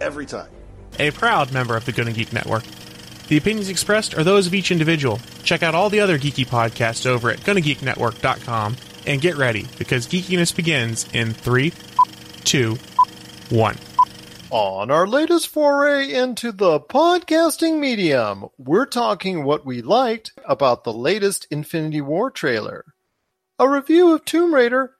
every 0.00 0.26
time. 0.26 0.50
A 0.98 1.10
proud 1.10 1.52
member 1.52 1.76
of 1.76 1.84
the 1.84 1.92
Gonna 1.92 2.12
Geek 2.12 2.32
Network. 2.32 2.64
The 3.28 3.36
opinions 3.36 3.68
expressed 3.68 4.16
are 4.16 4.22
those 4.24 4.46
of 4.46 4.54
each 4.54 4.70
individual. 4.70 5.20
Check 5.42 5.62
out 5.62 5.74
all 5.74 5.90
the 5.90 6.00
other 6.00 6.18
geeky 6.18 6.46
podcasts 6.46 7.06
over 7.06 7.30
at 7.30 7.40
GonnaGeekNetwork.com 7.40 8.76
and 9.06 9.20
get 9.20 9.36
ready 9.36 9.66
because 9.78 10.06
geekiness 10.06 10.54
begins 10.54 11.06
in 11.12 11.32
three, 11.32 11.72
two, 12.44 12.76
one. 13.50 13.76
On 14.50 14.92
our 14.92 15.08
latest 15.08 15.48
foray 15.48 16.12
into 16.12 16.52
the 16.52 16.78
podcasting 16.78 17.80
medium, 17.80 18.46
we're 18.56 18.86
talking 18.86 19.42
what 19.42 19.66
we 19.66 19.82
liked 19.82 20.32
about 20.44 20.84
the 20.84 20.92
latest 20.92 21.48
Infinity 21.50 22.00
War 22.00 22.30
trailer, 22.30 22.84
a 23.58 23.68
review 23.68 24.14
of 24.14 24.24
Tomb 24.24 24.54
Raider, 24.54 24.92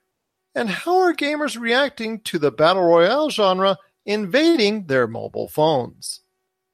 and 0.52 0.68
how 0.68 0.98
are 0.98 1.14
gamers 1.14 1.58
reacting 1.58 2.20
to 2.22 2.40
the 2.40 2.50
Battle 2.50 2.82
Royale 2.82 3.30
genre 3.30 3.78
invading 4.06 4.86
their 4.86 5.06
mobile 5.06 5.48
phones. 5.48 6.20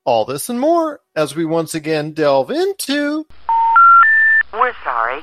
All 0.04 0.24
this 0.24 0.48
and 0.48 0.60
more 0.60 1.00
as 1.16 1.34
we 1.34 1.44
once 1.44 1.74
again 1.74 2.12
delve 2.12 2.52
into. 2.52 3.26
We're 4.52 4.74
sorry. 4.84 5.22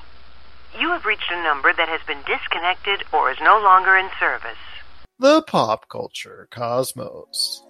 You 0.77 0.89
have 0.89 1.05
reached 1.05 1.31
a 1.31 1.43
number 1.43 1.71
that 1.71 1.87
has 1.87 2.01
been 2.05 2.21
disconnected 2.27 3.03
or 3.13 3.31
is 3.31 3.37
no 3.41 3.61
longer 3.61 3.95
in 3.95 4.09
service 4.19 4.57
the 5.21 5.41
pop 5.41 5.89
culture 5.89 6.47
cosmos. 6.49 7.61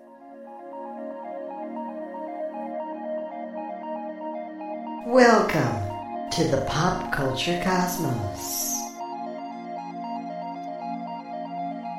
Welcome 5.08 6.30
to 6.34 6.44
the 6.44 6.64
pop 6.70 7.12
culture 7.12 7.60
cosmos. 7.64 8.79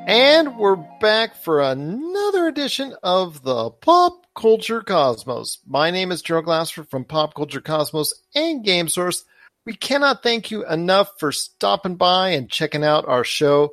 And 0.07 0.57
we're 0.57 0.77
back 0.99 1.35
for 1.35 1.61
another 1.61 2.47
edition 2.47 2.95
of 3.03 3.43
the 3.43 3.69
Pop 3.69 4.25
Culture 4.35 4.81
Cosmos. 4.81 5.59
My 5.65 5.91
name 5.91 6.11
is 6.11 6.21
Joe 6.21 6.41
Glassford 6.41 6.89
from 6.89 7.05
Pop 7.05 7.33
Culture 7.33 7.61
Cosmos 7.61 8.13
and 8.35 8.63
Game 8.63 8.87
Source. 8.87 9.23
We 9.65 9.73
cannot 9.73 10.23
thank 10.23 10.51
you 10.51 10.67
enough 10.67 11.11
for 11.19 11.31
stopping 11.31 11.95
by 11.95 12.29
and 12.29 12.49
checking 12.49 12.83
out 12.83 13.07
our 13.07 13.23
show 13.23 13.71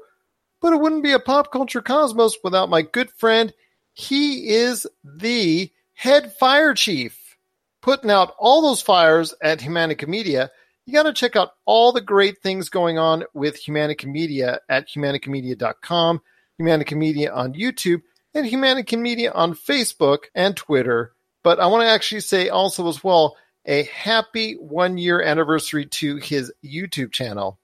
but 0.61 0.73
it 0.73 0.81
wouldn't 0.81 1.03
be 1.03 1.13
a 1.13 1.19
pop 1.19 1.53
culture 1.53 1.83
cosmos 1.83 2.39
without 2.43 2.71
my 2.71 2.83
good 2.83 3.11
friend. 3.13 3.53
He 3.95 4.49
is 4.51 4.87
the 5.05 5.71
head 5.95 6.35
fire 6.37 6.75
chief, 6.75 7.37
putting 7.83 8.11
out 8.11 8.35
all 8.39 8.63
those 8.63 8.83
fires 8.83 9.35
at 9.43 9.61
Humanica 9.61 10.07
Media. 10.07 10.51
You 10.89 10.95
got 10.95 11.03
to 11.03 11.13
check 11.13 11.37
out 11.37 11.51
all 11.67 11.93
the 11.93 12.01
great 12.01 12.39
things 12.39 12.71
going 12.71 12.99
on 12.99 13.25
with 13.35 13.63
Humanica 13.63 14.07
Media 14.07 14.61
at 14.71 14.89
humanicamedia.com, 14.89 16.23
Humanica 16.59 16.97
Media 16.97 17.31
on 17.31 17.53
YouTube, 17.53 18.01
and 18.33 18.47
Humanica 18.47 18.99
Media 18.99 19.31
on 19.31 19.53
Facebook 19.53 20.21
and 20.35 20.57
Twitter. 20.57 21.13
But 21.45 21.61
I 21.61 21.67
want 21.67 21.83
to 21.83 21.91
actually 21.91 22.23
say 22.23 22.49
also 22.49 22.89
as 22.89 23.05
well 23.05 23.37
a 23.67 23.83
happy 23.83 24.55
one 24.55 24.97
year 24.97 25.21
anniversary 25.21 25.85
to 25.85 26.17
his 26.17 26.51
YouTube 26.65 27.13
channel. 27.13 27.59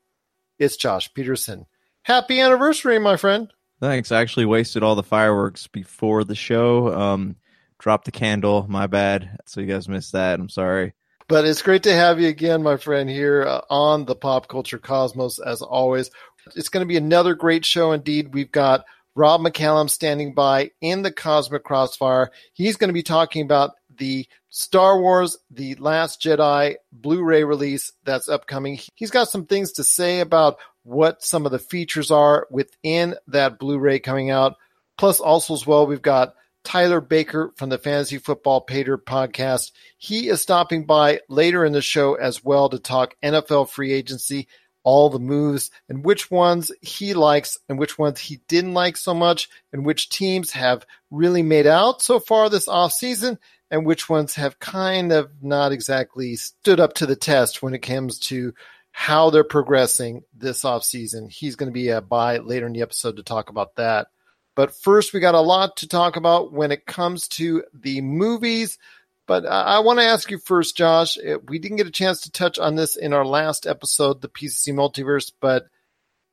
It's 0.58 0.76
Josh 0.76 1.14
Peterson. 1.14 1.64
Happy 2.02 2.42
anniversary, 2.42 2.98
my 2.98 3.16
friend. 3.16 3.50
Thanks. 3.80 4.12
I 4.12 4.20
actually 4.20 4.44
wasted 4.44 4.82
all 4.82 4.96
the 4.96 5.02
fireworks 5.02 5.66
before 5.66 6.24
the 6.24 6.34
show. 6.34 6.92
Um, 6.92 7.36
dropped 7.78 8.04
the 8.04 8.12
candle. 8.12 8.66
My 8.68 8.86
bad. 8.86 9.38
So 9.46 9.62
you 9.62 9.66
guys 9.66 9.88
missed 9.88 10.12
that. 10.12 10.38
I'm 10.38 10.50
sorry. 10.50 10.92
But 11.26 11.46
it's 11.46 11.62
great 11.62 11.84
to 11.84 11.94
have 11.94 12.20
you 12.20 12.28
again, 12.28 12.62
my 12.62 12.76
friend, 12.76 13.08
here 13.08 13.44
uh, 13.44 13.62
on 13.70 14.04
the 14.04 14.14
Pop 14.14 14.46
Culture 14.48 14.78
Cosmos, 14.78 15.38
as 15.38 15.62
always. 15.62 16.10
It's 16.54 16.68
going 16.68 16.82
to 16.82 16.88
be 16.88 16.98
another 16.98 17.34
great 17.34 17.64
show 17.64 17.92
indeed. 17.92 18.34
We've 18.34 18.52
got 18.52 18.84
Rob 19.14 19.40
McCallum 19.40 19.88
standing 19.88 20.34
by 20.34 20.72
in 20.82 21.00
the 21.02 21.12
Cosmic 21.12 21.64
Crossfire. 21.64 22.30
He's 22.52 22.76
going 22.76 22.88
to 22.88 22.94
be 22.94 23.02
talking 23.02 23.42
about 23.42 23.72
the 23.96 24.26
Star 24.50 25.00
Wars 25.00 25.38
The 25.50 25.76
Last 25.76 26.20
Jedi 26.20 26.76
Blu 26.92 27.22
ray 27.22 27.44
release 27.44 27.92
that's 28.04 28.28
upcoming. 28.28 28.78
He's 28.94 29.10
got 29.10 29.28
some 29.30 29.46
things 29.46 29.72
to 29.72 29.84
say 29.84 30.20
about 30.20 30.58
what 30.82 31.22
some 31.22 31.46
of 31.46 31.52
the 31.52 31.58
features 31.58 32.10
are 32.10 32.46
within 32.50 33.14
that 33.28 33.58
Blu 33.58 33.78
ray 33.78 33.98
coming 33.98 34.30
out. 34.30 34.56
Plus, 34.98 35.20
also 35.20 35.54
as 35.54 35.66
well, 35.66 35.86
we've 35.86 36.02
got 36.02 36.34
Tyler 36.64 37.00
Baker 37.00 37.52
from 37.56 37.68
the 37.68 37.78
Fantasy 37.78 38.18
Football 38.18 38.62
Pater 38.62 38.98
podcast. 38.98 39.70
He 39.98 40.28
is 40.28 40.40
stopping 40.40 40.86
by 40.86 41.20
later 41.28 41.64
in 41.64 41.72
the 41.72 41.82
show 41.82 42.14
as 42.14 42.42
well 42.42 42.68
to 42.70 42.78
talk 42.78 43.14
NFL 43.22 43.68
free 43.68 43.92
agency, 43.92 44.48
all 44.82 45.10
the 45.10 45.18
moves, 45.18 45.70
and 45.88 46.04
which 46.04 46.30
ones 46.30 46.72
he 46.80 47.14
likes 47.14 47.58
and 47.68 47.78
which 47.78 47.98
ones 47.98 48.18
he 48.18 48.40
didn't 48.48 48.74
like 48.74 48.96
so 48.96 49.14
much, 49.14 49.48
and 49.72 49.84
which 49.84 50.08
teams 50.08 50.50
have 50.52 50.84
really 51.10 51.42
made 51.42 51.66
out 51.66 52.02
so 52.02 52.18
far 52.18 52.48
this 52.48 52.66
offseason, 52.66 53.38
and 53.70 53.86
which 53.86 54.08
ones 54.08 54.34
have 54.34 54.58
kind 54.58 55.12
of 55.12 55.30
not 55.42 55.72
exactly 55.72 56.36
stood 56.36 56.80
up 56.80 56.94
to 56.94 57.06
the 57.06 57.16
test 57.16 57.62
when 57.62 57.74
it 57.74 57.82
comes 57.82 58.18
to 58.18 58.54
how 58.96 59.28
they're 59.28 59.42
progressing 59.42 60.22
this 60.36 60.62
offseason. 60.62 61.28
He's 61.28 61.56
going 61.56 61.68
to 61.68 61.74
be 61.74 61.90
uh, 61.90 61.98
a 61.98 62.00
buy 62.00 62.38
later 62.38 62.66
in 62.66 62.72
the 62.72 62.82
episode 62.82 63.16
to 63.16 63.24
talk 63.24 63.50
about 63.50 63.74
that. 63.74 64.06
But 64.54 64.74
first, 64.74 65.12
we 65.12 65.20
got 65.20 65.34
a 65.34 65.40
lot 65.40 65.78
to 65.78 65.88
talk 65.88 66.16
about 66.16 66.52
when 66.52 66.70
it 66.70 66.86
comes 66.86 67.28
to 67.28 67.64
the 67.72 68.00
movies. 68.00 68.78
But 69.26 69.46
I, 69.46 69.78
want 69.80 69.98
to 69.98 70.04
ask 70.04 70.30
you 70.30 70.38
first, 70.38 70.76
Josh. 70.76 71.16
Uh, 71.18 71.38
we 71.48 71.58
didn't 71.58 71.78
get 71.78 71.86
a 71.86 71.92
chance 71.92 72.22
to 72.22 72.30
touch 72.30 72.58
on 72.58 72.74
this 72.74 72.96
in 72.96 73.12
our 73.12 73.24
last 73.24 73.66
episode, 73.66 74.20
the 74.20 74.28
PCC 74.28 74.74
Multiverse, 74.74 75.32
but 75.40 75.66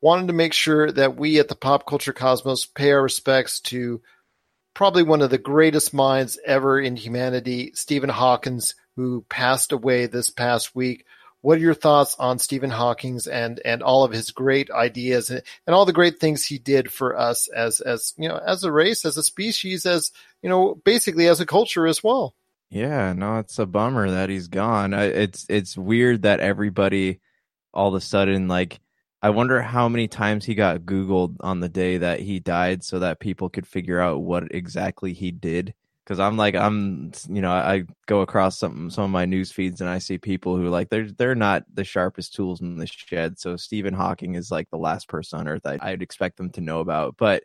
wanted 0.02 0.28
to 0.28 0.34
make 0.34 0.54
sure 0.54 0.92
that 0.92 1.16
we 1.16 1.40
at 1.40 1.48
the 1.48 1.56
Pop 1.56 1.88
Culture 1.88 2.12
Cosmos 2.12 2.66
pay 2.66 2.92
our 2.92 3.02
respects 3.02 3.62
to 3.62 4.02
probably 4.74 5.04
one 5.04 5.22
of 5.22 5.30
the 5.30 5.38
greatest 5.38 5.94
minds 5.94 6.38
ever 6.46 6.80
in 6.80 6.96
humanity, 6.96 7.72
Stephen 7.76 8.10
Hawkins, 8.10 8.76
who 8.96 9.26
passed 9.30 9.72
away 9.72 10.06
this 10.06 10.30
past 10.30 10.76
week 10.76 11.06
what 11.42 11.58
are 11.58 11.62
your 11.62 11.74
thoughts 11.74 12.16
on 12.20 12.40
Stephen 12.40 12.70
Hawking's 12.70 13.28
and 13.28 13.60
and 13.66 13.82
all 13.82 14.04
of 14.04 14.12
his 14.12 14.32
great 14.32 14.70
ideas 14.70 15.30
and, 15.30 15.42
and 15.66 15.76
all 15.76 15.86
the 15.86 15.94
great 15.94 16.20
things 16.20 16.46
he 16.46 16.58
did 16.58 16.92
for 16.92 17.18
us 17.18 17.48
as 17.50 17.82
as 17.82 18.14
you 18.18 18.30
know 18.30 18.38
as 18.38 18.64
a 18.64 18.72
race, 18.72 19.06
as 19.06 19.18
a 19.18 19.24
species, 19.24 19.86
as 19.86 20.12
you 20.42 20.50
know, 20.50 20.76
basically 20.86 21.28
as 21.28 21.42
a 21.42 21.46
culture 21.46 21.88
as 21.88 22.04
well. 22.04 22.36
Yeah, 22.70 23.14
no, 23.14 23.40
it's 23.40 23.60
a 23.60 23.66
bummer 23.66 24.12
that 24.12 24.30
he's 24.30 24.48
gone. 24.48 24.94
It's 24.94 25.46
it's 25.50 25.78
weird 25.78 26.22
that 26.22 26.40
everybody 26.40 27.20
all 27.74 27.90
of 27.90 27.96
a 27.96 28.02
sudden 28.02 28.48
like 28.48 28.80
I 29.22 29.30
wonder 29.32 29.62
how 29.62 29.88
many 29.88 30.08
times 30.08 30.46
he 30.46 30.56
got 30.56 30.82
Googled 30.82 31.38
on 31.42 31.60
the 31.60 31.70
day 31.70 31.98
that 31.98 32.20
he 32.22 32.40
died 32.40 32.84
so 32.84 33.00
that 33.00 33.20
people 33.20 33.50
could 33.50 33.68
figure 33.68 34.00
out 34.00 34.22
what 34.22 34.54
exactly 34.54 35.14
he 35.14 35.32
did 35.32 35.74
because 36.12 36.20
I'm 36.20 36.36
like 36.36 36.56
I'm 36.56 37.14
you 37.30 37.42
know 37.42 37.54
I 37.54 37.84
go 38.06 38.20
across 38.20 38.60
some 38.60 38.90
some 38.90 39.06
of 39.06 39.12
my 39.12 39.24
news 39.24 39.50
feeds 39.50 39.80
and 39.80 39.90
I 39.90 40.00
see 40.00 40.18
people 40.18 40.58
who 40.58 40.68
like 40.68 40.90
they're 40.90 41.10
they're 41.10 41.36
not 41.36 41.64
the 41.74 41.86
sharpest 41.86 42.34
tools 42.34 42.60
in 42.60 42.76
the 42.76 42.86
shed. 42.86 43.40
So 43.40 43.56
Stephen 43.56 43.94
Hawking 43.94 44.36
is 44.36 44.52
like 44.52 44.70
the 44.70 44.78
last 44.78 45.08
person 45.08 45.40
on 45.40 45.48
earth 45.48 45.66
I, 45.66 45.78
I'd 45.80 46.02
expect 46.02 46.36
them 46.36 46.50
to 46.50 46.62
know 46.62 46.82
about. 46.82 47.16
But 47.18 47.44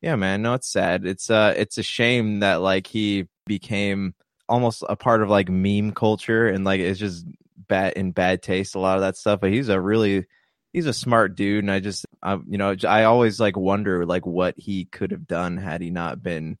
yeah, 0.00 0.14
man, 0.14 0.42
no, 0.42 0.54
it's 0.54 0.70
sad. 0.70 1.04
It's 1.04 1.28
uh 1.28 1.54
it's 1.56 1.76
a 1.76 1.82
shame 1.82 2.38
that 2.38 2.60
like 2.60 2.86
he 2.86 3.26
became 3.46 4.14
almost 4.48 4.84
a 4.88 4.94
part 4.94 5.20
of 5.20 5.28
like 5.28 5.48
meme 5.48 5.90
culture 5.90 6.46
and 6.46 6.64
like 6.64 6.78
it's 6.78 7.00
just 7.00 7.26
bad 7.56 7.94
in 7.94 8.12
bad 8.12 8.42
taste 8.42 8.76
a 8.76 8.78
lot 8.78 8.94
of 8.94 9.00
that 9.00 9.16
stuff. 9.16 9.40
But 9.40 9.50
he's 9.50 9.68
a 9.68 9.80
really 9.80 10.24
he's 10.72 10.86
a 10.86 10.92
smart 10.92 11.34
dude 11.34 11.64
and 11.64 11.70
I 11.72 11.80
just 11.80 12.06
I, 12.22 12.34
you 12.46 12.58
know 12.58 12.76
I 12.86 13.04
always 13.04 13.40
like 13.40 13.56
wonder 13.56 14.06
like 14.06 14.24
what 14.24 14.54
he 14.56 14.84
could 14.84 15.10
have 15.10 15.26
done 15.26 15.56
had 15.56 15.80
he 15.80 15.90
not 15.90 16.22
been 16.22 16.58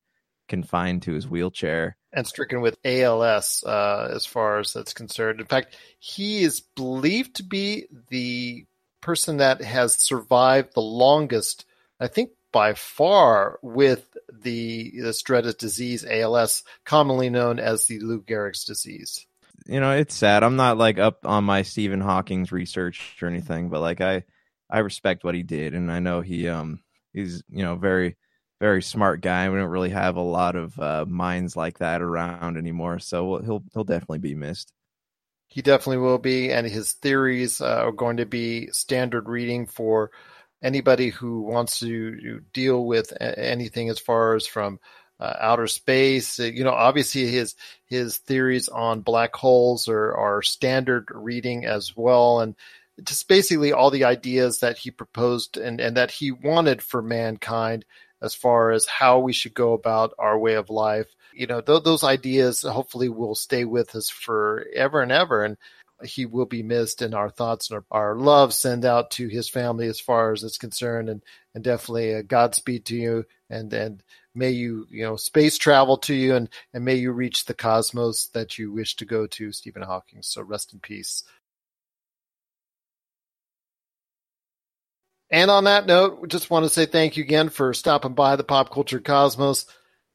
confined 0.48 1.02
to 1.02 1.12
his 1.12 1.28
wheelchair 1.28 1.96
and 2.12 2.26
stricken 2.26 2.60
with 2.60 2.78
ALS 2.84 3.64
uh, 3.64 4.10
as 4.14 4.24
far 4.24 4.60
as 4.60 4.72
that's 4.72 4.94
concerned. 4.94 5.40
In 5.40 5.46
fact, 5.46 5.76
he 5.98 6.42
is 6.42 6.60
believed 6.60 7.36
to 7.36 7.42
be 7.42 7.86
the 8.08 8.64
person 9.00 9.38
that 9.38 9.60
has 9.60 9.94
survived 9.94 10.74
the 10.74 10.80
longest, 10.80 11.66
I 12.00 12.06
think 12.06 12.30
by 12.52 12.74
far, 12.74 13.58
with 13.62 14.06
the 14.32 14.92
this 14.96 15.22
dreaded 15.22 15.58
disease 15.58 16.06
ALS, 16.08 16.62
commonly 16.84 17.28
known 17.28 17.58
as 17.58 17.86
the 17.86 17.98
Lou 17.98 18.22
Gehrig's 18.22 18.64
disease. 18.64 19.26
You 19.66 19.80
know, 19.80 19.92
it's 19.92 20.14
sad. 20.14 20.42
I'm 20.42 20.56
not 20.56 20.78
like 20.78 20.98
up 20.98 21.26
on 21.26 21.44
my 21.44 21.62
Stephen 21.62 22.00
Hawking's 22.00 22.52
research 22.52 23.16
or 23.20 23.28
anything, 23.28 23.70
but 23.70 23.80
like 23.80 24.00
I, 24.00 24.24
I 24.70 24.80
respect 24.80 25.24
what 25.24 25.34
he 25.34 25.42
did, 25.42 25.74
and 25.74 25.90
I 25.90 25.98
know 25.98 26.20
he 26.20 26.48
um 26.48 26.80
he's 27.12 27.42
you 27.48 27.64
know 27.64 27.74
very 27.74 28.16
very 28.60 28.82
smart 28.82 29.20
guy. 29.20 29.48
We 29.48 29.58
don't 29.58 29.68
really 29.68 29.90
have 29.90 30.16
a 30.16 30.22
lot 30.22 30.56
of 30.56 30.78
uh, 30.78 31.04
minds 31.06 31.56
like 31.56 31.78
that 31.78 32.02
around 32.02 32.56
anymore, 32.56 32.98
so 32.98 33.38
he'll 33.38 33.64
he'll 33.72 33.84
definitely 33.84 34.18
be 34.18 34.34
missed. 34.34 34.72
He 35.48 35.62
definitely 35.62 35.98
will 35.98 36.18
be, 36.18 36.50
and 36.50 36.66
his 36.66 36.92
theories 36.92 37.60
uh, 37.60 37.84
are 37.84 37.92
going 37.92 38.16
to 38.16 38.26
be 38.26 38.68
standard 38.72 39.28
reading 39.28 39.66
for 39.66 40.10
anybody 40.62 41.10
who 41.10 41.42
wants 41.42 41.80
to, 41.80 42.40
deal 42.52 42.86
with 42.86 43.12
anything 43.20 43.90
as 43.90 43.98
far 43.98 44.34
as 44.34 44.46
from 44.46 44.80
uh, 45.20 45.34
outer 45.38 45.66
space. 45.66 46.38
You 46.38 46.64
know, 46.64 46.72
obviously 46.72 47.26
his 47.26 47.54
his 47.86 48.16
theories 48.18 48.68
on 48.68 49.02
black 49.02 49.34
holes 49.34 49.88
are 49.88 50.14
are 50.14 50.42
standard 50.42 51.08
reading 51.12 51.66
as 51.66 51.96
well, 51.96 52.40
and 52.40 52.56
just 53.02 53.28
basically 53.28 53.72
all 53.72 53.90
the 53.90 54.04
ideas 54.04 54.60
that 54.60 54.78
he 54.78 54.90
proposed 54.90 55.56
and 55.56 55.80
and 55.80 55.96
that 55.96 56.10
he 56.10 56.32
wanted 56.32 56.82
for 56.82 57.02
mankind 57.02 57.84
as 58.24 58.34
far 58.34 58.70
as 58.70 58.86
how 58.86 59.18
we 59.18 59.34
should 59.34 59.54
go 59.54 59.74
about 59.74 60.14
our 60.18 60.38
way 60.38 60.54
of 60.54 60.70
life. 60.70 61.06
You 61.34 61.46
know, 61.46 61.60
th- 61.60 61.84
those 61.84 62.02
ideas 62.02 62.62
hopefully 62.62 63.10
will 63.10 63.34
stay 63.34 63.64
with 63.66 63.94
us 63.94 64.08
forever 64.08 65.02
and 65.02 65.12
ever, 65.12 65.44
and 65.44 65.58
he 66.02 66.24
will 66.24 66.46
be 66.46 66.62
missed. 66.62 67.02
And 67.02 67.14
our 67.14 67.28
thoughts 67.28 67.70
and 67.70 67.84
our, 67.90 68.00
our 68.00 68.16
love 68.16 68.54
send 68.54 68.86
out 68.86 69.10
to 69.12 69.28
his 69.28 69.48
family 69.50 69.86
as 69.88 70.00
far 70.00 70.32
as 70.32 70.42
it's 70.42 70.58
concerned, 70.58 71.10
and 71.10 71.22
and 71.54 71.62
definitely 71.62 72.12
a 72.12 72.22
Godspeed 72.22 72.86
to 72.86 72.96
you, 72.96 73.24
and 73.50 73.72
and 73.74 74.02
may 74.34 74.50
you 74.50 74.86
you 74.90 75.04
know 75.04 75.16
space 75.16 75.58
travel 75.58 75.98
to 75.98 76.14
you, 76.14 76.34
and 76.34 76.48
and 76.72 76.84
may 76.84 76.94
you 76.94 77.12
reach 77.12 77.44
the 77.44 77.54
cosmos 77.54 78.28
that 78.28 78.58
you 78.58 78.72
wish 78.72 78.96
to 78.96 79.04
go 79.04 79.26
to, 79.26 79.52
Stephen 79.52 79.82
Hawking. 79.82 80.22
So 80.22 80.40
rest 80.42 80.72
in 80.72 80.80
peace. 80.80 81.24
And 85.30 85.50
on 85.50 85.64
that 85.64 85.86
note, 85.86 86.20
we 86.20 86.28
just 86.28 86.50
want 86.50 86.64
to 86.64 86.68
say 86.68 86.86
thank 86.86 87.16
you 87.16 87.24
again 87.24 87.48
for 87.48 87.74
stopping 87.74 88.14
by 88.14 88.36
the 88.36 88.44
Pop 88.44 88.70
Culture 88.70 89.00
Cosmos. 89.00 89.66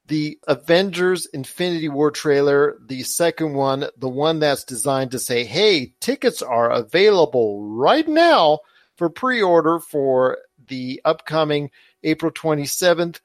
The 0.07 0.39
Avengers 0.47 1.27
Infinity 1.27 1.89
War 1.89 2.09
trailer, 2.09 2.77
the 2.83 3.03
second 3.03 3.53
one, 3.53 3.85
the 3.97 4.09
one 4.09 4.39
that's 4.39 4.63
designed 4.63 5.11
to 5.11 5.19
say, 5.19 5.43
hey, 5.43 5.93
tickets 5.99 6.41
are 6.41 6.71
available 6.71 7.63
right 7.63 8.07
now 8.07 8.59
for 8.97 9.09
pre 9.09 9.41
order 9.41 9.79
for 9.79 10.39
the 10.67 11.01
upcoming 11.05 11.69
April 12.03 12.31
27th 12.31 13.19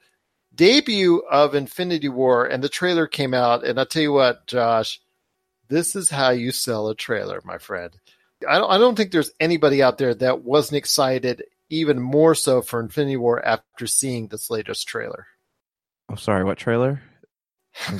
debut 0.53 1.23
of 1.29 1.55
Infinity 1.55 2.09
War. 2.09 2.45
And 2.45 2.63
the 2.63 2.69
trailer 2.69 3.07
came 3.07 3.33
out. 3.33 3.65
And 3.65 3.79
I'll 3.79 3.85
tell 3.85 4.03
you 4.03 4.13
what, 4.13 4.47
Josh, 4.47 5.01
this 5.67 5.95
is 5.95 6.09
how 6.09 6.29
you 6.29 6.51
sell 6.51 6.87
a 6.87 6.95
trailer, 6.95 7.41
my 7.43 7.57
friend. 7.57 7.91
I 8.47 8.57
don't, 8.57 8.69
I 8.69 8.77
don't 8.77 8.95
think 8.95 9.11
there's 9.11 9.31
anybody 9.39 9.81
out 9.81 9.97
there 9.97 10.13
that 10.15 10.43
wasn't 10.43 10.77
excited 10.77 11.43
even 11.69 12.01
more 12.01 12.35
so 12.35 12.61
for 12.61 12.79
Infinity 12.79 13.17
War 13.17 13.45
after 13.45 13.87
seeing 13.87 14.27
this 14.27 14.49
latest 14.49 14.87
trailer. 14.87 15.27
I'm 16.09 16.17
sorry, 16.17 16.43
what 16.43 16.57
trailer? 16.57 17.01
uh, 17.89 17.97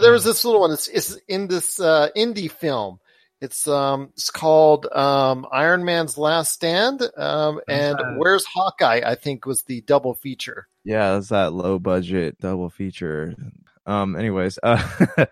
there 0.00 0.12
was 0.12 0.24
this 0.24 0.44
little 0.44 0.60
one. 0.60 0.72
It's, 0.72 0.88
it's 0.88 1.16
in 1.28 1.48
this 1.48 1.80
uh, 1.80 2.08
indie 2.16 2.50
film. 2.50 2.98
It's 3.40 3.68
um 3.68 4.10
it's 4.14 4.30
called 4.30 4.86
um 4.86 5.46
Iron 5.52 5.84
Man's 5.84 6.16
Last 6.16 6.52
Stand 6.52 7.02
um 7.18 7.60
and 7.68 8.00
Uh. 8.00 8.14
Where's 8.16 8.46
Hawkeye 8.46 9.02
I 9.04 9.14
think 9.14 9.44
was 9.44 9.62
the 9.64 9.82
double 9.82 10.14
feature. 10.14 10.68
Yeah, 10.84 11.12
that's 11.12 11.28
that 11.28 11.52
low 11.52 11.78
budget 11.78 12.40
double 12.40 12.70
feature. 12.70 13.34
Um, 13.84 14.16
anyways, 14.16 14.58
uh, 14.62 14.82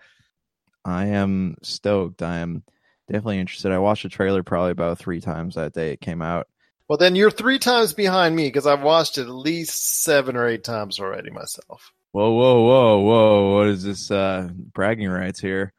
I 0.85 1.07
am 1.07 1.55
stoked. 1.63 2.21
I 2.21 2.39
am 2.39 2.63
definitely 3.07 3.39
interested. 3.39 3.71
I 3.71 3.79
watched 3.79 4.03
the 4.03 4.09
trailer 4.09 4.43
probably 4.43 4.71
about 4.71 4.97
three 4.97 5.21
times 5.21 5.55
that 5.55 5.73
day 5.73 5.93
it 5.93 6.01
came 6.01 6.21
out. 6.21 6.47
Well 6.87 6.97
then 6.97 7.15
you're 7.15 7.31
three 7.31 7.59
times 7.59 7.93
behind 7.93 8.35
me 8.35 8.47
because 8.47 8.67
I've 8.67 8.81
watched 8.81 9.17
it 9.17 9.23
at 9.23 9.29
least 9.29 10.03
seven 10.03 10.35
or 10.35 10.47
eight 10.47 10.63
times 10.63 10.99
already 10.99 11.31
myself. 11.31 11.91
Whoa, 12.11 12.31
whoa, 12.31 12.61
whoa, 12.61 12.99
whoa! 12.99 13.55
What 13.57 13.67
is 13.67 13.83
this 13.83 14.09
uh, 14.09 14.49
bragging 14.53 15.09
rights 15.09 15.39
here? 15.39 15.73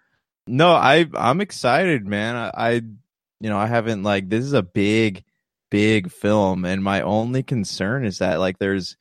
No, 0.47 0.73
I 0.73 1.07
I'm 1.15 1.41
excited, 1.41 2.07
man. 2.07 2.37
I, 2.37 2.51
I 2.55 2.71
you 3.41 3.49
know 3.49 3.57
I 3.57 3.67
haven't 3.67 4.03
like 4.03 4.29
this 4.29 4.45
is 4.45 4.53
a 4.53 4.63
big, 4.63 5.25
big 5.71 6.11
film, 6.11 6.67
and 6.67 6.85
my 6.85 7.01
only 7.01 7.43
concern 7.43 8.05
is 8.05 8.19
that 8.19 8.39
like 8.39 8.59
there's 8.59 8.99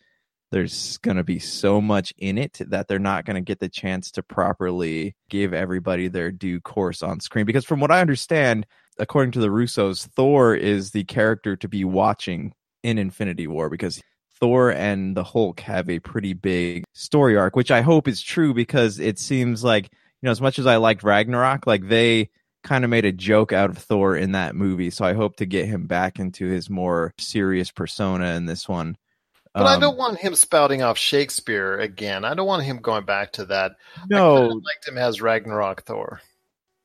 there's 0.52 0.98
gonna 1.00 1.24
be 1.24 1.40
so 1.40 1.82
much 1.82 2.14
in 2.18 2.38
it 2.38 2.60
that 2.68 2.88
they're 2.88 3.00
not 3.00 3.26
gonna 3.26 3.42
get 3.42 3.60
the 3.60 3.70
chance 3.70 4.12
to 4.12 4.24
properly 4.24 5.16
give 5.30 5.54
everybody 5.54 6.08
their 6.08 6.32
due 6.32 6.62
course 6.62 7.04
on 7.04 7.20
screen. 7.20 7.46
Because 7.46 7.66
from 7.66 7.80
what 7.80 7.92
I 7.92 8.02
understand, 8.02 8.66
according 9.00 9.32
to 9.34 9.40
the 9.40 9.50
Russos, 9.50 10.08
Thor 10.16 10.56
is 10.56 10.92
the 10.92 11.04
character 11.04 11.56
to 11.58 11.68
be 11.68 11.84
watching 11.84 12.54
in 12.84 12.98
Infinity 12.98 13.48
War 13.48 13.70
because 13.70 14.02
Thor 14.40 14.72
and 14.72 15.16
the 15.16 15.24
Hulk 15.24 15.62
have 15.62 15.90
a 15.90 16.00
pretty 16.00 16.34
big 16.34 16.84
story 16.94 17.38
arc, 17.38 17.56
which 17.56 17.72
I 17.72 17.82
hope 17.82 18.08
is 18.08 18.22
true 18.22 18.54
because 18.54 19.00
it 19.00 19.18
seems 19.18 19.64
like, 19.64 19.86
you 19.86 20.28
know, 20.28 20.32
as 20.32 20.42
much 20.42 20.60
as 20.60 20.68
I 20.68 20.78
liked 20.78 21.04
Ragnarok, 21.04 21.66
like 21.66 21.88
they 21.88 22.30
kind 22.64 22.84
of 22.84 22.90
made 22.90 23.06
a 23.06 23.12
joke 23.12 23.54
out 23.54 23.70
of 23.70 23.78
Thor 23.78 24.16
in 24.18 24.34
that 24.34 24.56
movie. 24.56 24.90
So 24.90 25.06
I 25.06 25.14
hope 25.14 25.38
to 25.38 25.46
get 25.46 25.68
him 25.68 25.88
back 25.88 26.20
into 26.20 26.48
his 26.48 26.70
more 26.70 27.14
serious 27.18 27.72
persona 27.72 28.34
in 28.36 28.46
this 28.46 28.68
one. 28.68 28.98
But 29.58 29.68
I 29.68 29.76
Um, 29.76 29.80
don't 29.80 29.98
want 29.98 30.20
him 30.20 30.36
spouting 30.36 30.82
off 30.84 30.98
Shakespeare 30.98 31.78
again. 31.80 32.26
I 32.26 32.34
don't 32.34 32.48
want 32.48 32.64
him 32.64 32.78
going 32.78 33.06
back 33.06 33.32
to 33.34 33.46
that. 33.46 33.74
No, 34.10 34.50
kinda 34.50 34.54
liked 34.66 34.88
him 34.88 34.98
as 34.98 35.22
Ragnarok 35.22 35.84
Thor. 35.84 36.22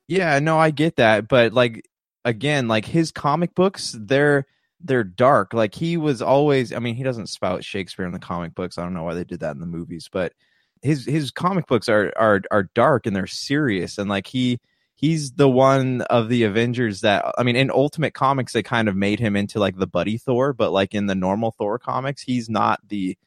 Yeah, 0.07 0.39
no, 0.39 0.57
I 0.59 0.71
get 0.71 0.97
that, 0.97 1.27
but 1.27 1.53
like 1.53 1.85
again, 2.25 2.67
like 2.67 2.85
his 2.85 3.11
comic 3.11 3.55
books, 3.55 3.95
they're 3.99 4.45
they're 4.81 5.03
dark. 5.03 5.53
Like 5.53 5.75
he 5.75 5.97
was 5.97 6.21
always 6.21 6.73
I 6.73 6.79
mean, 6.79 6.95
he 6.95 7.03
doesn't 7.03 7.27
spout 7.27 7.63
Shakespeare 7.63 8.05
in 8.05 8.11
the 8.11 8.19
comic 8.19 8.55
books. 8.55 8.77
I 8.77 8.83
don't 8.83 8.93
know 8.93 9.03
why 9.03 9.13
they 9.13 9.23
did 9.23 9.39
that 9.41 9.51
in 9.55 9.59
the 9.61 9.65
movies, 9.67 10.09
but 10.11 10.33
his 10.81 11.05
his 11.05 11.31
comic 11.31 11.67
books 11.67 11.87
are 11.89 12.11
are 12.17 12.41
are 12.51 12.63
dark 12.75 13.05
and 13.05 13.15
they're 13.15 13.27
serious 13.27 13.97
and 13.97 14.09
like 14.09 14.27
he 14.27 14.59
he's 15.01 15.31
the 15.31 15.49
one 15.49 16.01
of 16.03 16.29
the 16.29 16.43
Avengers 16.43 17.01
that 17.01 17.25
I 17.37 17.43
mean, 17.43 17.55
in 17.55 17.71
Ultimate 17.71 18.13
Comics 18.13 18.53
they 18.53 18.63
kind 18.63 18.87
of 18.87 18.95
made 18.95 19.19
him 19.19 19.35
into 19.35 19.59
like 19.59 19.75
the 19.75 19.87
buddy 19.87 20.17
Thor, 20.17 20.53
but 20.53 20.71
like 20.71 20.93
in 20.93 21.07
the 21.07 21.15
normal 21.15 21.51
Thor 21.51 21.79
comics, 21.79 22.21
he's 22.21 22.49
not 22.49 22.79
the 22.87 23.17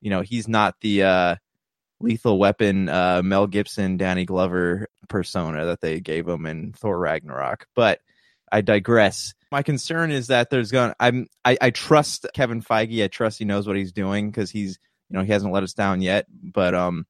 you 0.00 0.10
know, 0.10 0.22
he's 0.22 0.48
not 0.48 0.76
the 0.80 1.02
uh 1.02 1.36
lethal 1.98 2.38
weapon 2.38 2.88
uh 2.88 3.22
Mel 3.22 3.46
Gibson 3.46 3.96
Danny 3.96 4.24
Glover 4.24 4.86
persona 5.08 5.66
that 5.66 5.80
they 5.80 6.00
gave 6.00 6.28
him 6.28 6.46
in 6.46 6.72
Thor 6.72 6.98
Ragnarok. 6.98 7.66
But 7.74 8.00
I 8.50 8.60
digress. 8.60 9.34
My 9.50 9.62
concern 9.62 10.12
is 10.12 10.28
that 10.28 10.50
there's 10.50 10.70
going 10.70 10.94
I'm 11.00 11.26
I, 11.44 11.58
I 11.60 11.70
trust 11.70 12.26
Kevin 12.34 12.62
Feige. 12.62 13.02
I 13.02 13.08
trust 13.08 13.38
he 13.38 13.44
knows 13.44 13.66
what 13.66 13.76
he's 13.76 13.92
doing 13.92 14.30
cuz 14.30 14.50
he's 14.50 14.78
you 15.10 15.16
know 15.16 15.24
he 15.24 15.32
hasn't 15.32 15.52
let 15.52 15.64
us 15.64 15.74
down 15.74 16.02
yet. 16.02 16.26
But 16.30 16.74
um 16.74 17.06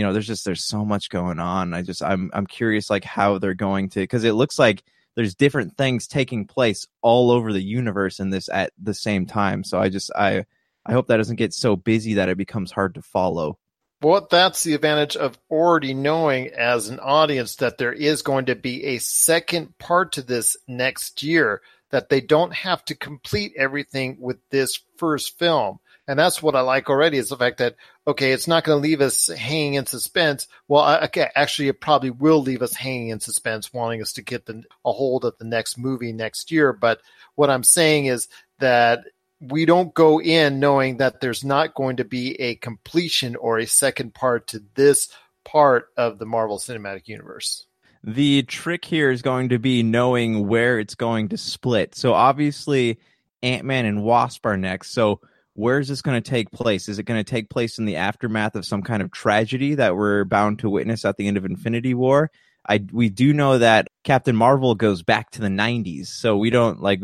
you 0.00 0.06
know 0.06 0.14
there's 0.14 0.26
just 0.26 0.46
there's 0.46 0.64
so 0.64 0.82
much 0.82 1.10
going 1.10 1.38
on. 1.38 1.74
I 1.74 1.82
just 1.82 2.02
I'm 2.02 2.30
I'm 2.32 2.46
curious 2.46 2.88
like 2.88 3.04
how 3.04 3.36
they're 3.36 3.52
going 3.52 3.90
to 3.90 4.06
cuz 4.06 4.24
it 4.24 4.32
looks 4.32 4.58
like 4.58 4.82
there's 5.14 5.34
different 5.34 5.76
things 5.76 6.06
taking 6.06 6.46
place 6.46 6.86
all 7.02 7.30
over 7.30 7.52
the 7.52 7.62
universe 7.62 8.18
in 8.18 8.30
this 8.30 8.48
at 8.48 8.72
the 8.82 8.94
same 8.94 9.26
time. 9.26 9.62
So 9.62 9.78
I 9.78 9.90
just 9.90 10.10
I 10.16 10.46
I 10.86 10.92
hope 10.92 11.08
that 11.08 11.18
doesn't 11.18 11.36
get 11.36 11.52
so 11.52 11.76
busy 11.76 12.14
that 12.14 12.30
it 12.30 12.38
becomes 12.38 12.72
hard 12.72 12.94
to 12.94 13.02
follow. 13.02 13.58
Well, 14.00 14.26
that's 14.30 14.64
the 14.64 14.72
advantage 14.72 15.18
of 15.18 15.38
already 15.50 15.92
knowing 15.92 16.48
as 16.48 16.88
an 16.88 17.00
audience 17.00 17.56
that 17.56 17.76
there 17.76 17.92
is 17.92 18.22
going 18.22 18.46
to 18.46 18.54
be 18.54 18.84
a 18.84 18.98
second 18.98 19.76
part 19.76 20.12
to 20.12 20.22
this 20.22 20.56
next 20.66 21.22
year, 21.22 21.60
that 21.90 22.08
they 22.08 22.22
don't 22.22 22.54
have 22.54 22.82
to 22.86 22.94
complete 22.94 23.52
everything 23.58 24.16
with 24.18 24.38
this 24.48 24.80
first 24.96 25.38
film. 25.38 25.80
And 26.08 26.18
that's 26.18 26.42
what 26.42 26.56
I 26.56 26.62
like 26.62 26.88
already 26.88 27.18
is 27.18 27.28
the 27.28 27.36
fact 27.36 27.58
that, 27.58 27.76
okay, 28.10 28.32
it's 28.32 28.48
not 28.48 28.64
going 28.64 28.76
to 28.76 28.82
leave 28.82 29.00
us 29.00 29.26
hanging 29.28 29.74
in 29.74 29.86
suspense. 29.86 30.46
Well, 30.68 31.04
okay, 31.04 31.28
actually, 31.34 31.68
it 31.68 31.80
probably 31.80 32.10
will 32.10 32.40
leave 32.40 32.62
us 32.62 32.74
hanging 32.74 33.08
in 33.08 33.20
suspense, 33.20 33.72
wanting 33.72 34.02
us 34.02 34.12
to 34.14 34.22
get 34.22 34.46
the, 34.46 34.62
a 34.84 34.92
hold 34.92 35.24
of 35.24 35.36
the 35.38 35.44
next 35.44 35.78
movie 35.78 36.12
next 36.12 36.50
year. 36.50 36.72
But 36.72 37.00
what 37.34 37.50
I'm 37.50 37.64
saying 37.64 38.06
is 38.06 38.28
that 38.58 39.00
we 39.40 39.64
don't 39.64 39.94
go 39.94 40.20
in 40.20 40.60
knowing 40.60 40.98
that 40.98 41.20
there's 41.20 41.42
not 41.44 41.74
going 41.74 41.96
to 41.96 42.04
be 42.04 42.38
a 42.40 42.56
completion 42.56 43.36
or 43.36 43.58
a 43.58 43.66
second 43.66 44.14
part 44.14 44.48
to 44.48 44.62
this 44.74 45.08
part 45.44 45.88
of 45.96 46.18
the 46.18 46.26
Marvel 46.26 46.58
Cinematic 46.58 47.08
Universe. 47.08 47.66
the 48.02 48.42
trick 48.44 48.84
here 48.84 49.10
is 49.10 49.22
going 49.22 49.50
to 49.50 49.58
be 49.58 49.82
knowing 49.82 50.48
where 50.48 50.78
it's 50.78 50.94
going 50.94 51.28
to 51.28 51.36
split. 51.36 51.94
So 51.94 52.14
obviously, 52.14 52.98
Ant 53.42 53.64
Man 53.64 53.84
and 53.86 54.02
Wasp 54.02 54.44
are 54.46 54.56
next. 54.56 54.92
So 54.92 55.20
where's 55.54 55.88
this 55.88 56.02
going 56.02 56.20
to 56.20 56.30
take 56.30 56.50
place? 56.50 56.88
Is 56.88 56.98
it 56.98 57.04
going 57.04 57.22
to 57.22 57.30
take 57.30 57.50
place 57.50 57.78
in 57.78 57.84
the 57.84 57.96
aftermath 57.96 58.54
of 58.54 58.64
some 58.64 58.82
kind 58.82 59.02
of 59.02 59.10
tragedy 59.10 59.74
that 59.74 59.96
we're 59.96 60.24
bound 60.24 60.60
to 60.60 60.70
witness 60.70 61.04
at 61.04 61.16
the 61.16 61.28
end 61.28 61.36
of 61.36 61.44
Infinity 61.44 61.94
War? 61.94 62.30
I 62.68 62.84
we 62.92 63.08
do 63.08 63.32
know 63.32 63.58
that 63.58 63.88
Captain 64.04 64.36
Marvel 64.36 64.74
goes 64.74 65.02
back 65.02 65.30
to 65.30 65.40
the 65.40 65.48
90s, 65.48 66.06
so 66.06 66.36
we 66.36 66.50
don't 66.50 66.80
like 66.80 67.00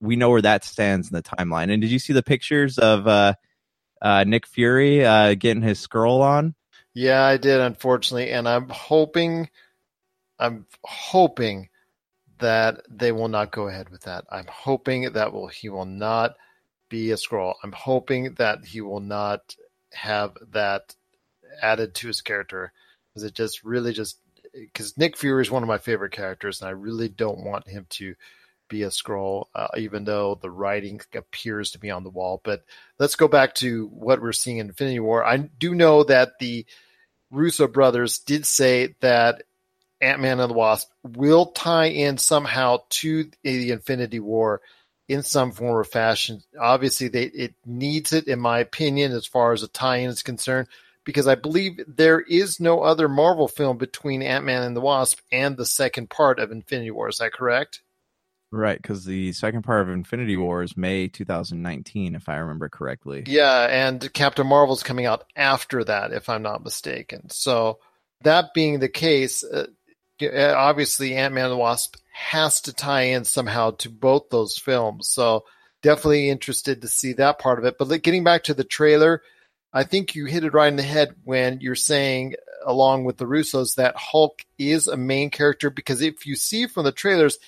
we 0.00 0.16
know 0.16 0.30
where 0.30 0.42
that 0.42 0.64
stands 0.64 1.10
in 1.10 1.14
the 1.14 1.22
timeline. 1.22 1.72
And 1.72 1.80
did 1.80 1.90
you 1.90 1.98
see 1.98 2.12
the 2.12 2.22
pictures 2.22 2.78
of 2.78 3.06
uh, 3.06 3.34
uh, 4.00 4.24
Nick 4.24 4.46
Fury 4.46 5.04
uh, 5.04 5.34
getting 5.34 5.62
his 5.62 5.84
Skrull 5.84 6.20
on? 6.20 6.54
Yeah, 6.94 7.22
I 7.22 7.38
did, 7.38 7.60
unfortunately, 7.60 8.30
and 8.30 8.48
I'm 8.48 8.68
hoping, 8.68 9.48
I'm 10.38 10.66
hoping 10.84 11.68
that 12.38 12.82
they 12.88 13.10
will 13.10 13.28
not 13.28 13.50
go 13.50 13.66
ahead 13.66 13.88
with 13.88 14.02
that. 14.02 14.24
I'm 14.30 14.46
hoping 14.46 15.12
that 15.12 15.32
will 15.32 15.48
he 15.48 15.68
will 15.68 15.86
not 15.86 16.36
be 16.88 17.10
a 17.10 17.16
Skrull. 17.16 17.54
I'm 17.62 17.72
hoping 17.72 18.34
that 18.34 18.64
he 18.64 18.80
will 18.80 19.00
not 19.00 19.56
have 19.92 20.36
that 20.52 20.94
added 21.62 21.94
to 21.94 22.08
his 22.08 22.20
character 22.20 22.72
because 23.08 23.24
it 23.24 23.34
just 23.34 23.64
really 23.64 23.92
just 23.92 24.18
because 24.52 24.96
Nick 24.96 25.16
Fury 25.16 25.42
is 25.42 25.50
one 25.50 25.62
of 25.62 25.68
my 25.68 25.78
favorite 25.78 26.12
characters, 26.12 26.60
and 26.60 26.68
I 26.68 26.72
really 26.72 27.08
don't 27.08 27.44
want 27.44 27.68
him 27.68 27.86
to 27.90 28.14
be 28.68 28.82
a 28.82 28.88
Skrull, 28.88 29.46
uh, 29.54 29.68
even 29.76 30.04
though 30.04 30.38
the 30.40 30.50
writing 30.50 31.00
appears 31.14 31.72
to 31.72 31.78
be 31.78 31.90
on 31.90 32.04
the 32.04 32.10
wall. 32.10 32.40
But 32.42 32.64
let's 32.98 33.16
go 33.16 33.28
back 33.28 33.54
to 33.56 33.86
what 33.88 34.20
we're 34.22 34.32
seeing 34.32 34.58
in 34.58 34.68
Infinity 34.68 35.00
War. 35.00 35.24
I 35.24 35.36
do 35.36 35.74
know 35.74 36.04
that 36.04 36.38
the 36.38 36.66
Russo 37.30 37.66
brothers 37.66 38.18
did 38.18 38.46
say 38.46 38.94
that 39.00 39.42
Ant 40.00 40.20
Man 40.20 40.40
and 40.40 40.50
the 40.50 40.54
Wasp 40.54 40.90
will 41.02 41.46
tie 41.46 41.86
in 41.86 42.18
somehow 42.18 42.78
to 42.90 43.30
the 43.42 43.70
Infinity 43.70 44.20
War 44.20 44.60
in 45.08 45.22
some 45.22 45.52
form 45.52 45.76
or 45.76 45.84
fashion. 45.84 46.42
Obviously, 46.58 47.08
they 47.08 47.24
it 47.24 47.54
needs 47.64 48.12
it, 48.12 48.26
in 48.26 48.40
my 48.40 48.58
opinion, 48.60 49.12
as 49.12 49.26
far 49.26 49.52
as 49.52 49.62
a 49.62 49.68
tie-in 49.68 50.10
is 50.10 50.22
concerned, 50.22 50.68
because 51.04 51.28
I 51.28 51.34
believe 51.34 51.80
there 51.86 52.20
is 52.20 52.60
no 52.60 52.82
other 52.82 53.08
Marvel 53.08 53.48
film 53.48 53.76
between 53.76 54.22
Ant 54.22 54.44
Man 54.44 54.62
and 54.62 54.76
the 54.76 54.80
Wasp 54.80 55.20
and 55.30 55.56
the 55.56 55.66
second 55.66 56.10
part 56.10 56.38
of 56.38 56.50
Infinity 56.50 56.90
War. 56.90 57.08
Is 57.08 57.18
that 57.18 57.32
correct? 57.32 57.82
Right, 58.50 58.80
because 58.80 59.04
the 59.04 59.32
second 59.32 59.62
part 59.62 59.82
of 59.82 59.88
Infinity 59.88 60.36
War 60.36 60.62
is 60.62 60.76
May 60.76 61.08
2019, 61.08 62.14
if 62.14 62.28
I 62.28 62.36
remember 62.36 62.68
correctly. 62.68 63.24
Yeah, 63.26 63.66
and 63.68 64.12
Captain 64.12 64.46
Marvel's 64.46 64.84
coming 64.84 65.06
out 65.06 65.24
after 65.34 65.82
that, 65.82 66.12
if 66.12 66.28
I'm 66.28 66.42
not 66.42 66.62
mistaken. 66.62 67.30
So 67.30 67.80
that 68.22 68.54
being 68.54 68.78
the 68.78 68.88
case, 68.88 69.42
uh, 69.42 69.66
Uh, 70.28 70.54
obviously 70.56 71.14
Ant 71.14 71.34
Man 71.34 71.44
and 71.44 71.52
the 71.52 71.56
Wasp 71.56 71.96
has 72.12 72.60
to 72.62 72.72
tie 72.72 73.02
in 73.02 73.24
somehow 73.24 73.72
to 73.72 73.90
both 73.90 74.30
those 74.30 74.56
films. 74.56 75.08
So 75.08 75.44
definitely 75.82 76.30
interested 76.30 76.82
to 76.82 76.88
see 76.88 77.12
that 77.14 77.38
part 77.38 77.58
of 77.58 77.64
it. 77.64 77.76
But 77.78 78.02
getting 78.02 78.24
back 78.24 78.44
to 78.44 78.54
the 78.54 78.64
trailer, 78.64 79.22
I 79.72 79.84
think 79.84 80.14
you 80.14 80.26
hit 80.26 80.44
it 80.44 80.54
right 80.54 80.68
in 80.68 80.76
the 80.76 80.82
head 80.82 81.14
when 81.24 81.60
you're 81.60 81.74
saying, 81.74 82.34
along 82.64 83.04
with 83.04 83.16
the 83.16 83.26
Russos, 83.26 83.74
that 83.74 83.96
Hulk 83.96 84.44
is 84.58 84.86
a 84.86 84.96
main 84.96 85.30
character 85.30 85.70
because 85.70 86.00
if 86.00 86.26
you 86.26 86.36
see 86.36 86.66
from 86.66 86.84
the 86.84 86.92
trailers, 86.92 87.38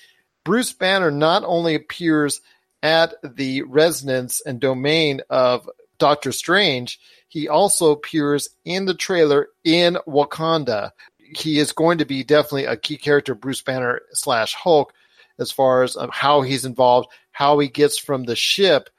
Bruce 0.43 0.73
Banner 0.73 1.11
not 1.11 1.43
only 1.45 1.75
appears 1.75 2.41
at 2.83 3.15
the 3.23 3.63
resonance 3.63 4.41
and 4.45 4.59
domain 4.59 5.21
of 5.29 5.69
Doctor 5.97 6.31
Strange, 6.31 6.99
he 7.27 7.47
also 7.47 7.91
appears 7.91 8.49
in 8.65 8.85
the 8.85 8.93
trailer 8.93 9.49
in 9.63 9.97
Wakanda. 10.07 10.91
He 11.35 11.59
is 11.59 11.71
going 11.71 11.99
to 11.99 12.05
be 12.05 12.23
definitely 12.23 12.65
a 12.65 12.77
key 12.77 12.97
character, 12.97 13.35
Bruce 13.35 13.61
Banner 13.61 14.01
slash 14.11 14.53
Hulk, 14.53 14.93
as 15.39 15.51
far 15.51 15.83
as 15.83 15.97
um, 15.97 16.09
how 16.11 16.41
he's 16.41 16.65
involved, 16.65 17.09
how 17.31 17.59
he 17.59 17.67
gets 17.67 17.97
from 17.97 18.23
the 18.23 18.35
ship 18.35 18.89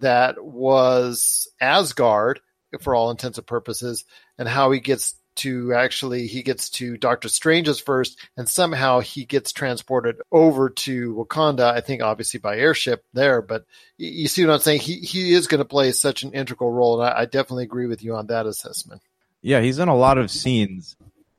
that 0.00 0.42
was 0.42 1.48
Asgard 1.60 2.40
for 2.80 2.94
all 2.94 3.10
intents 3.10 3.38
and 3.38 3.46
purposes, 3.46 4.04
and 4.38 4.48
how 4.48 4.72
he 4.72 4.80
gets 4.80 5.14
to 5.36 5.74
actually 5.74 6.26
he 6.26 6.42
gets 6.42 6.70
to 6.70 6.96
Doctor 6.96 7.28
Strange's 7.28 7.80
first, 7.80 8.18
and 8.36 8.48
somehow 8.48 9.00
he 9.00 9.24
gets 9.24 9.52
transported 9.52 10.16
over 10.30 10.70
to 10.70 11.14
Wakanda. 11.14 11.72
I 11.72 11.80
think 11.80 12.02
obviously 12.02 12.40
by 12.40 12.58
airship 12.58 13.04
there, 13.12 13.42
but 13.42 13.64
you 13.96 14.28
see 14.28 14.44
what 14.44 14.52
I'm 14.52 14.60
saying. 14.60 14.80
He 14.80 14.96
he 14.96 15.32
is 15.32 15.46
going 15.46 15.58
to 15.58 15.64
play 15.64 15.92
such 15.92 16.22
an 16.22 16.32
integral 16.32 16.70
role, 16.70 17.00
and 17.00 17.10
I, 17.10 17.20
I 17.20 17.24
definitely 17.24 17.64
agree 17.64 17.86
with 17.86 18.02
you 18.02 18.14
on 18.14 18.28
that 18.28 18.46
assessment. 18.46 19.02
Yeah, 19.42 19.60
he's 19.60 19.78
in 19.78 19.88
a 19.88 19.96
lot 19.96 20.18
of 20.18 20.30
scenes. 20.30 20.96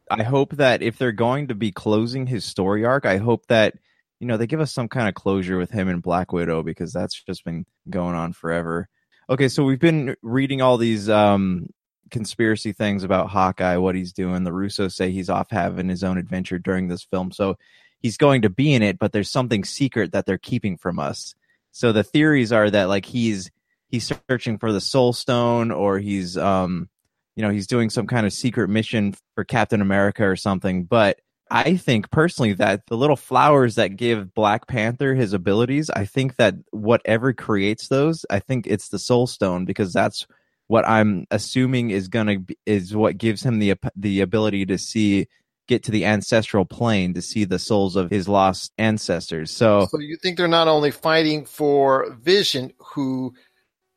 I 0.10 0.24
hope 0.24 0.56
that 0.58 0.82
if 0.82 0.98
they're 0.98 1.12
going 1.12 1.48
to 1.48 1.56
be 1.56 1.72
closing 1.72 2.28
his 2.28 2.46
story 2.46 2.86
arc, 2.86 3.06
I 3.06 3.18
hope 3.18 3.48
that 3.48 3.76
you 4.20 4.28
know 4.28 4.38
they 4.38 4.48
give 4.48 4.62
us 4.62 4.72
some 4.72 4.88
kind 4.88 5.08
of 5.08 5.16
closure 5.16 5.58
with 5.58 5.72
him 5.72 5.88
and 5.88 6.02
Black 6.02 6.32
Widow 6.32 6.64
because 6.64 6.94
that's 6.94 7.22
just 7.24 7.44
been 7.44 7.66
going 7.90 8.16
on 8.16 8.34
forever. 8.34 8.88
Okay, 9.30 9.48
so 9.48 9.64
we've 9.64 9.80
been 9.80 10.16
reading 10.22 10.62
all 10.62 10.78
these 10.78 11.10
um, 11.10 11.68
conspiracy 12.12 12.72
things 12.74 13.04
about 13.04 13.30
Hawkeye, 13.30 13.78
what 13.78 13.96
he's 13.96 14.14
doing. 14.14 14.44
The 14.44 14.52
Russos 14.52 14.94
say 14.94 15.12
he's 15.12 15.30
off 15.30 15.50
having 15.50 15.90
his 15.90 16.04
own 16.04 16.18
adventure 16.18 16.60
during 16.60 16.88
this 16.88 17.04
film. 17.04 17.32
So 17.32 17.58
he's 18.00 18.18
going 18.18 18.44
to 18.44 18.50
be 18.50 18.74
in 18.74 18.84
it, 18.84 19.00
but 19.00 19.12
there's 19.12 19.32
something 19.32 19.64
secret 19.64 20.12
that 20.12 20.26
they're 20.26 20.38
keeping 20.38 20.78
from 20.78 21.00
us. 21.00 21.34
So 21.72 21.92
the 21.92 22.04
theories 22.04 22.52
are 22.52 22.70
that 22.70 22.88
like 22.88 23.06
he's 23.06 23.52
he's 23.90 24.12
searching 24.30 24.58
for 24.58 24.72
the 24.72 24.82
soul 24.82 25.14
stone 25.14 25.72
or 25.72 26.00
he's 26.00 26.38
um 26.38 26.90
you 27.36 27.44
know, 27.44 27.50
he's 27.50 27.68
doing 27.68 27.90
some 27.90 28.08
kind 28.08 28.26
of 28.26 28.34
secret 28.34 28.70
mission 28.70 29.16
for 29.36 29.44
Captain 29.44 29.82
America 29.82 30.26
or 30.26 30.36
something, 30.36 30.86
but 30.86 31.20
I 31.52 31.78
think 31.78 32.10
personally 32.10 32.54
that 32.54 32.88
the 32.88 32.98
little 32.98 33.16
flowers 33.16 33.76
that 33.76 33.98
give 33.98 34.34
Black 34.34 34.68
Panther 34.68 35.14
his 35.14 35.34
abilities, 35.34 35.90
I 35.90 36.06
think 36.06 36.38
that 36.38 36.56
whatever 36.72 37.34
creates 37.34 37.88
those, 37.88 38.26
I 38.30 38.40
think 38.40 38.66
it's 38.66 38.90
the 38.90 38.98
soul 38.98 39.28
stone 39.28 39.66
because 39.66 39.94
that's 39.94 40.26
what 40.68 40.88
I'm 40.88 41.26
assuming 41.30 41.92
is 41.92 42.08
gonna 42.08 42.40
be, 42.40 42.58
is 42.66 42.96
what 42.96 43.20
gives 43.20 43.44
him 43.44 43.60
the 43.60 43.76
the 43.96 44.22
ability 44.22 44.66
to 44.68 44.80
see 44.80 45.28
get 45.68 45.84
to 45.84 45.92
the 45.92 46.06
ancestral 46.06 46.66
plane 46.66 47.14
to 47.14 47.22
see 47.22 47.44
the 47.44 47.60
souls 47.60 47.96
of 47.96 48.10
his 48.10 48.28
lost 48.28 48.72
ancestors. 48.78 49.52
So, 49.52 49.88
so 49.90 50.00
you 50.00 50.18
think 50.18 50.38
they're 50.38 50.48
not 50.48 50.68
only 50.68 50.92
fighting 50.92 51.46
for 51.46 52.12
Vision, 52.22 52.72
who 52.78 53.34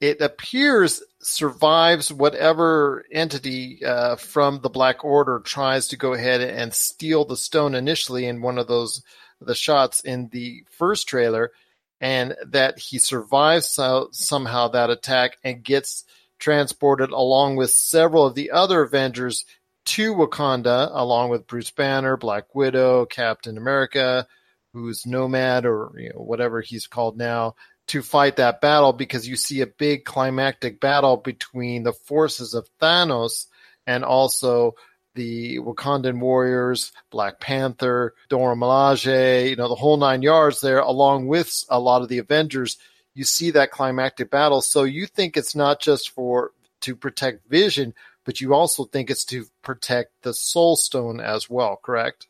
it 0.00 0.20
appears 0.20 1.02
survives 1.20 2.12
whatever 2.12 3.04
entity 3.10 3.84
uh, 3.84 4.16
from 4.16 4.60
the 4.60 4.68
Black 4.68 5.04
Order 5.04 5.40
tries 5.40 5.88
to 5.88 5.96
go 5.96 6.12
ahead 6.12 6.40
and 6.40 6.72
steal 6.72 7.24
the 7.24 7.36
stone 7.36 7.74
initially 7.74 8.26
in 8.26 8.40
one 8.40 8.58
of 8.58 8.68
those 8.68 9.02
the 9.40 9.54
shots 9.54 10.00
in 10.00 10.28
the 10.28 10.64
first 10.70 11.08
trailer, 11.08 11.52
and 12.00 12.34
that 12.46 12.78
he 12.78 12.98
survives 12.98 13.68
so, 13.68 14.08
somehow 14.12 14.68
that 14.68 14.90
attack 14.90 15.36
and 15.44 15.62
gets 15.62 16.04
transported 16.38 17.10
along 17.10 17.56
with 17.56 17.70
several 17.70 18.26
of 18.26 18.34
the 18.34 18.50
other 18.50 18.82
Avengers 18.82 19.44
to 19.84 20.14
Wakanda, 20.14 20.90
along 20.92 21.30
with 21.30 21.46
Bruce 21.46 21.70
Banner, 21.70 22.16
Black 22.16 22.54
Widow, 22.54 23.06
Captain 23.06 23.56
America, 23.56 24.26
who's 24.72 25.06
Nomad 25.06 25.64
or 25.64 25.92
you 25.96 26.10
know, 26.10 26.20
whatever 26.20 26.60
he's 26.60 26.86
called 26.86 27.16
now, 27.16 27.54
to 27.88 28.02
fight 28.02 28.36
that 28.36 28.60
battle 28.60 28.92
because 28.92 29.28
you 29.28 29.36
see 29.36 29.60
a 29.60 29.66
big 29.66 30.04
climactic 30.04 30.80
battle 30.80 31.16
between 31.16 31.82
the 31.82 31.92
forces 31.92 32.54
of 32.54 32.68
Thanos 32.80 33.46
and 33.86 34.04
also 34.04 34.74
the 35.14 35.58
Wakandan 35.58 36.20
warriors, 36.20 36.92
Black 37.10 37.40
Panther, 37.40 38.14
Dora 38.28 38.54
Milaje, 38.54 39.50
you 39.50 39.56
know, 39.56 39.68
the 39.68 39.74
whole 39.74 39.96
nine 39.96 40.22
yards 40.22 40.60
there, 40.60 40.78
along 40.78 41.26
with 41.26 41.64
a 41.68 41.80
lot 41.80 42.02
of 42.02 42.08
the 42.08 42.18
Avengers 42.18 42.76
you 43.18 43.24
see 43.24 43.50
that 43.50 43.72
climactic 43.72 44.30
battle. 44.30 44.62
So 44.62 44.84
you 44.84 45.04
think 45.06 45.36
it's 45.36 45.56
not 45.56 45.80
just 45.80 46.10
for 46.10 46.52
to 46.82 46.94
protect 46.94 47.50
Vision, 47.50 47.92
but 48.24 48.40
you 48.40 48.54
also 48.54 48.84
think 48.84 49.10
it's 49.10 49.24
to 49.24 49.44
protect 49.60 50.12
the 50.22 50.32
Soul 50.32 50.76
Stone 50.76 51.18
as 51.18 51.50
well, 51.50 51.80
correct? 51.82 52.28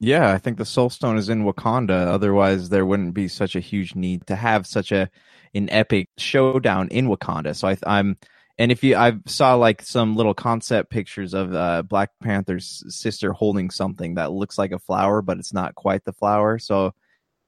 Yeah, 0.00 0.32
I 0.32 0.38
think 0.38 0.58
the 0.58 0.64
Soul 0.64 0.90
Stone 0.90 1.18
is 1.18 1.28
in 1.28 1.44
Wakanda. 1.44 2.06
Otherwise, 2.06 2.68
there 2.68 2.86
wouldn't 2.86 3.14
be 3.14 3.26
such 3.26 3.56
a 3.56 3.60
huge 3.60 3.94
need 3.96 4.26
to 4.28 4.36
have 4.36 4.66
such 4.66 4.92
a 4.92 5.10
an 5.54 5.68
epic 5.70 6.08
showdown 6.18 6.88
in 6.88 7.08
Wakanda. 7.08 7.56
So 7.56 7.68
I, 7.68 7.76
I'm, 7.84 8.16
and 8.58 8.70
if 8.70 8.84
you, 8.84 8.96
I 8.96 9.14
saw 9.26 9.54
like 9.54 9.82
some 9.82 10.14
little 10.14 10.34
concept 10.34 10.90
pictures 10.90 11.34
of 11.34 11.54
uh, 11.54 11.82
Black 11.82 12.10
Panther's 12.22 12.84
sister 12.88 13.32
holding 13.32 13.70
something 13.70 14.14
that 14.14 14.30
looks 14.30 14.58
like 14.58 14.72
a 14.72 14.78
flower, 14.78 15.22
but 15.22 15.38
it's 15.38 15.52
not 15.52 15.74
quite 15.74 16.04
the 16.04 16.12
flower. 16.12 16.58
So 16.58 16.92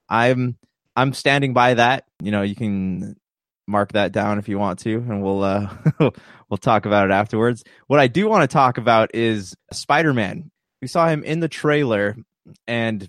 I'm 0.09 0.57
I'm 0.97 1.13
standing 1.13 1.53
by 1.53 1.75
that. 1.75 2.05
You 2.21 2.33
know, 2.33 2.43
you 2.43 2.57
can 2.57 3.17
mark 3.67 3.93
that 3.93 4.13
down 4.13 4.39
if 4.39 4.49
you 4.49 4.59
want 4.59 4.81
to, 4.81 4.97
and 4.97 5.23
we'll 5.23 5.43
uh, 5.43 5.73
we'll 6.49 6.59
talk 6.59 6.87
about 6.87 7.07
it 7.07 7.13
afterwards. 7.13 7.65
What 7.87 8.01
I 8.01 8.09
do 8.09 8.29
want 8.29 8.49
to 8.49 8.53
talk 8.53 8.79
about 8.79 9.15
is 9.15 9.55
Spider 9.73 10.13
Man. 10.13 10.51
We 10.83 10.89
saw 10.89 11.09
him 11.09 11.23
in 11.25 11.41
the 11.41 11.49
trailer, 11.49 12.17
and 12.67 13.09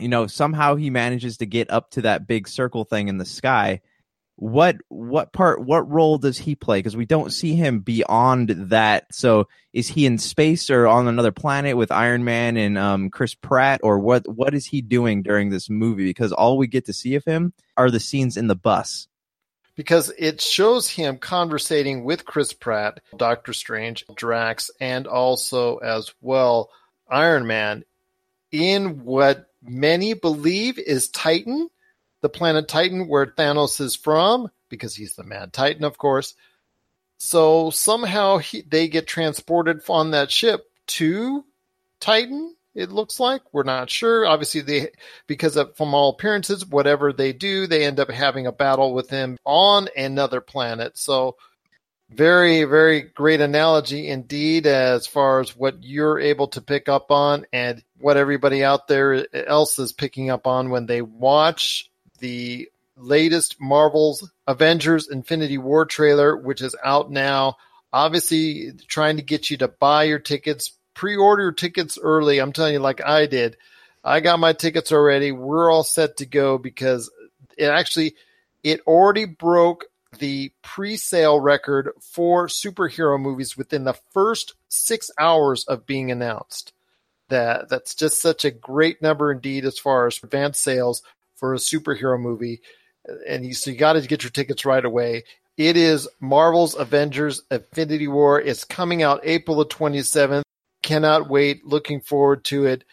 you 0.00 0.08
know 0.08 0.26
somehow 0.26 0.74
he 0.74 0.90
manages 0.90 1.38
to 1.38 1.46
get 1.46 1.70
up 1.70 1.90
to 1.92 2.02
that 2.02 2.26
big 2.26 2.48
circle 2.48 2.84
thing 2.84 3.08
in 3.08 3.18
the 3.18 3.24
sky. 3.24 3.80
What 4.36 4.76
what 4.88 5.32
part 5.32 5.62
what 5.62 5.88
role 5.90 6.18
does 6.18 6.38
he 6.38 6.54
play? 6.54 6.78
Because 6.78 6.96
we 6.96 7.06
don't 7.06 7.32
see 7.32 7.54
him 7.54 7.80
beyond 7.80 8.48
that. 8.70 9.06
So 9.12 9.46
is 9.72 9.88
he 9.88 10.06
in 10.06 10.18
space 10.18 10.70
or 10.70 10.86
on 10.86 11.06
another 11.06 11.32
planet 11.32 11.76
with 11.76 11.92
iron 11.92 12.24
man 12.24 12.56
and 12.56 12.78
um, 12.78 13.10
chris 13.10 13.34
pratt? 13.34 13.80
Or 13.82 13.98
what 13.98 14.26
what 14.26 14.54
is 14.54 14.66
he 14.66 14.80
doing 14.80 15.22
during 15.22 15.50
this 15.50 15.68
movie? 15.68 16.04
Because 16.04 16.32
all 16.32 16.56
we 16.56 16.66
get 16.66 16.86
to 16.86 16.92
see 16.92 17.14
of 17.14 17.24
him 17.24 17.52
are 17.76 17.90
the 17.90 18.00
scenes 18.00 18.36
in 18.36 18.48
the 18.48 18.56
bus. 18.56 19.06
Because 19.76 20.12
it 20.18 20.40
shows 20.40 20.88
him 20.88 21.18
conversating 21.18 22.04
with 22.04 22.24
chris 22.24 22.52
pratt 22.52 23.00
doctor 23.16 23.52
strange 23.52 24.04
drax 24.14 24.70
and 24.80 25.06
also 25.06 25.76
as 25.76 26.12
well 26.20 26.70
iron 27.08 27.46
man 27.46 27.84
in 28.52 29.04
what 29.04 29.46
many 29.62 30.14
believe 30.14 30.78
is 30.78 31.08
titan 31.08 31.68
the 32.22 32.28
planet 32.28 32.68
Titan, 32.68 33.08
where 33.08 33.26
Thanos 33.26 33.80
is 33.80 33.96
from, 33.96 34.50
because 34.68 34.94
he's 34.94 35.16
the 35.16 35.24
Mad 35.24 35.52
Titan, 35.52 35.84
of 35.84 35.98
course. 35.98 36.34
So 37.18 37.70
somehow 37.70 38.38
he, 38.38 38.62
they 38.62 38.88
get 38.88 39.06
transported 39.06 39.82
on 39.88 40.12
that 40.12 40.30
ship 40.30 40.64
to 40.86 41.44
Titan, 42.00 42.56
It 42.74 42.90
looks 42.90 43.20
like 43.20 43.42
we're 43.52 43.64
not 43.64 43.90
sure. 43.90 44.26
Obviously, 44.26 44.62
they 44.62 44.90
because 45.26 45.56
of, 45.56 45.76
from 45.76 45.94
all 45.94 46.10
appearances, 46.10 46.64
whatever 46.64 47.12
they 47.12 47.32
do, 47.32 47.66
they 47.66 47.84
end 47.84 48.00
up 48.00 48.10
having 48.10 48.46
a 48.46 48.52
battle 48.52 48.94
with 48.94 49.10
him 49.10 49.36
on 49.44 49.88
another 49.96 50.40
planet. 50.40 50.96
So, 50.96 51.36
very, 52.08 52.64
very 52.64 53.02
great 53.02 53.40
analogy 53.40 54.08
indeed, 54.08 54.66
as 54.66 55.06
far 55.06 55.40
as 55.40 55.56
what 55.56 55.82
you're 55.82 56.20
able 56.20 56.48
to 56.48 56.60
pick 56.60 56.88
up 56.88 57.10
on 57.10 57.46
and 57.52 57.82
what 58.02 58.16
everybody 58.16 58.64
out 58.64 58.88
there 58.88 59.14
eh, 59.14 59.44
else 59.46 59.78
is 59.78 59.92
picking 59.92 60.30
up 60.30 60.46
on 60.46 60.70
when 60.70 60.86
they 60.86 61.02
watch 61.02 61.90
the 62.18 62.68
latest 62.96 63.60
Marvel's 63.60 64.30
Avengers 64.46 65.08
Infinity 65.08 65.58
War 65.58 65.86
trailer, 65.86 66.36
which 66.36 66.60
is 66.60 66.76
out 66.84 67.10
now. 67.10 67.56
Obviously, 67.92 68.72
trying 68.88 69.16
to 69.16 69.22
get 69.22 69.50
you 69.50 69.56
to 69.58 69.68
buy 69.68 70.04
your 70.04 70.18
tickets, 70.18 70.72
pre 70.94 71.16
order 71.16 71.52
tickets 71.52 71.98
early. 72.02 72.38
I'm 72.38 72.52
telling 72.52 72.74
you, 72.74 72.80
like 72.80 73.04
I 73.04 73.26
did. 73.26 73.56
I 74.04 74.20
got 74.20 74.40
my 74.40 74.52
tickets 74.52 74.90
already. 74.90 75.30
We're 75.30 75.70
all 75.70 75.84
set 75.84 76.16
to 76.18 76.26
go 76.26 76.58
because 76.58 77.10
it 77.56 77.66
actually 77.66 78.16
it 78.64 78.80
already 78.86 79.26
broke 79.26 79.86
the 80.18 80.52
pre-sale 80.62 81.40
record 81.40 81.90
for 82.00 82.46
superhero 82.46 83.18
movies 83.18 83.56
within 83.56 83.84
the 83.84 83.96
first 84.12 84.54
six 84.68 85.10
hours 85.18 85.64
of 85.64 85.86
being 85.86 86.10
announced. 86.10 86.72
That 87.32 87.68
that's 87.68 87.94
just 87.94 88.22
such 88.22 88.44
a 88.44 88.50
great 88.50 89.02
number 89.02 89.32
indeed 89.32 89.64
as 89.64 89.78
far 89.78 90.06
as 90.06 90.20
advanced 90.22 90.62
sales 90.62 91.02
for 91.36 91.54
a 91.54 91.58
superhero 91.58 92.20
movie 92.20 92.60
and 93.28 93.44
you, 93.44 93.54
so 93.54 93.70
you 93.70 93.76
got 93.76 93.94
to 93.94 94.00
get 94.02 94.22
your 94.22 94.30
tickets 94.30 94.64
right 94.64 94.84
away. 94.84 95.24
It 95.56 95.76
is 95.76 96.08
Marvel's 96.20 96.74
Avengers 96.74 97.42
Infinity 97.50 98.08
War. 98.08 98.40
It's 98.40 98.64
coming 98.64 99.02
out 99.02 99.20
April 99.24 99.58
the 99.58 99.66
27th. 99.66 100.42
Cannot 100.82 101.28
wait. 101.28 101.64
Looking 101.66 102.00
forward 102.00 102.44
to 102.44 102.66
it. 102.66 102.84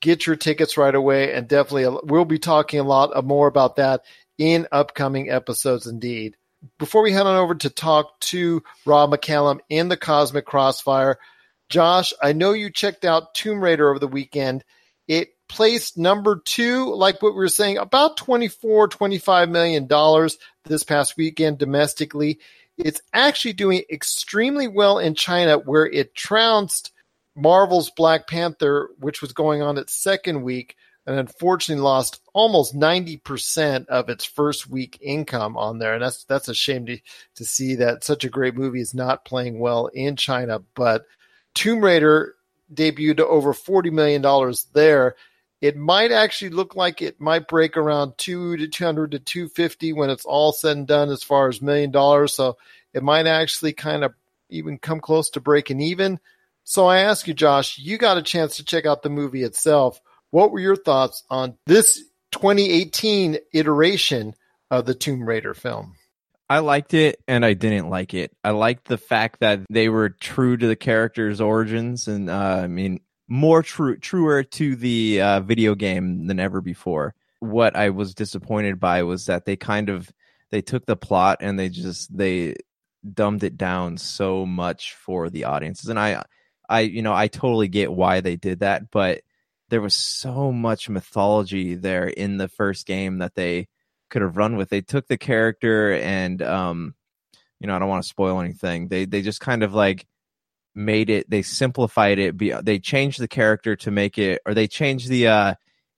Get 0.00 0.26
your 0.26 0.36
tickets 0.36 0.76
right 0.76 0.94
away. 0.94 1.32
And 1.32 1.48
definitely, 1.48 1.98
we'll 2.04 2.24
be 2.24 2.38
talking 2.38 2.80
a 2.80 2.84
lot 2.84 3.24
more 3.24 3.48
about 3.48 3.76
that 3.76 4.02
in 4.38 4.68
upcoming 4.70 5.30
episodes 5.30 5.86
indeed. 5.86 6.36
Before 6.78 7.02
we 7.02 7.12
head 7.12 7.26
on 7.26 7.36
over 7.36 7.54
to 7.56 7.70
talk 7.70 8.18
to 8.20 8.62
Rob 8.84 9.10
McCallum 9.10 9.60
in 9.68 9.88
the 9.88 9.96
Cosmic 9.96 10.46
Crossfire, 10.46 11.18
Josh, 11.68 12.12
I 12.22 12.32
know 12.32 12.52
you 12.52 12.70
checked 12.70 13.04
out 13.04 13.34
Tomb 13.34 13.62
Raider 13.62 13.88
over 13.88 13.98
the 13.98 14.08
weekend. 14.08 14.64
It 15.08 15.30
placed 15.48 15.98
number 15.98 16.40
two, 16.44 16.94
like 16.94 17.22
what 17.22 17.32
we 17.32 17.38
were 17.38 17.48
saying, 17.48 17.78
about 17.78 18.16
24, 18.16 18.88
25 18.88 19.48
million 19.48 19.86
dollars 19.86 20.38
this 20.64 20.82
past 20.82 21.16
weekend 21.16 21.58
domestically. 21.58 22.40
It's 22.78 23.00
actually 23.12 23.54
doing 23.54 23.84
extremely 23.90 24.68
well 24.68 24.98
in 24.98 25.14
China, 25.14 25.58
where 25.58 25.86
it 25.86 26.14
trounced 26.14 26.92
Marvel's 27.34 27.90
Black 27.90 28.26
Panther, 28.26 28.90
which 28.98 29.22
was 29.22 29.32
going 29.32 29.62
on 29.62 29.78
its 29.78 29.94
second 29.94 30.42
week, 30.42 30.76
and 31.06 31.18
unfortunately 31.18 31.82
lost 31.82 32.20
almost 32.32 32.74
90% 32.74 33.86
of 33.86 34.08
its 34.08 34.24
first 34.24 34.68
week 34.68 34.98
income 35.00 35.56
on 35.56 35.78
there. 35.78 35.94
And 35.94 36.02
that's 36.02 36.24
that's 36.24 36.48
a 36.48 36.54
shame 36.54 36.86
to, 36.86 36.98
to 37.36 37.44
see 37.44 37.76
that 37.76 38.04
such 38.04 38.24
a 38.24 38.30
great 38.30 38.56
movie 38.56 38.80
is 38.80 38.94
not 38.94 39.24
playing 39.24 39.58
well 39.58 39.86
in 39.86 40.16
China. 40.16 40.60
But 40.74 41.06
Tomb 41.56 41.80
Raider 41.80 42.34
debuted 42.72 43.20
over 43.20 43.52
$40 43.52 43.90
million 43.90 44.22
there 44.72 45.16
it 45.60 45.76
might 45.76 46.12
actually 46.12 46.50
look 46.50 46.76
like 46.76 47.00
it 47.00 47.20
might 47.20 47.48
break 47.48 47.76
around 47.76 48.18
two 48.18 48.56
to 48.56 48.68
200 48.68 49.12
to 49.12 49.18
250 49.18 49.92
when 49.94 50.10
it's 50.10 50.24
all 50.24 50.52
said 50.52 50.76
and 50.76 50.86
done 50.86 51.10
as 51.10 51.22
far 51.22 51.48
as 51.48 51.62
million 51.62 51.90
dollars. 51.90 52.34
So 52.34 52.58
it 52.92 53.02
might 53.02 53.26
actually 53.26 53.72
kind 53.72 54.04
of 54.04 54.14
even 54.50 54.78
come 54.78 55.00
close 55.00 55.30
to 55.30 55.40
breaking 55.40 55.80
even. 55.80 56.20
So 56.64 56.86
I 56.86 56.98
ask 56.98 57.26
you, 57.26 57.34
Josh, 57.34 57.78
you 57.78 57.96
got 57.96 58.18
a 58.18 58.22
chance 58.22 58.56
to 58.56 58.64
check 58.64 58.86
out 58.86 59.02
the 59.02 59.08
movie 59.08 59.44
itself. 59.44 60.00
What 60.30 60.50
were 60.50 60.60
your 60.60 60.76
thoughts 60.76 61.22
on 61.30 61.56
this 61.66 62.04
2018 62.32 63.38
iteration 63.52 64.34
of 64.70 64.84
the 64.84 64.94
Tomb 64.94 65.26
Raider 65.26 65.54
film? 65.54 65.94
I 66.48 66.60
liked 66.60 66.94
it 66.94 67.20
and 67.26 67.44
I 67.44 67.54
didn't 67.54 67.90
like 67.90 68.14
it. 68.14 68.32
I 68.44 68.50
liked 68.50 68.86
the 68.86 68.98
fact 68.98 69.40
that 69.40 69.60
they 69.68 69.88
were 69.88 70.10
true 70.10 70.56
to 70.56 70.66
the 70.66 70.76
character's 70.76 71.40
origins. 71.40 72.06
And 72.06 72.30
uh, 72.30 72.60
I 72.62 72.66
mean, 72.68 73.00
more 73.28 73.62
true 73.62 73.96
truer 73.96 74.44
to 74.44 74.76
the 74.76 75.20
uh, 75.20 75.40
video 75.40 75.74
game 75.74 76.26
than 76.26 76.38
ever 76.38 76.60
before. 76.60 77.14
What 77.40 77.74
I 77.76 77.90
was 77.90 78.14
disappointed 78.14 78.78
by 78.78 79.02
was 79.02 79.26
that 79.26 79.44
they 79.44 79.56
kind 79.56 79.88
of 79.88 80.10
they 80.50 80.62
took 80.62 80.86
the 80.86 80.96
plot 80.96 81.38
and 81.40 81.58
they 81.58 81.68
just 81.68 82.16
they 82.16 82.54
dumbed 83.12 83.44
it 83.44 83.56
down 83.56 83.96
so 83.98 84.46
much 84.46 84.94
for 84.94 85.30
the 85.30 85.44
audiences 85.44 85.88
and 85.88 85.98
I 85.98 86.24
I 86.68 86.80
you 86.80 87.02
know 87.02 87.14
I 87.14 87.28
totally 87.28 87.68
get 87.68 87.92
why 87.92 88.20
they 88.20 88.34
did 88.34 88.60
that 88.60 88.90
but 88.90 89.20
there 89.68 89.80
was 89.80 89.94
so 89.94 90.50
much 90.50 90.88
mythology 90.88 91.74
there 91.74 92.08
in 92.08 92.36
the 92.36 92.48
first 92.48 92.86
game 92.86 93.18
that 93.18 93.34
they 93.36 93.68
could 94.10 94.22
have 94.22 94.36
run 94.36 94.56
with. 94.56 94.68
They 94.68 94.80
took 94.80 95.06
the 95.08 95.18
character 95.18 95.94
and 95.94 96.42
um 96.42 96.94
you 97.60 97.66
know 97.66 97.76
I 97.76 97.78
don't 97.78 97.88
want 97.88 98.02
to 98.02 98.08
spoil 98.08 98.40
anything. 98.40 98.88
They 98.88 99.04
they 99.04 99.22
just 99.22 99.40
kind 99.40 99.62
of 99.62 99.74
like 99.74 100.06
made 100.74 101.08
it 101.08 101.28
they 101.30 101.40
simplified 101.40 102.18
it 102.18 102.36
they 102.64 102.78
changed 102.78 103.18
the 103.18 103.28
character 103.28 103.76
to 103.76 103.90
make 103.90 104.18
it 104.18 104.42
or 104.44 104.52
they 104.52 104.66
changed 104.68 105.08
the 105.08 105.26
uh 105.26 105.54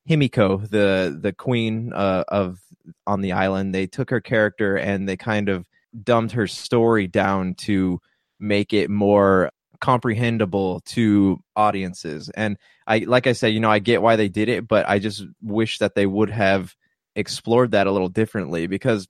himiko 0.09 0.69
the 0.71 1.19
the 1.21 1.33
queen 1.33 1.93
uh, 1.93 2.25
of 2.29 2.61
on 3.07 3.21
the 3.21 3.33
island. 3.33 3.75
They 3.75 3.87
took 3.87 4.11
her 4.11 4.21
character 4.21 4.77
and 4.77 5.09
they 5.09 5.17
kind 5.17 5.49
of 5.49 5.67
dumbed 6.03 6.33
her 6.33 6.47
story 6.47 7.07
down 7.07 7.55
to 7.55 8.01
make 8.39 8.73
it 8.73 8.89
more 8.89 9.51
comprehensible 9.81 10.81
to 10.81 11.39
audiences. 11.57 12.31
And 12.31 12.57
i 12.89 12.99
like 13.01 13.27
i 13.29 13.33
said 13.33 13.49
you 13.49 13.61
know 13.61 13.71
i 13.71 13.79
get 13.79 14.03
why 14.03 14.17
they 14.17 14.29
did 14.29 14.49
it 14.49 14.67
but 14.67 14.89
i 14.89 14.99
just 14.99 15.23
wish 15.43 15.79
that 15.79 15.95
they 15.95 16.07
would 16.07 16.31
have 16.31 16.75
explored 17.19 17.73
that 17.73 17.87
a 17.87 17.93
little 17.93 18.09
differently 18.09 18.67
because 18.67 19.09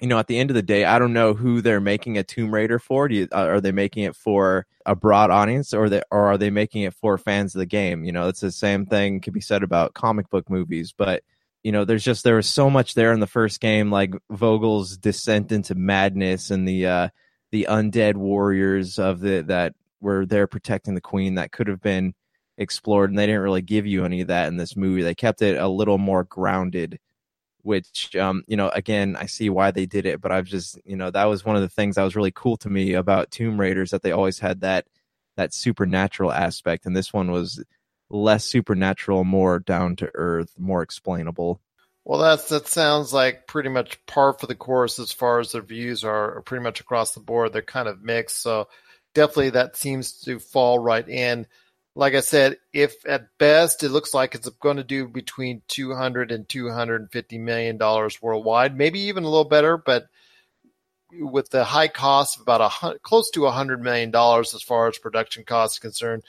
you 0.00 0.08
know, 0.08 0.18
at 0.18 0.28
the 0.28 0.38
end 0.38 0.50
of 0.50 0.54
the 0.54 0.62
day, 0.62 0.84
I 0.84 0.98
don't 0.98 1.12
know 1.12 1.34
who 1.34 1.60
they're 1.60 1.80
making 1.80 2.16
a 2.16 2.22
Tomb 2.22 2.54
Raider 2.54 2.78
for. 2.78 3.10
You, 3.10 3.28
uh, 3.32 3.46
are 3.46 3.60
they 3.60 3.72
making 3.72 4.04
it 4.04 4.16
for 4.16 4.66
a 4.86 4.96
broad 4.96 5.30
audience, 5.30 5.74
or 5.74 5.90
they, 5.90 6.02
or 6.10 6.28
are 6.28 6.38
they 6.38 6.48
making 6.48 6.82
it 6.82 6.94
for 6.94 7.18
fans 7.18 7.54
of 7.54 7.58
the 7.58 7.66
game? 7.66 8.04
You 8.04 8.12
know, 8.12 8.28
it's 8.28 8.40
the 8.40 8.50
same 8.50 8.86
thing 8.86 9.20
could 9.20 9.34
be 9.34 9.42
said 9.42 9.62
about 9.62 9.92
comic 9.94 10.30
book 10.30 10.48
movies, 10.48 10.94
but 10.96 11.22
you 11.62 11.72
know, 11.72 11.84
there's 11.84 12.04
just 12.04 12.24
there 12.24 12.36
was 12.36 12.48
so 12.48 12.70
much 12.70 12.94
there 12.94 13.12
in 13.12 13.20
the 13.20 13.26
first 13.26 13.60
game, 13.60 13.90
like 13.90 14.14
Vogel's 14.30 14.96
descent 14.96 15.52
into 15.52 15.74
madness 15.74 16.50
and 16.50 16.66
the 16.66 16.86
uh, 16.86 17.08
the 17.50 17.66
undead 17.68 18.14
warriors 18.14 18.98
of 18.98 19.20
the 19.20 19.42
that 19.48 19.74
were 20.00 20.24
there 20.24 20.46
protecting 20.46 20.94
the 20.94 21.02
queen 21.02 21.34
that 21.34 21.52
could 21.52 21.66
have 21.66 21.82
been 21.82 22.14
explored, 22.56 23.10
and 23.10 23.18
they 23.18 23.26
didn't 23.26 23.42
really 23.42 23.60
give 23.60 23.86
you 23.86 24.06
any 24.06 24.22
of 24.22 24.28
that 24.28 24.48
in 24.48 24.56
this 24.56 24.76
movie. 24.76 25.02
They 25.02 25.14
kept 25.14 25.42
it 25.42 25.58
a 25.58 25.68
little 25.68 25.98
more 25.98 26.24
grounded 26.24 26.98
which 27.62 28.14
um, 28.16 28.42
you 28.46 28.56
know 28.56 28.68
again 28.70 29.16
i 29.16 29.26
see 29.26 29.50
why 29.50 29.70
they 29.70 29.86
did 29.86 30.06
it 30.06 30.20
but 30.20 30.32
i've 30.32 30.46
just 30.46 30.78
you 30.84 30.96
know 30.96 31.10
that 31.10 31.24
was 31.24 31.44
one 31.44 31.56
of 31.56 31.62
the 31.62 31.68
things 31.68 31.96
that 31.96 32.04
was 32.04 32.16
really 32.16 32.32
cool 32.34 32.56
to 32.56 32.70
me 32.70 32.94
about 32.94 33.30
tomb 33.30 33.60
raiders 33.60 33.90
that 33.90 34.02
they 34.02 34.12
always 34.12 34.38
had 34.38 34.60
that 34.60 34.86
that 35.36 35.54
supernatural 35.54 36.32
aspect 36.32 36.86
and 36.86 36.96
this 36.96 37.12
one 37.12 37.30
was 37.30 37.62
less 38.10 38.44
supernatural 38.44 39.24
more 39.24 39.60
down 39.60 39.96
to 39.96 40.10
earth 40.14 40.52
more 40.58 40.82
explainable. 40.82 41.60
Well 42.04 42.18
that's 42.18 42.48
that 42.48 42.66
sounds 42.66 43.12
like 43.12 43.46
pretty 43.46 43.68
much 43.68 44.04
par 44.06 44.32
for 44.32 44.46
the 44.46 44.54
course 44.54 44.98
as 44.98 45.12
far 45.12 45.38
as 45.38 45.52
the 45.52 45.60
views 45.60 46.02
are 46.02 46.42
pretty 46.42 46.64
much 46.64 46.80
across 46.80 47.12
the 47.12 47.20
board. 47.20 47.52
They're 47.52 47.62
kind 47.62 47.88
of 47.88 48.02
mixed 48.02 48.42
so 48.42 48.68
definitely 49.14 49.50
that 49.50 49.76
seems 49.76 50.20
to 50.22 50.38
fall 50.40 50.78
right 50.78 51.08
in 51.08 51.46
like 51.94 52.14
I 52.14 52.20
said, 52.20 52.56
if 52.72 52.94
at 53.06 53.26
best 53.38 53.82
it 53.82 53.90
looks 53.90 54.14
like 54.14 54.34
it's 54.34 54.48
going 54.48 54.76
to 54.76 54.84
do 54.84 55.08
between 55.08 55.62
200 55.68 56.30
and 56.30 56.48
250 56.48 57.38
million 57.38 57.76
dollars 57.76 58.22
worldwide, 58.22 58.76
maybe 58.76 59.00
even 59.00 59.24
a 59.24 59.28
little 59.28 59.44
better, 59.44 59.76
but 59.76 60.06
with 61.12 61.50
the 61.50 61.64
high 61.64 61.88
cost 61.88 62.36
of 62.36 62.42
about 62.42 62.60
a 62.84 62.98
close 63.00 63.30
to 63.32 63.42
100 63.42 63.82
million 63.82 64.10
dollars 64.10 64.54
as 64.54 64.62
far 64.62 64.88
as 64.88 64.98
production 64.98 65.44
costs 65.44 65.78
concerned, 65.78 66.22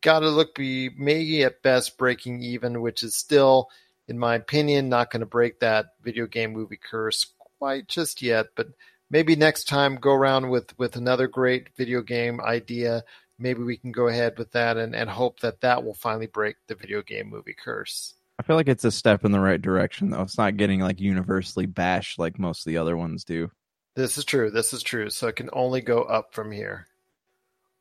got 0.00 0.20
to 0.20 0.30
look 0.30 0.54
be 0.54 0.90
maybe 0.96 1.44
at 1.44 1.62
best 1.62 1.96
breaking 1.96 2.42
even, 2.42 2.80
which 2.80 3.02
is 3.02 3.16
still, 3.16 3.68
in 4.08 4.18
my 4.18 4.34
opinion, 4.34 4.88
not 4.88 5.10
going 5.10 5.20
to 5.20 5.26
break 5.26 5.60
that 5.60 5.86
video 6.02 6.26
game 6.26 6.52
movie 6.52 6.78
curse 6.82 7.26
quite 7.58 7.88
just 7.88 8.22
yet, 8.22 8.46
but 8.56 8.68
maybe 9.10 9.36
next 9.36 9.64
time 9.64 9.96
go 9.96 10.12
around 10.12 10.50
with 10.50 10.76
with 10.78 10.96
another 10.96 11.28
great 11.28 11.68
video 11.76 12.02
game 12.02 12.40
idea 12.40 13.04
maybe 13.38 13.62
we 13.62 13.76
can 13.76 13.92
go 13.92 14.08
ahead 14.08 14.38
with 14.38 14.52
that 14.52 14.76
and, 14.76 14.94
and 14.94 15.08
hope 15.08 15.40
that 15.40 15.60
that 15.60 15.84
will 15.84 15.94
finally 15.94 16.26
break 16.26 16.56
the 16.66 16.74
video 16.74 17.02
game 17.02 17.28
movie 17.28 17.56
curse. 17.56 18.14
I 18.38 18.42
feel 18.44 18.56
like 18.56 18.68
it's 18.68 18.84
a 18.84 18.90
step 18.90 19.24
in 19.24 19.32
the 19.32 19.40
right 19.40 19.60
direction, 19.60 20.10
though. 20.10 20.22
It's 20.22 20.38
not 20.38 20.56
getting 20.56 20.80
like 20.80 21.00
universally 21.00 21.66
bashed 21.66 22.18
like 22.18 22.38
most 22.38 22.66
of 22.66 22.70
the 22.70 22.78
other 22.78 22.96
ones 22.96 23.24
do. 23.24 23.50
This 23.96 24.16
is 24.16 24.24
true. 24.24 24.50
This 24.50 24.72
is 24.72 24.82
true. 24.82 25.10
So 25.10 25.26
it 25.26 25.36
can 25.36 25.50
only 25.52 25.80
go 25.80 26.02
up 26.02 26.32
from 26.32 26.52
here. 26.52 26.86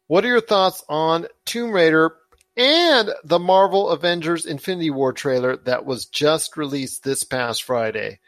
What 0.08 0.26
are 0.26 0.30
your 0.30 0.42
thoughts 0.42 0.84
on 0.90 1.28
Tomb 1.46 1.72
Raider 1.72 2.16
and 2.56 3.12
the 3.24 3.38
Marvel 3.38 3.90
Avengers 3.90 4.46
Infinity 4.46 4.90
War 4.90 5.14
trailer 5.14 5.58
that 5.58 5.86
was 5.86 6.06
just 6.06 6.58
released 6.58 7.04
this 7.04 7.24
past 7.24 7.62
Friday? 7.62 8.20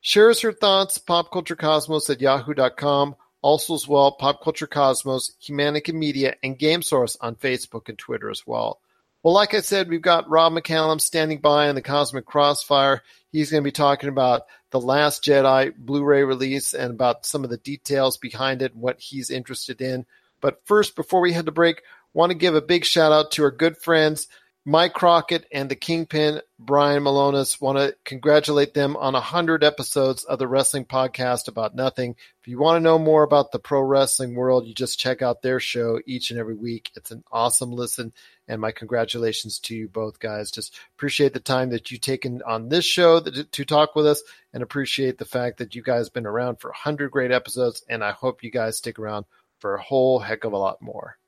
Share 0.00 0.30
us 0.30 0.42
your 0.42 0.52
thoughts, 0.52 0.98
popculturecosmos 0.98 2.10
at 2.10 2.20
yahoo.com 2.20 3.16
also, 3.46 3.74
as 3.74 3.86
well, 3.86 4.10
Pop 4.10 4.42
Culture 4.42 4.66
Cosmos, 4.66 5.36
Humanica 5.40 5.94
Media, 5.94 6.34
and 6.42 6.58
Game 6.58 6.82
Source 6.82 7.16
on 7.20 7.36
Facebook 7.36 7.88
and 7.88 7.96
Twitter 7.96 8.28
as 8.28 8.44
well. 8.44 8.80
Well, 9.22 9.34
like 9.34 9.54
I 9.54 9.60
said, 9.60 9.88
we've 9.88 10.02
got 10.02 10.28
Rob 10.28 10.52
McCallum 10.52 11.00
standing 11.00 11.38
by 11.38 11.68
in 11.68 11.76
the 11.76 11.80
Cosmic 11.80 12.26
Crossfire. 12.26 13.04
He's 13.30 13.52
going 13.52 13.62
to 13.62 13.64
be 13.64 13.70
talking 13.70 14.08
about 14.08 14.42
the 14.70 14.80
Last 14.80 15.22
Jedi 15.22 15.72
Blu-ray 15.76 16.24
release 16.24 16.74
and 16.74 16.90
about 16.90 17.24
some 17.24 17.44
of 17.44 17.50
the 17.50 17.56
details 17.56 18.16
behind 18.16 18.62
it, 18.62 18.72
and 18.72 18.82
what 18.82 19.00
he's 19.00 19.30
interested 19.30 19.80
in. 19.80 20.06
But 20.40 20.60
first, 20.64 20.96
before 20.96 21.20
we 21.20 21.32
head 21.32 21.46
to 21.46 21.52
break, 21.52 21.82
want 22.12 22.30
to 22.30 22.36
give 22.36 22.56
a 22.56 22.60
big 22.60 22.84
shout 22.84 23.12
out 23.12 23.30
to 23.32 23.44
our 23.44 23.52
good 23.52 23.76
friends 23.76 24.26
Mike 24.68 24.94
Crockett 24.94 25.46
and 25.52 25.70
the 25.70 25.76
Kingpin 25.76 26.40
Brian 26.58 27.04
Malonis. 27.04 27.60
Want 27.60 27.78
to 27.78 27.94
congratulate 28.04 28.74
them 28.74 28.96
on 28.96 29.12
100 29.12 29.62
episodes 29.62 30.24
of 30.24 30.40
the 30.40 30.48
Wrestling 30.48 30.84
Podcast 30.84 31.46
About 31.46 31.76
Nothing. 31.76 32.16
If 32.40 32.48
you 32.48 32.58
want 32.58 32.74
to 32.74 32.80
know 32.80 32.98
more 32.98 33.22
about 33.22 33.52
the 33.52 33.60
pro 33.60 33.80
wrestling 33.80 34.34
world, 34.34 34.66
you 34.66 34.74
just 34.74 34.98
check 34.98 35.22
out 35.22 35.40
their 35.40 35.60
show 35.60 36.00
each 36.04 36.32
and 36.32 36.40
every 36.40 36.56
week. 36.56 36.90
It's 36.96 37.12
an 37.12 37.22
awesome 37.30 37.70
listen. 37.70 38.12
And 38.48 38.60
my 38.60 38.72
congratulations 38.72 39.60
to 39.60 39.76
you 39.76 39.86
both 39.86 40.18
guys. 40.18 40.50
Just 40.50 40.76
appreciate 40.96 41.32
the 41.32 41.38
time 41.38 41.70
that 41.70 41.92
you've 41.92 42.00
taken 42.00 42.42
on 42.42 42.68
this 42.68 42.84
show 42.84 43.20
to 43.20 43.64
talk 43.64 43.94
with 43.94 44.08
us 44.08 44.20
and 44.52 44.64
appreciate 44.64 45.18
the 45.18 45.24
fact 45.24 45.58
that 45.58 45.76
you 45.76 45.82
guys 45.82 46.08
been 46.08 46.26
around 46.26 46.56
for 46.56 46.70
100 46.70 47.12
great 47.12 47.30
episodes. 47.30 47.84
And 47.88 48.02
I 48.02 48.10
hope 48.10 48.42
you 48.42 48.50
guys 48.50 48.78
stick 48.78 48.98
around 48.98 49.26
for 49.60 49.76
a 49.76 49.82
whole 49.82 50.18
heck 50.18 50.42
of 50.42 50.54
a 50.54 50.58
lot 50.58 50.82
more. 50.82 51.18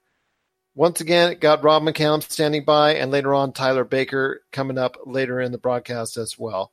Once 0.78 1.00
again, 1.00 1.36
got 1.40 1.64
Rob 1.64 1.82
McCallum 1.82 2.22
standing 2.22 2.64
by, 2.64 2.94
and 2.94 3.10
later 3.10 3.34
on, 3.34 3.52
Tyler 3.52 3.82
Baker 3.82 4.42
coming 4.52 4.78
up 4.78 4.96
later 5.04 5.40
in 5.40 5.50
the 5.50 5.58
broadcast 5.58 6.16
as 6.16 6.38
well. 6.38 6.70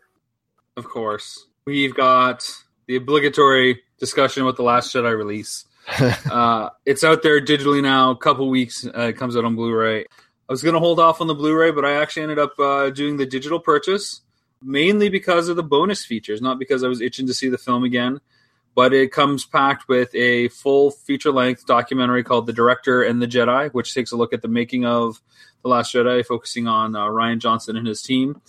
Of 0.77 0.85
course. 0.85 1.47
We've 1.67 1.95
got 1.95 2.51
the 2.87 2.97
obligatory 2.97 3.83
discussion 3.99 4.45
with 4.45 4.57
the 4.57 4.63
Last 4.63 4.95
Jedi 4.95 5.17
release. 5.17 5.67
uh, 6.31 6.71
it's 6.87 7.05
out 7.05 7.23
there 7.23 7.41
digitally 7.41 7.83
now. 7.83 8.11
A 8.11 8.17
couple 8.17 8.49
weeks. 8.49 8.87
Uh, 8.87 9.09
it 9.09 9.17
comes 9.17 9.37
out 9.37 9.45
on 9.45 9.57
Blu-ray. 9.57 10.01
I 10.01 10.53
was 10.53 10.63
going 10.63 10.75
to 10.75 10.81
hold 10.81 10.99
off 10.99 11.21
on 11.21 11.27
the 11.27 11.35
Blu-ray, 11.35 11.71
but 11.71 11.85
I 11.85 12.01
actually 12.01 12.23
ended 12.23 12.39
up 12.39 12.59
uh, 12.59 12.91
doing 12.91 13.17
the 13.17 13.27
digital 13.27 13.61
purchase 13.61 14.23
mainly 14.63 15.09
because 15.09 15.49
of 15.49 15.57
the 15.57 15.63
bonus 15.63 16.05
features, 16.05 16.43
not 16.43 16.59
because 16.59 16.85
I 16.85 16.89
was 16.89 17.01
itching 17.01 17.27
to 17.29 17.35
see 17.35 17.49
the 17.49 17.59
film 17.59 17.85
again 17.85 18.21
but 18.75 18.93
it 18.93 19.13
comes 19.13 19.45
packed 19.45 19.89
with 19.89 20.15
a 20.15 20.49
full 20.49 20.91
feature 20.91 21.33
length 21.33 21.67
documentary 21.67 22.23
called 22.23 22.47
The 22.47 22.53
Director 22.53 23.03
and 23.03 23.21
the 23.21 23.27
Jedi, 23.27 23.71
which 23.73 23.95
takes 23.95 24.13
a 24.13 24.17
look 24.17 24.33
at 24.33 24.43
the 24.43 24.49
making 24.49 24.85
of 24.85 25.21
The 25.63 25.69
Last 25.69 25.95
Jedi, 25.95 26.25
focusing 26.25 26.67
on 26.67 26.95
uh, 26.95 27.05
Rian 27.07 27.39
Johnson 27.39 27.77
and 27.77 27.87
his 27.87 28.03
team. 28.03 28.41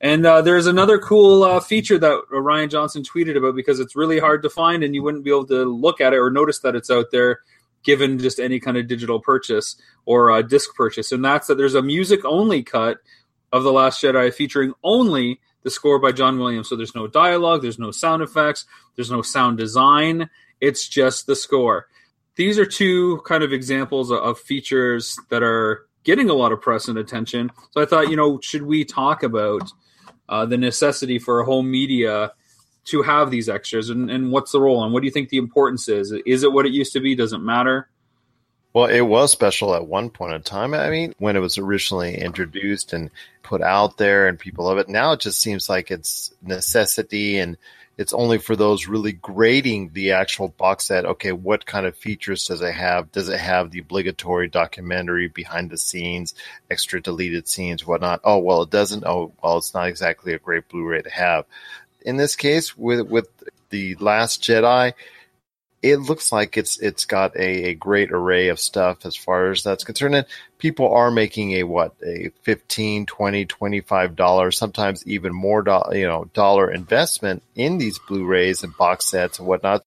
And 0.00 0.24
uh, 0.24 0.40
there's 0.40 0.66
another 0.66 0.98
cool 0.98 1.44
uh, 1.44 1.60
feature 1.60 1.98
that 1.98 2.22
Rian 2.32 2.70
Johnson 2.70 3.02
tweeted 3.02 3.36
about 3.36 3.54
because 3.54 3.80
it's 3.80 3.96
really 3.96 4.18
hard 4.18 4.42
to 4.44 4.50
find 4.50 4.82
and 4.82 4.94
you 4.94 5.02
wouldn't 5.02 5.24
be 5.24 5.30
able 5.30 5.46
to 5.46 5.64
look 5.64 6.00
at 6.00 6.14
it 6.14 6.18
or 6.18 6.30
notice 6.30 6.60
that 6.60 6.74
it's 6.74 6.90
out 6.90 7.10
there 7.12 7.40
given 7.82 8.18
just 8.18 8.38
any 8.38 8.60
kind 8.60 8.76
of 8.76 8.86
digital 8.86 9.20
purchase 9.20 9.76
or 10.06 10.30
uh, 10.30 10.42
disc 10.42 10.74
purchase. 10.74 11.12
And 11.12 11.24
that's 11.24 11.48
that 11.48 11.56
there's 11.56 11.74
a 11.74 11.82
music 11.82 12.24
only 12.24 12.62
cut 12.62 12.98
of 13.52 13.62
The 13.62 13.72
Last 13.72 14.02
Jedi 14.02 14.32
featuring 14.32 14.72
only 14.82 15.40
the 15.62 15.70
score 15.70 15.98
by 15.98 16.12
John 16.12 16.38
Williams. 16.38 16.68
So 16.68 16.76
there's 16.76 16.94
no 16.94 17.06
dialogue, 17.06 17.62
there's 17.62 17.78
no 17.78 17.90
sound 17.90 18.22
effects, 18.22 18.64
there's 18.96 19.10
no 19.10 19.22
sound 19.22 19.58
design. 19.58 20.30
It's 20.60 20.88
just 20.88 21.26
the 21.26 21.36
score. 21.36 21.88
These 22.36 22.58
are 22.58 22.66
two 22.66 23.18
kind 23.26 23.42
of 23.42 23.52
examples 23.52 24.10
of 24.10 24.38
features 24.38 25.18
that 25.30 25.42
are 25.42 25.86
getting 26.04 26.30
a 26.30 26.34
lot 26.34 26.52
of 26.52 26.60
press 26.60 26.88
and 26.88 26.98
attention. 26.98 27.50
So 27.72 27.82
I 27.82 27.86
thought, 27.86 28.08
you 28.08 28.16
know, 28.16 28.40
should 28.40 28.62
we 28.62 28.84
talk 28.84 29.22
about 29.22 29.70
uh, 30.28 30.46
the 30.46 30.56
necessity 30.56 31.18
for 31.18 31.40
a 31.40 31.44
home 31.44 31.70
media 31.70 32.32
to 32.84 33.02
have 33.02 33.30
these 33.30 33.48
extras 33.48 33.90
and, 33.90 34.10
and 34.10 34.32
what's 34.32 34.52
the 34.52 34.60
role 34.60 34.82
and 34.82 34.92
what 34.92 35.00
do 35.00 35.06
you 35.06 35.12
think 35.12 35.28
the 35.28 35.36
importance 35.36 35.88
is? 35.88 36.12
Is 36.24 36.42
it 36.42 36.52
what 36.52 36.66
it 36.66 36.72
used 36.72 36.92
to 36.94 37.00
be? 37.00 37.14
Does 37.14 37.32
it 37.32 37.38
matter? 37.38 37.90
Well, 38.72 38.86
it 38.86 39.00
was 39.00 39.32
special 39.32 39.74
at 39.74 39.86
one 39.86 40.10
point 40.10 40.34
in 40.34 40.42
time. 40.42 40.74
I 40.74 40.90
mean, 40.90 41.12
when 41.18 41.36
it 41.36 41.40
was 41.40 41.58
originally 41.58 42.16
introduced 42.16 42.92
and 42.92 43.10
put 43.42 43.62
out 43.62 43.96
there 43.96 44.28
and 44.28 44.38
people 44.38 44.66
love 44.66 44.78
it. 44.78 44.88
Now 44.88 45.12
it 45.12 45.20
just 45.20 45.40
seems 45.40 45.68
like 45.68 45.90
it's 45.90 46.32
necessity 46.40 47.38
and 47.38 47.56
it's 47.98 48.12
only 48.14 48.38
for 48.38 48.56
those 48.56 48.86
really 48.86 49.12
grading 49.12 49.90
the 49.92 50.12
actual 50.12 50.48
box 50.48 50.86
set. 50.86 51.04
Okay, 51.04 51.32
what 51.32 51.66
kind 51.66 51.84
of 51.84 51.96
features 51.96 52.46
does 52.46 52.62
it 52.62 52.72
have? 52.72 53.12
Does 53.12 53.28
it 53.28 53.40
have 53.40 53.70
the 53.70 53.80
obligatory 53.80 54.48
documentary 54.48 55.28
behind 55.28 55.68
the 55.68 55.76
scenes, 55.76 56.34
extra 56.70 57.02
deleted 57.02 57.48
scenes, 57.48 57.86
whatnot? 57.86 58.20
Oh, 58.24 58.38
well, 58.38 58.62
it 58.62 58.70
doesn't. 58.70 59.04
Oh, 59.04 59.32
well, 59.42 59.58
it's 59.58 59.74
not 59.74 59.88
exactly 59.88 60.32
a 60.32 60.38
great 60.38 60.68
Blu-ray 60.68 61.02
to 61.02 61.10
have. 61.10 61.44
In 62.02 62.16
this 62.16 62.36
case, 62.36 62.78
with 62.78 63.02
with 63.08 63.28
the 63.68 63.96
Last 63.96 64.42
Jedi, 64.42 64.94
it 65.82 65.96
looks 65.96 66.30
like 66.30 66.56
it's 66.56 66.78
it's 66.78 67.06
got 67.06 67.34
a, 67.36 67.70
a 67.70 67.74
great 67.74 68.12
array 68.12 68.48
of 68.48 68.60
stuff 68.60 69.06
as 69.06 69.16
far 69.16 69.50
as 69.50 69.62
that's 69.62 69.84
concerned. 69.84 70.14
And 70.14 70.26
people 70.58 70.92
are 70.92 71.10
making 71.10 71.52
a 71.52 71.62
what 71.62 71.94
a 72.04 72.30
15 72.42 73.06
20 73.06 73.46
25 73.46 74.16
dollars 74.16 74.58
sometimes 74.58 75.06
even 75.06 75.32
more 75.32 75.62
do- 75.62 75.82
you 75.92 76.06
know 76.06 76.26
dollar 76.34 76.70
investment 76.70 77.42
in 77.54 77.78
these 77.78 77.98
blu-rays 77.98 78.62
and 78.62 78.76
box 78.76 79.10
sets 79.10 79.38
and 79.38 79.48
whatnot. 79.48 79.82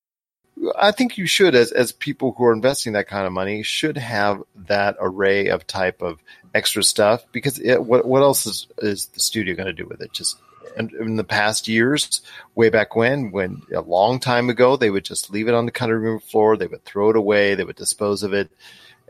I 0.75 0.91
think 0.91 1.17
you 1.17 1.27
should 1.27 1.55
as 1.55 1.71
as 1.71 1.91
people 1.91 2.33
who 2.37 2.45
are 2.45 2.53
investing 2.53 2.93
that 2.93 3.07
kind 3.07 3.27
of 3.27 3.33
money 3.33 3.63
should 3.63 3.97
have 3.97 4.41
that 4.67 4.95
array 4.99 5.47
of 5.49 5.67
type 5.67 6.01
of 6.01 6.19
extra 6.55 6.83
stuff 6.83 7.23
because 7.31 7.59
it, 7.59 7.83
what 7.83 8.05
what 8.05 8.23
else 8.23 8.47
is 8.47 8.67
is 8.79 9.07
the 9.07 9.19
studio 9.19 9.55
going 9.55 9.67
to 9.67 9.73
do 9.73 9.85
with 9.85 10.01
it? 10.01 10.11
Just 10.11 10.37
in 10.77 11.15
the 11.15 11.23
past 11.23 11.67
years, 11.67 12.21
way 12.55 12.69
back 12.69 12.95
when, 12.95 13.31
when 13.31 13.61
a 13.73 13.81
long 13.81 14.19
time 14.19 14.49
ago, 14.49 14.75
they 14.75 14.89
would 14.89 15.05
just 15.05 15.31
leave 15.31 15.47
it 15.47 15.53
on 15.53 15.65
the 15.65 15.71
cutting 15.71 15.95
room 15.95 16.19
floor, 16.19 16.57
they 16.57 16.67
would 16.67 16.85
throw 16.85 17.09
it 17.09 17.15
away, 17.15 17.55
they 17.55 17.63
would 17.63 17.75
dispose 17.75 18.23
of 18.23 18.33
it. 18.33 18.49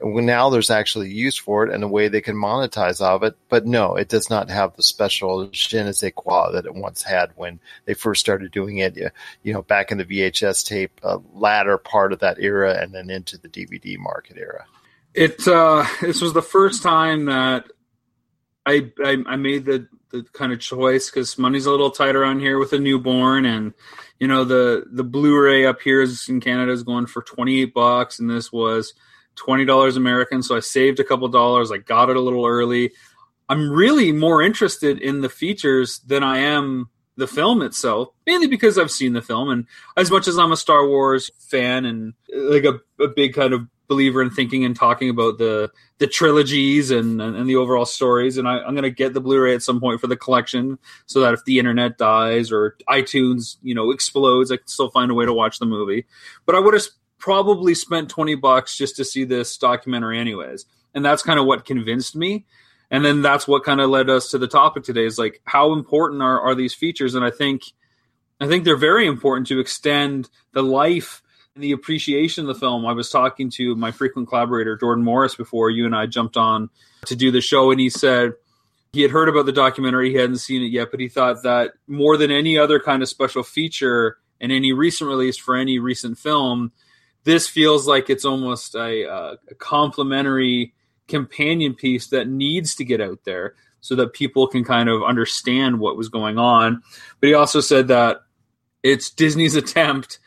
Now 0.02 0.50
there's 0.50 0.72
actually 0.72 1.12
use 1.12 1.38
for 1.38 1.64
it 1.64 1.74
and 1.74 1.84
a 1.84 1.88
way 1.88 2.08
they 2.08 2.20
can 2.20 2.36
monetize 2.36 3.00
of 3.00 3.24
it. 3.24 3.38
But 3.48 3.66
no, 3.66 3.96
it 3.96 4.10
does 4.10 4.30
not 4.30 4.50
have 4.50 4.76
the 4.76 4.84
special 4.84 5.48
je 5.48 5.84
ne 5.84 5.92
sais 5.92 6.12
quoi 6.14 6.52
that 6.52 6.66
it 6.66 6.74
once 6.74 7.04
had 7.04 7.32
when 7.36 7.60
they 7.86 7.94
first 7.94 8.20
started 8.20 8.52
doing 8.52 8.80
it. 8.80 8.98
You 9.44 9.54
know, 9.54 9.62
back 9.62 9.92
in 9.92 10.00
the 10.00 10.06
VHS 10.06 10.66
tape, 10.68 11.00
uh, 11.04 11.20
latter 11.34 11.78
part 11.78 12.12
of 12.12 12.20
that 12.20 12.40
era, 12.40 12.82
and 12.82 12.94
then 12.94 13.10
into 13.10 13.38
the 13.38 13.48
DVD 13.48 13.98
market 13.98 14.38
era. 14.38 14.66
It 15.14 15.48
uh, 15.48 15.86
this 16.02 16.22
was 16.22 16.34
the 16.34 16.42
first 16.42 16.82
time 16.82 17.26
that 17.26 17.68
I, 18.66 18.92
I, 19.04 19.18
I 19.26 19.36
made 19.36 19.66
the 19.66 19.88
the 20.12 20.24
kind 20.32 20.54
of 20.54 20.60
choice 20.60 21.10
because 21.10 21.38
money's 21.38 21.66
a 21.66 21.72
little 21.72 21.90
tight 21.90 22.16
around 22.16 22.40
here 22.40 22.60
with 22.60 22.72
a 22.72 22.80
newborn, 22.80 23.46
and 23.46 23.74
you 24.20 24.28
know 24.28 24.44
the 24.44 24.86
the 24.92 25.04
Blu-ray 25.04 25.66
up 25.66 25.82
here 25.82 26.02
is 26.02 26.30
in 26.30 26.40
Canada 26.40 26.72
is 26.72 26.84
going 26.84 27.08
for 27.08 27.22
twenty 27.22 27.62
eight 27.62 27.74
bucks, 27.74 28.20
and 28.20 28.30
this 28.30 28.52
was 28.52 28.94
twenty 29.36 29.66
dollars 29.66 29.98
American. 29.98 30.44
So 30.44 30.56
I 30.56 30.60
saved 30.60 31.00
a 31.00 31.04
couple 31.04 31.28
dollars. 31.28 31.72
I 31.72 31.78
got 31.78 32.10
it 32.10 32.16
a 32.16 32.22
little 32.22 32.46
early. 32.46 32.94
I'm 33.50 33.70
really 33.70 34.12
more 34.12 34.42
interested 34.42 35.02
in 35.02 35.22
the 35.22 35.30
features 35.30 36.00
than 36.00 36.24
I 36.24 36.38
am 36.38 36.90
the 37.18 37.28
film 37.28 37.62
itself, 37.62 38.10
mainly 38.26 38.48
because 38.48 38.80
I've 38.80 38.92
seen 38.92 39.14
the 39.14 39.22
film, 39.22 39.50
and 39.50 39.68
as 39.98 40.10
much 40.10 40.28
as 40.28 40.38
I'm 40.38 40.52
a 40.52 40.58
Star 40.58 40.88
Wars 40.88 41.30
fan 41.40 41.86
and 41.86 42.14
like 42.34 42.64
a, 42.64 42.80
a 43.04 43.08
big 43.10 43.34
kind 43.34 43.54
of 43.54 43.68
believer 43.94 44.22
in 44.22 44.30
thinking 44.30 44.66
and 44.66 44.76
talking 44.76 45.10
about 45.10 45.38
the 45.38 45.72
the 46.00 46.08
trilogies 46.08 46.92
and 46.92 47.22
and, 47.22 47.48
the 47.48 47.56
overall 47.56 47.86
stories. 47.86 48.38
And 48.38 48.48
I, 48.48 48.58
am 48.68 48.74
going 48.74 48.84
to 48.84 48.90
get 48.90 49.14
the 49.14 49.22
Blu-ray 49.22 49.54
at 49.54 49.64
some 49.64 49.80
point 49.80 50.02
for 50.02 50.08
the 50.08 50.18
collection, 50.18 50.80
so 51.06 51.22
that 51.22 51.34
if 51.34 51.46
the 51.46 51.60
internet 51.60 51.98
dies 51.98 52.52
or 52.52 52.76
iTunes, 52.90 53.58
you 53.62 53.76
know, 53.76 53.92
explodes, 53.92 54.52
I 54.52 54.58
can 54.58 54.68
still 54.68 54.90
find 54.90 55.12
a 55.12 55.14
way 55.14 55.26
to 55.26 55.34
watch 55.34 55.60
the 55.60 55.66
movie. 55.66 56.06
But 56.46 56.56
I 56.56 56.60
would 56.60 56.74
have 56.74 56.84
probably 57.18 57.74
spent 57.74 58.10
20 58.10 58.36
bucks 58.36 58.78
just 58.78 58.98
to 58.98 59.06
see 59.06 59.24
this 59.24 59.58
documentary 59.58 60.20
anyways. 60.20 60.66
And 60.94 61.06
that's 61.06 61.24
kind 61.24 61.40
of 61.40 61.46
what 61.46 61.64
convinced 61.64 62.18
me. 62.18 62.46
And 62.92 63.04
then 63.04 63.22
that's 63.22 63.48
what 63.48 63.64
kind 63.64 63.80
of 63.80 63.90
led 63.90 64.10
us 64.10 64.30
to 64.32 64.38
the 64.38 64.48
topic 64.48 64.84
today 64.84 65.06
is 65.06 65.18
like 65.18 65.42
how 65.46 65.72
important 65.72 66.22
are, 66.22 66.40
are 66.42 66.54
these 66.54 66.74
features? 66.74 67.16
And 67.16 67.24
I 67.24 67.32
think 67.32 67.64
I 68.40 68.48
think 68.48 68.66
they're 68.66 68.76
very 68.76 69.08
important 69.08 69.48
to 69.48 69.60
extend 69.60 70.30
the 70.52 70.62
life 70.62 71.22
and 71.22 71.23
the 71.56 71.72
appreciation 71.72 72.44
of 72.44 72.48
the 72.48 72.60
film. 72.60 72.86
I 72.86 72.94
was 72.94 73.10
talking 73.10 73.50
to 73.52 73.76
my 73.76 73.92
frequent 73.92 74.28
collaborator 74.28 74.76
Jordan 74.76 75.04
Morris 75.04 75.36
before 75.36 75.70
you 75.70 75.86
and 75.86 75.96
I 75.96 76.08
jumped 76.08 76.36
on 76.36 76.70
to 77.06 77.16
do 77.16 77.32
the 77.32 77.42
show 77.42 77.70
and 77.72 77.80
he 77.80 77.90
said 77.90 78.34
he 78.92 79.02
had 79.02 79.12
heard 79.12 79.30
about 79.30 79.46
the 79.46 79.52
documentary, 79.52 80.12
he 80.12 80.18
hadn't 80.18 80.38
seen 80.38 80.64
it 80.64 80.72
yet, 80.72 80.90
but 80.92 81.00
he 81.00 81.08
thought 81.08 81.44
that 81.44 81.74
more 81.88 82.18
than 82.18 82.32
any 82.32 82.58
other 82.58 82.80
kind 82.80 83.04
of 83.04 83.10
special 83.10 83.44
feature 83.44 84.18
in 84.40 84.52
any 84.52 84.74
recent 84.74 85.08
release 85.08 85.38
for 85.38 85.56
any 85.56 85.80
recent 85.80 86.18
film, 86.18 86.72
this 87.24 87.48
feels 87.48 87.88
like 87.88 88.10
it's 88.10 88.26
almost 88.26 88.76
a, 88.76 89.08
uh, 89.08 89.36
a 89.50 89.56
complementary 89.56 90.74
companion 91.08 91.74
piece 91.74 92.08
that 92.08 92.28
needs 92.28 92.76
to 92.76 92.86
get 92.86 93.00
out 93.00 93.20
there 93.26 93.56
so 93.82 93.96
that 93.96 94.14
people 94.14 94.48
can 94.48 94.64
kind 94.64 94.90
of 94.90 95.04
understand 95.04 95.80
what 95.80 95.98
was 95.98 96.10
going 96.10 96.38
on. 96.38 96.82
But 97.20 97.28
he 97.28 97.34
also 97.34 97.62
said 97.62 97.90
that 97.90 98.22
it's 98.82 99.10
Disney's 99.10 99.56
attempt 99.56 100.20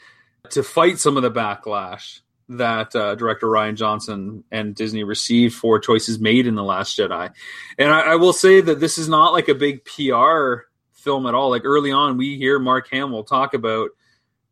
to 0.52 0.62
fight 0.62 0.98
some 0.98 1.16
of 1.16 1.22
the 1.22 1.30
backlash 1.30 2.20
that 2.48 2.94
uh, 2.94 3.14
director 3.16 3.46
Rian 3.46 3.74
Johnson 3.74 4.44
and 4.52 4.74
Disney 4.74 5.04
received 5.04 5.54
for 5.54 5.78
choices 5.78 6.20
made 6.20 6.46
in 6.46 6.54
The 6.54 6.62
Last 6.62 6.96
Jedi. 6.96 7.32
And 7.78 7.90
I, 7.90 8.12
I, 8.12 8.14
will 8.16 8.32
say 8.32 8.60
that 8.60 8.78
this 8.78 8.98
is 8.98 9.08
not 9.08 9.32
like 9.32 9.48
a 9.48 9.54
big 9.54 9.84
PR 9.84 10.68
film 10.92 11.26
at 11.26 11.34
all. 11.34 11.50
Like 11.50 11.64
early 11.64 11.90
on, 11.90 12.16
we 12.16 12.36
hear 12.36 12.58
Mark 12.58 12.88
Hamill 12.90 13.24
talk 13.24 13.54
about 13.54 13.90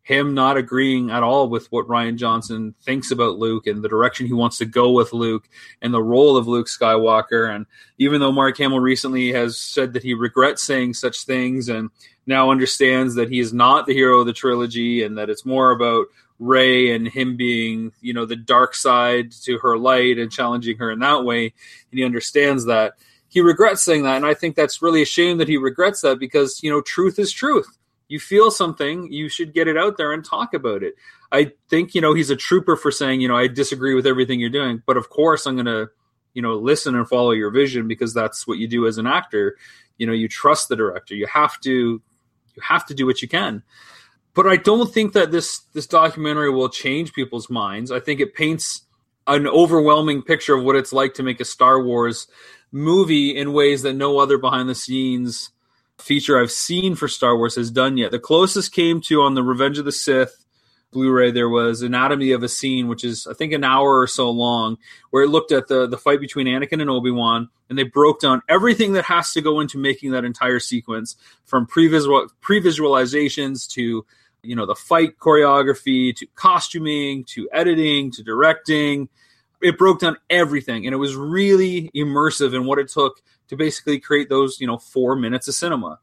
him 0.05 0.35
not 0.35 0.55
agreeing 0.55 1.09
at 1.09 1.23
all 1.23 1.49
with 1.49 1.65
what 1.71 1.87
Rian 1.87 2.15
Johnson 2.15 2.75
thinks 2.83 3.09
about 3.09 3.39
Luke 3.39 3.65
and 3.65 3.83
the 3.83 3.89
direction 3.89 4.27
he 4.27 4.33
wants 4.33 4.59
to 4.59 4.65
go 4.65 4.91
with 4.91 5.13
Luke 5.13 5.49
and 5.81 5.91
the 5.91 6.03
role 6.03 6.37
of 6.37 6.47
Luke 6.47 6.67
Skywalker. 6.67 7.53
And 7.53 7.65
even 7.97 8.21
though 8.21 8.31
Mark 8.31 8.55
Hamill 8.59 8.79
recently 8.79 9.33
has 9.33 9.57
said 9.57 9.93
that 9.93 10.03
he 10.03 10.13
regrets 10.13 10.61
saying 10.61 10.93
such 10.93 11.23
things 11.23 11.69
and 11.69 11.89
now 12.27 12.51
understands 12.51 13.15
that 13.15 13.31
he 13.31 13.39
is 13.39 13.51
not 13.51 13.87
the 13.87 13.95
hero 13.95 14.19
of 14.19 14.27
the 14.27 14.33
trilogy 14.33 15.01
and 15.01 15.17
that 15.17 15.31
it's 15.31 15.43
more 15.43 15.71
about 15.71 16.05
Rey 16.37 16.93
and 16.93 17.07
him 17.07 17.35
being, 17.35 17.91
you 17.99 18.13
know, 18.13 18.27
the 18.27 18.35
dark 18.35 18.75
side 18.75 19.31
to 19.45 19.57
her 19.57 19.75
light 19.75 20.19
and 20.19 20.31
challenging 20.31 20.77
her 20.77 20.91
in 20.91 20.99
that 20.99 21.25
way. 21.25 21.45
And 21.45 21.99
he 21.99 22.05
understands 22.05 22.65
that. 22.65 22.93
He 23.27 23.41
regrets 23.41 23.81
saying 23.81 24.03
that. 24.03 24.17
And 24.17 24.25
I 24.25 24.35
think 24.35 24.55
that's 24.55 24.83
really 24.83 25.01
a 25.01 25.05
shame 25.05 25.39
that 25.39 25.47
he 25.47 25.57
regrets 25.57 26.01
that 26.01 26.19
because, 26.19 26.61
you 26.61 26.69
know, 26.69 26.81
truth 26.81 27.17
is 27.17 27.31
truth. 27.31 27.75
You 28.07 28.19
feel 28.19 28.51
something, 28.51 29.11
you 29.11 29.29
should 29.29 29.53
get 29.53 29.67
it 29.67 29.77
out 29.77 29.97
there 29.97 30.11
and 30.11 30.23
talk 30.23 30.53
about 30.53 30.83
it. 30.83 30.95
I 31.31 31.53
think, 31.69 31.95
you 31.95 32.01
know, 32.01 32.13
he's 32.13 32.29
a 32.29 32.35
trooper 32.35 32.75
for 32.75 32.91
saying, 32.91 33.21
you 33.21 33.27
know, 33.27 33.35
I 33.35 33.47
disagree 33.47 33.95
with 33.95 34.05
everything 34.05 34.39
you're 34.39 34.49
doing, 34.49 34.83
but 34.85 34.97
of 34.97 35.09
course 35.09 35.45
I'm 35.45 35.55
going 35.55 35.65
to, 35.65 35.89
you 36.33 36.41
know, 36.41 36.55
listen 36.55 36.95
and 36.95 37.07
follow 37.07 37.31
your 37.31 37.49
vision 37.49 37.87
because 37.87 38.13
that's 38.13 38.45
what 38.45 38.57
you 38.57 38.67
do 38.67 38.87
as 38.87 38.97
an 38.97 39.07
actor. 39.07 39.57
You 39.97 40.05
know, 40.05 40.13
you 40.13 40.27
trust 40.27 40.69
the 40.69 40.75
director. 40.75 41.15
You 41.15 41.27
have 41.27 41.59
to 41.61 41.71
you 41.71 42.61
have 42.61 42.85
to 42.85 42.93
do 42.93 43.05
what 43.05 43.21
you 43.21 43.27
can 43.27 43.63
but 44.35 44.45
I 44.45 44.57
don't 44.57 44.93
think 44.93 45.13
that 45.13 45.31
this 45.31 45.59
this 45.73 45.87
documentary 45.87 46.51
will 46.51 46.69
change 46.69 47.13
people's 47.13 47.49
minds. 47.49 47.89
I 47.89 48.01
think 48.01 48.19
it 48.19 48.35
paints 48.35 48.81
an 49.25 49.47
overwhelming 49.47 50.21
picture 50.21 50.53
of 50.53 50.63
what 50.63 50.75
it's 50.75 50.93
like 50.93 51.15
to 51.15 51.23
make 51.23 51.39
a 51.39 51.45
Star 51.45 51.81
Wars 51.81 52.27
movie 52.71 53.35
in 53.35 53.53
ways 53.53 53.81
that 53.81 53.93
no 53.93 54.19
other 54.19 54.37
behind 54.37 54.69
the 54.69 54.75
scenes 54.75 55.49
feature 55.99 56.39
I've 56.39 56.51
seen 56.51 56.95
for 56.95 57.07
Star 57.07 57.37
Wars 57.37 57.55
has 57.55 57.71
done 57.71 57.97
yet. 57.97 58.11
The 58.11 58.19
closest 58.19 58.71
came 58.71 59.01
to 59.01 59.21
on 59.21 59.33
the 59.33 59.43
Revenge 59.43 59.77
of 59.77 59.85
the 59.85 59.91
Sith 59.91 60.45
Blu-ray 60.91 61.31
there 61.31 61.49
was 61.49 61.81
Anatomy 61.81 62.31
of 62.31 62.41
a 62.41 62.47
Scene, 62.47 62.87
which 62.87 63.03
is 63.03 63.27
I 63.27 63.33
think 63.33 63.51
an 63.51 63.65
hour 63.65 63.99
or 63.99 64.07
so 64.07 64.29
long, 64.29 64.77
where 65.09 65.23
it 65.23 65.29
looked 65.29 65.51
at 65.51 65.67
the 65.67 65.87
the 65.87 65.97
fight 65.97 66.21
between 66.21 66.47
Anakin 66.47 66.79
and 66.79 66.89
Obi-Wan 66.89 67.49
and 67.69 67.77
they 67.77 67.83
broke 67.83 68.21
down 68.21 68.41
everything 68.47 68.93
that 68.93 69.05
has 69.05 69.31
to 69.33 69.41
go 69.41 69.59
into 69.59 69.77
making 69.77 70.11
that 70.11 70.25
entire 70.25 70.59
sequence 70.59 71.15
from 71.43 71.65
pre-visual 71.65 72.27
pre-visualizations 72.41 73.67
to 73.69 74.05
you 74.43 74.55
know 74.55 74.65
the 74.65 74.75
fight 74.75 75.17
choreography 75.19 76.15
to 76.15 76.25
costuming 76.35 77.23
to 77.25 77.49
editing 77.51 78.11
to 78.11 78.23
directing 78.23 79.09
it 79.61 79.77
broke 79.77 79.99
down 79.99 80.15
everything 80.29 80.85
and 80.85 80.93
it 80.93 80.97
was 80.97 81.15
really 81.15 81.89
immersive 81.95 82.55
in 82.55 82.65
what 82.65 82.79
it 82.79 82.87
took 82.87 83.21
to 83.47 83.55
basically 83.55 83.99
create 83.99 84.29
those 84.29 84.59
you 84.59 84.67
know 84.67 84.77
four 84.77 85.15
minutes 85.15 85.47
of 85.47 85.55
cinema. 85.55 85.99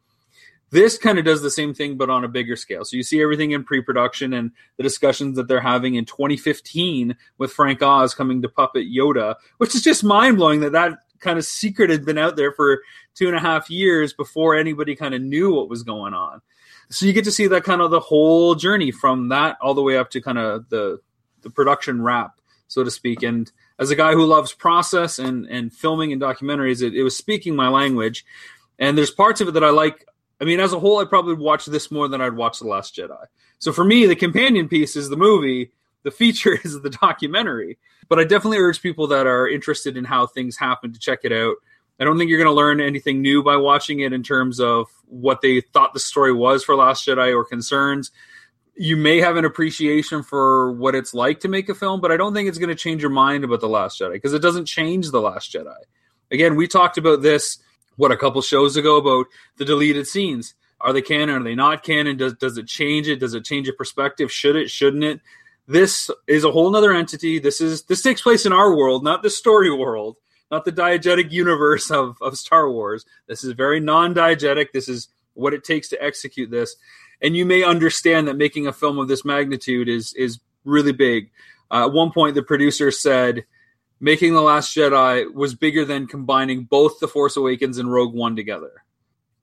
This 0.71 0.97
kind 0.97 1.19
of 1.19 1.27
does 1.27 1.43
the 1.43 1.51
same 1.51 1.75
thing 1.75 1.99
but 1.99 2.09
on 2.09 2.25
a 2.25 2.29
bigger 2.29 2.57
scale. 2.57 2.85
So 2.85 2.97
you 2.97 3.03
see 3.03 3.23
everything 3.23 3.51
in 3.51 3.63
pre-production 3.63 4.33
and 4.33 4.53
the 4.79 4.83
discussions 4.83 5.37
that 5.37 5.47
they're 5.47 5.61
having 5.61 5.97
in 5.97 6.07
2015 6.07 7.15
with 7.37 7.53
frank 7.53 7.83
oz 7.83 8.15
coming 8.15 8.41
to 8.41 8.49
puppet 8.49 8.87
yoda 8.87 9.35
which 9.59 9.75
is 9.75 9.83
just 9.83 10.03
mind-blowing 10.03 10.61
that 10.61 10.73
that 10.73 10.99
kind 11.23 11.39
of 11.39 11.45
secret 11.45 11.89
had 11.89 12.05
been 12.05 12.19
out 12.19 12.37
there 12.37 12.53
for 12.53 12.83
two 13.15 13.29
and 13.29 13.37
a 13.37 13.41
half 13.41 13.71
years 13.71 14.13
before 14.13 14.55
anybody 14.55 14.95
kind 14.95 15.15
of 15.15 15.23
knew 15.23 15.55
what 15.55 15.71
was 15.71 15.83
going 15.83 16.13
on. 16.13 16.43
So 16.91 17.07
you 17.07 17.15
get 17.15 17.25
to 17.25 17.33
see 17.33 17.47
that 17.47 17.65
kind 17.65 17.81
of 17.81 17.91
the 17.91 18.01
whole 18.01 18.55
journey 18.55 18.91
from 18.91 19.29
that 19.31 19.57
all 19.63 19.73
the 19.73 19.83
way 19.83 19.97
up 19.97 20.11
to 20.11 20.21
kind 20.21 20.39
of 20.39 20.69
the 20.69 21.01
the 21.41 21.51
production 21.51 22.03
wrap, 22.03 22.33
so 22.69 22.85
to 22.85 22.91
speak. 22.91 23.23
And 23.23 23.51
as 23.83 23.91
a 23.91 23.97
guy 23.97 24.13
who 24.13 24.25
loves 24.25 24.53
process 24.53 25.19
and 25.19 25.47
and 25.47 25.73
filming 25.73 26.13
and 26.13 26.23
documentaries, 26.23 26.83
it, 26.83 26.95
it 26.95 27.03
was 27.03 27.17
speaking 27.17 27.57
my 27.57 27.69
language. 27.69 28.25
And 28.79 28.97
there's 28.97 29.11
parts 29.11 29.41
of 29.41 29.49
it 29.49 29.53
that 29.53 29.65
I 29.65 29.71
like. 29.71 30.07
I 30.41 30.45
mean, 30.45 30.61
as 30.61 30.73
a 30.73 30.79
whole, 30.79 30.99
I 30.99 31.05
probably 31.05 31.35
watch 31.35 31.67
this 31.67 31.91
more 31.91 32.09
than 32.09 32.21
I'd 32.21 32.35
watch 32.35 32.59
The 32.59 32.67
Last 32.67 32.97
Jedi. 32.97 33.27
So 33.59 33.73
for 33.73 33.85
me, 33.85 34.07
the 34.07 34.17
companion 34.17 34.69
piece 34.69 34.97
is 34.97 35.09
the 35.09 35.17
movie. 35.17 35.71
The 36.03 36.11
feature 36.11 36.59
is 36.65 36.81
the 36.81 36.91
documentary. 36.91 37.79
But 38.09 38.19
I 38.19 38.25
definitely 38.25 38.59
urge 38.59 38.83
people 38.83 39.07
that 39.09 39.27
are 39.27 39.49
interested 39.49 39.97
in 39.97 40.05
how 40.05 40.27
things 40.27 40.57
happen 40.57 40.93
to 40.93 40.99
check 40.99 41.21
it 41.25 41.33
out. 41.33 41.57
I 42.01 42.05
don't 42.05 42.19
think 42.19 42.29
you're 42.29 42.43
going 42.43 42.53
to 42.53 42.53
learn 42.53 42.81
anything 42.81 43.23
new 43.23 43.45
by 43.45 43.57
watching 43.57 44.01
it 44.01 44.13
in 44.13 44.25
terms 44.25 44.59
of 44.59 44.89
what 45.07 45.41
they 45.41 45.61
thought 45.61 45.95
the 45.95 46.01
story 46.01 46.33
was 46.33 46.65
for 46.65 46.75
Last 46.75 47.07
Jedi 47.07 47.33
or 47.33 47.45
concerns. 47.45 48.11
You 48.75 48.97
may 48.97 49.21
have 49.21 49.37
an 49.37 49.45
appreciation 49.45 50.23
for 50.23 50.73
what 50.73 50.95
it's 50.95 51.13
like 51.15 51.41
to 51.41 51.49
make 51.49 51.69
a 51.69 51.75
film, 51.75 52.01
but 52.01 52.11
I 52.11 52.17
don't 52.17 52.33
think 52.33 52.49
it's 52.49 52.59
going 52.59 52.69
to 52.69 52.75
change 52.75 53.03
your 53.03 53.11
mind 53.11 53.45
about 53.45 53.61
The 53.61 53.69
Last 53.69 54.01
Jedi 54.01 54.13
because 54.13 54.33
it 54.33 54.43
doesn't 54.43 54.67
change 54.67 55.11
The 55.11 55.21
Last 55.21 55.53
Jedi. 55.53 55.77
Again, 56.31 56.57
we 56.57 56.67
talked 56.67 56.97
about 56.97 57.23
this, 57.23 57.59
what, 57.97 58.11
a 58.11 58.17
couple 58.17 58.41
shows 58.41 58.77
ago 58.77 58.97
about 58.97 59.27
the 59.59 59.65
deleted 59.65 60.07
scenes. 60.07 60.55
Are 60.81 60.93
they 60.93 61.03
canon? 61.03 61.43
Are 61.43 61.45
they 61.45 61.55
not 61.55 61.83
canon? 61.83 62.17
Does, 62.17 62.35
does 62.35 62.57
it 62.57 62.67
change 62.67 63.09
it? 63.09 63.21
Does 63.21 63.35
it 63.35 63.45
change 63.45 63.67
your 63.67 63.77
perspective? 63.77 64.33
Should 64.33 64.57
it? 64.57 64.71
Shouldn't 64.71 65.05
it? 65.05 65.21
This 65.69 66.11
is 66.27 66.45
a 66.45 66.51
whole 66.51 66.75
other 66.75 66.93
entity. 66.93 67.39
This 67.39 67.61
is 67.61 67.85
this 67.85 68.03
takes 68.03 68.21
place 68.21 68.47
in 68.47 68.53
our 68.53 68.75
world, 68.75 69.05
not 69.05 69.23
the 69.23 69.31
story 69.31 69.71
world 69.71 70.17
not 70.53 70.67
the 70.67 70.71
diegetic 70.71 71.33
universe 71.33 71.91
of, 71.91 72.19
of 72.21 72.37
Star 72.37 72.71
Wars. 72.71 73.07
This 73.27 73.43
is 73.43 73.53
very 73.53 73.81
non 73.81 74.15
diegetic. 74.15 74.67
This 74.73 74.89
is 74.89 75.09
what 75.33 75.55
it 75.55 75.65
takes 75.65 75.89
to 75.89 76.01
execute 76.05 76.51
this. 76.51 76.77
And 77.23 77.37
you 77.37 77.47
may 77.47 77.63
understand 77.63 78.29
that 78.29 78.37
making 78.37 78.67
a 78.67 78.73
film 78.73 78.99
of 78.99 79.09
this 79.09 79.25
magnitude 79.25 79.89
is 79.89 80.13
is 80.15 80.41
really 80.65 80.93
big. 80.93 81.31
Uh, 81.71 81.87
at 81.87 81.93
one 81.93 82.11
point, 82.11 82.35
the 82.35 82.43
producer 82.43 82.91
said, 82.91 83.45
making 84.01 84.35
The 84.35 84.43
Last 84.43 84.77
Jedi 84.77 85.33
was 85.33 85.55
bigger 85.55 85.85
than 85.85 86.07
combining 86.07 86.65
both 86.65 87.01
The 87.01 87.09
Force 87.09 87.37
Awakens 87.37 87.79
and 87.79 87.91
Rogue 87.91 88.15
One 88.15 88.37
together. 88.37 88.85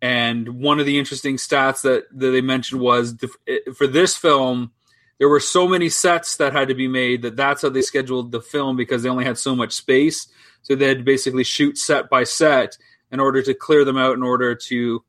And 0.01 0.61
one 0.61 0.79
of 0.79 0.85
the 0.85 0.99
interesting 0.99 1.37
stats 1.37 1.81
that, 1.81 2.05
that 2.13 2.31
they 2.31 2.41
mentioned 2.41 2.79
was 2.79 3.17
the, 3.17 3.29
for 3.75 3.87
this 3.87 4.15
film, 4.15 4.71
there 5.17 5.27
were 5.27 5.41
so 5.41 5.67
many 5.67 5.89
sets 5.89 6.37
that 6.37 6.53
had 6.53 6.69
to 6.69 6.75
be 6.75 6.87
made 6.87 7.23
that 7.23 7.35
that's 7.35 7.61
how 7.61 7.69
they 7.69 7.81
scheduled 7.81 8.31
the 8.31 8.41
film 8.41 8.77
because 8.77 9.03
they 9.03 9.09
only 9.09 9.25
had 9.25 9.37
so 9.37 9.55
much 9.55 9.73
space. 9.73 10.27
So 10.61 10.75
they 10.75 10.87
had 10.87 10.99
to 10.99 11.03
basically 11.03 11.43
shoot 11.43 11.77
set 11.77 12.09
by 12.09 12.23
set 12.23 12.77
in 13.11 13.19
order 13.19 13.41
to 13.41 13.53
clear 13.53 13.83
them 13.83 13.97
out 13.97 14.15
in 14.15 14.23
order 14.23 14.55
to 14.55 15.03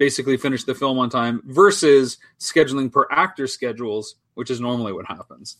basically 0.00 0.38
finish 0.38 0.64
the 0.64 0.74
film 0.74 0.98
on 0.98 1.10
time 1.10 1.42
versus 1.44 2.16
scheduling 2.40 2.90
per 2.90 3.06
actor 3.10 3.46
schedules, 3.46 4.16
which 4.32 4.50
is 4.50 4.58
normally 4.58 4.94
what 4.94 5.06
happens. 5.06 5.58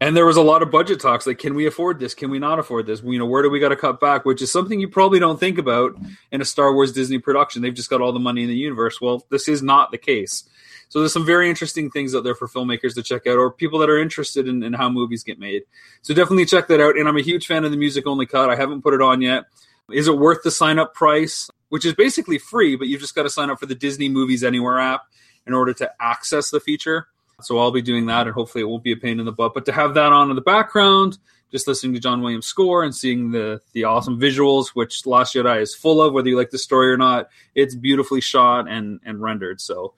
And 0.00 0.16
there 0.16 0.24
was 0.24 0.38
a 0.38 0.42
lot 0.42 0.62
of 0.62 0.70
budget 0.70 1.00
talks 1.00 1.26
like, 1.26 1.38
can 1.38 1.54
we 1.54 1.66
afford 1.66 2.00
this? 2.00 2.14
Can 2.14 2.30
we 2.30 2.38
not 2.38 2.58
afford 2.58 2.86
this? 2.86 3.02
You 3.02 3.18
know, 3.18 3.26
where 3.26 3.42
do 3.42 3.50
we 3.50 3.60
got 3.60 3.68
to 3.68 3.76
cut 3.76 4.00
back? 4.00 4.24
Which 4.24 4.40
is 4.40 4.50
something 4.50 4.80
you 4.80 4.88
probably 4.88 5.18
don't 5.18 5.38
think 5.38 5.58
about 5.58 5.96
in 6.32 6.40
a 6.40 6.46
Star 6.46 6.72
Wars 6.72 6.92
Disney 6.92 7.18
production. 7.18 7.60
They've 7.60 7.74
just 7.74 7.90
got 7.90 8.00
all 8.00 8.12
the 8.12 8.18
money 8.18 8.42
in 8.42 8.48
the 8.48 8.56
universe. 8.56 9.02
Well, 9.02 9.26
this 9.28 9.48
is 9.48 9.62
not 9.62 9.90
the 9.90 9.98
case. 9.98 10.48
So 10.88 11.00
there's 11.00 11.12
some 11.12 11.26
very 11.26 11.50
interesting 11.50 11.90
things 11.90 12.14
out 12.14 12.24
there 12.24 12.34
for 12.34 12.48
filmmakers 12.48 12.94
to 12.94 13.02
check 13.02 13.26
out, 13.26 13.36
or 13.36 13.52
people 13.52 13.80
that 13.80 13.90
are 13.90 13.98
interested 13.98 14.48
in, 14.48 14.62
in 14.62 14.72
how 14.72 14.88
movies 14.88 15.24
get 15.24 15.38
made. 15.38 15.64
So 16.00 16.14
definitely 16.14 16.46
check 16.46 16.68
that 16.68 16.80
out. 16.80 16.96
And 16.96 17.06
I'm 17.06 17.18
a 17.18 17.22
huge 17.22 17.46
fan 17.46 17.66
of 17.66 17.70
the 17.70 17.76
music 17.76 18.06
only 18.06 18.24
cut. 18.24 18.48
I 18.48 18.56
haven't 18.56 18.80
put 18.80 18.94
it 18.94 19.02
on 19.02 19.20
yet. 19.20 19.44
Is 19.92 20.08
it 20.08 20.16
worth 20.16 20.42
the 20.42 20.50
sign 20.50 20.78
up 20.78 20.94
price? 20.94 21.50
Which 21.68 21.84
is 21.84 21.94
basically 21.94 22.38
free, 22.38 22.76
but 22.76 22.88
you've 22.88 23.00
just 23.00 23.14
got 23.14 23.24
to 23.24 23.30
sign 23.30 23.50
up 23.50 23.58
for 23.60 23.66
the 23.66 23.74
Disney 23.74 24.08
Movies 24.08 24.42
Anywhere 24.42 24.78
app 24.78 25.02
in 25.46 25.54
order 25.54 25.72
to 25.74 25.90
access 26.00 26.50
the 26.50 26.60
feature. 26.60 27.08
So 27.40 27.58
I'll 27.58 27.70
be 27.70 27.82
doing 27.82 28.06
that, 28.06 28.26
and 28.26 28.34
hopefully 28.34 28.62
it 28.62 28.68
won't 28.68 28.82
be 28.82 28.92
a 28.92 28.96
pain 28.96 29.20
in 29.20 29.26
the 29.26 29.32
butt. 29.32 29.54
But 29.54 29.64
to 29.66 29.72
have 29.72 29.94
that 29.94 30.12
on 30.12 30.30
in 30.30 30.34
the 30.36 30.42
background, 30.42 31.18
just 31.52 31.68
listening 31.68 31.94
to 31.94 32.00
John 32.00 32.20
Williams' 32.20 32.46
score 32.46 32.84
and 32.84 32.94
seeing 32.94 33.30
the 33.30 33.60
the 33.72 33.84
awesome 33.84 34.18
visuals, 34.20 34.68
which 34.68 35.06
Last 35.06 35.34
Jedi 35.34 35.60
is 35.60 35.74
full 35.74 36.02
of, 36.02 36.12
whether 36.12 36.28
you 36.28 36.36
like 36.36 36.50
the 36.50 36.58
story 36.58 36.90
or 36.92 36.96
not, 36.96 37.28
it's 37.54 37.74
beautifully 37.74 38.20
shot 38.20 38.68
and 38.68 39.00
and 39.04 39.22
rendered. 39.22 39.60
So 39.60 39.94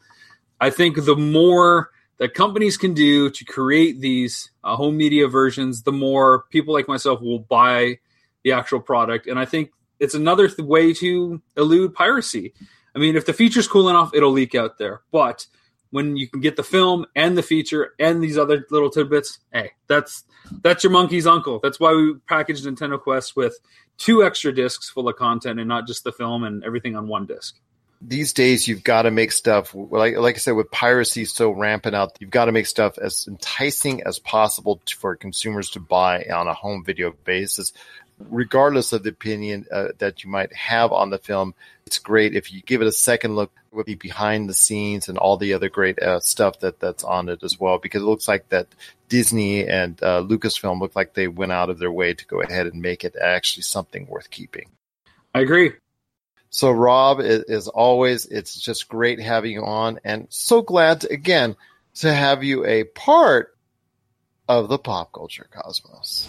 I 0.60 0.70
think 0.70 1.04
the 1.04 1.16
more 1.16 1.90
that 2.18 2.34
companies 2.34 2.76
can 2.76 2.92
do 2.92 3.30
to 3.30 3.44
create 3.46 4.00
these 4.00 4.50
uh, 4.62 4.76
home 4.76 4.96
media 4.96 5.26
versions, 5.26 5.82
the 5.82 5.92
more 5.92 6.44
people 6.50 6.74
like 6.74 6.86
myself 6.86 7.22
will 7.22 7.38
buy 7.38 7.98
the 8.44 8.52
actual 8.52 8.80
product. 8.80 9.26
And 9.26 9.38
I 9.38 9.46
think 9.46 9.70
it's 10.00 10.14
another 10.14 10.48
th- 10.48 10.66
way 10.66 10.92
to 10.94 11.40
elude 11.56 11.94
piracy. 11.94 12.54
I 12.96 12.98
mean, 12.98 13.16
if 13.16 13.26
the 13.26 13.32
feature's 13.32 13.68
cool 13.68 13.88
enough, 13.88 14.12
it'll 14.14 14.32
leak 14.32 14.54
out 14.54 14.78
there. 14.78 15.02
But 15.12 15.46
when 15.90 16.16
you 16.16 16.28
can 16.28 16.40
get 16.40 16.56
the 16.56 16.62
film 16.62 17.06
and 17.14 17.36
the 17.36 17.42
feature 17.42 17.94
and 17.98 18.22
these 18.22 18.38
other 18.38 18.66
little 18.70 18.90
tidbits, 18.90 19.38
hey, 19.52 19.72
that's 19.86 20.24
that's 20.62 20.82
your 20.82 20.92
monkey's 20.92 21.26
uncle. 21.26 21.60
That's 21.62 21.78
why 21.78 21.92
we 21.92 22.14
packaged 22.26 22.64
Nintendo 22.64 23.00
Quest 23.00 23.36
with 23.36 23.58
two 23.98 24.24
extra 24.24 24.52
discs 24.52 24.88
full 24.88 25.08
of 25.08 25.16
content 25.16 25.60
and 25.60 25.68
not 25.68 25.86
just 25.86 26.04
the 26.04 26.12
film 26.12 26.42
and 26.44 26.64
everything 26.64 26.96
on 26.96 27.06
one 27.06 27.26
disc. 27.26 27.56
These 28.02 28.32
days, 28.32 28.66
you've 28.66 28.82
got 28.82 29.02
to 29.02 29.10
make 29.10 29.30
stuff 29.30 29.74
like 29.74 30.16
like 30.16 30.36
I 30.36 30.38
said, 30.38 30.52
with 30.52 30.70
piracy 30.70 31.26
so 31.26 31.50
rampant 31.50 31.94
out, 31.94 32.16
you've 32.18 32.30
got 32.30 32.46
to 32.46 32.52
make 32.52 32.66
stuff 32.66 32.96
as 32.96 33.26
enticing 33.28 34.02
as 34.04 34.18
possible 34.18 34.80
for 34.96 35.16
consumers 35.16 35.70
to 35.70 35.80
buy 35.80 36.24
on 36.24 36.48
a 36.48 36.54
home 36.54 36.82
video 36.82 37.12
basis 37.24 37.72
regardless 38.28 38.92
of 38.92 39.02
the 39.02 39.10
opinion 39.10 39.66
uh, 39.72 39.88
that 39.98 40.24
you 40.24 40.30
might 40.30 40.52
have 40.54 40.92
on 40.92 41.10
the 41.10 41.18
film, 41.18 41.54
it's 41.86 41.98
great 41.98 42.34
if 42.34 42.52
you 42.52 42.62
give 42.62 42.82
it 42.82 42.86
a 42.86 42.92
second 42.92 43.36
look 43.36 43.52
would 43.72 43.86
be 43.86 43.94
behind 43.94 44.48
the 44.48 44.54
scenes 44.54 45.08
and 45.08 45.16
all 45.16 45.36
the 45.36 45.54
other 45.54 45.68
great 45.68 46.00
uh, 46.00 46.20
stuff 46.20 46.58
that 46.60 46.80
that's 46.80 47.04
on 47.04 47.28
it 47.28 47.42
as 47.42 47.58
well 47.58 47.78
because 47.78 48.02
it 48.02 48.06
looks 48.06 48.26
like 48.26 48.48
that 48.48 48.66
Disney 49.08 49.66
and 49.66 50.00
uh, 50.02 50.22
Lucasfilm 50.22 50.80
look 50.80 50.96
like 50.96 51.14
they 51.14 51.28
went 51.28 51.52
out 51.52 51.70
of 51.70 51.78
their 51.78 51.92
way 51.92 52.14
to 52.14 52.26
go 52.26 52.40
ahead 52.40 52.66
and 52.66 52.82
make 52.82 53.04
it 53.04 53.14
actually 53.20 53.62
something 53.62 54.06
worth 54.08 54.30
keeping. 54.30 54.70
I 55.34 55.40
agree. 55.40 55.72
So 56.50 56.72
Rob, 56.72 57.20
as 57.20 57.68
always, 57.68 58.26
it's 58.26 58.60
just 58.60 58.88
great 58.88 59.20
having 59.20 59.52
you 59.52 59.64
on, 59.64 60.00
and 60.04 60.26
so 60.30 60.62
glad 60.62 61.02
to, 61.02 61.12
again 61.12 61.54
to 61.96 62.12
have 62.12 62.42
you 62.42 62.64
a 62.66 62.84
part 62.84 63.56
of 64.48 64.68
the 64.68 64.78
pop 64.78 65.12
culture 65.12 65.46
cosmos. 65.52 66.28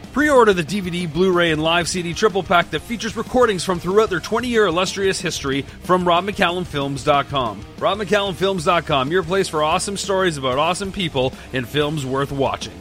Pre 0.11 0.29
order 0.29 0.53
the 0.53 0.63
DVD, 0.63 1.11
Blu 1.11 1.31
ray, 1.31 1.51
and 1.51 1.63
live 1.63 1.87
CD 1.87 2.13
triple 2.13 2.43
pack 2.43 2.71
that 2.71 2.81
features 2.81 3.15
recordings 3.15 3.63
from 3.63 3.79
throughout 3.79 4.09
their 4.09 4.19
20 4.19 4.47
year 4.47 4.65
illustrious 4.65 5.21
history 5.21 5.61
from 5.83 6.03
RobMcCallumFilms.com. 6.03 7.65
RobMcCallumFilms.com, 7.77 9.11
your 9.11 9.23
place 9.23 9.47
for 9.47 9.63
awesome 9.63 9.95
stories 9.95 10.37
about 10.37 10.57
awesome 10.57 10.91
people 10.91 11.33
and 11.53 11.67
films 11.67 12.05
worth 12.05 12.31
watching. 12.31 12.73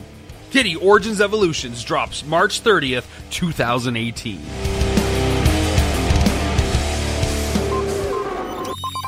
Kittie 0.51 0.75
Origins 0.75 1.21
Evolutions 1.21 1.85
drops 1.85 2.25
March 2.25 2.63
30th, 2.63 3.07
2018. 3.31 4.80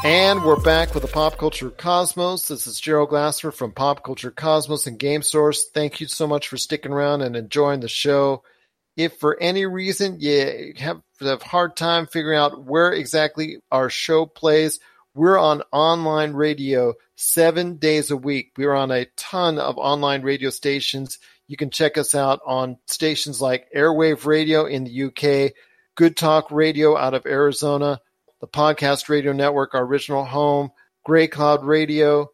And 0.05 0.43
we're 0.43 0.61
back 0.61 0.95
with 0.95 1.05
the 1.05 1.09
Pop 1.09 1.39
Culture 1.39 1.71
Cosmos. 1.71 2.49
This 2.49 2.67
is 2.67 2.81
Gerald 2.81 3.11
Glasser 3.11 3.53
from 3.53 3.71
Pop 3.71 4.03
Culture 4.03 4.33
Cosmos 4.33 4.89
and 4.89 4.99
Game 4.99 5.23
Source. 5.23 5.69
Thank 5.73 6.01
you 6.01 6.09
so 6.09 6.27
much 6.27 6.49
for 6.49 6.57
sticking 6.57 6.91
around 6.91 7.23
and 7.23 7.37
enjoying 7.37 7.79
the 7.79 7.89
show. 7.89 8.43
If 8.97 9.19
for 9.19 9.41
any 9.41 9.65
reason 9.65 10.19
you 10.19 10.75
have 10.79 11.03
a 11.21 11.37
hard 11.45 11.77
time 11.77 12.09
figuring 12.09 12.37
out 12.37 12.65
where 12.65 12.93
exactly 12.93 13.59
our 13.71 13.89
show 13.91 14.27
plays, 14.27 14.81
we're 15.15 15.39
on 15.39 15.63
online 15.71 16.33
radio 16.33 16.95
seven 17.15 17.77
days 17.77 18.11
a 18.11 18.17
week. 18.17 18.51
We're 18.57 18.75
on 18.75 18.91
a 18.91 19.07
ton 19.17 19.61
of 19.61 19.79
online 19.79 20.23
radio 20.23 20.51
stations. 20.51 21.21
You 21.47 21.57
can 21.57 21.71
check 21.71 21.97
us 21.97 22.17
out 22.17 22.41
on 22.45 22.79
stations 22.89 23.41
like 23.41 23.71
Airwave 23.73 24.27
Radio 24.27 24.65
in 24.65 24.83
the 24.83 25.05
UK, 25.05 25.53
Good 25.95 26.17
Talk 26.17 26.51
Radio 26.51 26.97
out 26.97 27.15
of 27.15 27.25
Arizona, 27.25 28.01
the 28.43 28.49
Podcast 28.49 29.09
Radio 29.09 29.33
Network, 29.33 29.73
our 29.73 29.85
original 29.85 30.25
home, 30.25 30.73
Gray 31.05 31.29
Cloud 31.29 31.65
Radio, 31.65 32.29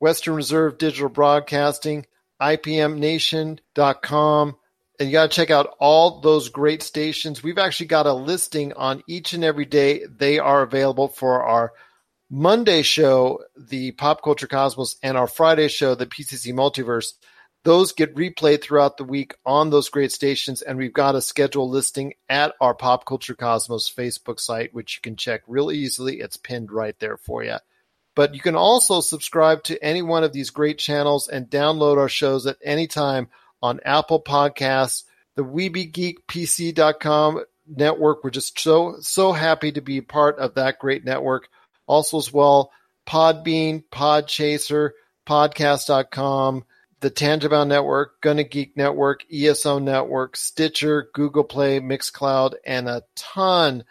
Western 0.00 0.34
Reserve 0.34 0.76
Digital 0.76 1.08
Broadcasting, 1.08 2.04
IPMNation.com. 2.42 4.56
And 4.98 5.08
you 5.08 5.12
got 5.12 5.30
to 5.30 5.36
check 5.36 5.52
out 5.52 5.76
all 5.78 6.20
those 6.20 6.48
great 6.48 6.82
stations. 6.82 7.44
We've 7.44 7.58
actually 7.58 7.86
got 7.86 8.06
a 8.06 8.12
listing 8.12 8.72
on 8.72 9.04
each 9.06 9.34
and 9.34 9.44
every 9.44 9.64
day. 9.64 10.04
They 10.04 10.40
are 10.40 10.62
available 10.62 11.06
for 11.06 11.44
our 11.44 11.72
Monday 12.28 12.82
show, 12.82 13.44
the 13.56 13.92
Pop 13.92 14.24
Culture 14.24 14.48
Cosmos, 14.48 14.96
and 15.00 15.16
our 15.16 15.28
Friday 15.28 15.68
show, 15.68 15.94
the 15.94 16.06
PCC 16.06 16.52
Multiverse. 16.52 17.12
Those 17.64 17.92
get 17.92 18.16
replayed 18.16 18.60
throughout 18.60 18.96
the 18.96 19.04
week 19.04 19.36
on 19.46 19.70
those 19.70 19.88
great 19.88 20.10
stations, 20.10 20.62
and 20.62 20.76
we've 20.76 20.92
got 20.92 21.14
a 21.14 21.22
schedule 21.22 21.70
listing 21.70 22.14
at 22.28 22.54
our 22.60 22.74
Pop 22.74 23.04
Culture 23.04 23.36
Cosmos 23.36 23.88
Facebook 23.88 24.40
site, 24.40 24.74
which 24.74 24.96
you 24.96 25.00
can 25.00 25.14
check 25.14 25.42
real 25.46 25.70
easily. 25.70 26.18
It's 26.18 26.36
pinned 26.36 26.72
right 26.72 26.98
there 26.98 27.16
for 27.16 27.44
you. 27.44 27.58
But 28.16 28.34
you 28.34 28.40
can 28.40 28.56
also 28.56 29.00
subscribe 29.00 29.62
to 29.64 29.82
any 29.82 30.02
one 30.02 30.24
of 30.24 30.32
these 30.32 30.50
great 30.50 30.78
channels 30.78 31.28
and 31.28 31.48
download 31.48 31.98
our 31.98 32.08
shows 32.08 32.46
at 32.46 32.58
any 32.62 32.88
time 32.88 33.28
on 33.62 33.78
Apple 33.84 34.20
Podcasts, 34.20 35.04
the 35.36 35.44
WeBeGeekPC.com 35.44 37.44
network. 37.66 38.24
We're 38.24 38.30
just 38.30 38.58
so 38.58 38.96
so 39.00 39.32
happy 39.32 39.72
to 39.72 39.80
be 39.80 40.00
part 40.00 40.38
of 40.38 40.54
that 40.54 40.80
great 40.80 41.04
network. 41.04 41.48
Also, 41.86 42.18
as 42.18 42.32
well, 42.32 42.72
Podbean, 43.06 43.84
Podchaser, 43.90 44.90
Podcast.com 45.26 46.64
the 47.02 47.10
Tangibound 47.10 47.66
Network, 47.66 48.20
Gonna 48.20 48.44
Geek 48.44 48.76
Network, 48.76 49.24
ESO 49.30 49.80
Network, 49.80 50.36
Stitcher, 50.36 51.10
Google 51.12 51.42
Play, 51.42 51.80
Mixcloud, 51.80 52.54
and 52.64 52.88
a 52.88 53.02
ton, 53.16 53.84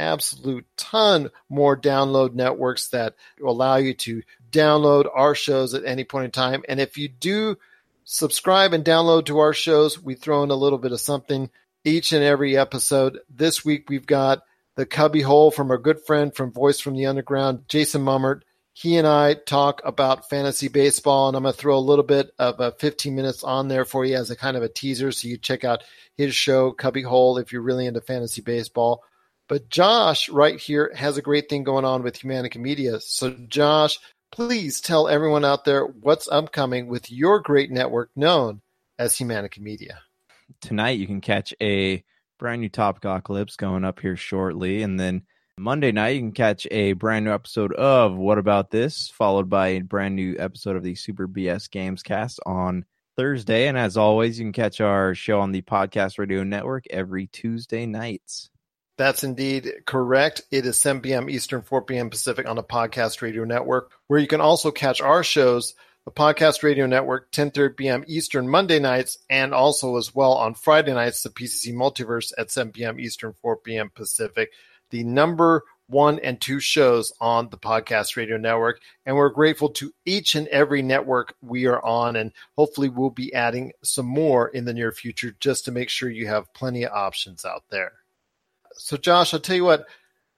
absolute 0.00 0.66
ton 0.76 1.30
more 1.48 1.80
download 1.80 2.34
networks 2.34 2.88
that 2.88 3.14
allow 3.44 3.76
you 3.76 3.94
to 3.94 4.22
download 4.50 5.08
our 5.14 5.34
shows 5.34 5.74
at 5.74 5.84
any 5.84 6.02
point 6.02 6.24
in 6.24 6.30
time. 6.32 6.64
And 6.68 6.80
if 6.80 6.98
you 6.98 7.08
do 7.08 7.56
subscribe 8.04 8.72
and 8.72 8.84
download 8.84 9.26
to 9.26 9.38
our 9.38 9.52
shows, 9.52 10.02
we 10.02 10.16
throw 10.16 10.42
in 10.42 10.50
a 10.50 10.56
little 10.56 10.78
bit 10.78 10.92
of 10.92 11.00
something 11.00 11.50
each 11.84 12.12
and 12.12 12.24
every 12.24 12.56
episode. 12.56 13.20
This 13.30 13.64
week 13.64 13.88
we've 13.88 14.06
got 14.06 14.42
the 14.74 14.86
Cubby 14.86 15.22
Hole 15.22 15.52
from 15.52 15.70
our 15.70 15.78
good 15.78 16.04
friend 16.04 16.34
from 16.34 16.52
Voice 16.52 16.80
from 16.80 16.96
the 16.96 17.06
Underground, 17.06 17.68
Jason 17.68 18.02
Mummert 18.02 18.42
he 18.72 18.96
and 18.96 19.06
I 19.06 19.34
talk 19.34 19.82
about 19.84 20.30
fantasy 20.30 20.68
baseball, 20.68 21.28
and 21.28 21.36
I'm 21.36 21.42
going 21.42 21.52
to 21.52 21.58
throw 21.58 21.76
a 21.76 21.80
little 21.80 22.04
bit 22.04 22.30
of 22.38 22.60
a 22.60 22.72
15 22.72 23.14
minutes 23.14 23.42
on 23.42 23.68
there 23.68 23.84
for 23.84 24.04
you 24.04 24.16
as 24.16 24.30
a 24.30 24.36
kind 24.36 24.56
of 24.56 24.62
a 24.62 24.68
teaser. 24.68 25.12
So 25.12 25.28
you 25.28 25.36
check 25.36 25.64
out 25.64 25.82
his 26.16 26.34
show, 26.34 26.72
Cubby 26.72 27.02
Hole, 27.02 27.38
if 27.38 27.52
you're 27.52 27.62
really 27.62 27.86
into 27.86 28.00
fantasy 28.00 28.42
baseball. 28.42 29.02
But 29.48 29.68
Josh, 29.68 30.28
right 30.28 30.58
here, 30.58 30.92
has 30.94 31.16
a 31.16 31.22
great 31.22 31.48
thing 31.48 31.64
going 31.64 31.84
on 31.84 32.04
with 32.04 32.20
Humanica 32.20 32.58
Media. 32.58 33.00
So, 33.00 33.30
Josh, 33.48 33.98
please 34.30 34.80
tell 34.80 35.08
everyone 35.08 35.44
out 35.44 35.64
there 35.64 35.84
what's 35.84 36.28
upcoming 36.28 36.86
with 36.86 37.10
your 37.10 37.40
great 37.40 37.70
network 37.70 38.10
known 38.14 38.60
as 38.98 39.16
Humanica 39.16 39.58
Media. 39.58 40.00
Tonight, 40.60 40.98
you 40.98 41.06
can 41.08 41.20
catch 41.20 41.52
a 41.60 42.04
brand 42.38 42.60
new 42.60 42.70
Topicocalypse 42.70 43.56
going 43.56 43.84
up 43.84 43.98
here 43.98 44.16
shortly, 44.16 44.82
and 44.82 44.98
then 45.00 45.22
Monday 45.58 45.92
night, 45.92 46.10
you 46.10 46.20
can 46.20 46.32
catch 46.32 46.66
a 46.70 46.94
brand 46.94 47.26
new 47.26 47.32
episode 47.32 47.72
of 47.74 48.16
What 48.16 48.38
About 48.38 48.70
This, 48.70 49.08
followed 49.08 49.50
by 49.50 49.68
a 49.68 49.80
brand 49.80 50.16
new 50.16 50.36
episode 50.38 50.76
of 50.76 50.82
the 50.82 50.94
Super 50.94 51.28
BS 51.28 51.70
Games 51.70 52.02
Cast 52.02 52.40
on 52.46 52.86
Thursday. 53.16 53.68
And 53.68 53.76
as 53.76 53.96
always, 53.96 54.38
you 54.38 54.46
can 54.46 54.52
catch 54.52 54.80
our 54.80 55.14
show 55.14 55.40
on 55.40 55.52
the 55.52 55.62
Podcast 55.62 56.18
Radio 56.18 56.44
Network 56.44 56.86
every 56.88 57.26
Tuesday 57.26 57.84
nights. 57.84 58.48
That's 58.96 59.24
indeed 59.24 59.70
correct. 59.86 60.42
It 60.50 60.66
is 60.66 60.78
7 60.78 61.02
p.m. 61.02 61.30
Eastern, 61.30 61.62
4 61.62 61.82
p.m. 61.82 62.10
Pacific 62.10 62.48
on 62.48 62.56
the 62.56 62.62
Podcast 62.62 63.22
Radio 63.22 63.44
Network, 63.44 63.92
where 64.06 64.20
you 64.20 64.26
can 64.26 64.40
also 64.40 64.70
catch 64.70 65.00
our 65.00 65.22
shows, 65.24 65.74
the 66.04 66.10
Podcast 66.10 66.62
Radio 66.62 66.86
Network, 66.86 67.32
10:30 67.32 67.76
p.m. 67.76 68.04
Eastern 68.06 68.48
Monday 68.48 68.78
nights, 68.78 69.18
and 69.28 69.54
also 69.54 69.96
as 69.96 70.14
well 70.14 70.34
on 70.34 70.54
Friday 70.54 70.92
nights, 70.92 71.22
the 71.22 71.30
PCC 71.30 71.74
Multiverse 71.74 72.32
at 72.36 72.50
7 72.50 72.72
p.m. 72.72 73.00
Eastern, 73.00 73.34
4 73.42 73.56
p.m. 73.58 73.90
Pacific 73.94 74.50
the 74.90 75.04
number 75.04 75.64
one 75.90 76.20
and 76.20 76.40
two 76.40 76.60
shows 76.60 77.12
on 77.20 77.48
the 77.50 77.58
podcast 77.58 78.16
radio 78.16 78.36
network. 78.36 78.80
And 79.04 79.16
we're 79.16 79.30
grateful 79.30 79.70
to 79.70 79.92
each 80.04 80.34
and 80.36 80.46
every 80.48 80.82
network 80.82 81.34
we 81.42 81.66
are 81.66 81.84
on. 81.84 82.16
And 82.16 82.32
hopefully, 82.56 82.88
we'll 82.88 83.10
be 83.10 83.34
adding 83.34 83.72
some 83.82 84.06
more 84.06 84.48
in 84.48 84.64
the 84.64 84.74
near 84.74 84.92
future 84.92 85.34
just 85.40 85.64
to 85.64 85.72
make 85.72 85.88
sure 85.88 86.08
you 86.08 86.28
have 86.28 86.52
plenty 86.54 86.84
of 86.84 86.92
options 86.92 87.44
out 87.44 87.64
there. 87.70 87.92
So, 88.74 88.96
Josh, 88.96 89.34
I'll 89.34 89.40
tell 89.40 89.56
you 89.56 89.64
what, 89.64 89.86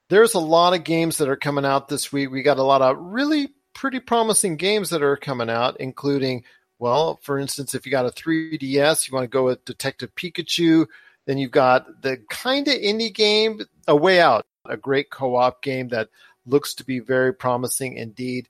there's 0.09 0.35
a 0.35 0.41
lot 0.41 0.75
of 0.75 0.85
games 0.85 1.19
that 1.19 1.29
are 1.29 1.37
coming 1.37 1.65
out 1.65 1.89
this 1.89 2.13
week. 2.13 2.31
We 2.31 2.43
got 2.43 2.59
a 2.59 2.63
lot 2.63 2.83
of 2.83 2.99
really 2.99 3.51
pretty 3.75 4.01
promising 4.01 4.57
games 4.57 4.91
that 4.91 5.03
are 5.03 5.17
coming 5.17 5.51
out, 5.51 5.77
including, 5.81 6.45
well, 6.79 7.21
for 7.23 7.39
instance, 7.39 7.75
if 7.75 7.87
you 7.87 7.93
got 7.93 8.07
a 8.07 8.11
3DS, 8.11 9.09
you 9.09 9.15
want 9.15 9.25
to 9.25 9.29
go 9.29 9.45
with 9.45 9.65
Detective 9.65 10.15
Pikachu. 10.15 10.87
Then 11.27 11.39
you've 11.39 11.51
got 11.51 12.03
the 12.03 12.19
kind 12.29 12.67
of 12.69 12.75
indie 12.75 13.15
game, 13.15 13.61
A 13.87 13.95
Way 13.95 14.21
Out, 14.21 14.45
a 14.67 14.77
great 14.77 15.11
co 15.11 15.37
op 15.37 15.63
game 15.63 15.89
that 15.89 16.09
looks 16.47 16.75
to 16.75 16.85
be 16.85 16.99
very 16.99 17.33
promising 17.33 17.97
indeed. 17.97 18.49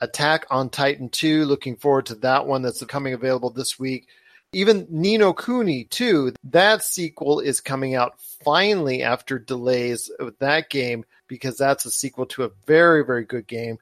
Attack 0.00 0.46
on 0.50 0.70
Titan 0.70 1.08
2, 1.08 1.44
looking 1.44 1.76
forward 1.76 2.06
to 2.06 2.14
that 2.16 2.46
one 2.46 2.62
that's 2.62 2.84
coming 2.84 3.14
available 3.14 3.50
this 3.50 3.78
week. 3.78 4.08
Even 4.52 4.86
Ni 4.88 5.18
no 5.18 5.32
Kuni 5.32 5.84
2, 5.84 6.34
that 6.44 6.84
sequel 6.84 7.40
is 7.40 7.60
coming 7.60 7.94
out 7.94 8.20
finally 8.44 9.02
after 9.02 9.38
delays 9.38 10.10
with 10.20 10.38
that 10.38 10.70
game 10.70 11.04
because 11.26 11.56
that's 11.56 11.86
a 11.86 11.90
sequel 11.90 12.26
to 12.26 12.44
a 12.44 12.50
very, 12.66 13.04
very 13.04 13.24
good 13.24 13.46
game. 13.46 13.78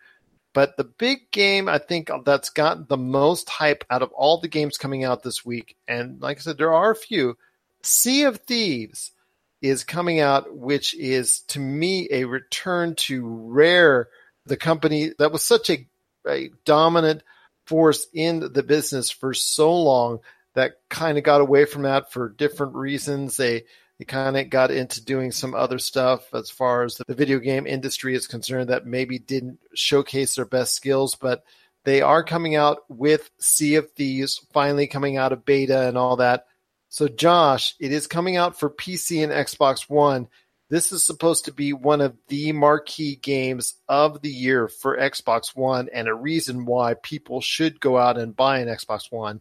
But 0.54 0.76
the 0.76 0.84
big 0.84 1.30
game 1.30 1.68
I 1.68 1.78
think 1.78 2.10
that's 2.24 2.50
got 2.50 2.88
the 2.88 2.96
most 2.96 3.48
hype 3.48 3.84
out 3.90 4.02
of 4.02 4.12
all 4.12 4.38
the 4.38 4.48
games 4.48 4.76
coming 4.78 5.04
out 5.04 5.22
this 5.22 5.44
week, 5.44 5.76
and 5.88 6.20
like 6.20 6.38
I 6.38 6.40
said, 6.40 6.58
there 6.58 6.74
are 6.74 6.90
a 6.90 6.96
few. 6.96 7.36
Sea 7.82 8.24
of 8.24 8.38
Thieves 8.38 9.12
is 9.60 9.84
coming 9.84 10.20
out, 10.20 10.54
which 10.56 10.94
is 10.94 11.40
to 11.48 11.60
me 11.60 12.08
a 12.10 12.24
return 12.24 12.94
to 12.96 13.24
Rare, 13.24 14.08
the 14.46 14.56
company 14.56 15.12
that 15.18 15.32
was 15.32 15.42
such 15.42 15.70
a, 15.70 15.86
a 16.28 16.50
dominant 16.64 17.22
force 17.66 18.06
in 18.12 18.52
the 18.52 18.62
business 18.62 19.10
for 19.10 19.32
so 19.34 19.72
long 19.72 20.18
that 20.54 20.74
kind 20.88 21.16
of 21.16 21.24
got 21.24 21.40
away 21.40 21.64
from 21.64 21.82
that 21.82 22.12
for 22.12 22.28
different 22.28 22.74
reasons. 22.74 23.36
They 23.36 23.64
they 23.98 24.04
kind 24.04 24.36
of 24.36 24.50
got 24.50 24.70
into 24.70 25.04
doing 25.04 25.30
some 25.30 25.54
other 25.54 25.78
stuff 25.78 26.34
as 26.34 26.50
far 26.50 26.82
as 26.82 26.96
the 26.96 27.14
video 27.14 27.38
game 27.38 27.66
industry 27.66 28.14
is 28.14 28.26
concerned 28.26 28.70
that 28.70 28.86
maybe 28.86 29.18
didn't 29.18 29.60
showcase 29.74 30.34
their 30.34 30.44
best 30.44 30.74
skills, 30.74 31.14
but 31.14 31.44
they 31.84 32.00
are 32.02 32.24
coming 32.24 32.56
out 32.56 32.78
with 32.88 33.30
Sea 33.38 33.76
of 33.76 33.92
Thieves 33.92 34.44
finally 34.52 34.86
coming 34.86 35.18
out 35.18 35.32
of 35.32 35.44
beta 35.44 35.86
and 35.86 35.96
all 35.96 36.16
that. 36.16 36.46
So, 36.92 37.08
Josh, 37.08 37.74
it 37.80 37.90
is 37.90 38.06
coming 38.06 38.36
out 38.36 38.60
for 38.60 38.68
PC 38.68 39.24
and 39.24 39.32
Xbox 39.32 39.88
One. 39.88 40.28
This 40.68 40.92
is 40.92 41.02
supposed 41.02 41.46
to 41.46 41.52
be 41.52 41.72
one 41.72 42.02
of 42.02 42.14
the 42.28 42.52
marquee 42.52 43.16
games 43.16 43.76
of 43.88 44.20
the 44.20 44.28
year 44.28 44.68
for 44.68 44.98
Xbox 44.98 45.56
One 45.56 45.88
and 45.90 46.06
a 46.06 46.12
reason 46.14 46.66
why 46.66 46.92
people 46.92 47.40
should 47.40 47.80
go 47.80 47.96
out 47.96 48.18
and 48.18 48.36
buy 48.36 48.58
an 48.58 48.68
Xbox 48.68 49.10
One. 49.10 49.40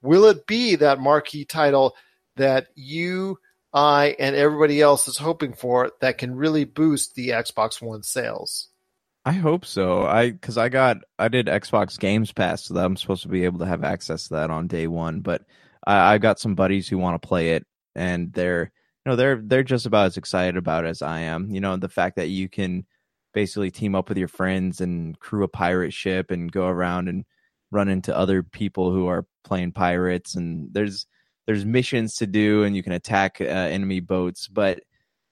Will 0.00 0.24
it 0.24 0.46
be 0.46 0.76
that 0.76 0.98
marquee 0.98 1.44
title 1.44 1.96
that 2.36 2.68
you 2.74 3.38
I 3.74 4.16
and 4.18 4.34
everybody 4.34 4.80
else 4.80 5.06
is 5.06 5.18
hoping 5.18 5.52
for 5.52 5.90
that 6.00 6.16
can 6.16 6.34
really 6.34 6.64
boost 6.64 7.14
the 7.14 7.30
Xbox 7.30 7.82
One 7.82 8.02
sales. 8.02 8.68
I 9.26 9.32
hope 9.32 9.66
so. 9.66 10.06
I 10.06 10.30
because 10.30 10.56
I 10.56 10.70
got 10.70 10.98
I 11.18 11.28
did 11.28 11.46
Xbox 11.46 11.98
Games 11.98 12.32
Pass, 12.32 12.64
so 12.64 12.74
that 12.74 12.86
I'm 12.86 12.96
supposed 12.96 13.24
to 13.24 13.28
be 13.28 13.44
able 13.44 13.58
to 13.58 13.66
have 13.66 13.84
access 13.84 14.28
to 14.28 14.34
that 14.34 14.50
on 14.50 14.66
day 14.66 14.86
one. 14.86 15.20
But 15.20 15.42
I, 15.86 16.14
I 16.14 16.18
got 16.18 16.38
some 16.38 16.54
buddies 16.54 16.88
who 16.88 16.98
want 16.98 17.20
to 17.20 17.26
play 17.26 17.50
it, 17.50 17.66
and 17.94 18.32
they're 18.32 18.72
you 19.04 19.10
know 19.10 19.16
they're 19.16 19.40
they're 19.44 19.62
just 19.62 19.86
about 19.86 20.06
as 20.06 20.16
excited 20.16 20.56
about 20.56 20.84
it 20.84 20.88
as 20.88 21.02
I 21.02 21.20
am. 21.20 21.50
You 21.50 21.60
know 21.60 21.76
the 21.76 21.88
fact 21.88 22.16
that 22.16 22.28
you 22.28 22.48
can 22.48 22.86
basically 23.32 23.70
team 23.70 23.94
up 23.94 24.08
with 24.08 24.18
your 24.18 24.28
friends 24.28 24.80
and 24.80 25.18
crew 25.18 25.44
a 25.44 25.48
pirate 25.48 25.92
ship 25.92 26.30
and 26.30 26.52
go 26.52 26.66
around 26.66 27.08
and 27.08 27.24
run 27.70 27.88
into 27.88 28.16
other 28.16 28.42
people 28.42 28.92
who 28.92 29.06
are 29.08 29.26
playing 29.44 29.72
pirates, 29.72 30.34
and 30.34 30.72
there's 30.72 31.06
there's 31.46 31.64
missions 31.64 32.14
to 32.16 32.26
do 32.26 32.62
and 32.64 32.74
you 32.74 32.82
can 32.82 32.92
attack 32.92 33.38
uh, 33.40 33.44
enemy 33.44 34.00
boats. 34.00 34.48
But 34.48 34.80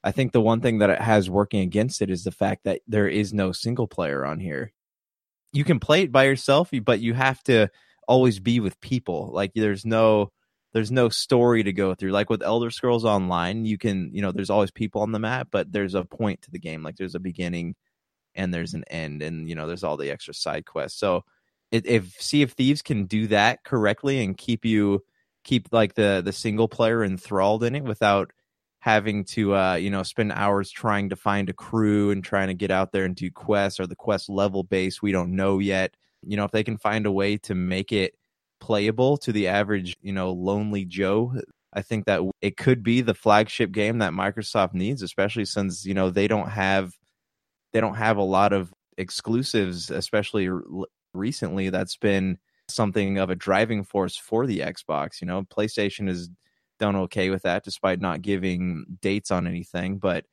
i 0.05 0.11
think 0.11 0.33
the 0.33 0.41
one 0.41 0.61
thing 0.61 0.79
that 0.79 0.91
it 0.91 1.01
has 1.01 1.31
working 1.31 1.61
against 1.61 2.03
it 2.03 2.11
is 2.11 2.25
the 2.25 2.33
fact 2.33 2.65
that 2.65 2.81
there 2.89 3.09
is 3.09 3.33
no 3.33 3.53
single 3.53 3.87
player 3.87 4.25
on 4.25 4.41
here. 4.41 4.73
You 5.53 5.65
can 5.65 5.81
play 5.81 6.03
it 6.03 6.13
by 6.13 6.25
yourself 6.25 6.71
but 6.85 7.01
you 7.01 7.15
have 7.15 7.43
to 7.45 7.69
always 8.09 8.41
be 8.41 8.61
with 8.61 8.81
people. 8.81 9.31
Like 9.33 9.53
there's 9.55 9.87
no 9.87 10.33
there's 10.73 10.91
no 10.91 11.09
story 11.09 11.63
to 11.63 11.73
go 11.73 11.95
through. 11.95 12.13
Like 12.13 12.31
with 12.31 12.43
elder 12.43 12.71
scrolls 12.71 13.05
online 13.05 13.65
you 13.65 13.79
can 13.79 14.11
you 14.13 14.23
know 14.23 14.33
there's 14.33 14.51
always 14.51 14.71
people 14.71 15.03
on 15.03 15.13
the 15.13 15.19
map 15.19 15.49
but 15.51 15.73
there's 15.73 15.95
a 15.95 16.05
point 16.05 16.43
to 16.43 16.51
the 16.51 16.59
game. 16.59 16.83
Like 16.83 16.97
there's 16.97 17.15
a 17.15 17.21
beginning 17.21 17.75
and 18.35 18.53
there's 18.53 18.75
an 18.75 18.85
end 18.91 19.23
and 19.23 19.49
you 19.49 19.55
know 19.55 19.67
there's 19.67 19.85
all 19.85 19.97
the 19.97 20.11
extra 20.11 20.35
side 20.35 20.67
quests. 20.67 20.99
So 20.99 21.25
if 21.71 22.33
of 22.43 22.53
thieves 22.53 22.83
can 22.83 23.07
do 23.07 23.27
that 23.29 23.65
correctly 23.65 24.23
and 24.23 24.37
keep 24.37 24.65
you 24.65 25.03
keep 25.45 25.69
like 25.73 25.95
the 25.95 26.23
the 26.25 26.33
single 26.33 26.69
player 26.69 27.03
enthralled 27.03 27.65
in 27.65 27.75
it 27.75 27.85
without 27.85 28.31
having 28.81 29.25
to 29.25 29.55
uh 29.55 29.75
you 29.75 29.91
know 29.91 30.03
spend 30.03 30.33
hours 30.33 30.71
trying 30.71 31.09
to 31.09 31.17
find 31.17 31.49
a 31.49 31.53
crew 31.53 32.11
and 32.11 32.25
trying 32.25 32.49
to 32.49 32.55
get 32.55 32.71
out 32.71 32.93
there 32.93 33.05
and 33.05 33.17
do 33.17 33.31
quests 33.31 33.81
or 33.81 33.87
the 33.87 33.97
quest 33.97 34.29
level 34.29 34.63
base 34.63 35.01
we 35.01 35.13
don't 35.13 35.35
know 35.35 35.59
yet. 35.59 35.97
You 36.23 36.37
know 36.37 36.45
if 36.45 36.51
they 36.51 36.65
can 36.65 36.79
find 36.79 37.07
a 37.07 37.13
way 37.13 37.37
to 37.39 37.55
make 37.55 37.93
it 37.93 38.15
playable 38.63 39.17
to 39.17 39.33
the 39.33 39.49
average 39.49 39.97
you 40.01 40.13
know 40.13 40.31
lonely 40.31 40.85
joe 40.85 41.35
i 41.73 41.83
think 41.83 42.05
that 42.05 42.21
it 42.41 42.57
could 42.57 42.83
be 42.83 43.01
the 43.01 43.13
flagship 43.15 43.73
game 43.73 43.99
that 43.99 44.13
microsoft 44.13 44.73
needs 44.73 45.03
especially 45.03 45.45
since 45.45 45.85
you 45.85 45.95
know 45.95 46.11
they 46.11 46.29
don't 46.29 46.49
have 46.49 46.93
they 47.73 47.81
don't 47.81 47.97
have 47.97 48.17
a 48.17 48.23
lot 48.23 48.53
of 48.53 48.73
exclusives 48.97 49.91
especially 49.91 50.49
recently 51.13 51.71
that's 51.71 51.97
been 51.97 52.39
something 52.69 53.19
of 53.19 53.31
a 53.31 53.35
driving 53.35 53.85
force 53.85 54.17
for 54.17 54.47
the 54.47 54.61
Xbox. 54.61 55.21
You 55.21 55.27
know, 55.27 55.43
PlayStation 55.43 56.09
has 56.09 56.29
done 56.79 56.97
okay 56.97 57.31
with 57.31 57.43
that 57.43 57.65
despite 57.65 58.01
not 58.01 58.23
giving 58.23 58.85
dates 59.01 59.31
on 59.31 59.47
anything, 59.47 59.99
but 59.99 60.25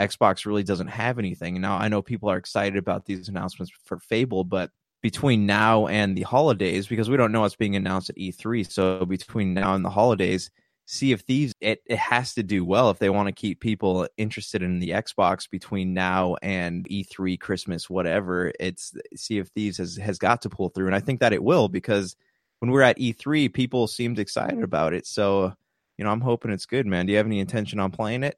Xbox 0.00 0.46
really 0.46 0.62
doesn't 0.62 0.88
have 0.88 1.18
anything. 1.18 1.60
Now, 1.60 1.76
I 1.76 1.88
know 1.88 2.02
people 2.02 2.30
are 2.30 2.36
excited 2.36 2.76
about 2.76 3.04
these 3.04 3.28
announcements 3.28 3.72
for 3.84 3.98
Fable, 3.98 4.44
but 4.44 4.70
between 5.02 5.46
now 5.46 5.86
and 5.88 6.16
the 6.16 6.22
holidays, 6.22 6.86
because 6.86 7.10
we 7.10 7.16
don't 7.16 7.32
know 7.32 7.40
what's 7.40 7.56
being 7.56 7.76
announced 7.76 8.10
at 8.10 8.16
E3, 8.16 8.70
so 8.70 9.04
between 9.04 9.52
now 9.52 9.74
and 9.74 9.84
the 9.84 9.90
holidays, 9.90 10.50
Sea 10.86 11.12
of 11.12 11.22
Thieves, 11.22 11.54
it, 11.60 11.82
it 11.86 11.98
has 11.98 12.34
to 12.34 12.42
do 12.42 12.64
well 12.64 12.90
if 12.90 12.98
they 12.98 13.10
want 13.10 13.28
to 13.28 13.32
keep 13.32 13.60
people 13.60 14.06
interested 14.16 14.62
in 14.62 14.78
the 14.78 14.90
Xbox 14.90 15.48
between 15.48 15.94
now 15.94 16.36
and 16.42 16.86
E3, 16.88 17.38
Christmas, 17.38 17.88
whatever. 17.88 18.52
It's 18.58 18.92
Sea 19.14 19.38
of 19.38 19.48
Thieves 19.50 19.78
has, 19.78 19.96
has 19.96 20.18
got 20.18 20.42
to 20.42 20.50
pull 20.50 20.70
through. 20.70 20.86
And 20.86 20.94
I 20.94 21.00
think 21.00 21.20
that 21.20 21.32
it 21.32 21.42
will 21.42 21.68
because 21.68 22.16
when 22.58 22.70
we're 22.70 22.82
at 22.82 22.98
E3, 22.98 23.52
people 23.52 23.86
seemed 23.86 24.18
excited 24.18 24.62
about 24.62 24.92
it. 24.92 25.06
So, 25.06 25.54
you 25.98 26.04
know, 26.04 26.10
I'm 26.10 26.20
hoping 26.20 26.50
it's 26.50 26.66
good, 26.66 26.86
man. 26.86 27.06
Do 27.06 27.12
you 27.12 27.18
have 27.18 27.26
any 27.26 27.40
intention 27.40 27.78
on 27.78 27.90
playing 27.90 28.24
it? 28.24 28.36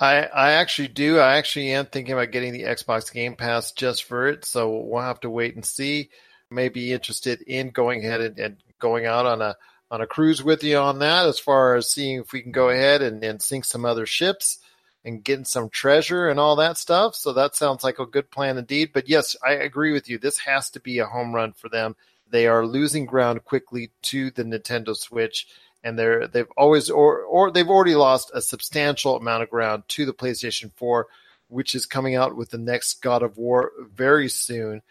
I, 0.00 0.24
I 0.26 0.50
actually 0.52 0.88
do. 0.88 1.18
I 1.18 1.36
actually 1.36 1.72
am 1.72 1.86
thinking 1.86 2.12
about 2.12 2.30
getting 2.30 2.52
the 2.52 2.62
Xbox 2.62 3.12
Game 3.12 3.34
Pass 3.34 3.72
just 3.72 4.04
for 4.04 4.28
it. 4.28 4.44
So 4.44 4.78
we'll 4.78 5.02
have 5.02 5.20
to 5.20 5.30
wait 5.30 5.54
and 5.56 5.64
see. 5.64 6.10
Maybe 6.50 6.92
interested 6.92 7.42
in 7.42 7.70
going 7.70 8.04
ahead 8.04 8.20
and, 8.20 8.38
and 8.38 8.56
going 8.78 9.06
out 9.06 9.26
on 9.26 9.42
a 9.42 9.56
on 9.90 10.00
a 10.00 10.06
cruise 10.06 10.42
with 10.42 10.62
you 10.62 10.76
on 10.76 10.98
that 10.98 11.26
as 11.26 11.38
far 11.38 11.74
as 11.74 11.90
seeing 11.90 12.20
if 12.20 12.32
we 12.32 12.42
can 12.42 12.52
go 12.52 12.68
ahead 12.68 13.00
and, 13.02 13.24
and 13.24 13.40
sink 13.40 13.64
some 13.64 13.86
other 13.86 14.04
ships 14.04 14.58
and 15.04 15.24
getting 15.24 15.46
some 15.46 15.70
treasure 15.70 16.28
and 16.28 16.38
all 16.38 16.56
that 16.56 16.76
stuff. 16.76 17.14
So 17.14 17.32
that 17.32 17.56
sounds 17.56 17.82
like 17.82 17.98
a 17.98 18.06
good 18.06 18.30
plan 18.30 18.58
indeed. 18.58 18.90
But 18.92 19.08
yes, 19.08 19.34
I 19.44 19.52
agree 19.52 19.92
with 19.92 20.08
you. 20.08 20.18
This 20.18 20.38
has 20.38 20.70
to 20.70 20.80
be 20.80 20.98
a 20.98 21.06
home 21.06 21.34
run 21.34 21.52
for 21.52 21.68
them. 21.68 21.96
They 22.30 22.46
are 22.46 22.66
losing 22.66 23.06
ground 23.06 23.44
quickly 23.44 23.90
to 24.02 24.30
the 24.30 24.44
Nintendo 24.44 24.96
Switch, 24.96 25.46
and 25.82 25.98
they're 25.98 26.26
they've 26.26 26.50
always 26.56 26.90
or 26.90 27.22
or 27.22 27.50
they've 27.50 27.68
already 27.68 27.94
lost 27.94 28.30
a 28.34 28.42
substantial 28.42 29.16
amount 29.16 29.42
of 29.42 29.50
ground 29.50 29.84
to 29.88 30.06
the 30.06 30.12
PlayStation 30.14 30.72
4, 30.76 31.06
which 31.48 31.74
is 31.74 31.86
coming 31.86 32.14
out 32.14 32.36
with 32.36 32.50
the 32.50 32.58
next 32.58 33.02
God 33.02 33.22
of 33.22 33.38
War 33.38 33.72
very 33.92 34.28
soon. 34.28 34.82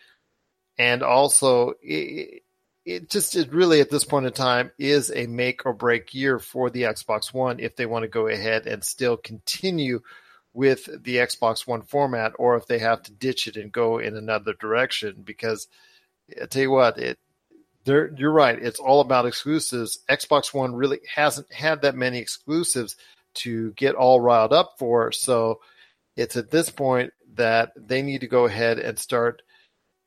And 0.79 1.01
also, 1.01 1.73
it, 1.81 2.43
it 2.87 3.09
just 3.09 3.35
it 3.35 3.51
really 3.51 3.81
at 3.81 3.89
this 3.89 4.05
point 4.05 4.25
in 4.25 4.31
time 4.31 4.71
is 4.79 5.11
a 5.11 5.27
make 5.27 5.65
or 5.65 5.73
break 5.73 6.13
year 6.13 6.39
for 6.39 6.69
the 6.69 6.83
Xbox 6.83 7.33
One 7.33 7.59
if 7.59 7.75
they 7.75 7.85
want 7.85 8.03
to 8.03 8.07
go 8.07 8.27
ahead 8.27 8.65
and 8.65 8.83
still 8.83 9.17
continue 9.17 9.99
with 10.53 10.85
the 11.03 11.17
Xbox 11.17 11.67
One 11.67 11.81
format 11.81 12.31
or 12.39 12.55
if 12.55 12.65
they 12.65 12.79
have 12.79 13.03
to 13.03 13.11
ditch 13.11 13.47
it 13.47 13.57
and 13.57 13.73
go 13.73 13.99
in 13.99 14.15
another 14.15 14.53
direction 14.53 15.21
because 15.23 15.67
I 16.41 16.45
tell 16.45 16.61
you 16.61 16.71
what 16.71 16.97
it 16.97 17.19
you're 17.87 18.31
right. 18.31 18.57
It's 18.61 18.79
all 18.79 19.01
about 19.01 19.25
exclusives. 19.25 19.99
Xbox 20.09 20.53
One 20.53 20.75
really 20.75 20.99
hasn't 21.13 21.51
had 21.51 21.81
that 21.81 21.95
many 21.95 22.19
exclusives 22.19 22.95
to 23.35 23.71
get 23.73 23.95
all 23.95 24.19
riled 24.19 24.53
up 24.53 24.75
for. 24.77 25.11
So 25.11 25.59
it's 26.15 26.35
at 26.35 26.51
this 26.51 26.69
point 26.69 27.13
that 27.35 27.71
they 27.75 28.01
need 28.01 28.21
to 28.21 28.27
go 28.27 28.45
ahead 28.45 28.79
and 28.79 28.97
start 28.97 29.41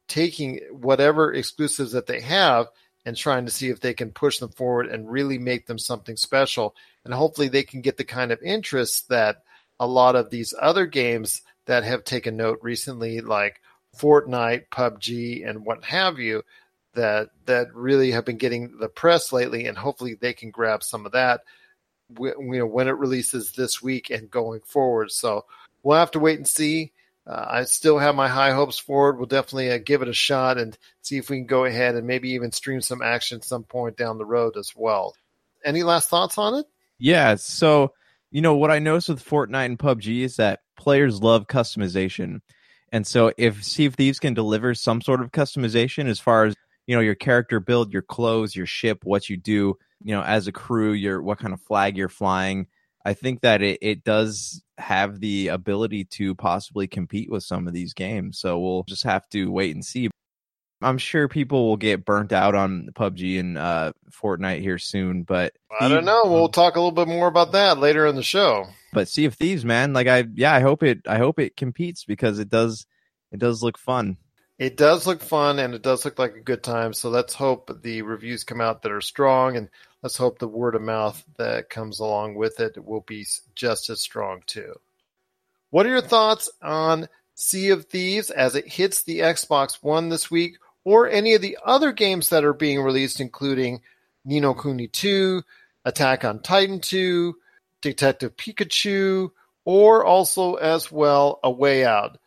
taking 0.09 0.61
whatever 0.73 1.33
exclusives 1.33 1.93
that 1.93 2.07
they 2.07 2.21
have 2.21 2.67
and 3.07 3.17
trying 3.17 3.47
to 3.47 3.51
see 3.51 3.69
if 3.69 3.81
they 3.81 3.95
can 3.95 4.11
push 4.11 4.39
them 4.39 4.51
forward 4.51 4.87
and 4.87 5.11
really 5.11 5.39
make 5.39 5.67
them 5.67 5.79
something 5.79 6.17
special. 6.17 6.75
And 7.05 7.15
hopefully 7.15 7.49
they 7.49 7.63
can 7.63 7.81
get 7.81 7.97
the 7.97 8.05
kind 8.05 8.33
of 8.33 8.43
interest 8.43 9.09
that 9.09 9.43
a 9.79 9.87
lot 9.87 10.17
of 10.17 10.31
these 10.31 10.53
other 10.61 10.87
games 10.87 11.43
that 11.67 11.85
have 11.85 12.05
taken 12.05 12.37
note 12.37 12.59
recently, 12.63 13.21
like 13.21 13.61
Fortnite, 13.97 14.69
PUBG, 14.71 15.49
and 15.49 15.65
what 15.65 15.85
have 15.85 16.19
you, 16.19 16.43
that 16.95 17.31
that 17.47 17.75
really 17.75 18.11
have 18.11 18.25
been 18.25 18.39
getting 18.39 18.79
the 18.79 18.89
press 18.89 19.33
lately, 19.33 19.67
and 19.67 19.79
hopefully 19.79 20.15
they 20.15 20.33
can 20.33 20.51
grab 20.51 20.83
some 20.83 21.07
of 21.07 21.13
that, 21.13 21.43
you 22.19 22.35
know, 22.39 22.67
when 22.67 22.89
it 22.89 22.97
releases 22.99 23.53
this 23.53 23.81
week 23.81 24.11
and 24.11 24.31
going 24.31 24.61
forward. 24.61 25.11
So 25.11 25.45
we'll 25.83 25.99
have 25.99 26.11
to 26.13 26.19
wait 26.21 26.39
and 26.39 26.49
see. 26.49 26.93
Uh, 27.27 27.45
I 27.49 27.65
still 27.65 27.99
have 27.99 28.15
my 28.15 28.29
high 28.29 28.53
hopes 28.53 28.79
for 28.79 29.11
it. 29.11 29.17
We'll 29.17 29.27
definitely 29.27 29.71
uh, 29.71 29.79
give 29.79 30.03
it 30.03 30.09
a 30.09 30.13
shot 30.13 30.59
and 30.59 30.77
see 31.03 31.19
if 31.19 31.31
we 31.31 31.37
can 31.37 31.47
go 31.47 31.65
ahead 31.65 31.95
and 31.95 32.07
maybe 32.07 32.31
even 32.31 32.51
stream 32.51 32.81
some 32.81 33.03
action 33.03 33.43
some 33.43 33.63
point 33.63 33.97
down 33.97 34.19
the 34.19 34.25
road 34.25 34.57
as 34.57 34.73
well. 34.75 35.15
Any 35.65 35.83
last 35.83 36.09
thoughts 36.09 36.39
on 36.39 36.55
it? 36.55 36.67
Yeah. 36.99 37.37
So, 37.37 37.93
you 38.31 38.41
know, 38.41 38.57
what 38.57 38.71
I 38.71 38.79
noticed 38.79 39.11
with 39.11 39.25
Fortnite 39.25 39.67
and 39.67 39.79
PUBG 39.79 40.23
is 40.23 40.37
that 40.37 40.61
players 40.77 41.23
love 41.23 41.47
customization. 41.47 42.41
And 42.91 43.07
so 43.07 43.33
if 43.37 43.63
Sea 43.63 43.87
of 43.87 43.95
Thieves 43.95 44.19
can 44.19 44.35
deliver 44.35 44.75
some 44.75 45.01
sort 45.01 45.21
of 45.21 45.31
customization 45.31 46.09
as 46.09 46.19
far 46.19 46.47
as, 46.47 46.57
you 46.91 46.97
know, 46.97 47.03
your 47.03 47.15
character 47.15 47.61
build, 47.61 47.93
your 47.93 48.03
clothes, 48.03 48.57
your 48.57 48.67
ship, 48.67 49.05
what 49.05 49.29
you 49.29 49.37
do, 49.37 49.79
you 50.03 50.13
know, 50.13 50.23
as 50.23 50.49
a 50.49 50.53
crew, 50.53 50.91
your 50.91 51.23
what 51.23 51.39
kind 51.39 51.55
of 51.55 51.61
flag 51.61 51.97
you're 51.97 52.09
flying, 52.09 52.67
I 53.05 53.15
think 53.15 53.43
that 53.43 53.63
it, 53.63 53.79
it 53.81 54.03
does 54.03 54.61
have 54.77 55.21
the 55.21 55.49
ability 55.49 56.07
to 56.07 56.35
possibly 56.35 56.89
compete 56.89 57.31
with 57.31 57.45
some 57.45 57.69
of 57.69 57.75
these 57.75 57.95
games. 57.95 58.41
So 58.41 58.59
we'll 58.59 58.83
just 58.89 59.05
have 59.05 59.29
to 59.29 59.53
wait 59.53 59.73
and 59.73 59.85
see. 59.85 60.11
I'm 60.83 60.99
sure 60.99 61.29
people 61.29 61.69
will 61.69 61.77
get 61.77 62.05
burnt 62.05 62.33
out 62.33 62.57
on 62.57 62.89
PUBG 62.97 63.39
and 63.39 63.57
uh, 63.57 63.93
Fortnite 64.11 64.61
here 64.61 64.79
soon, 64.79 65.23
but 65.23 65.53
I 65.79 65.87
don't 65.87 66.05
know. 66.05 66.25
We'll 66.25 66.49
talk 66.49 66.75
a 66.75 66.81
little 66.81 66.91
bit 66.91 67.07
more 67.07 67.29
about 67.29 67.53
that 67.53 67.79
later 67.79 68.05
in 68.05 68.17
the 68.17 68.25
show. 68.25 68.67
But 68.93 69.07
Sea 69.07 69.27
of 69.27 69.35
Thieves, 69.35 69.65
man, 69.65 69.93
like 69.93 70.09
I 70.09 70.25
yeah, 70.35 70.53
I 70.53 70.59
hope 70.59 70.83
it 70.83 71.03
I 71.07 71.19
hope 71.19 71.39
it 71.39 71.57
competes 71.57 72.05
because 72.05 72.41
it 72.41 72.49
does 72.49 72.85
it 73.31 73.39
does 73.39 73.63
look 73.63 73.79
fun. 73.79 74.17
It 74.61 74.77
does 74.77 75.07
look 75.07 75.23
fun 75.23 75.59
and 75.59 75.75
it 75.75 75.83
does 75.83 76.05
look 76.05 76.21
like 76.21 76.37
a 76.37 76.41
good 76.41 76.63
time. 76.63 76.93
So 76.93 77.11
let's 77.11 77.35
hope 77.35 77.83
the 77.83 78.03
reviews 78.03 78.45
come 78.45 78.61
out 78.61 78.83
that 78.83 78.93
are 78.93 79.01
strong 79.01 79.57
and 79.57 79.69
let's 80.03 80.17
hope 80.17 80.39
the 80.39 80.47
word 80.47 80.77
of 80.77 80.83
mouth 80.83 81.21
that 81.37 81.69
comes 81.71 81.99
along 81.99 82.37
with 82.37 82.61
it 82.61 82.85
will 82.85 83.01
be 83.01 83.27
just 83.57 83.91
as 83.91 84.01
strong 84.01 84.43
too. 84.47 84.75
What 85.71 85.87
are 85.87 85.91
your 85.91 86.01
thoughts 86.01 86.49
on 86.63 87.09
Sea 87.35 87.71
of 87.71 87.87
Thieves 87.87 88.31
as 88.31 88.55
it 88.55 88.69
hits 88.69 89.03
the 89.03 89.21
Xbox 89.21 89.83
One 89.83 90.09
this 90.09 90.31
week? 90.31 90.59
or 90.85 91.09
any 91.09 91.35
of 91.35 91.43
the 91.43 91.59
other 91.65 91.93
games 91.93 92.31
that 92.31 92.45
are 92.45 92.55
being 92.55 92.81
released, 92.81 93.21
including 93.21 93.81
Ni 94.25 94.41
no 94.41 94.55
Kuni 94.55 94.89
2, 94.89 95.43
Attack 95.85 96.25
on 96.25 96.41
Titan 96.41 96.81
2, 96.81 97.35
Detective 97.81 98.37
Pikachu, 98.37 99.31
or 99.65 100.05
also 100.05 100.55
as 100.55 100.91
well 100.91 101.41
A 101.45 101.51
Way 101.51 101.85
Out. 101.85 102.19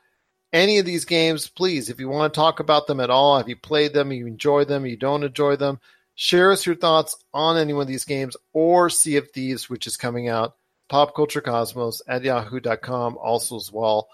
Any 0.54 0.78
of 0.78 0.86
these 0.86 1.06
games, 1.06 1.48
please, 1.48 1.90
if 1.90 2.00
you 2.00 2.08
want 2.08 2.32
to 2.32 2.40
talk 2.40 2.60
about 2.60 2.86
them 2.86 3.00
at 3.00 3.10
all, 3.10 3.38
have 3.38 3.50
you 3.50 3.56
played 3.56 3.92
them, 3.92 4.12
you 4.12 4.28
enjoy 4.28 4.66
them, 4.66 4.86
you 4.86 4.96
don't 4.96 5.24
enjoy 5.24 5.56
them, 5.56 5.80
share 6.14 6.52
us 6.52 6.66
your 6.66 6.76
thoughts 6.76 7.18
on 7.34 7.58
any 7.58 7.74
one 7.74 7.82
of 7.82 7.88
these 7.88 8.06
games 8.06 8.38
or 8.54 8.90
Sea 8.92 9.18
of 9.18 9.32
Thieves, 9.32 9.68
which 9.68 9.88
is 9.88 9.98
coming 9.98 10.30
out. 10.30 10.56
Pop 10.90 11.16
Culture 11.16 11.42
Cosmos 11.42 12.04
at 12.08 12.24
yahoo.com 12.24 13.18
also 13.18 13.56
as 13.56 13.72
well. 13.72 14.08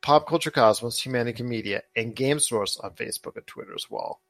Pop 0.00 0.26
Culture 0.26 0.50
Cosmos, 0.50 0.98
Humanica 0.98 1.42
Media, 1.42 1.82
and 1.94 2.16
Game 2.16 2.38
Source 2.38 2.78
on 2.78 2.92
Facebook 2.92 3.36
and 3.36 3.46
Twitter 3.46 3.74
as 3.74 3.90
well. 3.90 4.20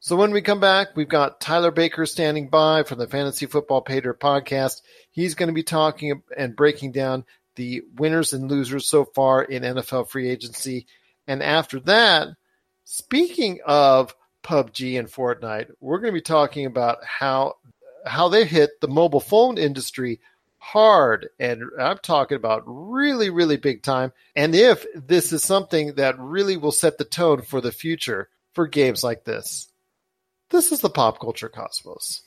So 0.00 0.16
when 0.16 0.30
we 0.32 0.40
come 0.40 0.60
back, 0.60 0.96
we've 0.96 1.06
got 1.06 1.42
Tyler 1.42 1.70
Baker 1.70 2.06
standing 2.06 2.48
by 2.48 2.84
from 2.84 2.98
the 2.98 3.06
Fantasy 3.06 3.44
Football 3.44 3.84
Paydirt 3.84 4.18
podcast. 4.18 4.80
He's 5.10 5.34
going 5.34 5.48
to 5.48 5.54
be 5.54 5.62
talking 5.62 6.22
and 6.34 6.56
breaking 6.56 6.92
down 6.92 7.26
the 7.56 7.82
winners 7.96 8.32
and 8.32 8.50
losers 8.50 8.88
so 8.88 9.04
far 9.04 9.42
in 9.42 9.62
NFL 9.62 10.08
free 10.08 10.30
agency. 10.30 10.86
And 11.30 11.44
after 11.44 11.78
that, 11.82 12.26
speaking 12.82 13.60
of 13.64 14.16
PUBG 14.42 14.98
and 14.98 15.06
Fortnite, 15.06 15.70
we're 15.78 16.00
going 16.00 16.12
to 16.12 16.18
be 16.18 16.20
talking 16.20 16.66
about 16.66 17.04
how 17.04 17.54
how 18.04 18.28
they 18.28 18.44
hit 18.44 18.80
the 18.80 18.88
mobile 18.88 19.20
phone 19.20 19.56
industry 19.56 20.18
hard 20.58 21.28
and 21.38 21.62
I'm 21.78 21.98
talking 21.98 22.34
about 22.34 22.64
really, 22.66 23.30
really 23.30 23.58
big 23.58 23.84
time. 23.84 24.12
And 24.34 24.56
if 24.56 24.84
this 24.92 25.32
is 25.32 25.44
something 25.44 25.94
that 25.94 26.18
really 26.18 26.56
will 26.56 26.72
set 26.72 26.98
the 26.98 27.04
tone 27.04 27.42
for 27.42 27.60
the 27.60 27.70
future 27.70 28.28
for 28.52 28.66
games 28.66 29.04
like 29.04 29.22
this, 29.22 29.68
this 30.48 30.72
is 30.72 30.80
the 30.80 30.90
pop 30.90 31.20
culture 31.20 31.48
cosmos. 31.48 32.22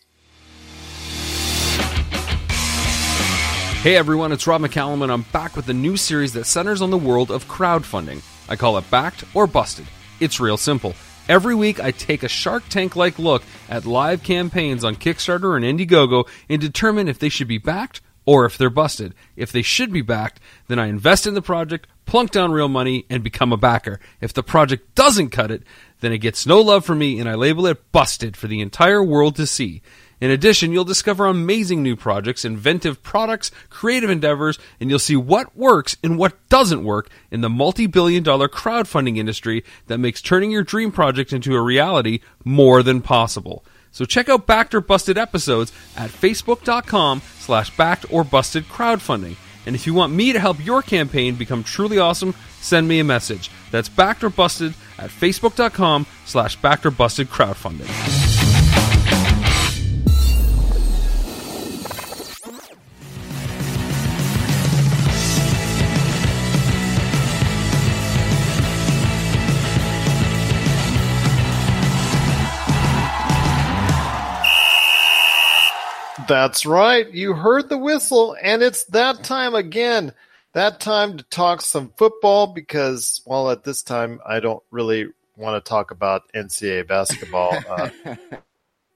Hey 3.82 3.98
everyone, 3.98 4.32
it's 4.32 4.48
Rob 4.48 4.62
McCallum, 4.62 5.04
and 5.04 5.12
I'm 5.12 5.24
back 5.34 5.58
with 5.58 5.68
a 5.68 5.74
new 5.74 5.98
series 5.98 6.32
that 6.34 6.46
centers 6.46 6.82
on 6.82 6.90
the 6.90 6.98
world 6.98 7.32
of 7.32 7.50
crowdfunding. 7.50 8.22
I 8.50 8.56
call 8.56 8.78
it 8.78 8.90
Backed 8.92 9.24
or 9.34 9.48
Busted. 9.48 9.86
It's 10.20 10.40
real 10.40 10.58
simple. 10.58 10.94
Every 11.30 11.56
week, 11.56 11.80
I 11.80 11.92
take 11.92 12.24
a 12.24 12.28
Shark 12.28 12.68
Tank 12.68 12.96
like 12.96 13.18
look 13.18 13.44
at 13.70 13.86
live 13.86 14.24
campaigns 14.24 14.84
on 14.84 14.98
Kickstarter 14.98 15.56
and 15.56 15.64
Indiegogo 15.64 16.28
and 16.50 16.62
determine 16.62 17.08
if 17.08 17.18
they 17.18 17.30
should 17.30 17.48
be 17.48 17.58
backed 17.58 18.02
or 18.26 18.46
if 18.46 18.58
they're 18.58 18.70
busted. 18.70 19.14
If 19.36 19.52
they 19.52 19.62
should 19.62 19.92
be 19.92 20.02
backed, 20.02 20.40
then 20.68 20.80
I 20.80 20.88
invest 20.88 21.26
in 21.26 21.34
the 21.34 21.42
project, 21.42 21.88
plunk 22.06 22.32
down 22.32 22.52
real 22.52 22.68
money, 22.68 23.06
and 23.10 23.24
become 23.24 23.54
a 23.54 23.58
backer. 23.58 24.00
If 24.22 24.34
the 24.34 24.44
project 24.44 24.96
doesn't 24.96 25.30
cut 25.30 25.52
it, 25.52 25.64
then 26.02 26.12
it 26.12 26.20
gets 26.20 26.46
no 26.46 26.60
love 26.60 26.86
from 26.86 27.00
me 27.00 27.20
and 27.20 27.30
I 27.30 27.36
label 27.36 27.66
it 27.68 27.92
busted 27.92 28.36
for 28.36 28.48
the 28.48 28.62
entire 28.62 29.04
world 29.04 29.36
to 29.38 29.48
see. 29.48 29.82
In 30.24 30.32
addition, 30.32 30.72
you'll 30.72 30.86
discover 30.86 31.26
amazing 31.26 31.84
new 31.84 31.98
projects, 31.98 32.46
inventive 32.46 33.04
products, 33.04 33.52
creative 33.70 34.10
endeavors, 34.10 34.58
and 34.80 34.90
you'll 34.90 34.98
see 34.98 35.18
what 35.18 35.54
works 35.54 35.98
and 36.02 36.18
what 36.18 36.48
doesn't 36.48 36.86
work 36.86 37.10
in 37.30 37.42
the 37.42 37.50
multi 37.50 37.88
billion 37.88 38.24
dollar 38.24 38.48
crowdfunding 38.48 39.18
industry 39.18 39.66
that 39.88 39.98
makes 39.98 40.22
turning 40.22 40.50
your 40.50 40.64
dream 40.64 40.94
project 40.94 41.34
into 41.34 41.54
a 41.54 41.62
reality 41.62 42.22
more 42.46 42.82
than 42.82 43.02
possible. 43.02 43.66
So 43.92 44.06
check 44.06 44.30
out 44.30 44.48
Backed 44.48 44.74
or 44.74 44.80
Busted 44.80 45.18
episodes 45.18 45.74
at 45.98 46.10
facebook.com 46.10 47.22
slash 47.40 47.76
backed 47.76 48.06
or 48.10 48.24
busted 48.24 48.64
crowdfunding. 48.70 49.36
And 49.66 49.76
if 49.76 49.86
you 49.86 49.94
want 49.94 50.14
me 50.14 50.32
to 50.32 50.40
help 50.40 50.66
your 50.66 50.82
campaign 50.82 51.36
become 51.36 51.66
truly 51.66 52.00
awesome, 52.00 52.34
send 52.62 52.88
me 52.88 53.00
a 53.00 53.04
message. 53.04 53.52
That's 53.72 53.90
backed 53.90 54.24
or 54.24 54.30
busted 54.30 54.74
at 54.98 55.10
facebook.com 55.10 56.06
slash 56.24 56.56
backed 56.62 56.86
or 56.86 56.92
busted 56.92 57.28
crowdfunding. 57.28 58.43
That's 76.28 76.66
right. 76.66 77.10
You 77.12 77.34
heard 77.34 77.70
the 77.70 77.78
whistle, 77.78 78.36
and 78.42 78.62
it's 78.62 78.86
that 78.86 79.24
time 79.24 79.56
again. 79.56 80.14
That 80.54 80.80
time 80.80 81.18
to 81.18 81.24
talk 81.24 81.62
some 81.62 81.92
football 81.98 82.48
because, 82.48 83.22
well, 83.26 83.50
at 83.50 83.64
this 83.64 83.82
time, 83.82 84.20
I 84.26 84.40
don't 84.40 84.62
really 84.70 85.08
want 85.36 85.64
to 85.64 85.68
talk 85.68 85.92
about 85.92 86.24
NCAA 86.34 86.88
basketball. 86.88 87.58
Uh, 87.70 87.90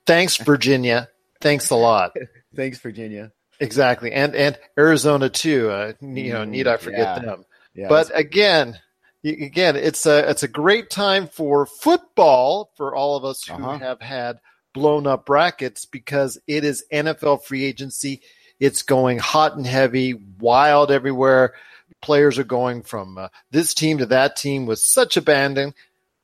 thanks, 0.06 0.38
Virginia. 0.38 1.10
Thanks 1.42 1.70
a 1.70 1.76
lot. 1.76 2.16
thanks, 2.56 2.80
Virginia. 2.80 3.32
Exactly, 3.60 4.12
and 4.12 4.36
and 4.36 4.58
Arizona 4.78 5.30
too. 5.30 5.70
Uh, 5.70 5.94
you 6.00 6.32
know, 6.34 6.46
need 6.46 6.68
I 6.68 6.78
forget 6.78 7.00
yeah. 7.00 7.20
them? 7.20 7.46
Yeah, 7.74 7.90
but 7.90 8.12
again, 8.14 8.80
again, 9.24 9.76
it's 9.76 10.06
a 10.06 10.30
it's 10.30 10.44
a 10.44 10.48
great 10.48 10.90
time 10.92 11.28
for 11.28 11.66
football 11.66 12.72
for 12.78 12.96
all 12.96 13.18
of 13.18 13.26
us 13.26 13.44
who 13.46 13.56
Uh-huh. 13.56 13.80
have 13.80 14.00
had 14.02 14.40
blown 14.78 15.08
up 15.08 15.26
brackets 15.26 15.86
because 15.86 16.38
it 16.46 16.64
is 16.64 16.86
NFL 16.94 17.44
free 17.44 17.66
agency. 17.66 18.22
It's 18.60 18.84
going 18.84 19.18
hot 19.18 19.58
and 19.58 19.66
heavy, 19.66 20.14
wild 20.14 20.92
everywhere. 20.92 21.56
Players 22.00 22.38
are 22.38 22.44
going 22.44 22.84
from 22.84 23.18
uh, 23.18 23.30
this 23.50 23.74
team 23.74 23.98
to 23.98 24.06
that 24.06 24.36
team 24.36 24.68
with 24.68 24.78
such 24.78 25.18
abandon. 25.18 25.74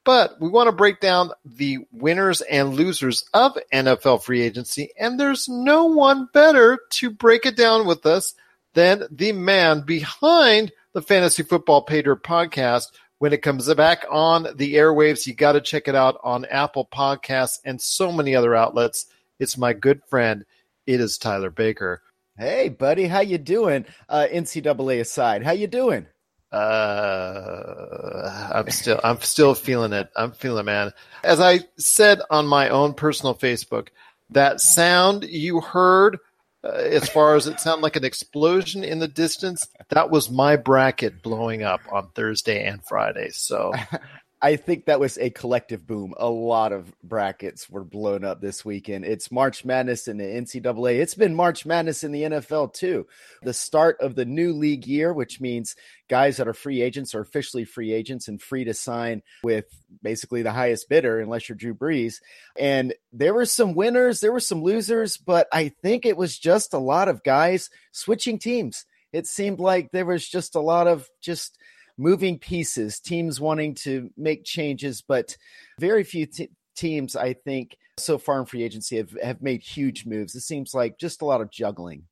But 0.05 0.39
we 0.39 0.49
want 0.49 0.67
to 0.67 0.71
break 0.75 0.99
down 0.99 1.31
the 1.43 1.79
winners 1.91 2.41
and 2.41 2.75
losers 2.75 3.25
of 3.33 3.57
NFL 3.73 4.21
free 4.21 4.43
agency, 4.43 4.91
and 4.99 5.19
there's 5.19 5.49
no 5.49 5.85
one 5.85 6.29
better 6.31 6.77
to 6.91 7.09
break 7.09 7.47
it 7.47 7.57
down 7.57 7.87
with 7.87 8.05
us 8.05 8.35
than 8.75 9.05
the 9.09 9.31
man 9.31 9.81
behind 9.81 10.71
the 10.93 11.01
Fantasy 11.01 11.41
Football 11.41 11.87
Paydirt 11.87 12.21
podcast. 12.21 12.91
When 13.23 13.31
it 13.31 13.41
comes 13.41 13.73
back 13.73 14.03
on 14.11 14.47
the 14.57 14.73
airwaves, 14.73 15.25
you 15.25 15.33
got 15.33 15.53
to 15.53 15.61
check 15.61 15.87
it 15.87 15.95
out 15.95 16.19
on 16.25 16.43
Apple 16.43 16.85
Podcasts 16.93 17.57
and 17.63 17.81
so 17.81 18.11
many 18.11 18.35
other 18.35 18.53
outlets. 18.53 19.05
It's 19.39 19.57
my 19.57 19.71
good 19.71 20.01
friend. 20.09 20.43
It 20.85 20.99
is 20.99 21.17
Tyler 21.17 21.49
Baker. 21.49 22.01
Hey, 22.37 22.67
buddy, 22.67 23.05
how 23.07 23.21
you 23.21 23.37
doing? 23.37 23.85
Uh, 24.09 24.27
NCAA 24.29 24.99
aside, 24.99 25.41
how 25.41 25.53
you 25.53 25.67
doing? 25.67 26.07
Uh, 26.51 28.49
I'm 28.55 28.69
still, 28.69 28.99
I'm 29.05 29.21
still 29.21 29.55
feeling 29.55 29.93
it. 29.93 30.09
I'm 30.17 30.33
feeling 30.33 30.63
it, 30.63 30.65
man. 30.65 30.91
As 31.23 31.39
I 31.39 31.61
said 31.77 32.19
on 32.29 32.45
my 32.45 32.67
own 32.67 32.93
personal 32.93 33.35
Facebook, 33.35 33.87
that 34.31 34.59
sound 34.59 35.23
you 35.23 35.61
heard, 35.61 36.17
uh, 36.63 36.69
as 36.69 37.09
far 37.09 37.35
as 37.35 37.47
it 37.47 37.59
sounded 37.59 37.83
like 37.83 37.95
an 37.95 38.05
explosion 38.05 38.83
in 38.83 38.99
the 38.99 39.07
distance, 39.07 39.67
that 39.89 40.09
was 40.09 40.29
my 40.29 40.55
bracket 40.55 41.21
blowing 41.21 41.63
up 41.63 41.81
on 41.91 42.09
Thursday 42.15 42.65
and 42.65 42.81
Friday. 42.85 43.29
So 43.31 43.73
I 44.43 44.57
think 44.57 44.85
that 44.85 44.99
was 44.99 45.17
a 45.17 45.29
collective 45.29 45.87
boom. 45.87 46.13
A 46.17 46.29
lot 46.29 46.73
of 46.73 46.93
brackets 47.01 47.69
were 47.69 47.85
blown 47.85 48.25
up 48.25 48.41
this 48.41 48.65
weekend. 48.65 49.05
It's 49.05 49.31
March 49.31 49.63
Madness 49.63 50.09
in 50.09 50.17
the 50.17 50.25
NCAA. 50.25 50.99
It's 50.99 51.15
been 51.15 51.33
March 51.33 51.65
Madness 51.65 52.03
in 52.03 52.11
the 52.11 52.23
NFL 52.23 52.73
too. 52.73 53.07
The 53.43 53.53
start 53.53 54.01
of 54.01 54.15
the 54.15 54.25
new 54.25 54.51
league 54.51 54.85
year, 54.85 55.13
which 55.13 55.39
means 55.39 55.77
guys 56.09 56.35
that 56.37 56.47
are 56.49 56.53
free 56.53 56.81
agents 56.81 57.15
are 57.15 57.21
officially 57.21 57.63
free 57.63 57.93
agents 57.93 58.27
and 58.27 58.41
free 58.41 58.65
to 58.65 58.73
sign 58.73 59.21
with 59.43 59.63
basically 60.01 60.41
the 60.41 60.51
highest 60.51 60.89
bidder, 60.89 61.21
unless 61.21 61.47
you're 61.47 61.55
Drew 61.55 61.73
Brees. 61.73 62.15
And 62.59 62.93
there 63.13 63.33
were 63.33 63.45
some 63.45 63.75
winners, 63.75 64.19
there 64.19 64.33
were 64.33 64.41
some 64.41 64.61
losers, 64.61 65.15
but 65.15 65.47
I 65.53 65.69
think 65.69 66.05
it 66.05 66.17
was 66.17 66.37
just 66.37 66.73
a 66.73 66.79
lot 66.79 67.07
of 67.07 67.23
guys 67.23 67.69
switching 67.93 68.39
teams. 68.39 68.85
It 69.13 69.25
seemed 69.25 69.61
like 69.61 69.91
there 69.91 70.05
was 70.05 70.27
just 70.27 70.55
a 70.55 70.59
lot 70.59 70.87
of 70.87 71.07
just 71.21 71.57
moving 71.97 72.39
pieces, 72.39 72.99
teams 72.99 73.39
wanting 73.39 73.75
to 73.75 74.09
make 74.17 74.43
changes, 74.43 75.01
but 75.01 75.37
very 75.79 76.03
few 76.03 76.25
t- 76.25 76.49
teams, 76.75 77.15
I 77.15 77.33
think, 77.33 77.77
so 77.97 78.17
far 78.17 78.39
in 78.39 78.45
free 78.45 78.63
agency 78.63 78.97
have, 78.97 79.15
have 79.21 79.41
made 79.41 79.61
huge 79.61 80.05
moves. 80.05 80.35
It 80.35 80.41
seems 80.41 80.73
like 80.73 80.97
just 80.97 81.21
a 81.21 81.25
lot 81.25 81.41
of 81.41 81.51
juggling. 81.51 82.03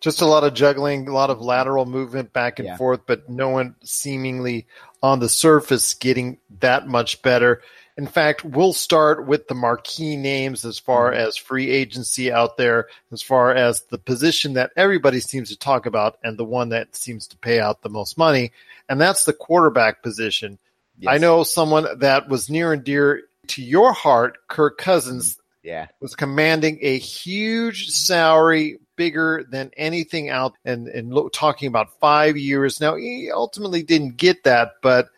Just 0.00 0.20
a 0.20 0.26
lot 0.26 0.44
of 0.44 0.54
juggling, 0.54 1.08
a 1.08 1.12
lot 1.12 1.30
of 1.30 1.40
lateral 1.40 1.86
movement 1.86 2.32
back 2.32 2.58
and 2.58 2.66
Yeah. 2.66 2.76
forth, 2.76 3.00
but 3.06 3.28
no 3.28 3.48
one 3.48 3.76
seemingly 3.84 4.66
on 5.02 5.20
the 5.20 5.28
surface 5.28 5.94
getting 5.94 6.38
that 6.60 6.88
much 6.88 7.22
better. 7.22 7.62
In 7.98 8.06
fact, 8.06 8.44
we'll 8.44 8.72
start 8.72 9.26
with 9.26 9.48
the 9.48 9.56
marquee 9.56 10.16
names 10.16 10.64
as 10.64 10.78
far 10.78 11.10
mm-hmm. 11.10 11.20
as 11.20 11.36
free 11.36 11.68
agency 11.68 12.30
out 12.30 12.56
there, 12.56 12.86
as 13.10 13.22
far 13.22 13.52
as 13.52 13.82
the 13.90 13.98
position 13.98 14.52
that 14.52 14.70
everybody 14.76 15.18
seems 15.18 15.48
to 15.48 15.58
talk 15.58 15.84
about 15.84 16.16
and 16.22 16.38
the 16.38 16.44
one 16.44 16.68
that 16.68 16.94
seems 16.94 17.26
to 17.26 17.36
pay 17.36 17.58
out 17.58 17.82
the 17.82 17.88
most 17.88 18.16
money, 18.16 18.52
and 18.88 19.00
that's 19.00 19.24
the 19.24 19.32
quarterback 19.32 20.00
position. 20.00 20.58
I 21.06 21.18
know 21.18 21.42
someone 21.42 21.86
that 21.98 22.28
was 22.28 22.48
near 22.48 22.72
and 22.72 22.84
dear 22.84 23.24
to 23.48 23.62
your 23.62 23.92
heart, 23.92 24.38
Kirk 24.48 24.78
Cousins, 24.78 25.34
mm-hmm. 25.34 25.42
Yeah. 25.64 25.88
was 26.00 26.14
commanding 26.14 26.78
a 26.80 26.98
huge 26.98 27.90
salary, 27.90 28.78
bigger 28.96 29.44
than 29.50 29.70
anything 29.76 30.30
out, 30.30 30.54
and 30.64 30.86
and 30.86 31.12
lo- 31.12 31.28
talking 31.28 31.66
about 31.66 31.98
five 31.98 32.36
years. 32.36 32.80
Now 32.80 32.94
he 32.94 33.30
ultimately 33.30 33.82
didn't 33.82 34.16
get 34.16 34.44
that, 34.44 34.74
but 34.82 35.08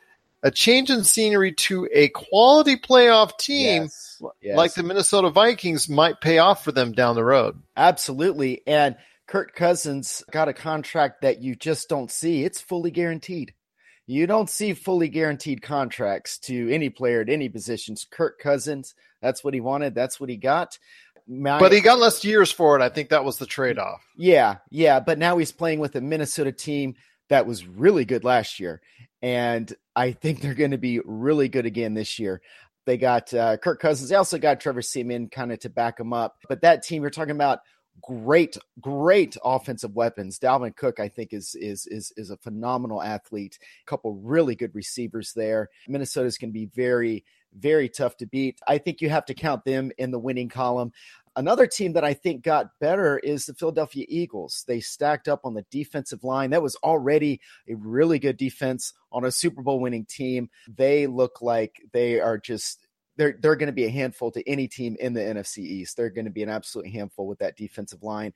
a 0.42 0.50
change 0.50 0.90
in 0.90 1.04
scenery 1.04 1.52
to 1.52 1.88
a 1.92 2.08
quality 2.08 2.76
playoff 2.76 3.36
team 3.38 3.82
Yes. 3.82 4.22
Yes. 4.40 4.56
like 4.56 4.74
the 4.74 4.82
Minnesota 4.82 5.30
Vikings 5.30 5.88
might 5.88 6.20
pay 6.20 6.38
off 6.38 6.64
for 6.64 6.72
them 6.72 6.92
down 6.92 7.14
the 7.14 7.24
road. 7.24 7.60
Absolutely. 7.76 8.62
And 8.66 8.96
Kirk 9.26 9.54
Cousins 9.54 10.22
got 10.30 10.48
a 10.48 10.52
contract 10.52 11.22
that 11.22 11.40
you 11.42 11.54
just 11.54 11.88
don't 11.88 12.10
see. 12.10 12.44
It's 12.44 12.60
fully 12.60 12.90
guaranteed. 12.90 13.54
You 14.06 14.26
don't 14.26 14.50
see 14.50 14.72
fully 14.74 15.08
guaranteed 15.08 15.62
contracts 15.62 16.38
to 16.40 16.68
any 16.72 16.90
player 16.90 17.20
at 17.20 17.28
any 17.28 17.48
positions. 17.48 18.06
Kirk 18.10 18.40
Cousins, 18.40 18.94
that's 19.22 19.44
what 19.44 19.54
he 19.54 19.60
wanted. 19.60 19.94
That's 19.94 20.18
what 20.18 20.30
he 20.30 20.36
got. 20.36 20.78
My- 21.28 21.60
But 21.60 21.70
he 21.72 21.80
got 21.80 22.00
less 22.00 22.24
years 22.24 22.50
for 22.50 22.74
it. 22.76 22.82
I 22.82 22.88
think 22.88 23.10
that 23.10 23.24
was 23.24 23.36
the 23.36 23.46
trade 23.46 23.78
off. 23.78 24.00
yeah, 24.16 24.56
yeah. 24.70 24.98
But 25.00 25.18
now 25.18 25.38
he's 25.38 25.52
playing 25.52 25.78
with 25.78 25.94
a 25.94 26.00
Minnesota 26.00 26.50
team 26.50 26.96
that 27.28 27.46
was 27.46 27.64
really 27.64 28.04
good 28.04 28.24
last 28.24 28.58
year. 28.58 28.80
And 29.22 29.72
I 29.94 30.12
think 30.12 30.40
they're 30.40 30.54
going 30.54 30.70
to 30.70 30.78
be 30.78 31.00
really 31.04 31.48
good 31.48 31.66
again 31.66 31.94
this 31.94 32.18
year. 32.18 32.40
They 32.86 32.96
got 32.96 33.32
uh, 33.34 33.56
Kirk 33.58 33.80
Cousins. 33.80 34.08
They 34.08 34.16
also 34.16 34.38
got 34.38 34.60
Trevor 34.60 34.82
Siemian 34.82 35.28
kind 35.28 35.52
of 35.52 35.58
to 35.60 35.70
back 35.70 35.98
them 35.98 36.12
up. 36.12 36.36
But 36.48 36.62
that 36.62 36.82
team, 36.82 37.02
you're 37.02 37.10
talking 37.10 37.36
about 37.36 37.60
great, 38.02 38.56
great 38.80 39.36
offensive 39.44 39.94
weapons. 39.94 40.38
Dalvin 40.38 40.74
Cook, 40.74 41.00
I 41.00 41.08
think, 41.08 41.32
is 41.32 41.54
is 41.54 41.86
is 41.86 42.12
is 42.16 42.30
a 42.30 42.36
phenomenal 42.38 43.02
athlete. 43.02 43.58
A 43.62 43.90
couple 43.90 44.14
really 44.14 44.54
good 44.54 44.74
receivers 44.74 45.32
there. 45.34 45.68
Minnesota's 45.88 46.38
going 46.38 46.50
to 46.50 46.58
be 46.58 46.66
very, 46.66 47.24
very 47.54 47.88
tough 47.88 48.16
to 48.18 48.26
beat. 48.26 48.58
I 48.66 48.78
think 48.78 49.00
you 49.00 49.10
have 49.10 49.26
to 49.26 49.34
count 49.34 49.64
them 49.64 49.90
in 49.98 50.10
the 50.10 50.18
winning 50.18 50.48
column. 50.48 50.92
Another 51.36 51.66
team 51.66 51.92
that 51.92 52.04
I 52.04 52.14
think 52.14 52.42
got 52.42 52.70
better 52.80 53.18
is 53.18 53.46
the 53.46 53.54
Philadelphia 53.54 54.04
Eagles. 54.08 54.64
They 54.66 54.80
stacked 54.80 55.28
up 55.28 55.42
on 55.44 55.54
the 55.54 55.64
defensive 55.70 56.24
line. 56.24 56.50
That 56.50 56.62
was 56.62 56.76
already 56.76 57.40
a 57.68 57.74
really 57.74 58.18
good 58.18 58.36
defense 58.36 58.92
on 59.12 59.24
a 59.24 59.30
Super 59.30 59.62
Bowl 59.62 59.80
winning 59.80 60.06
team. 60.06 60.50
They 60.68 61.06
look 61.06 61.40
like 61.40 61.80
they 61.92 62.20
are 62.20 62.36
just 62.36 62.86
they're 63.16 63.36
they're 63.40 63.56
going 63.56 63.68
to 63.68 63.72
be 63.72 63.84
a 63.84 63.90
handful 63.90 64.30
to 64.32 64.48
any 64.48 64.66
team 64.66 64.96
in 64.98 65.12
the 65.12 65.20
NFC 65.20 65.58
East. 65.58 65.96
They're 65.96 66.10
going 66.10 66.24
to 66.24 66.30
be 66.30 66.42
an 66.42 66.48
absolute 66.48 66.88
handful 66.88 67.26
with 67.26 67.38
that 67.40 67.56
defensive 67.56 68.02
line. 68.02 68.32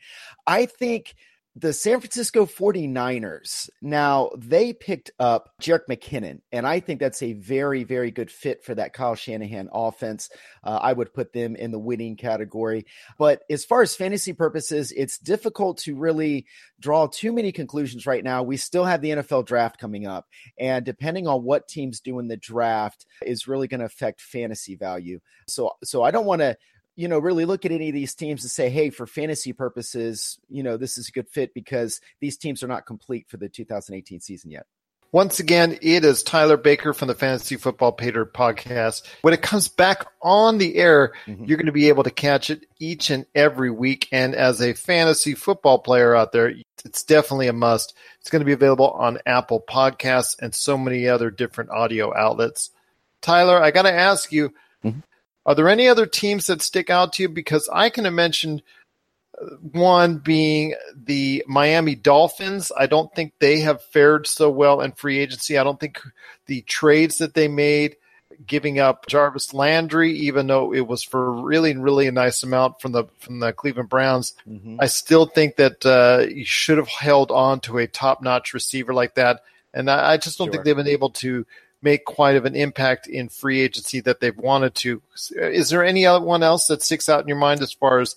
I 0.47 0.67
think 0.67 1.15
the 1.57 1.73
San 1.73 2.01
Francisco 2.01 2.47
49ers, 2.47 3.71
now 3.81 4.31
they 4.37 4.73
picked 4.73 5.13
up 5.21 5.51
Jerick 5.63 5.87
McKinnon, 5.89 6.41
and 6.51 6.67
I 6.67 6.81
think 6.81 6.99
that's 6.99 7.23
a 7.23 7.35
very, 7.35 7.85
very 7.85 8.11
good 8.11 8.29
fit 8.29 8.65
for 8.65 8.75
that 8.75 8.93
Kyle 8.93 9.15
Shanahan 9.15 9.69
offense. 9.73 10.31
Uh, 10.65 10.81
I 10.83 10.93
would 10.93 11.15
put 11.15 11.33
them 11.33 11.55
in 11.55 11.71
the 11.71 11.79
winning 11.79 12.17
category. 12.17 12.87
But 13.19 13.45
as 13.49 13.65
far 13.65 13.83
as 13.83 13.95
fantasy 13.95 14.33
purposes, 14.33 14.93
it's 14.97 15.17
difficult 15.17 15.79
to 15.79 15.95
really 15.95 16.47
draw 16.81 17.07
too 17.07 17.33
many 17.33 17.53
conclusions 17.53 18.05
right 18.05 18.25
now. 18.25 18.43
We 18.43 18.57
still 18.57 18.85
have 18.85 19.01
the 19.01 19.11
NFL 19.11 19.47
draft 19.47 19.79
coming 19.79 20.09
up, 20.09 20.27
and 20.59 20.85
depending 20.85 21.29
on 21.29 21.45
what 21.45 21.69
teams 21.69 22.01
do 22.01 22.19
in 22.19 22.27
the 22.27 22.37
draft 22.37 23.07
is 23.23 23.47
really 23.47 23.69
going 23.69 23.81
to 23.81 23.87
affect 23.87 24.21
fantasy 24.21 24.75
value. 24.75 25.21
So, 25.47 25.71
so 25.85 26.03
I 26.03 26.11
don't 26.11 26.27
want 26.27 26.41
to 26.41 26.57
you 26.97 27.09
know, 27.09 27.19
really 27.19 27.45
look 27.45 27.65
at 27.65 27.73
any 27.73 27.89
of 27.89 27.95
these 27.95 28.15
teams 28.15 28.45
and 28.45 28.51
say, 28.51 28.71
hey, 28.71 28.91
for 28.91 29.07
fantasy 29.07 29.53
purposes, 29.53 30.39
you 30.49 30.63
know, 30.63 30.77
this 30.77 30.97
is 30.99 31.09
a 31.09 31.13
good 31.13 31.29
fit 31.29 31.55
because 31.55 32.01
these 32.21 32.37
teams 32.37 32.63
are 32.63 32.69
not 32.69 32.87
complete 32.87 33.29
for 33.29 33.37
the 33.37 33.49
2018 33.49 34.21
season 34.21 34.51
yet. 34.51 34.67
Once 35.15 35.39
again, 35.39 35.79
it 35.81 36.05
is 36.05 36.25
Tyler 36.25 36.57
Baker 36.57 36.93
from 36.93 37.07
the 37.07 37.15
Fantasy 37.15 37.55
Football 37.55 37.97
Paydirt 37.97 38.33
podcast. 38.33 39.07
When 39.23 39.33
it 39.33 39.43
comes 39.43 39.69
back 39.69 40.09
on 40.21 40.59
the 40.59 40.75
air, 40.75 41.13
mm-hmm. 41.27 41.45
you're 41.45 41.57
going 41.57 41.67
to 41.67 41.73
be 41.73 41.89
able 41.89 42.03
to 42.03 42.11
catch 42.11 42.51
it 42.51 42.67
each 42.81 43.11
and 43.11 43.25
every 43.33 43.71
week. 43.71 44.09
And 44.11 44.35
as 44.35 44.61
a 44.61 44.73
fantasy 44.73 45.35
football 45.35 45.79
player 45.79 46.17
out 46.17 46.33
there, 46.33 46.53
it's 46.85 47.05
definitely 47.05 47.47
a 47.47 47.53
must. 47.53 47.95
It's 48.21 48.29
going 48.29 48.41
to 48.41 48.45
be 48.45 48.55
available 48.55 48.91
on 48.91 49.21
Apple 49.25 49.61
Podcasts 49.61 50.35
and 50.41 50.53
so 50.53 50.77
many 50.77 51.07
other 51.07 51.31
different 51.31 51.71
audio 51.71 52.13
outlets. 52.13 52.71
Tyler, 53.21 53.63
I 53.63 53.71
got 53.71 53.83
to 53.83 53.93
ask 53.93 54.33
you, 54.33 54.53
mm-hmm. 54.85 54.99
Are 55.47 55.55
there 55.55 55.69
any 55.69 55.89
other 55.89 56.07
teams 56.07 56.47
that 56.47 56.63
stick 56.63 56.91
out 56.91 57.15
to 57.15 57.23
you? 57.23 57.29
Because 57.29 57.69
I 57.73 57.91
can 57.91 58.13
mention 58.15 58.63
one 59.73 60.19
being 60.19 60.75
the 60.97 61.45
Miami 61.47 61.95
Dolphins. 61.95 62.71
I 62.77 62.87
don't 62.87 63.13
think 63.15 63.33
they 63.39 63.61
have 63.61 63.83
fared 63.83 64.27
so 64.27 64.49
well 64.49 64.81
in 64.81 64.93
free 64.93 65.19
agency. 65.19 65.59
I 65.59 65.65
don't 65.65 65.81
think 65.81 66.01
the 66.47 66.63
trades 66.63 67.19
that 67.19 67.35
they 67.35 67.49
made, 67.49 67.97
giving 68.47 68.79
up 68.79 69.07
Jarvis 69.07 69.53
Landry, 69.53 70.13
even 70.13 70.47
though 70.47 70.73
it 70.73 70.87
was 70.87 71.03
for 71.03 71.33
really, 71.33 71.77
really 71.77 72.07
a 72.07 72.13
nice 72.13 72.43
amount 72.43 72.81
from 72.81 72.93
the 72.93 73.05
from 73.19 73.41
the 73.41 73.53
Cleveland 73.53 73.89
Browns, 73.89 74.35
I 74.79 74.87
still 74.87 75.27
think 75.27 75.57
that 75.57 75.85
uh, 75.85 76.27
you 76.29 76.45
should 76.45 76.79
have 76.79 76.89
held 76.89 77.31
on 77.31 77.61
to 77.61 77.79
a 77.79 77.87
top 77.87 78.23
notch 78.23 78.55
receiver 78.55 78.95
like 78.95 79.17
that. 79.17 79.43
And 79.73 79.91
I, 79.91 80.13
I 80.13 80.17
just 80.17 80.39
don't 80.39 80.51
think 80.51 80.65
they've 80.65 80.77
been 80.77 80.87
able 80.87 81.11
to 81.11 81.45
make 81.85 82.07
quite 82.07 82.35
of 82.35 82.47
an 82.47 82.57
impact 82.57 83.07
in 83.07 83.29
free 83.29 83.61
agency 83.61 84.01
that 84.01 84.19
they've 84.19 84.37
wanted 84.37 84.75
to. 84.75 85.03
Is 85.37 85.69
there 85.69 85.85
anyone 85.85 86.43
else 86.43 86.67
that 86.67 86.83
sticks 86.83 87.09
out 87.09 87.21
in 87.21 87.29
your 87.29 87.37
mind 87.37 87.61
as 87.61 87.73
far 87.73 88.01
as 88.01 88.17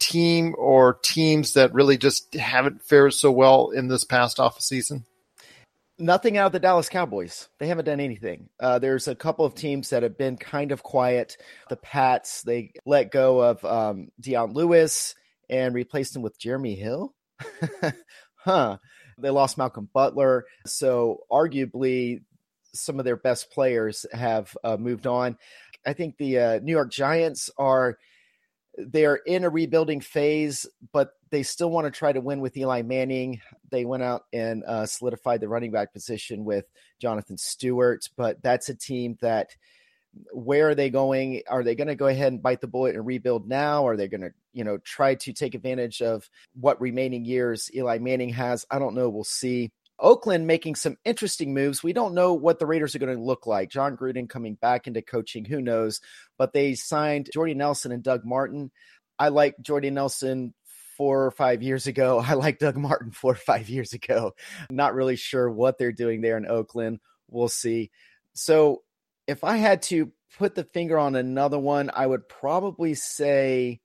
team 0.00 0.54
or 0.58 0.98
teams 1.02 1.54
that 1.54 1.72
really 1.72 1.96
just 1.96 2.34
haven't 2.34 2.82
fared 2.82 3.14
so 3.14 3.30
well 3.30 3.70
in 3.70 3.86
this 3.86 4.04
past 4.04 4.40
off 4.40 4.60
season? 4.60 5.04
Nothing 5.96 6.36
out 6.36 6.46
of 6.46 6.52
the 6.52 6.58
Dallas 6.58 6.88
Cowboys. 6.88 7.48
They 7.60 7.68
haven't 7.68 7.84
done 7.84 8.00
anything. 8.00 8.48
Uh, 8.58 8.80
there's 8.80 9.06
a 9.06 9.14
couple 9.14 9.44
of 9.44 9.54
teams 9.54 9.90
that 9.90 10.02
have 10.02 10.18
been 10.18 10.36
kind 10.36 10.72
of 10.72 10.82
quiet. 10.82 11.36
The 11.68 11.76
Pats, 11.76 12.42
they 12.42 12.72
let 12.84 13.12
go 13.12 13.40
of 13.40 13.64
um, 13.64 14.08
Dion 14.18 14.54
Lewis 14.54 15.14
and 15.48 15.72
replaced 15.72 16.16
him 16.16 16.22
with 16.22 16.38
Jeremy 16.38 16.74
Hill. 16.74 17.14
huh. 18.36 18.78
They 19.18 19.30
lost 19.30 19.56
Malcolm 19.56 19.88
Butler. 19.92 20.46
So, 20.66 21.20
arguably, 21.30 22.22
some 22.74 22.98
of 22.98 23.04
their 23.04 23.16
best 23.16 23.50
players 23.50 24.04
have 24.12 24.56
uh, 24.64 24.76
moved 24.76 25.06
on. 25.06 25.36
I 25.86 25.92
think 25.92 26.16
the 26.16 26.38
uh, 26.38 26.60
New 26.60 26.72
York 26.72 26.90
Giants 26.90 27.50
are 27.58 27.98
they're 28.76 29.16
in 29.16 29.44
a 29.44 29.50
rebuilding 29.50 30.00
phase, 30.00 30.66
but 30.92 31.12
they 31.30 31.42
still 31.42 31.70
want 31.70 31.86
to 31.86 31.90
try 31.90 32.12
to 32.12 32.20
win 32.20 32.40
with 32.40 32.56
Eli 32.56 32.82
Manning. 32.82 33.40
They 33.70 33.84
went 33.84 34.02
out 34.02 34.24
and 34.32 34.64
uh, 34.64 34.86
solidified 34.86 35.40
the 35.40 35.48
running 35.48 35.70
back 35.70 35.92
position 35.92 36.44
with 36.44 36.64
Jonathan 37.00 37.38
Stewart, 37.38 38.08
but 38.16 38.42
that's 38.42 38.68
a 38.68 38.74
team 38.74 39.16
that 39.20 39.54
where 40.32 40.68
are 40.68 40.74
they 40.74 40.90
going? 40.90 41.42
Are 41.48 41.64
they 41.64 41.74
going 41.74 41.88
to 41.88 41.94
go 41.94 42.06
ahead 42.06 42.32
and 42.32 42.42
bite 42.42 42.60
the 42.60 42.66
bullet 42.66 42.94
and 42.94 43.04
rebuild 43.04 43.48
now? 43.48 43.86
Are 43.86 43.96
they 43.96 44.08
going 44.08 44.20
to, 44.20 44.30
you 44.52 44.64
know, 44.64 44.78
try 44.78 45.14
to 45.16 45.32
take 45.32 45.54
advantage 45.54 46.02
of 46.02 46.28
what 46.54 46.80
remaining 46.80 47.24
years 47.24 47.70
Eli 47.74 47.98
Manning 47.98 48.28
has? 48.30 48.64
I 48.70 48.78
don't 48.78 48.94
know. 48.94 49.08
We'll 49.08 49.24
see. 49.24 49.72
Oakland 49.98 50.46
making 50.46 50.74
some 50.74 50.96
interesting 51.04 51.54
moves. 51.54 51.82
We 51.82 51.92
don't 51.92 52.14
know 52.14 52.34
what 52.34 52.58
the 52.58 52.66
Raiders 52.66 52.94
are 52.94 52.98
going 52.98 53.16
to 53.16 53.22
look 53.22 53.46
like. 53.46 53.70
Jon 53.70 53.96
Gruden 53.96 54.28
coming 54.28 54.54
back 54.54 54.86
into 54.86 55.02
coaching, 55.02 55.44
who 55.44 55.60
knows? 55.60 56.00
But 56.36 56.52
they 56.52 56.74
signed 56.74 57.30
Jordy 57.32 57.54
Nelson 57.54 57.92
and 57.92 58.02
Doug 58.02 58.24
Martin. 58.24 58.70
I 59.18 59.28
like 59.28 59.54
Jordy 59.60 59.90
Nelson 59.90 60.54
four 60.96 61.24
or 61.24 61.30
five 61.30 61.62
years 61.62 61.86
ago. 61.86 62.18
I 62.26 62.34
like 62.34 62.58
Doug 62.58 62.76
Martin 62.76 63.12
four 63.12 63.32
or 63.32 63.36
five 63.36 63.68
years 63.68 63.92
ago. 63.92 64.32
Not 64.70 64.94
really 64.94 65.16
sure 65.16 65.50
what 65.50 65.78
they're 65.78 65.92
doing 65.92 66.20
there 66.20 66.36
in 66.36 66.46
Oakland. 66.46 67.00
We'll 67.28 67.48
see. 67.48 67.90
So 68.32 68.82
if 69.26 69.44
I 69.44 69.56
had 69.56 69.82
to 69.82 70.12
put 70.38 70.54
the 70.54 70.64
finger 70.64 70.98
on 70.98 71.14
another 71.14 71.58
one, 71.58 71.90
I 71.94 72.06
would 72.06 72.28
probably 72.28 72.94
say 72.94 73.80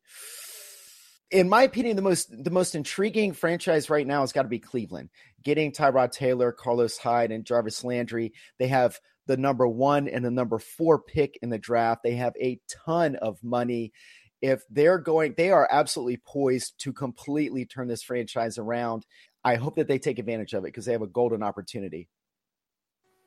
in 1.32 1.48
my 1.48 1.64
opinion, 1.64 1.96
the 1.96 2.02
most 2.02 2.44
the 2.44 2.50
most 2.50 2.76
intriguing 2.76 3.34
franchise 3.34 3.90
right 3.90 4.08
now 4.08 4.22
has 4.22 4.32
got 4.32 4.44
to 4.44 4.50
be 4.50 4.60
Cleveland. 4.60 5.10
Getting 5.44 5.72
Tyrod 5.72 6.12
Taylor, 6.12 6.52
Carlos 6.52 6.98
Hyde, 6.98 7.32
and 7.32 7.46
Jarvis 7.46 7.84
Landry. 7.84 8.34
They 8.58 8.68
have 8.68 9.00
the 9.28 9.38
number 9.38 9.68
one 9.68 10.08
and 10.08 10.26
the 10.26 10.32
number 10.32 10.60
four 10.60 11.00
pick 11.00 11.38
in 11.42 11.50
the 11.50 11.58
draft. 11.58 12.02
They 12.04 12.16
have 12.16 12.34
a 12.42 12.60
ton 12.86 13.16
of 13.16 13.44
money. 13.44 13.94
If 14.42 14.64
they're 14.70 14.98
going, 14.98 15.36
they 15.38 15.52
are 15.52 15.68
absolutely 15.70 16.18
poised 16.18 16.80
to 16.80 16.94
completely 16.94 17.66
turn 17.66 17.88
this 17.88 18.04
franchise 18.04 18.58
around. 18.58 19.06
I 19.44 19.56
hope 19.56 19.76
that 19.76 19.88
they 19.88 20.00
take 20.00 20.20
advantage 20.20 20.54
of 20.54 20.64
it 20.64 20.68
because 20.68 20.86
they 20.86 20.94
have 20.94 21.02
a 21.02 21.08
golden 21.08 21.44
opportunity. 21.44 22.08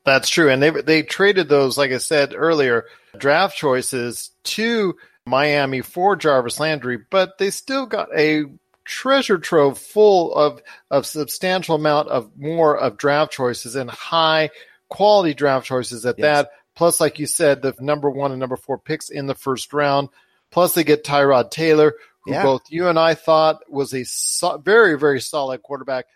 That's 0.05 0.29
true, 0.29 0.51
and 0.51 0.61
they 0.61 0.71
they 0.71 1.03
traded 1.03 1.49
those, 1.49 1.79
like 1.79 1.93
I 1.93 1.99
said 1.99 2.35
earlier, 2.35 2.87
draft 3.17 3.57
choices 3.57 4.33
to 4.45 4.97
Miami 5.27 5.81
for 5.81 6.17
Jarvis 6.17 6.59
Landry, 6.59 6.99
but 7.11 7.39
they 7.39 7.51
still 7.51 7.87
got 7.87 8.09
a 8.17 8.47
treasure 8.85 9.39
trove 9.39 9.79
full 9.79 10.35
of 10.35 10.61
of 10.91 11.07
substantial 11.07 11.75
amount 11.75 12.09
of 12.09 12.31
more 12.37 12.77
of 12.77 12.97
draft 12.97 13.33
choices 13.33 13.77
and 13.77 13.91
high 13.91 14.51
quality 14.89 15.35
draft 15.35 15.67
choices 15.67 16.05
at 16.05 16.19
yes. 16.19 16.25
that. 16.25 16.51
Plus, 16.75 17.01
like 17.01 17.19
you 17.19 17.27
said, 17.27 17.63
the 17.63 17.75
number 17.81 18.11
one 18.11 18.31
and 18.31 18.41
number 18.41 18.57
four 18.57 18.79
picks 18.79 19.11
in 19.11 19.27
the 19.27 19.35
first 19.35 19.73
round. 19.73 20.09
Plus, 20.51 20.75
they 20.75 20.85
get 20.85 21.05
Tyrod 21.05 21.51
Taylor, 21.51 21.95
who 22.25 22.33
yeah. 22.33 22.43
both 22.43 22.63
you 22.71 22.89
and 22.89 22.99
I 22.99 23.15
thought 23.15 23.71
was 23.71 23.93
a 23.95 24.05
so- 24.05 24.59
very, 24.59 24.99
very 24.99 25.21
solid 25.21 25.63
quarterback. 25.63 26.07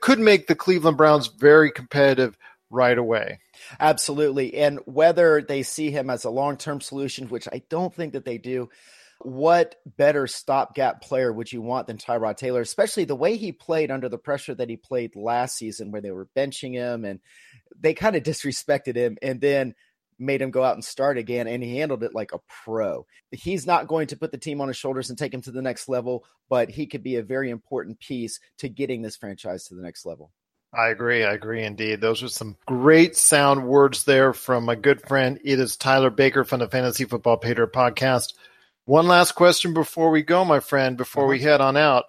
Could 0.00 0.18
make 0.18 0.46
the 0.46 0.54
Cleveland 0.54 0.96
Browns 0.96 1.28
very 1.28 1.70
competitive 1.70 2.36
right 2.70 2.96
away. 2.96 3.40
Absolutely. 3.80 4.54
And 4.54 4.80
whether 4.84 5.40
they 5.42 5.62
see 5.62 5.90
him 5.90 6.10
as 6.10 6.24
a 6.24 6.30
long 6.30 6.56
term 6.56 6.80
solution, 6.80 7.28
which 7.28 7.48
I 7.50 7.62
don't 7.68 7.94
think 7.94 8.12
that 8.12 8.24
they 8.24 8.38
do, 8.38 8.68
what 9.20 9.76
better 9.96 10.26
stopgap 10.26 11.00
player 11.00 11.32
would 11.32 11.52
you 11.52 11.62
want 11.62 11.86
than 11.86 11.98
Tyrod 11.98 12.36
Taylor, 12.36 12.60
especially 12.60 13.04
the 13.04 13.16
way 13.16 13.36
he 13.36 13.52
played 13.52 13.90
under 13.90 14.08
the 14.08 14.18
pressure 14.18 14.54
that 14.54 14.68
he 14.68 14.76
played 14.76 15.16
last 15.16 15.56
season, 15.56 15.90
where 15.90 16.02
they 16.02 16.10
were 16.10 16.28
benching 16.36 16.74
him 16.74 17.04
and 17.04 17.20
they 17.78 17.94
kind 17.94 18.16
of 18.16 18.22
disrespected 18.22 18.96
him 18.96 19.16
and 19.22 19.40
then 19.40 19.74
made 20.18 20.40
him 20.40 20.50
go 20.50 20.64
out 20.64 20.74
and 20.74 20.84
start 20.84 21.18
again, 21.18 21.46
and 21.46 21.62
he 21.62 21.76
handled 21.76 22.02
it 22.02 22.14
like 22.14 22.32
a 22.32 22.40
pro. 22.64 23.06
He's 23.30 23.66
not 23.66 23.86
going 23.86 24.06
to 24.08 24.16
put 24.16 24.32
the 24.32 24.38
team 24.38 24.60
on 24.60 24.68
his 24.68 24.76
shoulders 24.76 25.10
and 25.10 25.18
take 25.18 25.34
him 25.34 25.42
to 25.42 25.50
the 25.50 25.62
next 25.62 25.88
level, 25.88 26.24
but 26.48 26.70
he 26.70 26.86
could 26.86 27.02
be 27.02 27.16
a 27.16 27.22
very 27.22 27.50
important 27.50 28.00
piece 28.00 28.40
to 28.58 28.68
getting 28.68 29.02
this 29.02 29.16
franchise 29.16 29.64
to 29.64 29.74
the 29.74 29.82
next 29.82 30.06
level. 30.06 30.30
I 30.72 30.88
agree. 30.88 31.24
I 31.24 31.32
agree 31.32 31.62
indeed. 31.62 32.00
Those 32.00 32.22
are 32.22 32.28
some 32.28 32.56
great 32.66 33.16
sound 33.16 33.66
words 33.66 34.04
there 34.04 34.32
from 34.32 34.64
my 34.64 34.74
good 34.74 35.00
friend. 35.00 35.38
It 35.44 35.58
is 35.58 35.76
Tyler 35.76 36.10
Baker 36.10 36.44
from 36.44 36.60
the 36.60 36.68
Fantasy 36.68 37.04
Football 37.04 37.40
Paydirt 37.40 37.72
podcast. 37.72 38.34
One 38.86 39.08
last 39.08 39.32
question 39.32 39.74
before 39.74 40.10
we 40.10 40.22
go, 40.22 40.44
my 40.44 40.60
friend, 40.60 40.96
before 40.96 41.24
uh-huh. 41.24 41.30
we 41.30 41.40
head 41.40 41.60
on 41.60 41.76
out. 41.76 42.04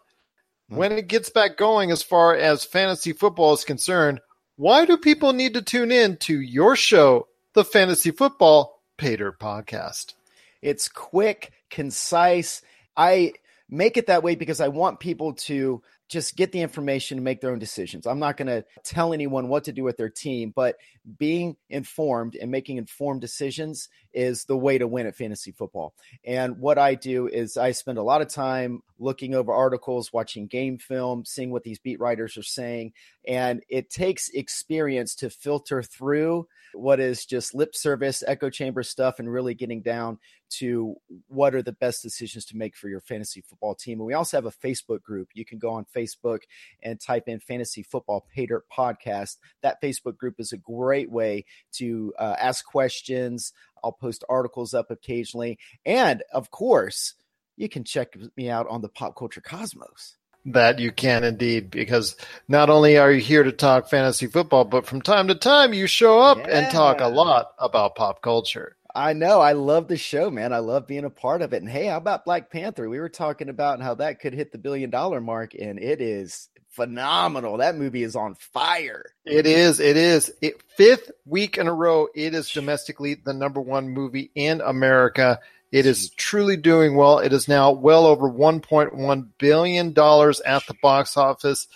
Uh-huh. 0.70 0.78
When 0.78 0.92
it 0.92 1.08
gets 1.08 1.32
back 1.32 1.58
going, 1.58 1.90
as 1.90 2.04
far 2.04 2.36
as 2.36 2.64
fantasy 2.64 3.14
football 3.14 3.54
is 3.54 3.64
concerned, 3.64 4.22
why 4.58 4.86
do 4.86 4.96
people 4.96 5.34
need 5.34 5.56
to 5.56 5.64
tune 5.64 5.92
in 5.92 6.18
to 6.18 6.40
your 6.40 6.76
show, 6.76 7.28
the 7.54 7.66
Fantasy 7.66 8.12
Football 8.12 8.80
Paydirt 8.98 9.40
podcast? 9.40 10.14
It's 10.62 10.88
quick, 10.88 11.52
concise. 11.72 12.62
I 12.96 13.34
make 13.68 13.98
it 13.98 14.06
that 14.08 14.22
way 14.22 14.36
because 14.36 14.62
I 14.62 14.68
want 14.68 15.00
people 15.00 15.34
to 15.34 15.82
just 16.10 16.38
get 16.38 16.51
the 16.51 16.62
information 16.62 17.18
and 17.18 17.26
make 17.26 17.41
their 17.41 17.51
own 17.51 17.60
decisions. 17.60 18.08
I'm 18.08 18.20
not 18.20 18.38
going 18.38 18.47
to 18.47 18.64
tell 18.84 19.14
anyone 19.14 19.49
what 19.49 19.66
to 19.66 19.74
do 19.74 19.84
with 19.84 19.97
their 19.97 20.10
team, 20.10 20.53
but 20.55 20.78
being 21.18 21.58
informed 21.70 22.36
and 22.36 22.49
making 22.49 22.78
informed 22.78 23.22
decisions 23.22 23.89
is 24.14 24.45
the 24.45 24.58
way 24.58 24.78
to 24.78 24.88
win 24.88 25.05
at 25.05 25.16
fantasy 25.16 25.51
football. 25.51 25.93
And 26.24 26.60
what 26.60 26.78
I 26.78 26.95
do 26.95 27.28
is 27.28 27.58
I 27.58 27.72
spend 27.72 27.97
a 27.97 28.03
lot 28.03 28.22
of 28.22 28.30
time 28.30 28.82
looking 28.99 29.36
over 29.36 29.53
articles, 29.53 30.14
watching 30.14 30.47
game 30.47 30.78
film, 30.78 31.26
seeing 31.26 31.51
what 31.51 31.64
these 31.64 31.80
beat 31.80 31.99
writers 31.99 32.38
are 32.38 32.43
saying. 32.43 32.93
And 33.28 33.62
it 33.70 33.89
takes 33.89 34.30
experience 34.30 35.16
to 35.16 35.30
filter 35.30 35.84
through 35.84 36.47
what 36.74 36.99
is 36.99 37.26
just 37.26 37.53
lip 37.53 37.76
service, 37.76 38.24
echo 38.26 38.49
chamber 38.49 38.84
stuff, 38.84 39.20
and 39.20 39.32
really 39.32 39.53
getting 39.53 39.82
down 39.82 40.20
to 40.50 40.95
what 41.28 41.54
are 41.54 41.62
the 41.62 41.72
best 41.72 42.02
decisions 42.02 42.45
to 42.45 42.58
make 42.58 42.76
for 42.76 42.89
your 42.89 43.02
fantasy 43.02 43.41
football 43.41 43.76
team. 43.76 44.00
And 44.00 44.08
we 44.08 44.14
also 44.14 44.38
have 44.38 44.45
a 44.45 44.52
Facebook 44.52 45.02
group. 45.02 45.30
You 45.34 45.45
can 45.45 45.58
go 45.58 45.72
on 45.72 45.86
Facebook 45.95 46.39
and 46.82 47.00
type 47.00 47.28
in 47.28 47.39
Fantasy 47.39 47.84
Football 47.84 48.26
Paydirt 48.36 48.62
Podcast. 48.72 49.38
That 49.62 49.82
Facebook 49.82 50.18
group 50.18 50.36
is 50.39 50.54
a 50.54 50.58
great 50.58 51.12
way 51.12 51.45
to 51.74 52.14
uh, 52.18 52.36
ask 52.39 52.66
questions. 52.66 53.54
I'll 53.84 53.91
post 53.91 54.24
articles 54.30 54.74
up 54.74 54.91
occasionally. 54.91 55.60
And 55.86 56.24
of 56.34 56.52
course, 56.52 57.16
you 57.56 57.70
can 57.70 57.84
check 57.84 58.16
me 58.36 58.50
out 58.50 58.68
on 58.70 58.82
the 58.82 58.89
Pop 58.89 59.16
Culture 59.16 59.41
Cosmos. 59.41 60.18
That 60.45 60.80
you 60.80 60.93
can 60.93 61.26
indeed, 61.26 61.72
because 61.72 62.16
not 62.48 62.70
only 62.70 62.98
are 62.98 63.12
you 63.12 63.20
here 63.20 63.43
to 63.43 63.52
talk 63.52 63.89
fantasy 63.89 64.28
football, 64.28 64.64
but 64.64 64.86
from 64.86 65.02
time 65.02 65.28
to 65.28 65.36
time 65.36 65.74
you 65.74 65.88
show 65.88 66.20
up 66.20 66.38
yeah. 66.38 66.60
and 66.60 66.72
talk 66.72 67.02
a 67.02 67.08
lot 67.08 67.52
about 67.60 67.95
pop 67.95 68.22
culture. 68.22 68.77
I 68.98 69.14
know. 69.14 69.39
I 69.39 69.52
love 69.52 69.88
the 69.88 69.95
show, 69.95 70.32
man. 70.32 70.54
I 70.54 70.58
love 70.58 70.88
being 70.88 71.06
a 71.06 71.10
part 71.12 71.43
of 71.43 71.54
it. 71.54 71.62
And 71.62 71.70
hey, 71.70 71.86
how 71.86 71.98
about 71.98 72.26
Black 72.26 72.50
Panther? 72.50 72.89
We 72.89 73.00
were 73.00 73.10
talking 73.10 73.48
about 73.48 73.80
how 73.80 73.93
that 73.95 74.20
could 74.20 74.34
hit 74.34 74.52
the 74.52 74.58
billion 74.58 74.89
dollar 74.89 75.22
mark, 75.22 75.54
and 75.54 75.78
it 75.78 76.02
is 76.02 76.50
phenomenal. 76.70 77.58
That 77.58 77.76
movie 77.76 78.02
is 78.02 78.16
on 78.16 78.34
fire. 78.34 79.06
It 79.24 79.45
is. 79.45 79.80
It 79.80 79.98
is. 79.98 80.34
It, 80.41 80.64
fifth 80.76 81.12
week 81.28 81.60
in 81.60 81.68
a 81.68 81.74
row, 81.74 82.08
it 82.16 82.34
is 82.34 82.50
domestically 82.50 83.14
the 83.14 83.34
number 83.34 83.62
one 83.62 83.89
movie 83.89 84.32
in 84.34 84.62
America. 84.62 85.39
It 85.72 85.86
is 85.86 86.10
truly 86.10 86.58
doing 86.58 86.95
well. 86.95 87.20
It 87.20 87.34
is 87.34 87.48
now 87.48 87.72
well 87.74 88.08
over 88.08 88.28
$1.1 88.28 89.28
billion 89.38 89.89
at 89.89 89.95
the 89.95 90.76
box 90.82 91.18
office. 91.18 91.68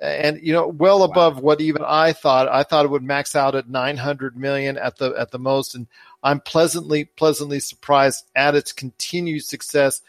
And 0.00 0.40
you 0.42 0.52
know, 0.52 0.68
well 0.68 1.02
above 1.02 1.36
wow. 1.36 1.42
what 1.42 1.60
even 1.60 1.82
I 1.84 2.12
thought. 2.12 2.48
I 2.48 2.62
thought 2.62 2.84
it 2.84 2.90
would 2.90 3.02
max 3.02 3.34
out 3.34 3.54
at 3.54 3.68
900 3.68 4.36
million 4.36 4.76
at 4.78 4.96
the 4.98 5.14
at 5.18 5.30
the 5.30 5.38
most, 5.38 5.74
and 5.74 5.86
I'm 6.22 6.40
pleasantly 6.40 7.04
pleasantly 7.04 7.60
surprised 7.60 8.24
at 8.34 8.54
its 8.54 8.72
continued 8.72 9.44
success. 9.44 10.00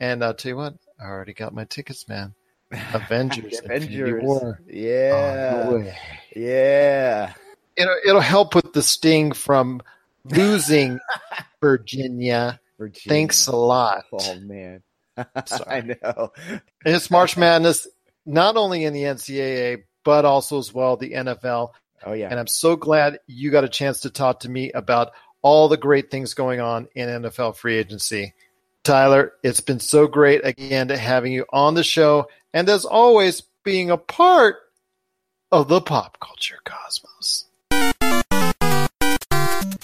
And 0.00 0.22
I'll 0.22 0.34
tell 0.34 0.50
you 0.50 0.56
what, 0.56 0.74
I 1.00 1.06
already 1.06 1.32
got 1.32 1.54
my 1.54 1.64
tickets, 1.64 2.08
man. 2.08 2.34
Avengers, 2.92 3.60
Avengers, 3.64 4.22
War. 4.22 4.60
yeah, 4.68 5.64
oh, 5.66 5.78
no 5.78 5.92
yeah. 6.36 7.32
It'll 7.76 7.96
it'll 8.06 8.20
help 8.20 8.54
with 8.54 8.72
the 8.74 8.82
sting 8.82 9.32
from 9.32 9.80
losing 10.24 10.98
Virginia 11.60 12.60
Virginia. 12.78 13.08
Thanks 13.08 13.46
a 13.48 13.56
lot. 13.56 14.04
Oh 14.12 14.38
man, 14.40 14.82
I 15.66 15.80
know. 15.80 16.32
it's 16.84 17.10
March 17.10 17.36
Madness, 17.36 17.88
not 18.28 18.56
only 18.56 18.84
in 18.84 18.92
the 18.92 19.02
NCAA 19.04 19.84
but 20.04 20.24
also 20.24 20.58
as 20.58 20.72
well 20.72 20.96
the 20.96 21.12
NFL. 21.12 21.70
Oh 22.04 22.12
yeah, 22.12 22.28
and 22.30 22.38
I'm 22.38 22.46
so 22.46 22.76
glad 22.76 23.18
you 23.26 23.50
got 23.50 23.64
a 23.64 23.68
chance 23.68 24.00
to 24.00 24.10
talk 24.10 24.40
to 24.40 24.48
me 24.48 24.70
about 24.70 25.12
all 25.42 25.68
the 25.68 25.76
great 25.76 26.10
things 26.10 26.34
going 26.34 26.60
on 26.60 26.88
in 26.94 27.08
NFL 27.08 27.56
free 27.56 27.76
agency. 27.76 28.34
Tyler, 28.84 29.32
it's 29.42 29.60
been 29.60 29.80
so 29.80 30.06
great 30.06 30.42
again 30.44 30.88
to 30.88 30.96
having 30.96 31.32
you 31.32 31.44
on 31.52 31.74
the 31.74 31.82
show, 31.82 32.28
and 32.54 32.68
as 32.68 32.84
always, 32.84 33.42
being 33.64 33.90
a 33.90 33.96
part 33.96 34.56
of 35.50 35.68
the 35.68 35.80
pop 35.80 36.18
culture 36.20 36.58
cosmos. 36.64 37.46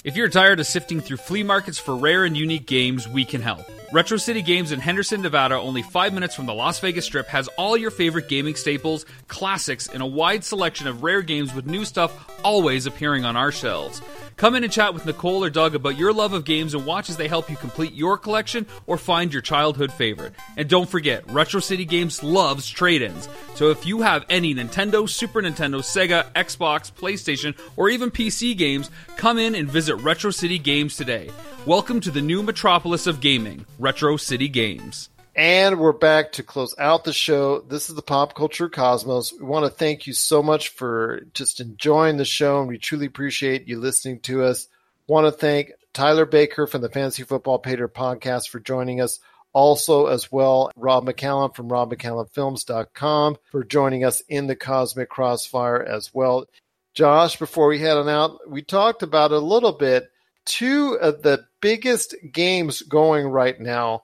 If 0.03 0.15
you're 0.15 0.29
tired 0.29 0.59
of 0.59 0.67
sifting 0.67 1.01
through 1.01 1.17
flea 1.17 1.43
markets 1.43 1.79
for 1.79 1.95
rare 1.95 2.25
and 2.25 2.37
unique 2.37 2.67
games, 2.67 3.07
we 3.07 3.25
can 3.25 3.41
help. 3.41 3.65
Retro 3.91 4.17
City 4.17 4.41
Games 4.41 4.71
in 4.71 4.79
Henderson, 4.79 5.21
Nevada, 5.21 5.55
only 5.55 5.83
five 5.83 6.13
minutes 6.13 6.35
from 6.35 6.47
the 6.47 6.53
Las 6.53 6.79
Vegas 6.79 7.05
Strip, 7.05 7.27
has 7.27 7.47
all 7.49 7.77
your 7.77 7.91
favorite 7.91 8.27
gaming 8.27 8.55
staples, 8.55 9.05
classics, 9.27 9.87
and 9.87 10.01
a 10.01 10.05
wide 10.05 10.43
selection 10.43 10.87
of 10.87 11.03
rare 11.03 11.21
games 11.21 11.53
with 11.53 11.67
new 11.67 11.85
stuff 11.85 12.31
always 12.43 12.87
appearing 12.87 13.25
on 13.25 13.37
our 13.37 13.51
shelves. 13.51 14.01
Come 14.37 14.55
in 14.55 14.65
and 14.65 14.73
chat 14.73 14.93
with 14.93 15.05
Nicole 15.05 15.45
or 15.45 15.49
Doug 15.49 15.75
about 15.75 15.97
your 15.97 16.11
love 16.11 16.33
of 16.33 16.43
games 16.43 16.73
and 16.73 16.85
watch 16.85 17.09
as 17.09 17.15
they 17.15 17.29
help 17.29 17.49
you 17.49 17.55
complete 17.55 17.93
your 17.93 18.17
collection 18.17 18.65
or 18.85 18.97
find 18.97 19.31
your 19.31 19.41
childhood 19.41 19.93
favorite. 19.93 20.33
And 20.57 20.67
don't 20.67 20.89
forget, 20.89 21.31
Retro 21.31 21.61
City 21.61 21.85
Games 21.85 22.21
loves 22.21 22.69
trade 22.69 23.01
ins. 23.01 23.29
So 23.53 23.69
if 23.69 23.85
you 23.85 24.01
have 24.01 24.25
any 24.29 24.53
Nintendo, 24.53 25.07
Super 25.07 25.41
Nintendo, 25.41 25.79
Sega, 25.79 26.33
Xbox, 26.33 26.91
PlayStation, 26.91 27.57
or 27.77 27.89
even 27.89 28.11
PC 28.11 28.57
games, 28.57 28.91
come 29.15 29.37
in 29.37 29.55
and 29.55 29.71
visit 29.71 29.95
Retro 29.97 30.31
City 30.31 30.59
Games 30.59 30.97
today. 30.97 31.29
Welcome 31.65 31.99
to 32.01 32.11
the 32.11 32.21
new 32.21 32.43
metropolis 32.43 33.07
of 33.07 33.21
gaming, 33.21 33.65
Retro 33.85 34.17
City 34.17 34.47
Games. 34.47 35.11
And 35.35 35.79
we're 35.79 35.91
back 35.91 36.31
to 36.31 36.43
close 36.43 36.73
out 36.79 37.03
the 37.03 37.13
show. 37.13 37.59
This 37.59 37.87
is 37.87 37.95
the 37.95 38.01
Pop 38.01 38.33
Culture 38.33 38.67
Cosmos. 38.67 39.31
We 39.31 39.45
want 39.45 39.63
to 39.65 39.69
thank 39.69 40.07
you 40.07 40.13
so 40.13 40.41
much 40.41 40.69
for 40.69 41.21
just 41.35 41.59
enjoying 41.59 42.17
the 42.17 42.25
show, 42.25 42.57
and 42.57 42.67
we 42.67 42.79
truly 42.79 43.05
appreciate 43.05 43.67
you 43.67 43.79
listening 43.79 44.21
to 44.21 44.41
us. 44.41 44.67
Want 45.05 45.27
to 45.27 45.31
thank 45.31 45.71
Tyler 45.93 46.25
Baker 46.25 46.65
from 46.65 46.81
the 46.81 46.89
Fantasy 46.89 47.21
Football 47.21 47.61
Paydirt 47.61 47.89
podcast 47.89 48.49
for 48.49 48.59
joining 48.59 49.01
us. 49.01 49.19
Also, 49.53 50.07
as 50.07 50.31
well, 50.31 50.71
Rob 50.75 51.05
McCallum 51.05 51.55
from 51.55 51.69
RobMcCallumFilms.com 51.69 53.37
for 53.51 53.63
joining 53.63 54.03
us 54.03 54.21
in 54.21 54.47
the 54.47 54.55
Cosmic 54.55 55.09
Crossfire 55.09 55.83
as 55.83 56.11
well. 56.11 56.47
Josh, 56.95 57.37
before 57.37 57.67
we 57.67 57.77
head 57.77 57.97
on 57.97 58.09
out, 58.09 58.49
we 58.49 58.63
talked 58.63 59.03
about 59.03 59.31
a 59.31 59.37
little 59.37 59.73
bit 59.73 60.09
two 60.45 60.97
of 61.01 61.21
the 61.21 61.45
biggest 61.61 62.15
games 62.31 62.81
going 62.83 63.27
right 63.27 63.59
now 63.59 64.03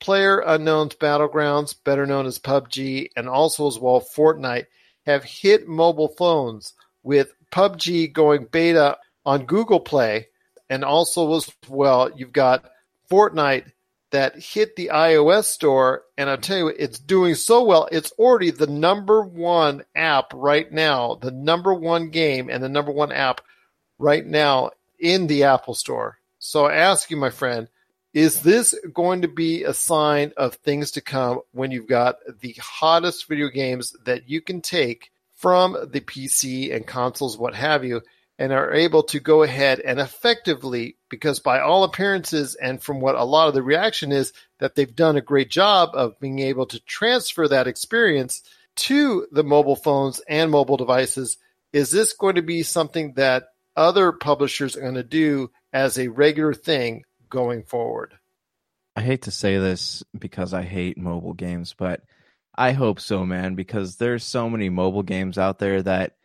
Player 0.00 0.38
Unknown's 0.40 0.94
Battlegrounds, 0.94 1.74
better 1.82 2.06
known 2.06 2.26
as 2.26 2.38
PUBG, 2.38 3.10
and 3.16 3.28
also 3.28 3.66
as 3.66 3.78
well 3.78 4.00
Fortnite, 4.00 4.66
have 5.06 5.24
hit 5.24 5.66
mobile 5.66 6.08
phones 6.08 6.74
with 7.02 7.34
PUBG 7.50 8.12
going 8.12 8.46
beta 8.50 8.98
on 9.26 9.46
Google 9.46 9.80
Play, 9.80 10.28
and 10.70 10.84
also 10.84 11.34
as 11.34 11.50
well, 11.68 12.10
you've 12.14 12.32
got 12.32 12.64
Fortnite 13.10 13.72
that 14.10 14.36
hit 14.36 14.76
the 14.76 14.90
iOS 14.92 15.44
store, 15.44 16.04
and 16.16 16.30
I'll 16.30 16.38
tell 16.38 16.58
you, 16.58 16.68
it's 16.68 16.98
doing 16.98 17.34
so 17.34 17.64
well. 17.64 17.88
It's 17.90 18.12
already 18.12 18.50
the 18.50 18.66
number 18.66 19.22
one 19.22 19.84
app 19.94 20.32
right 20.32 20.70
now, 20.70 21.16
the 21.16 21.30
number 21.30 21.74
one 21.74 22.10
game 22.10 22.48
and 22.48 22.62
the 22.62 22.68
number 22.68 22.92
one 22.92 23.12
app 23.12 23.42
right 23.98 24.24
now 24.24 24.70
in 24.98 25.26
the 25.26 25.44
Apple 25.44 25.74
Store. 25.74 26.18
So 26.38 26.66
I 26.66 26.76
ask 26.76 27.10
you, 27.10 27.16
my 27.16 27.30
friend, 27.30 27.68
is 28.14 28.42
this 28.42 28.74
going 28.92 29.22
to 29.22 29.28
be 29.28 29.64
a 29.64 29.74
sign 29.74 30.32
of 30.36 30.54
things 30.54 30.92
to 30.92 31.00
come 31.00 31.40
when 31.52 31.70
you've 31.70 31.88
got 31.88 32.16
the 32.40 32.56
hottest 32.60 33.28
video 33.28 33.48
games 33.48 33.94
that 34.04 34.28
you 34.28 34.40
can 34.40 34.60
take 34.60 35.10
from 35.34 35.76
the 35.90 36.00
PC 36.00 36.74
and 36.74 36.86
consoles, 36.86 37.38
what 37.38 37.54
have 37.54 37.84
you, 37.84 38.02
and 38.38 38.52
are 38.52 38.72
able 38.72 39.02
to 39.02 39.20
go 39.20 39.42
ahead 39.42 39.80
and 39.80 40.00
effectively, 40.00 40.96
because 41.08 41.40
by 41.40 41.60
all 41.60 41.84
appearances, 41.84 42.54
and 42.54 42.82
from 42.82 43.00
what 43.00 43.14
a 43.14 43.24
lot 43.24 43.48
of 43.48 43.54
the 43.54 43.62
reaction 43.62 44.10
is, 44.10 44.32
that 44.58 44.74
they've 44.74 44.96
done 44.96 45.16
a 45.16 45.20
great 45.20 45.50
job 45.50 45.90
of 45.94 46.18
being 46.18 46.38
able 46.38 46.66
to 46.66 46.80
transfer 46.80 47.46
that 47.48 47.66
experience 47.66 48.42
to 48.76 49.26
the 49.32 49.44
mobile 49.44 49.76
phones 49.76 50.20
and 50.28 50.50
mobile 50.50 50.76
devices. 50.76 51.36
Is 51.72 51.90
this 51.90 52.12
going 52.12 52.36
to 52.36 52.42
be 52.42 52.62
something 52.62 53.14
that 53.14 53.48
other 53.78 54.12
publishers 54.12 54.76
are 54.76 54.82
going 54.82 54.94
to 54.94 55.02
do 55.02 55.50
as 55.72 55.98
a 55.98 56.08
regular 56.08 56.52
thing 56.52 57.04
going 57.30 57.62
forward? 57.62 58.14
I 58.96 59.02
hate 59.02 59.22
to 59.22 59.30
say 59.30 59.58
this 59.58 60.02
because 60.18 60.52
I 60.52 60.62
hate 60.62 60.98
mobile 60.98 61.34
games, 61.34 61.74
but 61.78 62.02
I 62.56 62.72
hope 62.72 62.98
so, 63.00 63.24
man, 63.24 63.54
because 63.54 63.96
there's 63.96 64.24
so 64.24 64.50
many 64.50 64.68
mobile 64.68 65.04
games 65.04 65.38
out 65.38 65.60
there 65.60 65.80
that 65.82 66.16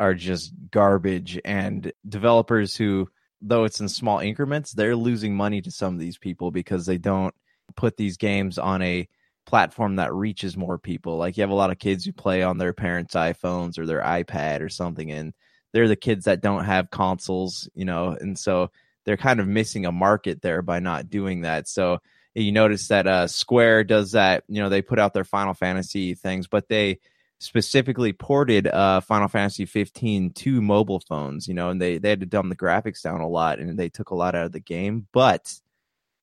are 0.00 0.14
just 0.14 0.52
garbage 0.70 1.40
and 1.44 1.92
developers 2.08 2.76
who 2.76 3.08
though 3.40 3.64
it's 3.64 3.80
in 3.80 3.88
small 3.88 4.18
increments, 4.18 4.72
they're 4.72 4.96
losing 4.96 5.36
money 5.36 5.60
to 5.62 5.70
some 5.70 5.94
of 5.94 6.00
these 6.00 6.18
people 6.18 6.50
because 6.50 6.86
they 6.86 6.98
don't 6.98 7.34
put 7.76 7.96
these 7.96 8.16
games 8.16 8.58
on 8.58 8.82
a 8.82 9.08
platform 9.46 9.96
that 9.96 10.12
reaches 10.12 10.56
more 10.56 10.78
people. 10.78 11.16
Like 11.16 11.36
you 11.36 11.42
have 11.42 11.50
a 11.50 11.54
lot 11.54 11.70
of 11.70 11.78
kids 11.78 12.04
who 12.04 12.12
play 12.12 12.42
on 12.42 12.58
their 12.58 12.72
parents' 12.72 13.14
iPhones 13.14 13.78
or 13.78 13.86
their 13.86 14.02
iPad 14.02 14.60
or 14.60 14.68
something 14.68 15.10
and 15.10 15.32
they're 15.72 15.88
the 15.88 15.96
kids 15.96 16.24
that 16.24 16.40
don't 16.40 16.64
have 16.64 16.90
consoles, 16.90 17.68
you 17.74 17.84
know, 17.84 18.16
and 18.18 18.38
so 18.38 18.70
they're 19.04 19.16
kind 19.16 19.40
of 19.40 19.48
missing 19.48 19.86
a 19.86 19.92
market 19.92 20.42
there 20.42 20.62
by 20.62 20.80
not 20.80 21.10
doing 21.10 21.42
that. 21.42 21.68
So 21.68 21.98
you 22.34 22.52
notice 22.52 22.88
that 22.88 23.06
uh, 23.06 23.26
Square 23.26 23.84
does 23.84 24.12
that. 24.12 24.44
You 24.48 24.62
know, 24.62 24.68
they 24.68 24.82
put 24.82 24.98
out 24.98 25.14
their 25.14 25.24
Final 25.24 25.54
Fantasy 25.54 26.14
things, 26.14 26.46
but 26.46 26.68
they 26.68 27.00
specifically 27.38 28.12
ported 28.12 28.66
uh, 28.66 29.00
Final 29.00 29.28
Fantasy 29.28 29.64
15 29.64 30.32
to 30.32 30.62
mobile 30.62 31.00
phones. 31.00 31.48
You 31.48 31.54
know, 31.54 31.70
and 31.70 31.80
they 31.80 31.98
they 31.98 32.10
had 32.10 32.20
to 32.20 32.26
dumb 32.26 32.48
the 32.48 32.56
graphics 32.56 33.02
down 33.02 33.20
a 33.20 33.28
lot, 33.28 33.58
and 33.58 33.78
they 33.78 33.88
took 33.88 34.10
a 34.10 34.14
lot 34.14 34.34
out 34.34 34.46
of 34.46 34.52
the 34.52 34.60
game, 34.60 35.06
but 35.12 35.52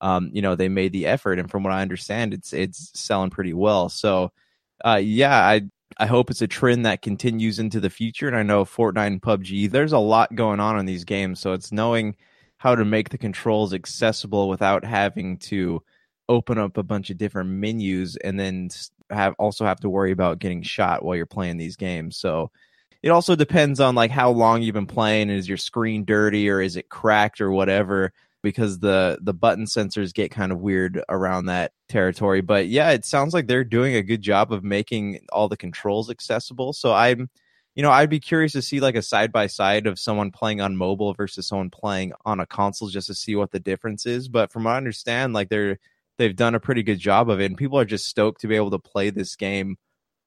um, 0.02 0.30
you 0.34 0.42
know, 0.42 0.56
they 0.56 0.70
made 0.70 0.92
the 0.92 1.08
effort, 1.08 1.40
and 1.40 1.50
from 1.50 1.64
what 1.64 1.74
I 1.74 1.82
understand, 1.82 2.34
it's 2.34 2.54
it's 2.54 2.92
selling 3.00 3.30
pretty 3.30 3.54
well. 3.54 3.90
So, 3.90 4.32
uh, 4.84 5.00
yeah, 5.02 5.36
I 5.36 5.62
I 5.98 6.06
hope 6.06 6.30
it's 6.30 6.42
a 6.42 6.48
trend 6.48 6.86
that 6.86 7.02
continues 7.02 7.60
into 7.60 7.80
the 7.80 7.90
future. 7.90 8.28
And 8.28 8.36
I 8.36 8.44
know 8.44 8.66
Fortnite 8.66 9.08
and 9.08 9.22
PUBG, 9.22 9.72
there's 9.72 9.94
a 9.94 10.00
lot 10.00 10.36
going 10.36 10.60
on 10.60 10.80
in 10.80 10.86
these 10.86 11.04
games, 11.06 11.40
so 11.40 11.54
it's 11.54 11.72
knowing 11.72 12.16
how 12.58 12.76
to 12.76 12.86
make 12.86 13.10
the 13.10 13.18
controls 13.18 13.74
accessible 13.74 14.50
without 14.50 14.84
having 14.84 15.38
to 15.38 15.84
open 16.28 16.58
up 16.58 16.78
a 16.78 16.84
bunch 16.84 17.10
of 17.10 17.18
different 17.18 17.50
menus 17.50 18.16
and 18.18 18.40
then 18.40 18.70
have 19.10 19.36
also 19.38 19.66
have 19.66 19.80
to 19.80 19.90
worry 19.90 20.12
about 20.12 20.40
getting 20.40 20.64
shot 20.64 21.04
while 21.04 21.16
you're 21.16 21.26
playing 21.26 21.58
these 21.58 21.76
games. 21.76 22.18
So 22.18 22.52
it 23.04 23.10
also 23.10 23.36
depends 23.36 23.80
on 23.80 23.94
like 23.94 24.10
how 24.10 24.32
long 24.32 24.62
you've 24.64 24.74
been 24.74 24.88
playing. 24.88 25.30
Is 25.30 25.48
your 25.48 25.58
screen 25.58 26.06
dirty 26.06 26.50
or 26.50 26.62
is 26.62 26.76
it 26.76 26.90
cracked 26.90 27.40
or 27.40 27.52
whatever? 27.52 28.14
Because 28.46 28.80
the 28.80 29.18
the 29.22 29.34
button 29.34 29.66
sensors 29.66 30.14
get 30.14 30.32
kind 30.32 30.52
of 30.52 30.60
weird 30.60 31.04
around 31.10 31.48
that 31.48 31.74
territory. 31.90 32.42
But 32.42 32.68
yeah, 32.68 32.92
it 32.92 33.04
sounds 33.04 33.34
like 33.34 33.48
they're 33.48 33.64
doing 33.64 33.96
a 33.96 34.04
good 34.04 34.22
job 34.22 34.54
of 34.54 34.64
making 34.64 35.20
all 35.34 35.50
the 35.50 35.58
controls 35.58 36.10
accessible. 36.10 36.72
So 36.74 36.94
I'm 36.94 37.30
you 37.76 37.84
know, 37.84 37.92
I'd 37.92 38.10
be 38.10 38.22
curious 38.22 38.54
to 38.54 38.62
see 38.62 38.80
like 38.80 38.96
a 38.96 39.02
side 39.02 39.34
by 39.34 39.48
side 39.48 39.86
of 39.86 40.00
someone 40.00 40.32
playing 40.32 40.62
on 40.62 40.78
mobile 40.78 41.14
versus 41.14 41.48
someone 41.48 41.70
playing 41.70 42.14
on 42.26 42.40
a 42.40 42.46
console 42.46 42.88
just 42.88 43.08
to 43.08 43.16
see 43.16 43.36
what 43.36 43.52
the 43.52 43.60
difference 43.60 44.06
is. 44.06 44.30
But 44.30 44.52
from 44.52 44.64
what 44.64 44.72
I 44.72 44.78
understand, 44.78 45.34
like 45.34 45.50
they're 45.50 45.78
they've 46.18 46.36
done 46.36 46.56
a 46.56 46.60
pretty 46.60 46.84
good 46.84 47.00
job 47.00 47.30
of 47.30 47.42
it, 47.42 47.46
and 47.46 47.58
people 47.58 47.78
are 47.78 47.86
just 47.86 48.08
stoked 48.08 48.42
to 48.42 48.48
be 48.48 48.56
able 48.56 48.72
to 48.72 48.80
play 48.80 49.10
this 49.10 49.36
game 49.36 49.78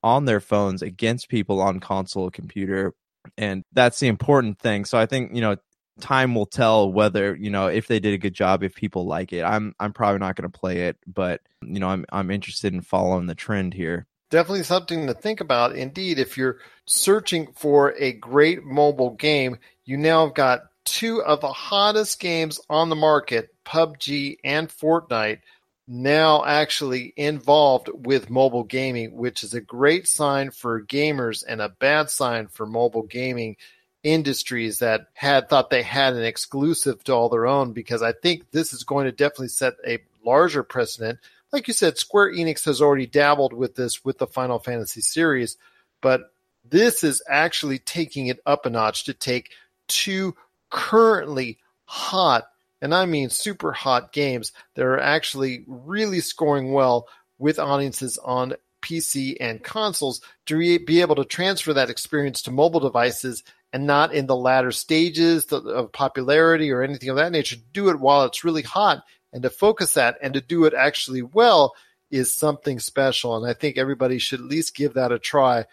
on 0.03 0.27
their 0.27 0.41
phones 0.41 0.83
against 0.83 1.31
people 1.31 1.61
on 1.61 1.81
console 1.81 2.31
computer, 2.31 2.93
and 3.39 3.64
that's 3.73 3.99
the 4.01 4.09
important 4.09 4.59
thing. 4.59 4.85
So 4.85 4.99
I 4.99 5.07
think 5.07 5.35
you 5.35 5.41
know 5.41 5.57
time 6.01 6.34
will 6.34 6.46
tell 6.46 6.90
whether 6.90 7.34
you 7.34 7.51
know 7.51 7.66
if 7.66 7.86
they 7.86 8.01
did 8.01 8.14
a 8.14 8.18
good 8.18 8.34
job 8.34 8.62
if 8.62 8.74
people 8.74 9.07
like 9.07 9.32
it. 9.32 9.42
I'm 9.42 9.74
i'm 9.80 9.92
probably 9.92 10.18
not 10.18 10.36
going 10.36 10.51
to 10.51 10.59
play 10.59 10.82
it 10.88 10.96
but 11.07 11.40
you 11.62 11.80
know 11.80 11.88
i'm 11.88 12.05
i'm 12.11 12.30
interested 12.30 12.72
in 12.72 12.80
following 12.80 13.26
the 13.26 13.34
trend 13.34 13.74
here. 13.74 14.07
Definitely 14.30 14.64
something 14.64 15.07
to 15.07 15.14
think 15.14 15.40
about. 15.40 15.74
Indeed 15.74 16.18
if 16.18 16.36
you're 16.36 16.59
searching 16.86 17.53
for 17.55 17.94
a 17.99 18.12
great 18.12 18.64
mobile 18.64 19.11
game 19.11 19.59
you 19.84 19.96
now 19.96 20.26
have 20.26 20.34
got 20.34 20.62
two 20.84 21.22
of 21.22 21.40
the 21.40 21.53
hottest 21.53 22.18
games 22.20 22.61
on 22.70 22.88
the 22.88 22.96
market 22.96 23.55
pubg 23.64 24.36
and 24.44 24.68
fortnite 24.68 25.40
now 25.88 26.44
actually 26.44 27.14
involved 27.16 27.88
with 27.94 28.28
mobile 28.28 28.64
gaming, 28.64 29.16
which 29.16 29.42
is 29.42 29.55
a 29.55 29.61
great 29.61 30.07
sign 30.07 30.51
for 30.51 30.82
gamers 30.82 31.42
and 31.49 31.62
a 31.62 31.70
bad 31.70 32.11
sign 32.11 32.46
for 32.46 32.66
mobile 32.66 33.05
gaming 33.05 33.57
industries 34.03 34.78
that 34.78 35.09
had 35.14 35.49
thought 35.49 35.70
they 35.70 35.82
had 35.82 36.14
an 36.14 36.24
exclusive 36.24 37.03
to 37.05 37.12
all 37.12 37.28
their 37.28 37.46
own 37.46 37.72
because 37.72 38.03
I 38.03 38.12
think 38.12 38.51
this 38.51 38.72
is 38.72 38.84
going 38.84 39.07
to 39.07 39.12
definitely 39.12 39.49
set 39.49 39.74
a 39.86 39.99
larger 40.24 40.62
precedent. 40.62 41.18
Like 41.53 41.68
you 41.68 41.74
said, 41.74 41.99
Square 41.99 42.34
Enix 42.34 42.64
has 42.66 42.80
already 42.80 43.07
dabbled 43.07 43.53
with 43.53 43.74
this 43.74 44.05
with 44.05 44.18
the 44.18 44.26
Final 44.26 44.59
Fantasy 44.59 45.01
series, 45.01 45.57
but 46.01 46.32
this 46.68 47.03
is 47.03 47.22
actually 47.28 47.78
taking 47.78 48.26
it 48.26 48.40
up 48.46 48.66
a 48.66 48.70
notch 48.70 49.05
to 49.05 49.14
take 49.14 49.51
two 49.88 50.36
currently 50.70 51.59
hot 51.86 52.49
and 52.80 52.94
I 52.94 53.07
mean 53.07 53.30
super 53.30 53.72
hot 53.72 54.12
games 54.12 54.53
that 54.74 54.84
are 54.84 55.01
actually 55.01 55.64
really 55.66 56.20
scoring 56.20 56.72
well 56.72 57.09
with 57.38 57.59
audiences 57.59 58.18
on 58.18 58.55
PC 58.82 59.36
and 59.40 59.62
consoles 59.62 60.20
to 60.46 60.78
be 60.84 61.01
able 61.01 61.16
to 61.16 61.24
transfer 61.24 61.72
that 61.72 61.90
experience 61.90 62.42
to 62.42 62.51
mobile 62.51 62.80
devices 62.80 63.42
and 63.73 63.87
not 63.87 64.14
in 64.14 64.27
the 64.27 64.37
latter 64.37 64.73
stages 64.73 65.45
of 65.53 65.93
popularity 65.93 66.71
or 66.71 66.83
anything 66.83 67.09
of 67.09 67.16
that 67.16 67.33
nature. 67.33 67.57
Do 67.73 67.91
it 67.91 68.01
while 68.01 68.25
it's 68.25 68.45
really 68.45 68.62
hot 68.62 69.03
and 69.33 69.43
to 69.43 69.51
focus 69.51 69.95
that 69.95 70.19
and 70.23 70.35
to 70.35 70.41
do 70.41 70.64
it 70.64 70.75
actually 70.75 71.23
well 71.23 71.75
is 72.11 72.35
something 72.35 72.79
special. 72.79 73.37
And 73.37 73.49
I 73.49 73.53
think 73.53 73.77
everybody 73.77 74.19
should 74.19 74.41
at 74.41 74.47
least 74.47 74.75
give 74.75 74.95
that 74.95 75.12
a 75.12 75.19
try. 75.19 75.66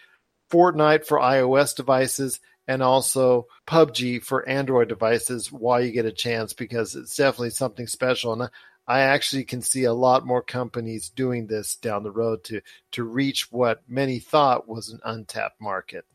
Fortnite 0.52 1.06
for 1.06 1.20
iOS 1.20 1.76
devices 1.76 2.39
and 2.68 2.84
also 2.84 3.48
PUBG 3.68 4.24
for 4.24 4.48
Android 4.48 4.89
devices 4.89 5.52
while 5.52 5.82
you 5.82 5.91
get 5.91 6.06
a 6.06 6.12
chance 6.12 6.54
because 6.54 6.96
it's 6.96 7.16
definitely 7.16 7.52
something 7.52 7.88
special. 7.88 8.34
And 8.34 8.50
I 8.88 9.02
actually 9.02 9.46
can 9.46 9.62
see 9.62 9.86
a 9.86 9.93
lot 9.93 10.26
more 10.26 10.41
companies 10.41 11.10
doing 11.10 11.48
this 11.48 11.76
down 11.76 12.04
the 12.04 12.12
road 12.12 12.43
to 12.46 12.62
to 12.91 13.04
reach 13.04 13.52
what 13.52 13.82
many 13.88 14.20
thought 14.20 14.68
was 14.68 14.89
an 14.89 15.00
untapped 15.04 15.60
market. 15.60 16.06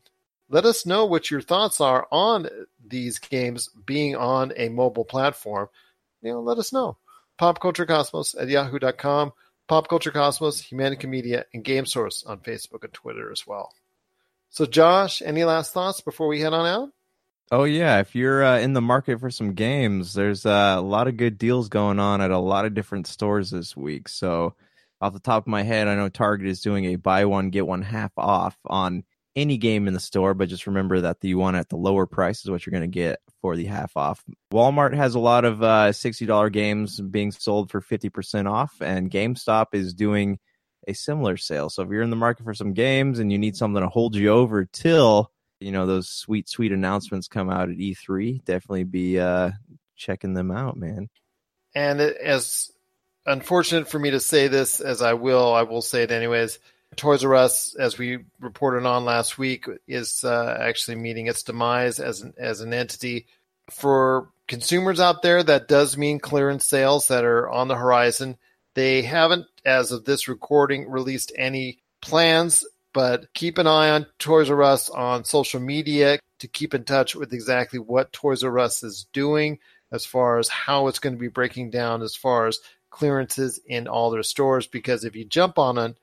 Let 0.51 0.65
us 0.65 0.85
know 0.85 1.05
what 1.05 1.31
your 1.31 1.39
thoughts 1.39 1.79
are 1.79 2.07
on 2.11 2.49
these 2.85 3.19
games 3.19 3.69
being 3.85 4.17
on 4.17 4.51
a 4.57 4.67
mobile 4.67 5.05
platform. 5.05 5.69
You 6.21 6.33
know, 6.33 6.41
let 6.41 6.57
us 6.57 6.73
know. 6.73 6.97
Pop 7.37 7.61
Culture 7.61 7.85
Cosmos 7.85 8.35
at 8.35 8.49
yahoo.com, 8.49 9.31
Pop 9.69 9.87
Culture 9.87 10.11
Cosmos, 10.11 10.61
Humanica 10.61 11.07
Media, 11.07 11.45
and 11.53 11.63
Game 11.63 11.85
Source 11.85 12.25
on 12.25 12.39
Facebook 12.39 12.83
and 12.83 12.91
Twitter 12.91 13.31
as 13.31 13.47
well. 13.47 13.73
So, 14.49 14.65
Josh, 14.65 15.21
any 15.21 15.45
last 15.45 15.73
thoughts 15.73 16.01
before 16.01 16.27
we 16.27 16.41
head 16.41 16.51
on 16.51 16.67
out? 16.67 16.89
Oh 17.49 17.63
yeah, 17.63 17.99
if 17.99 18.13
you're 18.13 18.43
uh, 18.43 18.59
in 18.59 18.73
the 18.73 18.81
market 18.81 19.21
for 19.21 19.31
some 19.31 19.53
games, 19.53 20.13
there's 20.13 20.45
uh, 20.45 20.75
a 20.77 20.81
lot 20.81 21.07
of 21.07 21.15
good 21.15 21.37
deals 21.37 21.69
going 21.69 21.99
on 21.99 22.19
at 22.19 22.31
a 22.31 22.37
lot 22.37 22.65
of 22.65 22.73
different 22.73 23.07
stores 23.07 23.51
this 23.51 23.77
week. 23.77 24.09
So, 24.09 24.55
off 24.99 25.13
the 25.13 25.19
top 25.19 25.43
of 25.43 25.47
my 25.47 25.63
head, 25.63 25.87
I 25.87 25.95
know 25.95 26.09
Target 26.09 26.47
is 26.47 26.59
doing 26.59 26.85
a 26.85 26.97
buy 26.97 27.23
one 27.23 27.51
get 27.51 27.65
one 27.65 27.81
half 27.83 28.11
off 28.17 28.57
on 28.65 29.05
any 29.35 29.57
game 29.57 29.87
in 29.87 29.93
the 29.93 29.99
store, 29.99 30.33
but 30.33 30.49
just 30.49 30.67
remember 30.67 31.01
that 31.01 31.21
the 31.21 31.35
one 31.35 31.55
at 31.55 31.69
the 31.69 31.77
lower 31.77 32.05
price 32.05 32.43
is 32.43 32.49
what 32.49 32.65
you're 32.65 32.71
going 32.71 32.81
to 32.81 32.87
get 32.87 33.19
for 33.41 33.55
the 33.55 33.65
half 33.65 33.95
off. 33.95 34.23
Walmart 34.51 34.93
has 34.93 35.15
a 35.15 35.19
lot 35.19 35.45
of 35.45 35.63
uh, 35.63 35.89
$60 35.91 36.51
games 36.51 36.99
being 36.99 37.31
sold 37.31 37.71
for 37.71 37.81
50% 37.81 38.49
off, 38.49 38.75
and 38.81 39.09
GameStop 39.09 39.67
is 39.73 39.93
doing 39.93 40.39
a 40.87 40.93
similar 40.93 41.37
sale. 41.37 41.69
So 41.69 41.83
if 41.83 41.89
you're 41.89 42.01
in 42.01 42.09
the 42.09 42.15
market 42.15 42.43
for 42.43 42.53
some 42.53 42.73
games 42.73 43.19
and 43.19 43.31
you 43.31 43.37
need 43.37 43.55
something 43.55 43.81
to 43.81 43.89
hold 43.89 44.15
you 44.15 44.29
over 44.29 44.65
till 44.65 45.31
you 45.59 45.71
know 45.71 45.85
those 45.85 46.09
sweet 46.09 46.49
sweet 46.49 46.71
announcements 46.71 47.27
come 47.27 47.49
out 47.49 47.69
at 47.69 47.77
E3, 47.77 48.43
definitely 48.43 48.83
be 48.83 49.19
uh, 49.19 49.51
checking 49.95 50.33
them 50.33 50.51
out, 50.51 50.77
man. 50.77 51.09
And 51.75 52.01
as 52.01 52.71
unfortunate 53.25 53.87
for 53.87 53.99
me 53.99 54.11
to 54.11 54.19
say 54.19 54.47
this 54.47 54.79
as 54.79 55.01
I 55.01 55.13
will, 55.13 55.53
I 55.53 55.63
will 55.63 55.81
say 55.81 56.03
it 56.03 56.11
anyways. 56.11 56.59
Toys 56.95 57.23
R 57.23 57.35
Us, 57.35 57.75
as 57.75 57.97
we 57.97 58.19
reported 58.39 58.85
on 58.85 59.05
last 59.05 59.37
week, 59.37 59.65
is 59.87 60.23
uh, 60.23 60.57
actually 60.59 60.95
meeting 60.95 61.27
its 61.27 61.43
demise 61.43 61.99
as 61.99 62.21
an, 62.21 62.33
as 62.37 62.61
an 62.61 62.73
entity. 62.73 63.27
For 63.69 64.29
consumers 64.47 64.99
out 64.99 65.21
there, 65.21 65.41
that 65.41 65.67
does 65.67 65.97
mean 65.97 66.19
clearance 66.19 66.65
sales 66.65 67.07
that 67.07 67.23
are 67.23 67.49
on 67.49 67.69
the 67.69 67.75
horizon. 67.77 68.37
They 68.73 69.01
haven't, 69.01 69.47
as 69.65 69.91
of 69.91 70.03
this 70.03 70.27
recording, 70.27 70.89
released 70.89 71.31
any 71.37 71.79
plans, 72.01 72.65
but 72.93 73.33
keep 73.33 73.57
an 73.57 73.67
eye 73.67 73.91
on 73.91 74.07
Toys 74.19 74.49
R 74.49 74.61
Us 74.63 74.89
on 74.89 75.23
social 75.23 75.61
media 75.61 76.19
to 76.39 76.47
keep 76.47 76.73
in 76.73 76.83
touch 76.83 77.15
with 77.15 77.31
exactly 77.31 77.79
what 77.79 78.11
Toys 78.11 78.43
R 78.43 78.59
Us 78.59 78.83
is 78.83 79.05
doing 79.13 79.59
as 79.91 80.05
far 80.05 80.39
as 80.39 80.49
how 80.49 80.87
it's 80.87 80.99
going 80.99 81.15
to 81.15 81.19
be 81.19 81.27
breaking 81.27 81.69
down 81.69 82.01
as 82.01 82.15
far 82.15 82.47
as 82.47 82.59
clearances 82.89 83.59
in 83.65 83.87
all 83.87 84.09
their 84.09 84.23
stores. 84.23 84.67
Because 84.67 85.05
if 85.05 85.15
you 85.15 85.23
jump 85.23 85.57
on 85.57 85.77
it, 85.77 85.95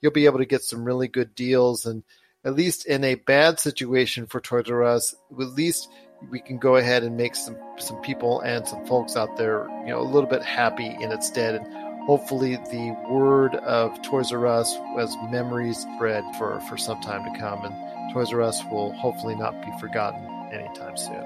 you'll 0.00 0.12
be 0.12 0.26
able 0.26 0.38
to 0.38 0.46
get 0.46 0.62
some 0.62 0.84
really 0.84 1.08
good 1.08 1.34
deals. 1.34 1.86
And 1.86 2.02
at 2.44 2.54
least 2.54 2.86
in 2.86 3.02
a 3.04 3.16
bad 3.16 3.58
situation 3.58 4.26
for 4.26 4.40
Toys 4.40 4.70
R 4.70 4.84
Us, 4.84 5.14
at 5.30 5.36
least 5.36 5.88
we 6.30 6.40
can 6.40 6.58
go 6.58 6.76
ahead 6.76 7.02
and 7.02 7.16
make 7.16 7.34
some 7.34 7.56
some 7.78 8.00
people 8.02 8.40
and 8.40 8.66
some 8.66 8.86
folks 8.86 9.16
out 9.16 9.36
there, 9.36 9.66
you 9.80 9.88
know, 9.88 10.00
a 10.00 10.02
little 10.02 10.28
bit 10.28 10.42
happy 10.42 10.86
in 10.86 11.12
its 11.12 11.26
stead. 11.26 11.54
And 11.56 11.66
hopefully, 12.06 12.56
the 12.56 12.96
word 13.10 13.56
of 13.56 14.00
Toys 14.02 14.32
R 14.32 14.46
Us 14.46 14.76
as 14.98 15.14
memories 15.30 15.78
spread 15.78 16.24
for 16.38 16.60
for 16.68 16.76
some 16.76 17.00
time 17.00 17.24
to 17.24 17.38
come, 17.38 17.64
and 17.64 18.14
Toys 18.14 18.32
R 18.32 18.42
Us 18.42 18.62
will 18.70 18.92
hopefully 18.92 19.34
not 19.34 19.60
be 19.62 19.72
forgotten 19.80 20.24
anytime 20.52 20.96
soon. 20.96 21.24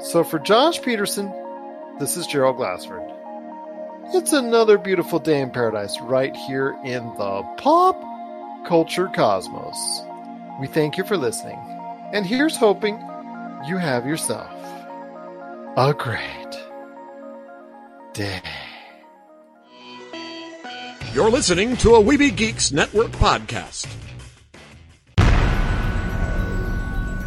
So 0.00 0.22
for 0.22 0.38
Josh 0.38 0.80
Peterson, 0.80 1.32
this 1.98 2.16
is 2.16 2.26
Gerald 2.28 2.56
Glassford. 2.56 3.17
It's 4.10 4.32
another 4.32 4.78
beautiful 4.78 5.18
day 5.18 5.42
in 5.42 5.50
paradise 5.50 6.00
right 6.00 6.34
here 6.34 6.74
in 6.82 7.04
the 7.18 7.42
pop 7.58 7.94
culture 8.66 9.06
cosmos. 9.08 9.76
We 10.58 10.66
thank 10.66 10.96
you 10.96 11.04
for 11.04 11.18
listening, 11.18 11.58
and 12.14 12.24
here's 12.24 12.56
hoping 12.56 12.94
you 13.66 13.76
have 13.76 14.06
yourself 14.06 14.50
a 15.76 15.92
great 15.92 16.58
day. 18.14 18.40
You're 21.12 21.30
listening 21.30 21.76
to 21.76 21.96
a 21.96 22.02
Weeby 22.02 22.34
Geeks 22.34 22.72
Network 22.72 23.10
podcast. 23.12 23.86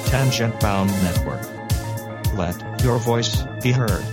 Tangent 0.06 0.60
Bound 0.60 0.90
Network. 1.02 1.42
Let 2.36 2.62
your 2.84 2.98
voice 2.98 3.42
be 3.60 3.72
heard. 3.72 4.04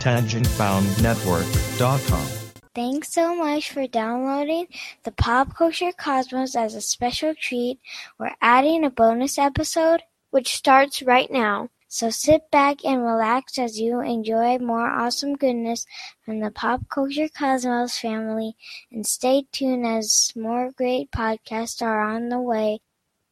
TangentBoundNetwork.com. 0.00 2.39
Thanks 2.72 3.12
so 3.12 3.34
much 3.34 3.72
for 3.72 3.88
downloading 3.88 4.68
the 5.02 5.10
Pop 5.10 5.56
Culture 5.56 5.90
Cosmos 5.90 6.54
as 6.54 6.76
a 6.76 6.80
special 6.80 7.34
treat. 7.34 7.80
We're 8.16 8.36
adding 8.40 8.84
a 8.84 8.90
bonus 8.90 9.38
episode, 9.38 10.02
which 10.30 10.54
starts 10.54 11.02
right 11.02 11.28
now. 11.32 11.70
So 11.88 12.10
sit 12.10 12.48
back 12.52 12.84
and 12.84 13.02
relax 13.02 13.58
as 13.58 13.80
you 13.80 14.00
enjoy 14.00 14.58
more 14.58 14.88
awesome 14.88 15.34
goodness 15.34 15.84
from 16.24 16.38
the 16.38 16.52
Pop 16.52 16.82
Culture 16.88 17.28
Cosmos 17.28 17.98
family 17.98 18.54
and 18.92 19.04
stay 19.04 19.46
tuned 19.50 19.84
as 19.84 20.30
more 20.36 20.70
great 20.70 21.10
podcasts 21.10 21.82
are 21.82 22.00
on 22.00 22.28
the 22.28 22.40
way. 22.40 22.78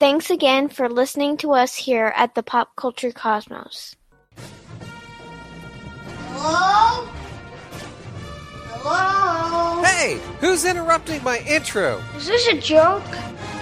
Thanks 0.00 0.30
again 0.30 0.68
for 0.68 0.88
listening 0.88 1.36
to 1.38 1.52
us 1.52 1.76
here 1.76 2.12
at 2.16 2.34
the 2.34 2.42
Pop 2.42 2.74
Culture 2.74 3.12
Cosmos. 3.12 3.94
Hello? 6.32 7.08
Hello? 8.82 9.17
Hey, 9.98 10.20
who's 10.38 10.64
interrupting 10.64 11.24
my 11.24 11.40
intro? 11.40 12.00
Is 12.16 12.28
this 12.28 12.46
a 12.46 12.60
joke? 12.60 13.02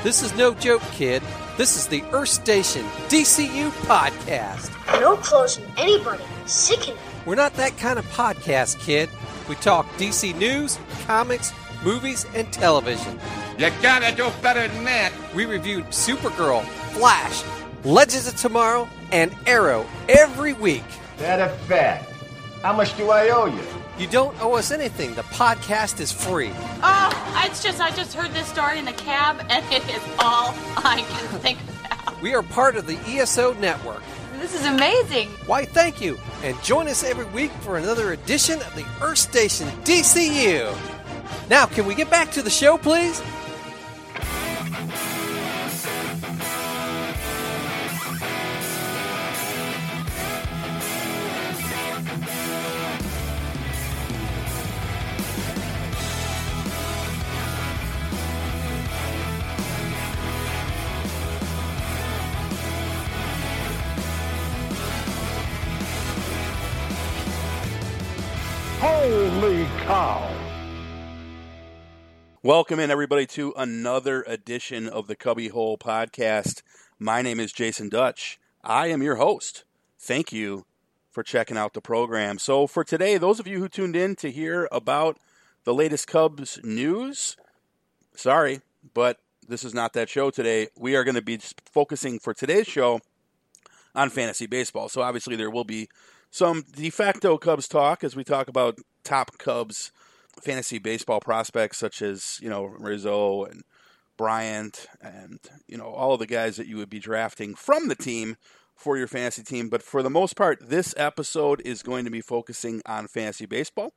This 0.02 0.22
is 0.22 0.36
no 0.36 0.52
joke, 0.52 0.82
kid. 0.92 1.22
This 1.56 1.78
is 1.78 1.86
the 1.86 2.04
Earth 2.12 2.28
Station 2.28 2.82
DCU 3.08 3.70
podcast. 3.86 4.70
No 5.00 5.16
closing 5.16 5.64
anybody. 5.78 6.22
Sickening. 6.44 6.98
We're 7.24 7.36
not 7.36 7.54
that 7.54 7.78
kind 7.78 7.98
of 7.98 8.04
podcast, 8.10 8.78
kid. 8.80 9.08
We 9.48 9.54
talk 9.54 9.86
DC 9.96 10.36
news, 10.36 10.78
comics, 11.06 11.54
movies, 11.82 12.26
and 12.34 12.52
television. 12.52 13.18
You 13.56 13.70
gotta 13.80 14.14
do 14.14 14.28
better 14.42 14.68
than 14.68 14.84
that. 14.84 15.14
We 15.34 15.46
reviewed 15.46 15.86
Supergirl, 15.86 16.66
Flash, 16.92 17.44
Legends 17.82 18.28
of 18.28 18.36
Tomorrow, 18.36 18.90
and 19.10 19.34
Arrow 19.46 19.86
every 20.06 20.52
week. 20.52 20.84
That 21.16 21.40
a 21.40 21.48
fact. 21.60 22.12
How 22.60 22.74
much 22.74 22.94
do 22.98 23.08
I 23.08 23.30
owe 23.30 23.46
you? 23.46 23.85
You 23.98 24.06
don't 24.06 24.36
owe 24.42 24.54
us 24.56 24.70
anything. 24.70 25.14
The 25.14 25.22
podcast 25.22 26.00
is 26.00 26.12
free. 26.12 26.50
Oh, 26.82 27.42
it's 27.46 27.62
just 27.62 27.80
I 27.80 27.90
just 27.90 28.12
heard 28.14 28.30
this 28.32 28.46
story 28.46 28.78
in 28.78 28.84
the 28.84 28.92
cab, 28.92 29.44
and 29.48 29.64
it 29.72 29.82
is 29.88 30.02
all 30.18 30.54
I 30.76 31.04
can 31.08 31.40
think 31.40 31.58
about. 31.86 32.20
We 32.20 32.34
are 32.34 32.42
part 32.42 32.76
of 32.76 32.86
the 32.86 32.98
ESO 33.06 33.54
network. 33.54 34.02
This 34.38 34.54
is 34.54 34.66
amazing. 34.66 35.28
Why, 35.46 35.64
thank 35.64 36.00
you. 36.00 36.18
And 36.42 36.60
join 36.62 36.88
us 36.88 37.02
every 37.02 37.24
week 37.26 37.50
for 37.62 37.78
another 37.78 38.12
edition 38.12 38.60
of 38.60 38.74
the 38.74 38.84
Earth 39.00 39.18
Station 39.18 39.66
DCU. 39.84 40.76
Now, 41.48 41.64
can 41.64 41.86
we 41.86 41.94
get 41.94 42.10
back 42.10 42.30
to 42.32 42.42
the 42.42 42.50
show, 42.50 42.76
please? 42.76 43.22
Welcome 72.46 72.78
in, 72.78 72.92
everybody, 72.92 73.26
to 73.26 73.52
another 73.56 74.22
edition 74.22 74.88
of 74.88 75.08
the 75.08 75.16
Cubby 75.16 75.48
Hole 75.48 75.76
Podcast. 75.76 76.62
My 76.96 77.20
name 77.20 77.40
is 77.40 77.52
Jason 77.52 77.88
Dutch. 77.88 78.38
I 78.62 78.86
am 78.86 79.02
your 79.02 79.16
host. 79.16 79.64
Thank 79.98 80.32
you 80.32 80.64
for 81.10 81.24
checking 81.24 81.56
out 81.56 81.74
the 81.74 81.80
program. 81.80 82.38
So, 82.38 82.68
for 82.68 82.84
today, 82.84 83.18
those 83.18 83.40
of 83.40 83.48
you 83.48 83.58
who 83.58 83.68
tuned 83.68 83.96
in 83.96 84.14
to 84.14 84.30
hear 84.30 84.68
about 84.70 85.18
the 85.64 85.74
latest 85.74 86.06
Cubs 86.06 86.60
news, 86.62 87.36
sorry, 88.14 88.60
but 88.94 89.18
this 89.48 89.64
is 89.64 89.74
not 89.74 89.92
that 89.94 90.08
show 90.08 90.30
today. 90.30 90.68
We 90.78 90.94
are 90.94 91.02
going 91.02 91.16
to 91.16 91.22
be 91.22 91.40
focusing 91.72 92.20
for 92.20 92.32
today's 92.32 92.68
show 92.68 93.00
on 93.92 94.08
fantasy 94.08 94.46
baseball. 94.46 94.88
So, 94.88 95.02
obviously, 95.02 95.34
there 95.34 95.50
will 95.50 95.64
be 95.64 95.88
some 96.30 96.64
de 96.76 96.90
facto 96.90 97.38
Cubs 97.38 97.66
talk 97.66 98.04
as 98.04 98.14
we 98.14 98.22
talk 98.22 98.46
about 98.46 98.78
top 99.02 99.36
Cubs 99.36 99.90
fantasy 100.42 100.78
baseball 100.78 101.20
prospects 101.20 101.78
such 101.78 102.02
as 102.02 102.38
you 102.42 102.48
know 102.48 102.64
Rizzo 102.64 103.44
and 103.44 103.62
Bryant 104.16 104.86
and 105.00 105.40
you 105.66 105.76
know 105.76 105.86
all 105.88 106.14
of 106.14 106.18
the 106.18 106.26
guys 106.26 106.56
that 106.56 106.66
you 106.66 106.76
would 106.76 106.90
be 106.90 106.98
drafting 106.98 107.54
from 107.54 107.88
the 107.88 107.94
team 107.94 108.36
for 108.74 108.96
your 108.96 109.08
fantasy 109.08 109.42
team. 109.42 109.68
But 109.68 109.82
for 109.82 110.02
the 110.02 110.10
most 110.10 110.36
part, 110.36 110.68
this 110.68 110.94
episode 110.96 111.62
is 111.64 111.82
going 111.82 112.04
to 112.04 112.10
be 112.10 112.20
focusing 112.20 112.82
on 112.86 113.08
fantasy 113.08 113.46
baseball. 113.46 113.92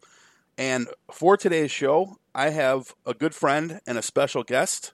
And 0.58 0.88
for 1.12 1.38
today's 1.38 1.72
show, 1.72 2.18
I 2.34 2.50
have 2.50 2.94
a 3.06 3.14
good 3.14 3.36
friend 3.36 3.80
and 3.86 3.98
a 3.98 4.02
special 4.02 4.44
guest. 4.44 4.94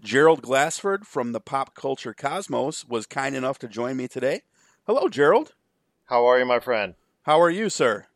Gerald 0.00 0.42
Glassford 0.42 1.06
from 1.06 1.32
the 1.32 1.40
Pop 1.40 1.74
Culture 1.74 2.14
Cosmos 2.14 2.84
was 2.84 3.06
kind 3.06 3.36
enough 3.36 3.58
to 3.60 3.68
join 3.68 3.96
me 3.96 4.08
today. 4.08 4.42
Hello, 4.86 5.08
Gerald. 5.08 5.52
How 6.06 6.26
are 6.26 6.38
you, 6.38 6.44
my 6.44 6.60
friend? 6.60 6.94
How 7.22 7.40
are 7.40 7.50
you, 7.50 7.70
sir? 7.70 8.06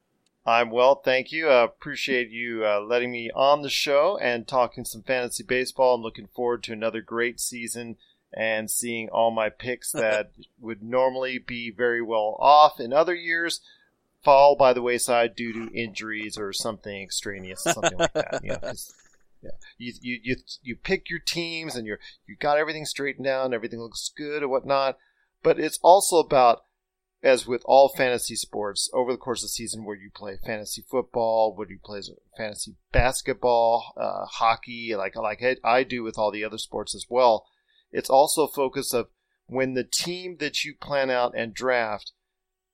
I'm 0.48 0.70
well, 0.70 0.94
thank 0.94 1.30
you. 1.30 1.48
I 1.48 1.62
appreciate 1.62 2.30
you 2.30 2.64
uh, 2.64 2.80
letting 2.80 3.12
me 3.12 3.30
on 3.34 3.60
the 3.60 3.68
show 3.68 4.16
and 4.16 4.48
talking 4.48 4.86
some 4.86 5.02
fantasy 5.02 5.44
baseball. 5.44 5.94
I'm 5.94 6.02
looking 6.02 6.28
forward 6.34 6.62
to 6.64 6.72
another 6.72 7.02
great 7.02 7.38
season 7.38 7.98
and 8.32 8.70
seeing 8.70 9.10
all 9.10 9.30
my 9.30 9.50
picks 9.50 9.92
that 9.92 10.32
would 10.58 10.82
normally 10.82 11.38
be 11.38 11.70
very 11.70 12.00
well 12.00 12.38
off 12.40 12.80
in 12.80 12.94
other 12.94 13.14
years 13.14 13.60
fall 14.24 14.56
by 14.56 14.72
the 14.72 14.80
wayside 14.80 15.36
due 15.36 15.52
to 15.52 15.74
injuries 15.74 16.38
or 16.38 16.54
something 16.54 17.02
extraneous, 17.02 17.62
something 17.62 17.98
like 17.98 18.14
that. 18.14 18.40
You 18.42 18.50
know, 18.52 18.72
Yeah. 19.42 19.50
You, 19.76 19.92
you 20.00 20.20
you 20.22 20.36
you 20.62 20.76
pick 20.76 21.10
your 21.10 21.20
teams 21.20 21.76
and 21.76 21.86
you're 21.86 22.00
you 22.26 22.36
got 22.36 22.56
everything 22.56 22.86
straightened 22.86 23.26
down, 23.26 23.52
everything 23.52 23.80
looks 23.80 24.10
good 24.16 24.42
and 24.42 24.50
whatnot. 24.50 24.96
But 25.42 25.60
it's 25.60 25.78
also 25.82 26.16
about 26.16 26.62
as 27.22 27.46
with 27.46 27.62
all 27.64 27.88
fantasy 27.88 28.36
sports, 28.36 28.88
over 28.92 29.12
the 29.12 29.18
course 29.18 29.42
of 29.42 29.46
the 29.46 29.48
season, 29.48 29.84
where 29.84 29.96
you 29.96 30.10
play 30.14 30.38
fantasy 30.44 30.84
football, 30.88 31.54
where 31.54 31.68
you 31.68 31.78
play 31.82 32.00
fantasy 32.36 32.76
basketball, 32.92 33.92
uh, 33.96 34.24
hockey, 34.26 34.94
like 34.96 35.16
like 35.16 35.42
I 35.64 35.82
do 35.82 36.02
with 36.02 36.16
all 36.18 36.30
the 36.30 36.44
other 36.44 36.58
sports 36.58 36.94
as 36.94 37.06
well. 37.08 37.46
It's 37.90 38.10
also 38.10 38.44
a 38.44 38.52
focus 38.52 38.92
of 38.92 39.08
when 39.46 39.74
the 39.74 39.84
team 39.84 40.36
that 40.40 40.64
you 40.64 40.74
plan 40.74 41.10
out 41.10 41.32
and 41.36 41.54
draft 41.54 42.12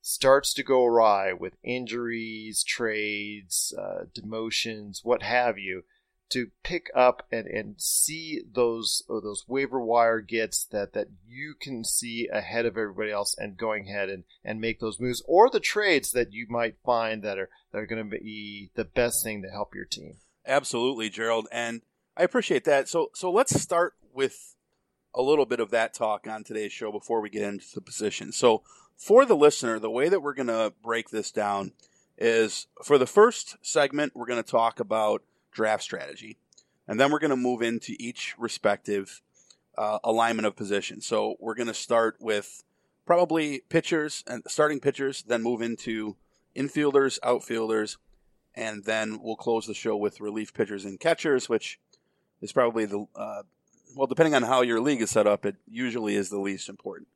starts 0.02 0.52
to 0.52 0.62
go 0.62 0.84
awry 0.84 1.32
with 1.32 1.56
injuries, 1.62 2.62
trades, 2.62 3.72
uh, 3.78 4.04
demotions, 4.14 4.98
what 5.02 5.22
have 5.22 5.56
you 5.56 5.84
to 6.30 6.48
pick 6.62 6.90
up 6.94 7.26
and, 7.30 7.46
and 7.46 7.74
see 7.78 8.42
those 8.52 9.02
those 9.08 9.44
waiver 9.46 9.80
wire 9.80 10.20
gets 10.20 10.64
that, 10.66 10.92
that 10.92 11.08
you 11.26 11.54
can 11.60 11.84
see 11.84 12.28
ahead 12.32 12.66
of 12.66 12.76
everybody 12.76 13.10
else 13.10 13.34
and 13.38 13.56
going 13.56 13.88
ahead 13.88 14.08
and, 14.08 14.24
and 14.44 14.60
make 14.60 14.80
those 14.80 15.00
moves 15.00 15.22
or 15.26 15.50
the 15.50 15.60
trades 15.60 16.12
that 16.12 16.32
you 16.32 16.46
might 16.48 16.76
find 16.84 17.22
that 17.22 17.38
are 17.38 17.50
that 17.72 17.78
are 17.78 17.86
going 17.86 18.02
to 18.02 18.18
be 18.18 18.70
the 18.74 18.84
best 18.84 19.22
thing 19.22 19.42
to 19.42 19.48
help 19.48 19.74
your 19.74 19.84
team. 19.84 20.16
Absolutely, 20.46 21.08
Gerald, 21.08 21.46
and 21.52 21.82
I 22.16 22.22
appreciate 22.22 22.64
that. 22.64 22.88
So 22.88 23.10
so 23.14 23.30
let's 23.30 23.60
start 23.60 23.94
with 24.12 24.54
a 25.14 25.22
little 25.22 25.46
bit 25.46 25.60
of 25.60 25.70
that 25.70 25.94
talk 25.94 26.26
on 26.26 26.42
today's 26.42 26.72
show 26.72 26.90
before 26.90 27.20
we 27.20 27.30
get 27.30 27.42
into 27.42 27.66
the 27.74 27.80
position. 27.80 28.32
So 28.32 28.62
for 28.96 29.24
the 29.24 29.36
listener, 29.36 29.78
the 29.78 29.90
way 29.90 30.08
that 30.08 30.20
we're 30.20 30.34
going 30.34 30.48
to 30.48 30.72
break 30.82 31.10
this 31.10 31.30
down 31.30 31.72
is 32.18 32.66
for 32.82 32.98
the 32.98 33.06
first 33.06 33.56
segment, 33.62 34.12
we're 34.14 34.26
going 34.26 34.42
to 34.42 34.50
talk 34.50 34.80
about 34.80 35.22
draft 35.54 35.82
strategy. 35.82 36.36
And 36.86 37.00
then 37.00 37.10
we're 37.10 37.18
going 37.18 37.30
to 37.30 37.36
move 37.36 37.62
into 37.62 37.94
each 37.98 38.34
respective 38.38 39.22
uh, 39.78 39.98
alignment 40.04 40.46
of 40.46 40.54
position. 40.56 41.00
So 41.00 41.36
we're 41.40 41.54
going 41.54 41.68
to 41.68 41.74
start 41.74 42.16
with 42.20 42.62
probably 43.06 43.62
pitchers 43.68 44.22
and 44.26 44.42
starting 44.46 44.80
pitchers, 44.80 45.22
then 45.22 45.42
move 45.42 45.62
into 45.62 46.16
infielders, 46.54 47.18
outfielders, 47.22 47.96
and 48.54 48.84
then 48.84 49.18
we'll 49.22 49.36
close 49.36 49.66
the 49.66 49.74
show 49.74 49.96
with 49.96 50.20
relief 50.20 50.52
pitchers 50.52 50.84
and 50.84 51.00
catchers, 51.00 51.48
which 51.48 51.80
is 52.40 52.52
probably 52.52 52.84
the 52.84 53.06
uh, 53.16 53.42
well, 53.96 54.06
depending 54.06 54.34
on 54.34 54.42
how 54.42 54.62
your 54.62 54.80
league 54.80 55.02
is 55.02 55.10
set 55.10 55.26
up, 55.26 55.46
it 55.46 55.56
usually 55.68 56.16
is 56.16 56.28
the 56.28 56.38
least 56.38 56.68
important. 56.68 57.08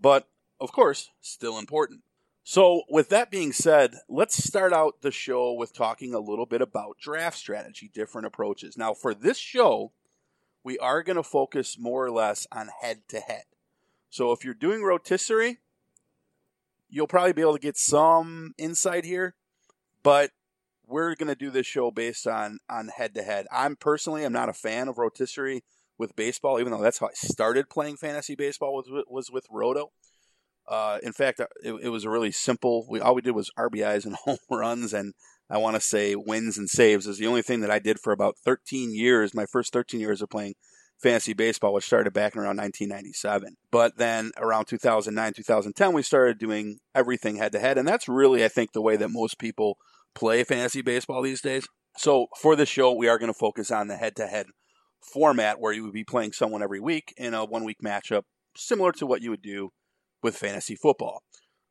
But 0.00 0.28
of 0.60 0.72
course, 0.72 1.10
still 1.20 1.58
important. 1.58 2.02
So, 2.50 2.84
with 2.88 3.10
that 3.10 3.30
being 3.30 3.52
said, 3.52 3.96
let's 4.08 4.42
start 4.42 4.72
out 4.72 5.02
the 5.02 5.10
show 5.10 5.52
with 5.52 5.74
talking 5.74 6.14
a 6.14 6.18
little 6.18 6.46
bit 6.46 6.62
about 6.62 6.96
draft 6.96 7.36
strategy, 7.36 7.90
different 7.92 8.26
approaches. 8.26 8.74
Now, 8.74 8.94
for 8.94 9.12
this 9.12 9.36
show, 9.36 9.92
we 10.64 10.78
are 10.78 11.02
going 11.02 11.18
to 11.18 11.22
focus 11.22 11.76
more 11.78 12.06
or 12.06 12.10
less 12.10 12.46
on 12.50 12.70
head 12.80 13.02
to 13.08 13.20
head. 13.20 13.42
So, 14.08 14.32
if 14.32 14.46
you're 14.46 14.54
doing 14.54 14.82
rotisserie, 14.82 15.58
you'll 16.88 17.06
probably 17.06 17.34
be 17.34 17.42
able 17.42 17.52
to 17.52 17.58
get 17.58 17.76
some 17.76 18.54
insight 18.56 19.04
here, 19.04 19.34
but 20.02 20.30
we're 20.86 21.16
going 21.16 21.28
to 21.28 21.34
do 21.34 21.50
this 21.50 21.66
show 21.66 21.90
based 21.90 22.26
on 22.26 22.60
on 22.70 22.88
head 22.88 23.14
to 23.16 23.24
head. 23.24 23.46
I'm 23.52 23.76
personally 23.76 24.24
I'm 24.24 24.32
not 24.32 24.48
a 24.48 24.54
fan 24.54 24.88
of 24.88 24.96
rotisserie 24.96 25.64
with 25.98 26.16
baseball, 26.16 26.58
even 26.58 26.72
though 26.72 26.80
that's 26.80 27.00
how 27.00 27.08
I 27.08 27.12
started 27.12 27.68
playing 27.68 27.98
fantasy 27.98 28.36
baseball 28.36 28.74
was 28.74 29.04
was 29.06 29.30
with 29.30 29.46
roto. 29.50 29.92
Uh, 30.68 30.98
in 31.02 31.12
fact, 31.12 31.40
uh, 31.40 31.46
it, 31.62 31.72
it, 31.84 31.88
was 31.88 32.04
a 32.04 32.10
really 32.10 32.30
simple. 32.30 32.86
We 32.90 33.00
all 33.00 33.14
we 33.14 33.22
did 33.22 33.34
was 33.34 33.50
RBIs 33.58 34.04
and 34.04 34.14
home 34.24 34.38
runs, 34.50 34.92
and 34.92 35.14
I 35.48 35.56
want 35.56 35.76
to 35.76 35.80
say 35.80 36.14
wins 36.14 36.58
and 36.58 36.68
saves 36.68 37.06
is 37.06 37.18
the 37.18 37.26
only 37.26 37.42
thing 37.42 37.60
that 37.60 37.70
I 37.70 37.78
did 37.78 37.98
for 37.98 38.12
about 38.12 38.36
13 38.44 38.94
years. 38.94 39.34
My 39.34 39.46
first 39.46 39.72
13 39.72 39.98
years 39.98 40.20
of 40.20 40.28
playing 40.28 40.54
fantasy 41.02 41.32
baseball, 41.32 41.72
which 41.72 41.86
started 41.86 42.12
back 42.12 42.34
in 42.34 42.40
around 42.40 42.58
1997. 42.58 43.56
But 43.70 43.96
then 43.96 44.32
around 44.36 44.66
2009, 44.66 45.32
2010, 45.34 45.92
we 45.92 46.02
started 46.02 46.38
doing 46.38 46.78
everything 46.94 47.36
head 47.36 47.52
to 47.52 47.60
head, 47.60 47.78
and 47.78 47.88
that's 47.88 48.08
really, 48.08 48.44
I 48.44 48.48
think, 48.48 48.72
the 48.72 48.82
way 48.82 48.96
that 48.96 49.08
most 49.08 49.38
people 49.38 49.78
play 50.14 50.44
fantasy 50.44 50.82
baseball 50.82 51.22
these 51.22 51.40
days. 51.40 51.66
So 51.96 52.26
for 52.40 52.56
this 52.56 52.68
show, 52.68 52.92
we 52.92 53.08
are 53.08 53.18
going 53.18 53.32
to 53.32 53.38
focus 53.38 53.70
on 53.70 53.88
the 53.88 53.96
head 53.96 54.16
to 54.16 54.26
head 54.26 54.46
format 55.00 55.60
where 55.60 55.72
you 55.72 55.84
would 55.84 55.92
be 55.92 56.04
playing 56.04 56.32
someone 56.32 56.62
every 56.62 56.80
week 56.80 57.14
in 57.16 57.32
a 57.32 57.44
one 57.44 57.64
week 57.64 57.78
matchup, 57.82 58.24
similar 58.54 58.92
to 58.92 59.06
what 59.06 59.22
you 59.22 59.30
would 59.30 59.42
do 59.42 59.70
with 60.22 60.36
fantasy 60.36 60.74
football. 60.74 61.22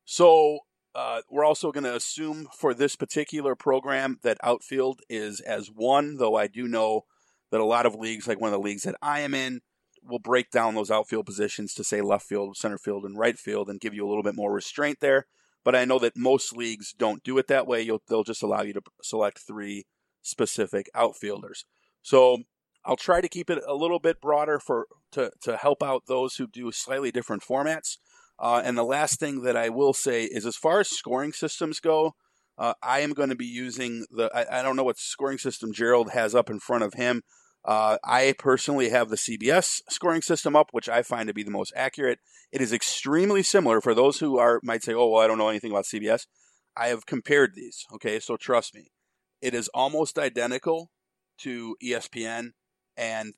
So 0.04 0.60
uh, 0.94 1.20
we're 1.30 1.44
also 1.44 1.70
going 1.70 1.84
to 1.84 1.94
assume 1.94 2.48
for 2.56 2.74
this 2.74 2.96
particular 2.96 3.54
program 3.54 4.18
that 4.22 4.38
outfield 4.42 5.00
is 5.08 5.40
as 5.40 5.68
one, 5.68 6.16
though 6.16 6.36
I 6.36 6.46
do 6.46 6.66
know 6.66 7.02
that 7.50 7.60
a 7.60 7.64
lot 7.64 7.86
of 7.86 7.94
leagues, 7.94 8.26
like 8.26 8.40
one 8.40 8.52
of 8.52 8.58
the 8.58 8.64
leagues 8.64 8.82
that 8.82 8.96
I 9.02 9.20
am 9.20 9.34
in, 9.34 9.60
will 10.02 10.18
break 10.18 10.50
down 10.50 10.74
those 10.74 10.90
outfield 10.90 11.26
positions 11.26 11.74
to 11.74 11.84
say 11.84 12.00
left 12.00 12.26
field, 12.26 12.56
center 12.56 12.78
field, 12.78 13.04
and 13.04 13.18
right 13.18 13.38
field 13.38 13.68
and 13.68 13.80
give 13.80 13.94
you 13.94 14.06
a 14.06 14.08
little 14.08 14.22
bit 14.22 14.34
more 14.34 14.52
restraint 14.52 14.98
there. 15.00 15.26
But 15.64 15.74
I 15.74 15.84
know 15.84 15.98
that 15.98 16.16
most 16.16 16.56
leagues 16.56 16.92
don't 16.92 17.22
do 17.22 17.36
it 17.38 17.48
that 17.48 17.66
way. 17.66 17.82
You'll, 17.82 18.02
they'll 18.08 18.24
just 18.24 18.42
allow 18.42 18.62
you 18.62 18.72
to 18.72 18.80
select 19.02 19.38
three 19.38 19.84
specific 20.22 20.88
outfielders. 20.94 21.64
So 22.02 22.38
I'll 22.84 22.96
try 22.96 23.20
to 23.20 23.28
keep 23.28 23.50
it 23.50 23.62
a 23.66 23.74
little 23.74 23.98
bit 23.98 24.20
broader 24.20 24.58
for 24.58 24.86
to, 25.12 25.30
to 25.42 25.56
help 25.56 25.82
out 25.82 26.04
those 26.06 26.36
who 26.36 26.46
do 26.46 26.72
slightly 26.72 27.10
different 27.10 27.42
formats. 27.42 27.98
Uh, 28.38 28.62
and 28.64 28.78
the 28.78 28.84
last 28.84 29.18
thing 29.18 29.42
that 29.42 29.56
I 29.56 29.68
will 29.68 29.92
say 29.92 30.24
is, 30.24 30.46
as 30.46 30.56
far 30.56 30.80
as 30.80 30.88
scoring 30.88 31.32
systems 31.32 31.80
go, 31.80 32.14
uh, 32.56 32.74
I 32.82 33.00
am 33.00 33.12
going 33.12 33.28
to 33.28 33.36
be 33.36 33.46
using 33.46 34.06
the. 34.10 34.30
I, 34.34 34.60
I, 34.60 34.62
don't 34.62 34.76
know 34.76 34.84
what 34.84 34.98
scoring 34.98 35.38
system 35.38 35.72
Gerald 35.72 36.10
has 36.10 36.34
up 36.34 36.50
in 36.50 36.58
front 36.58 36.84
of 36.84 36.94
him. 36.94 37.22
Uh, 37.64 37.98
I 38.04 38.34
personally 38.38 38.88
have 38.90 39.08
the 39.08 39.16
CBS 39.16 39.80
scoring 39.88 40.22
system 40.22 40.56
up, 40.56 40.68
which 40.72 40.88
I 40.88 41.02
find 41.02 41.28
to 41.28 41.34
be 41.34 41.42
the 41.42 41.50
most 41.50 41.72
accurate. 41.76 42.18
It 42.52 42.60
is 42.60 42.72
extremely 42.72 43.42
similar 43.42 43.80
for 43.80 43.94
those 43.94 44.18
who 44.18 44.38
are 44.38 44.60
might 44.62 44.82
say, 44.82 44.94
"Oh, 44.94 45.08
well, 45.08 45.22
I 45.22 45.26
don't 45.26 45.38
know 45.38 45.48
anything 45.48 45.70
about 45.70 45.84
CBS." 45.84 46.26
I 46.76 46.88
have 46.88 47.06
compared 47.06 47.54
these. 47.54 47.84
Okay, 47.94 48.20
so 48.20 48.36
trust 48.36 48.74
me, 48.74 48.90
it 49.40 49.54
is 49.54 49.68
almost 49.74 50.18
identical 50.18 50.90
to 51.38 51.76
ESPN, 51.82 52.50
and 52.96 53.34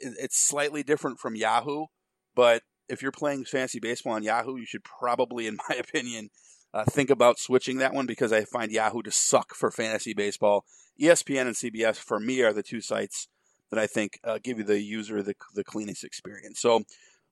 it's 0.00 0.38
slightly 0.38 0.82
different 0.82 1.18
from 1.18 1.36
Yahoo, 1.36 1.86
but 2.34 2.62
if 2.88 3.02
you're 3.02 3.12
playing 3.12 3.44
fantasy 3.44 3.80
baseball 3.80 4.14
on 4.14 4.22
Yahoo, 4.22 4.56
you 4.56 4.66
should 4.66 4.84
probably, 4.84 5.46
in 5.46 5.58
my 5.68 5.76
opinion, 5.76 6.30
uh, 6.74 6.84
think 6.84 7.10
about 7.10 7.38
switching 7.38 7.78
that 7.78 7.94
one 7.94 8.06
because 8.06 8.32
I 8.32 8.44
find 8.44 8.72
Yahoo 8.72 9.02
to 9.02 9.10
suck 9.10 9.54
for 9.54 9.70
fantasy 9.70 10.14
baseball. 10.14 10.64
ESPN 11.00 11.42
and 11.42 11.54
CBS 11.54 11.96
for 11.96 12.18
me 12.18 12.42
are 12.42 12.52
the 12.52 12.62
two 12.62 12.80
sites 12.80 13.28
that 13.70 13.78
I 13.78 13.86
think 13.86 14.20
uh, 14.24 14.38
give 14.42 14.58
you 14.58 14.64
the 14.64 14.80
user 14.80 15.22
the, 15.22 15.34
the 15.54 15.64
cleanest 15.64 16.04
experience. 16.04 16.60
So 16.60 16.84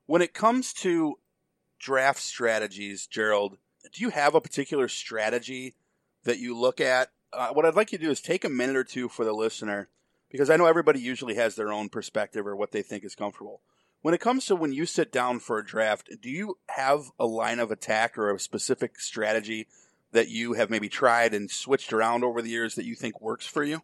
when 0.05 0.21
it 0.21 0.33
comes 0.33 0.73
to 0.73 1.15
draft 1.79 2.19
strategies, 2.19 3.07
Gerald, 3.07 3.57
do 3.93 4.01
you 4.01 4.09
have 4.09 4.35
a 4.35 4.41
particular 4.41 4.87
strategy 4.87 5.75
that 6.23 6.39
you 6.39 6.57
look 6.57 6.79
at? 6.79 7.09
Uh, 7.33 7.49
what 7.49 7.65
I'd 7.65 7.75
like 7.75 7.91
you 7.91 7.97
to 7.97 8.03
do 8.03 8.11
is 8.11 8.21
take 8.21 8.43
a 8.43 8.49
minute 8.49 8.75
or 8.75 8.83
two 8.83 9.07
for 9.07 9.25
the 9.25 9.33
listener 9.33 9.89
because 10.29 10.49
I 10.49 10.57
know 10.57 10.65
everybody 10.65 10.99
usually 10.99 11.35
has 11.35 11.55
their 11.55 11.71
own 11.71 11.89
perspective 11.89 12.45
or 12.45 12.55
what 12.55 12.71
they 12.71 12.81
think 12.81 13.03
is 13.03 13.15
comfortable. 13.15 13.61
When 14.01 14.15
it 14.15 14.21
comes 14.21 14.45
to 14.45 14.55
when 14.55 14.73
you 14.73 14.87
sit 14.87 15.11
down 15.11 15.39
for 15.39 15.59
a 15.59 15.65
draft, 15.65 16.09
do 16.21 16.29
you 16.29 16.57
have 16.69 17.11
a 17.19 17.25
line 17.25 17.59
of 17.59 17.69
attack 17.69 18.17
or 18.17 18.33
a 18.33 18.39
specific 18.39 18.99
strategy 18.99 19.67
that 20.11 20.27
you 20.27 20.53
have 20.53 20.71
maybe 20.71 20.89
tried 20.89 21.33
and 21.33 21.51
switched 21.51 21.93
around 21.93 22.23
over 22.23 22.41
the 22.41 22.49
years 22.49 22.75
that 22.75 22.85
you 22.85 22.95
think 22.95 23.21
works 23.21 23.45
for 23.45 23.63
you? 23.63 23.83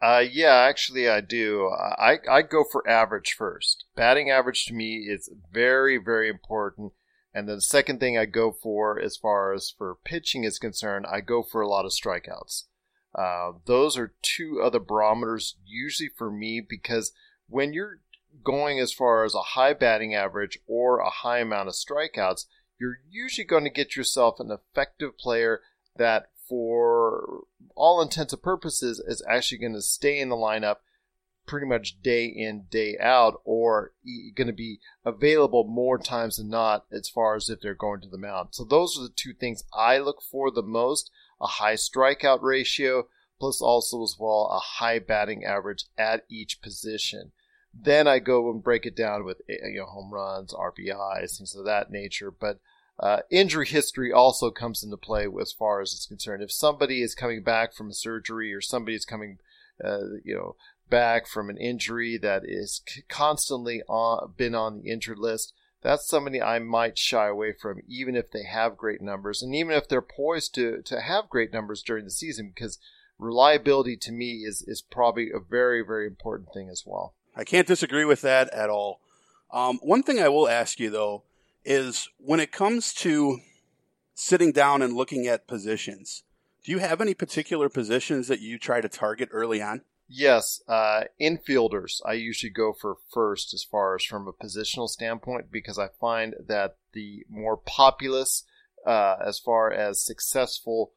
Uh, 0.00 0.22
yeah, 0.30 0.54
actually, 0.54 1.08
I 1.08 1.20
do. 1.20 1.68
I, 1.70 2.18
I 2.30 2.42
go 2.42 2.64
for 2.70 2.88
average 2.88 3.34
first. 3.36 3.84
Batting 3.96 4.30
average 4.30 4.64
to 4.66 4.74
me 4.74 5.08
is 5.08 5.28
very, 5.52 5.98
very 5.98 6.28
important. 6.28 6.92
And 7.34 7.48
then 7.48 7.56
the 7.56 7.62
second 7.62 7.98
thing 7.98 8.16
I 8.16 8.26
go 8.26 8.52
for, 8.52 8.98
as 9.00 9.16
far 9.16 9.52
as 9.52 9.74
for 9.76 9.96
pitching 10.04 10.44
is 10.44 10.60
concerned, 10.60 11.06
I 11.10 11.20
go 11.20 11.42
for 11.42 11.60
a 11.60 11.68
lot 11.68 11.84
of 11.84 11.90
strikeouts. 11.90 12.64
Uh, 13.12 13.58
those 13.66 13.98
are 13.98 14.14
two 14.22 14.60
other 14.62 14.78
barometers 14.78 15.56
usually 15.66 16.10
for 16.16 16.30
me 16.30 16.60
because 16.60 17.12
when 17.48 17.72
you're 17.72 17.98
going 18.42 18.78
as 18.78 18.92
far 18.92 19.24
as 19.24 19.34
a 19.34 19.40
high 19.40 19.72
batting 19.72 20.14
average 20.14 20.58
or 20.66 20.98
a 20.98 21.10
high 21.10 21.38
amount 21.38 21.68
of 21.68 21.74
strikeouts, 21.74 22.46
you're 22.78 23.00
usually 23.08 23.44
going 23.44 23.64
to 23.64 23.70
get 23.70 23.96
yourself 23.96 24.38
an 24.38 24.50
effective 24.50 25.18
player 25.18 25.60
that, 25.96 26.30
for 26.48 27.44
all 27.74 28.00
intents 28.00 28.32
and 28.32 28.42
purposes, 28.42 29.02
is 29.06 29.22
actually 29.28 29.58
going 29.58 29.74
to 29.74 29.82
stay 29.82 30.18
in 30.18 30.28
the 30.28 30.36
lineup 30.36 30.76
pretty 31.46 31.66
much 31.66 32.00
day 32.02 32.26
in, 32.26 32.66
day 32.70 32.96
out, 33.00 33.40
or 33.44 33.92
going 34.36 34.46
to 34.46 34.52
be 34.52 34.78
available 35.04 35.64
more 35.64 35.98
times 35.98 36.36
than 36.36 36.48
not 36.48 36.84
as 36.92 37.08
far 37.08 37.34
as 37.34 37.48
if 37.48 37.60
they're 37.60 37.74
going 37.74 38.00
to 38.02 38.08
the 38.08 38.18
mound. 38.18 38.50
So, 38.52 38.64
those 38.64 38.98
are 38.98 39.02
the 39.02 39.14
two 39.14 39.32
things 39.32 39.64
I 39.74 39.98
look 39.98 40.22
for 40.22 40.50
the 40.50 40.62
most 40.62 41.10
a 41.40 41.46
high 41.46 41.74
strikeout 41.74 42.42
ratio, 42.42 43.06
plus 43.38 43.60
also 43.60 44.02
as 44.02 44.16
well 44.18 44.50
a 44.52 44.58
high 44.58 44.98
batting 44.98 45.44
average 45.44 45.84
at 45.96 46.24
each 46.28 46.60
position. 46.60 47.32
Then 47.80 48.08
I 48.08 48.18
go 48.18 48.50
and 48.50 48.62
break 48.62 48.86
it 48.86 48.96
down 48.96 49.24
with 49.24 49.40
eh, 49.48 49.68
you 49.72 49.80
know 49.80 49.86
home 49.86 50.12
runs, 50.12 50.52
RBIs, 50.52 51.38
things 51.38 51.54
of 51.54 51.64
that 51.64 51.90
nature. 51.90 52.30
But 52.30 52.58
uh, 53.00 53.20
injury 53.30 53.66
history 53.66 54.12
also 54.12 54.50
comes 54.50 54.82
into 54.82 54.96
play 54.96 55.26
as 55.40 55.52
far 55.52 55.80
as 55.80 55.92
it's 55.92 56.06
concerned. 56.06 56.42
If 56.42 56.50
somebody 56.50 57.02
is 57.02 57.14
coming 57.14 57.42
back 57.42 57.72
from 57.72 57.90
a 57.90 57.94
surgery 57.94 58.52
or 58.52 58.60
somebody 58.60 58.96
is 58.96 59.04
coming, 59.04 59.38
uh, 59.82 60.18
you 60.24 60.34
know, 60.34 60.56
back 60.90 61.28
from 61.28 61.50
an 61.50 61.56
injury 61.56 62.18
that 62.18 62.42
is 62.44 62.82
constantly 63.08 63.82
on, 63.88 64.32
been 64.36 64.54
on 64.54 64.80
the 64.80 64.90
injured 64.90 65.18
list, 65.18 65.52
that's 65.80 66.08
somebody 66.08 66.42
I 66.42 66.58
might 66.58 66.98
shy 66.98 67.28
away 67.28 67.52
from, 67.52 67.80
even 67.86 68.16
if 68.16 68.32
they 68.32 68.42
have 68.42 68.76
great 68.76 69.00
numbers, 69.00 69.42
and 69.42 69.54
even 69.54 69.72
if 69.72 69.88
they're 69.88 70.02
poised 70.02 70.54
to 70.56 70.82
to 70.82 71.00
have 71.00 71.30
great 71.30 71.52
numbers 71.52 71.82
during 71.82 72.04
the 72.04 72.10
season, 72.10 72.50
because 72.52 72.78
reliability 73.16 73.96
to 73.98 74.12
me 74.12 74.44
is 74.44 74.62
is 74.66 74.82
probably 74.82 75.30
a 75.30 75.38
very 75.38 75.82
very 75.82 76.06
important 76.06 76.48
thing 76.52 76.68
as 76.68 76.82
well. 76.84 77.14
I 77.38 77.44
can't 77.44 77.68
disagree 77.68 78.04
with 78.04 78.22
that 78.22 78.52
at 78.52 78.68
all. 78.68 79.00
Um, 79.52 79.78
one 79.80 80.02
thing 80.02 80.18
I 80.18 80.28
will 80.28 80.48
ask 80.48 80.80
you 80.80 80.90
though 80.90 81.22
is 81.64 82.08
when 82.18 82.40
it 82.40 82.50
comes 82.50 82.92
to 82.94 83.38
sitting 84.14 84.50
down 84.50 84.82
and 84.82 84.94
looking 84.94 85.28
at 85.28 85.46
positions, 85.46 86.24
do 86.64 86.72
you 86.72 86.78
have 86.78 87.00
any 87.00 87.14
particular 87.14 87.68
positions 87.68 88.26
that 88.26 88.40
you 88.40 88.58
try 88.58 88.80
to 88.80 88.88
target 88.88 89.28
early 89.30 89.62
on? 89.62 89.82
Yes, 90.08 90.62
uh, 90.66 91.04
infielders 91.20 92.00
I 92.04 92.14
usually 92.14 92.50
go 92.50 92.72
for 92.72 92.96
first 93.12 93.54
as 93.54 93.62
far 93.62 93.94
as 93.94 94.02
from 94.02 94.26
a 94.26 94.32
positional 94.32 94.88
standpoint 94.88 95.52
because 95.52 95.78
I 95.78 95.88
find 96.00 96.34
that 96.48 96.76
the 96.92 97.24
more 97.30 97.56
populous, 97.56 98.44
uh, 98.84 99.16
as 99.24 99.38
far 99.38 99.70
as 99.70 100.04
successful 100.04 100.92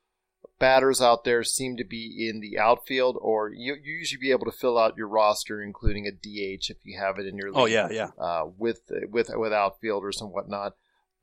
batters 0.61 1.01
out 1.01 1.23
there 1.23 1.43
seem 1.43 1.75
to 1.75 1.83
be 1.83 2.29
in 2.29 2.39
the 2.39 2.57
outfield, 2.59 3.17
or 3.19 3.49
you, 3.49 3.75
you 3.83 3.93
usually 3.93 4.21
be 4.21 4.29
able 4.29 4.45
to 4.45 4.51
fill 4.51 4.77
out 4.77 4.95
your 4.95 5.07
roster, 5.07 5.61
including 5.61 6.05
a 6.05 6.11
DH 6.11 6.69
if 6.69 6.77
you 6.83 6.97
have 6.99 7.17
it 7.17 7.25
in 7.25 7.35
your 7.35 7.47
league. 7.47 7.57
Oh 7.57 7.65
yeah, 7.65 7.89
yeah. 7.91 8.09
Uh, 8.17 8.45
with 8.57 8.83
with 9.09 9.31
with 9.33 9.51
outfielders 9.51 10.21
and 10.21 10.31
whatnot. 10.31 10.75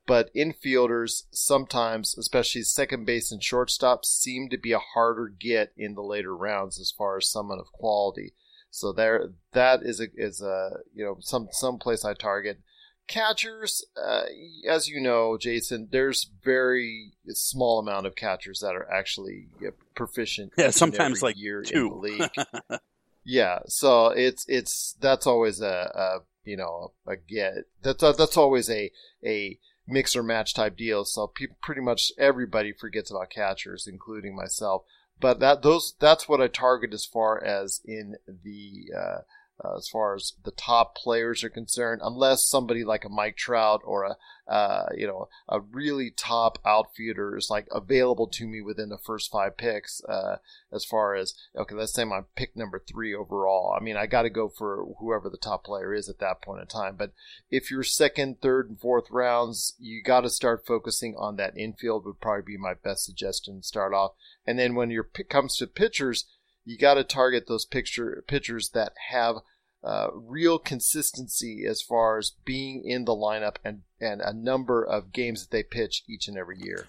But 0.07 0.35
infielders 0.35 1.25
sometimes, 1.31 2.17
especially 2.19 2.63
second 2.63 3.05
base 3.05 3.31
and 3.31 3.43
shortstop, 3.43 4.05
seem 4.05 4.49
to 4.49 4.59
be 4.59 4.73
a 4.73 4.79
harder 4.79 5.29
get 5.29 5.73
in 5.77 5.95
the 5.95 6.03
later 6.03 6.37
rounds 6.37 6.81
as 6.81 6.91
far 6.91 7.19
as 7.19 7.31
someone 7.31 7.61
of 7.61 7.73
quality. 7.73 8.35
So 8.71 8.93
there, 8.93 9.31
that 9.53 9.81
is 9.83 10.01
a 10.01 10.07
is 10.15 10.43
a 10.43 10.79
you 10.93 11.05
know 11.05 11.19
some 11.21 11.49
some 11.53 11.79
place 11.79 12.05
I 12.05 12.15
target 12.15 12.61
catchers, 13.09 13.85
uh, 13.97 14.25
as 14.69 14.89
you 14.89 15.01
know, 15.01 15.37
Jason, 15.37 15.89
there's 15.91 16.31
very 16.45 17.13
small 17.29 17.79
amount 17.79 18.07
of 18.07 18.15
catchers 18.15 18.61
that 18.61 18.75
are 18.75 18.89
actually 18.91 19.49
proficient. 19.95 20.53
Yeah, 20.57 20.71
sometimes 20.71 21.23
like 21.23 21.37
year 21.37 21.63
two. 21.63 21.77
in 21.77 21.89
the 21.89 21.95
league. 21.97 22.81
yeah, 23.25 23.61
so 23.67 24.09
it's 24.09 24.45
it's 24.47 24.97
that's 25.01 25.27
always 25.27 25.61
a, 25.61 25.67
a 25.95 26.19
you 26.45 26.57
know 26.57 26.93
a 27.07 27.17
get 27.17 27.65
that's 27.83 28.03
a, 28.03 28.13
that's 28.17 28.37
always 28.37 28.71
a 28.71 28.93
a 29.25 29.59
mix 29.89 30.15
or 30.15 30.23
match 30.23 30.55
type 30.55 30.77
deal. 30.77 31.05
So 31.05 31.27
people, 31.27 31.57
pretty 31.63 31.81
much 31.81 32.13
everybody 32.19 32.73
forgets 32.73 33.11
about 33.11 33.31
catchers, 33.31 33.87
including 33.87 34.37
myself. 34.37 34.83
But 35.21 35.41
that 35.41 35.63
those 35.63 35.95
that's 35.99 36.29
what 36.29 36.41
I 36.41 36.47
target 36.47 36.95
as 36.95 37.05
far 37.05 37.43
as 37.43 37.81
in 37.85 38.17
the 38.27 38.93
uh, 38.97 39.19
uh, 39.65 39.77
as 39.77 39.89
far 39.89 40.15
as 40.15 40.35
the 40.45 40.53
top 40.53 40.95
players 40.95 41.43
are 41.43 41.51
concerned, 41.51 42.01
unless 42.05 42.45
somebody 42.45 42.85
like 42.85 43.05
a 43.05 43.09
Mike 43.09 43.37
Trout 43.37 43.83
or 43.85 44.05
a 44.05 44.17
uh, 44.49 44.87
you 44.97 45.07
know 45.07 45.29
a 45.49 45.61
really 45.61 46.11
top 46.11 46.59
outfielder 46.65 47.37
is 47.37 47.51
like 47.51 47.67
available 47.71 48.27
to 48.27 48.47
me 48.47 48.63
within 48.63 48.89
the 48.89 48.99
first 48.99 49.31
five 49.31 49.57
picks. 49.57 50.03
Uh, 50.05 50.37
as 50.73 50.85
far 50.85 51.15
as 51.15 51.35
okay, 51.57 51.75
let's 51.75 51.93
say 51.93 52.05
my 52.05 52.21
pick 52.37 52.57
number 52.57 52.79
three 52.79 53.15
overall. 53.15 53.77
I 53.79 53.83
mean, 53.83 53.97
I 53.97 54.07
got 54.07 54.23
to 54.23 54.31
go 54.31 54.49
for 54.49 54.87
whoever 55.01 55.29
the 55.29 55.37
top 55.37 55.65
player 55.65 55.93
is 55.93 56.09
at 56.09 56.19
that 56.21 56.41
point 56.41 56.61
in 56.61 56.67
time. 56.67 56.97
But 56.97 57.13
if 57.51 57.71
you're 57.71 57.83
second, 57.83 58.41
third, 58.41 58.69
and 58.69 58.81
fourth 58.81 59.11
rounds, 59.11 59.75
you 59.79 60.03
got 60.03 60.23
to 60.23 60.31
start 60.31 60.67
focusing 60.67 61.15
on 61.19 61.37
that 61.37 61.57
infield. 61.57 62.07
Would 62.07 62.21
probably 62.21 62.55
be 62.55 62.57
my 62.57 62.75
best 62.75 63.05
suggestion 63.05 63.61
to 63.61 63.67
start 63.67 63.93
off. 63.93 64.13
And 64.47 64.59
then 64.59 64.75
when 64.75 64.91
your 64.91 65.05
pick 65.05 65.29
comes 65.29 65.57
to 65.57 65.67
pitchers 65.67 66.25
you 66.69 66.77
got 66.77 66.95
to 66.95 67.05
target 67.05 67.47
those 67.49 67.65
picture 67.65 68.23
pitchers 68.27 68.69
that 68.75 68.93
have 69.11 69.37
uh, 69.83 70.09
real 70.13 70.59
consistency 70.59 71.65
as 71.67 71.81
far 71.81 72.19
as 72.19 72.33
being 72.45 72.85
in 72.85 73.07
the 73.07 73.15
lineup 73.15 73.57
and 73.65 73.83
and 74.01 74.21
a 74.21 74.35
number 74.35 74.85
of 74.85 75.13
games 75.13 75.41
that 75.41 75.51
they 75.51 75.63
pitch 75.63 76.05
each 76.07 76.29
and 76.29 76.37
every 76.37 76.59
year. 76.59 76.87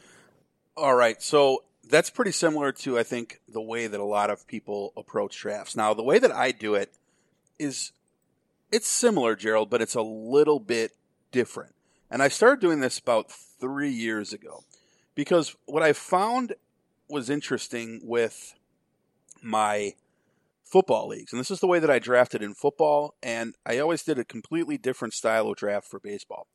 All 0.76 0.96
right, 0.96 1.22
so 1.22 1.64
that's 1.90 2.10
pretty 2.10 2.32
similar 2.32 2.74
to 2.74 3.00
I 3.00 3.04
think 3.04 3.40
the 3.48 3.62
way 3.62 3.88
that 3.88 4.02
a 4.02 4.04
lot 4.04 4.30
of 4.30 4.46
people 4.48 4.92
approach 4.98 5.40
drafts. 5.40 5.78
Now, 5.78 5.94
the 5.94 6.04
way 6.04 6.20
that 6.20 6.32
I 6.32 6.52
do 6.52 6.76
it 6.76 6.92
is 7.58 7.94
it's 8.74 8.88
similar, 8.88 9.38
Gerald, 9.38 9.70
but 9.70 9.82
it's 9.82 9.96
a 9.96 10.02
little 10.02 10.60
bit 10.60 10.92
different. 11.32 11.74
And 12.12 12.22
I 12.22 12.28
started 12.28 12.60
doing 12.60 12.82
this 12.82 13.00
about 13.00 13.32
three 13.32 13.92
years 13.92 14.34
ago 14.34 14.66
because 15.16 15.56
what 15.68 15.84
I 15.84 15.94
found 15.94 16.54
was 17.08 17.30
interesting 17.30 18.02
with 18.04 18.56
my 19.41 19.94
football 20.64 21.07
leagues. 21.07 21.34
And 21.34 21.40
this 21.40 21.52
is 21.52 21.60
the 21.60 21.68
way 21.68 21.80
that 21.80 21.90
I 21.90 21.99
drafted 21.99 22.44
in 22.44 22.53
football, 22.53 23.16
and 23.24 23.56
I 23.66 23.80
always 23.80 24.03
did 24.03 24.20
a 24.20 24.26
completely 24.26 24.78
different 24.78 25.14
style 25.14 25.49
of 25.49 25.57
draft 25.57 25.88
for 25.88 25.99
baseball. 25.99 26.48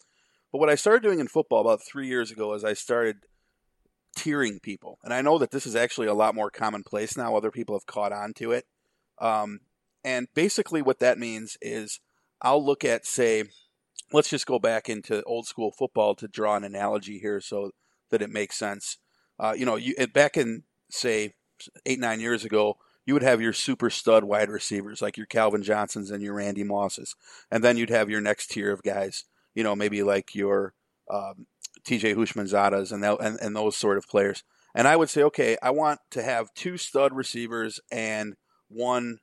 But 0.53 0.59
what 0.59 0.71
I 0.71 0.77
started 0.77 1.03
doing 1.03 1.19
in 1.19 1.27
football 1.27 1.61
about 1.61 1.83
three 1.83 2.07
years 2.07 2.31
ago 2.31 2.55
is 2.55 2.65
I 2.65 2.75
started 2.75 3.27
tiering 4.17 4.63
people. 4.63 4.99
And 5.03 5.13
I 5.13 5.21
know 5.21 5.39
that 5.39 5.51
this 5.51 5.67
is 5.67 5.75
actually 5.75 6.07
a 6.07 6.15
lot 6.15 6.35
more 6.35 6.51
commonplace 6.51 7.17
now. 7.17 7.35
Other 7.35 7.51
people 7.51 7.75
have 7.75 7.87
caught 7.87 8.13
on 8.13 8.33
to 8.35 8.53
it. 8.53 8.65
Um, 9.21 9.61
and 10.05 10.29
basically, 10.35 10.81
what 10.81 11.01
that 11.01 11.19
means 11.19 11.57
is 11.61 11.99
I'll 12.41 12.65
look 12.65 12.85
at, 12.85 13.07
say, 13.07 13.45
let's 14.13 14.29
just 14.29 14.47
go 14.47 14.59
back 14.59 14.89
into 14.89 15.23
old 15.25 15.47
school 15.47 15.73
football 15.73 16.15
to 16.17 16.29
draw 16.29 16.57
an 16.57 16.65
analogy 16.65 17.19
here 17.19 17.41
so 17.41 17.73
that 18.11 18.23
it 18.23 18.31
makes 18.31 18.57
sense. 18.57 18.99
Uh, 19.39 19.55
you 19.57 19.67
know, 19.67 19.77
you, 19.77 19.95
back 20.09 20.37
in, 20.37 20.63
say, 20.91 21.35
eight 21.87 21.99
nine 21.99 22.21
years 22.21 22.45
ago, 22.45 22.79
you 23.07 23.15
would 23.15 23.23
have 23.23 23.41
your 23.41 23.53
super 23.53 23.91
stud 23.91 24.25
wide 24.25 24.49
receivers 24.49 25.03
like 25.03 25.17
your 25.17 25.27
Calvin 25.27 25.63
Johnsons 25.63 26.11
and 26.11 26.23
your 26.23 26.35
Randy 26.35 26.65
Mosses, 26.65 27.15
and 27.51 27.63
then 27.63 27.77
you'd 27.77 27.91
have 27.91 28.11
your 28.11 28.21
next 28.21 28.49
tier 28.49 28.73
of 28.73 28.83
guys. 28.83 29.25
You 29.55 29.63
know, 29.63 29.77
maybe 29.77 30.03
like 30.03 30.35
your 30.35 30.75
um, 31.11 31.47
T.J. 31.85 32.15
Houshmandzadehs 32.15 32.93
and, 32.93 33.05
and 33.05 33.39
and 33.41 33.57
those 33.57 33.77
sort 33.77 33.99
of 33.99 34.09
players. 34.09 34.43
And 34.75 34.89
I 34.89 34.97
would 34.97 35.09
say, 35.09 35.23
okay, 35.23 35.57
I 35.63 35.71
want 35.71 36.01
to 36.11 36.23
have 36.23 36.53
two 36.55 36.77
stud 36.77 37.13
receivers 37.13 37.79
and 37.93 38.35
one 38.69 39.19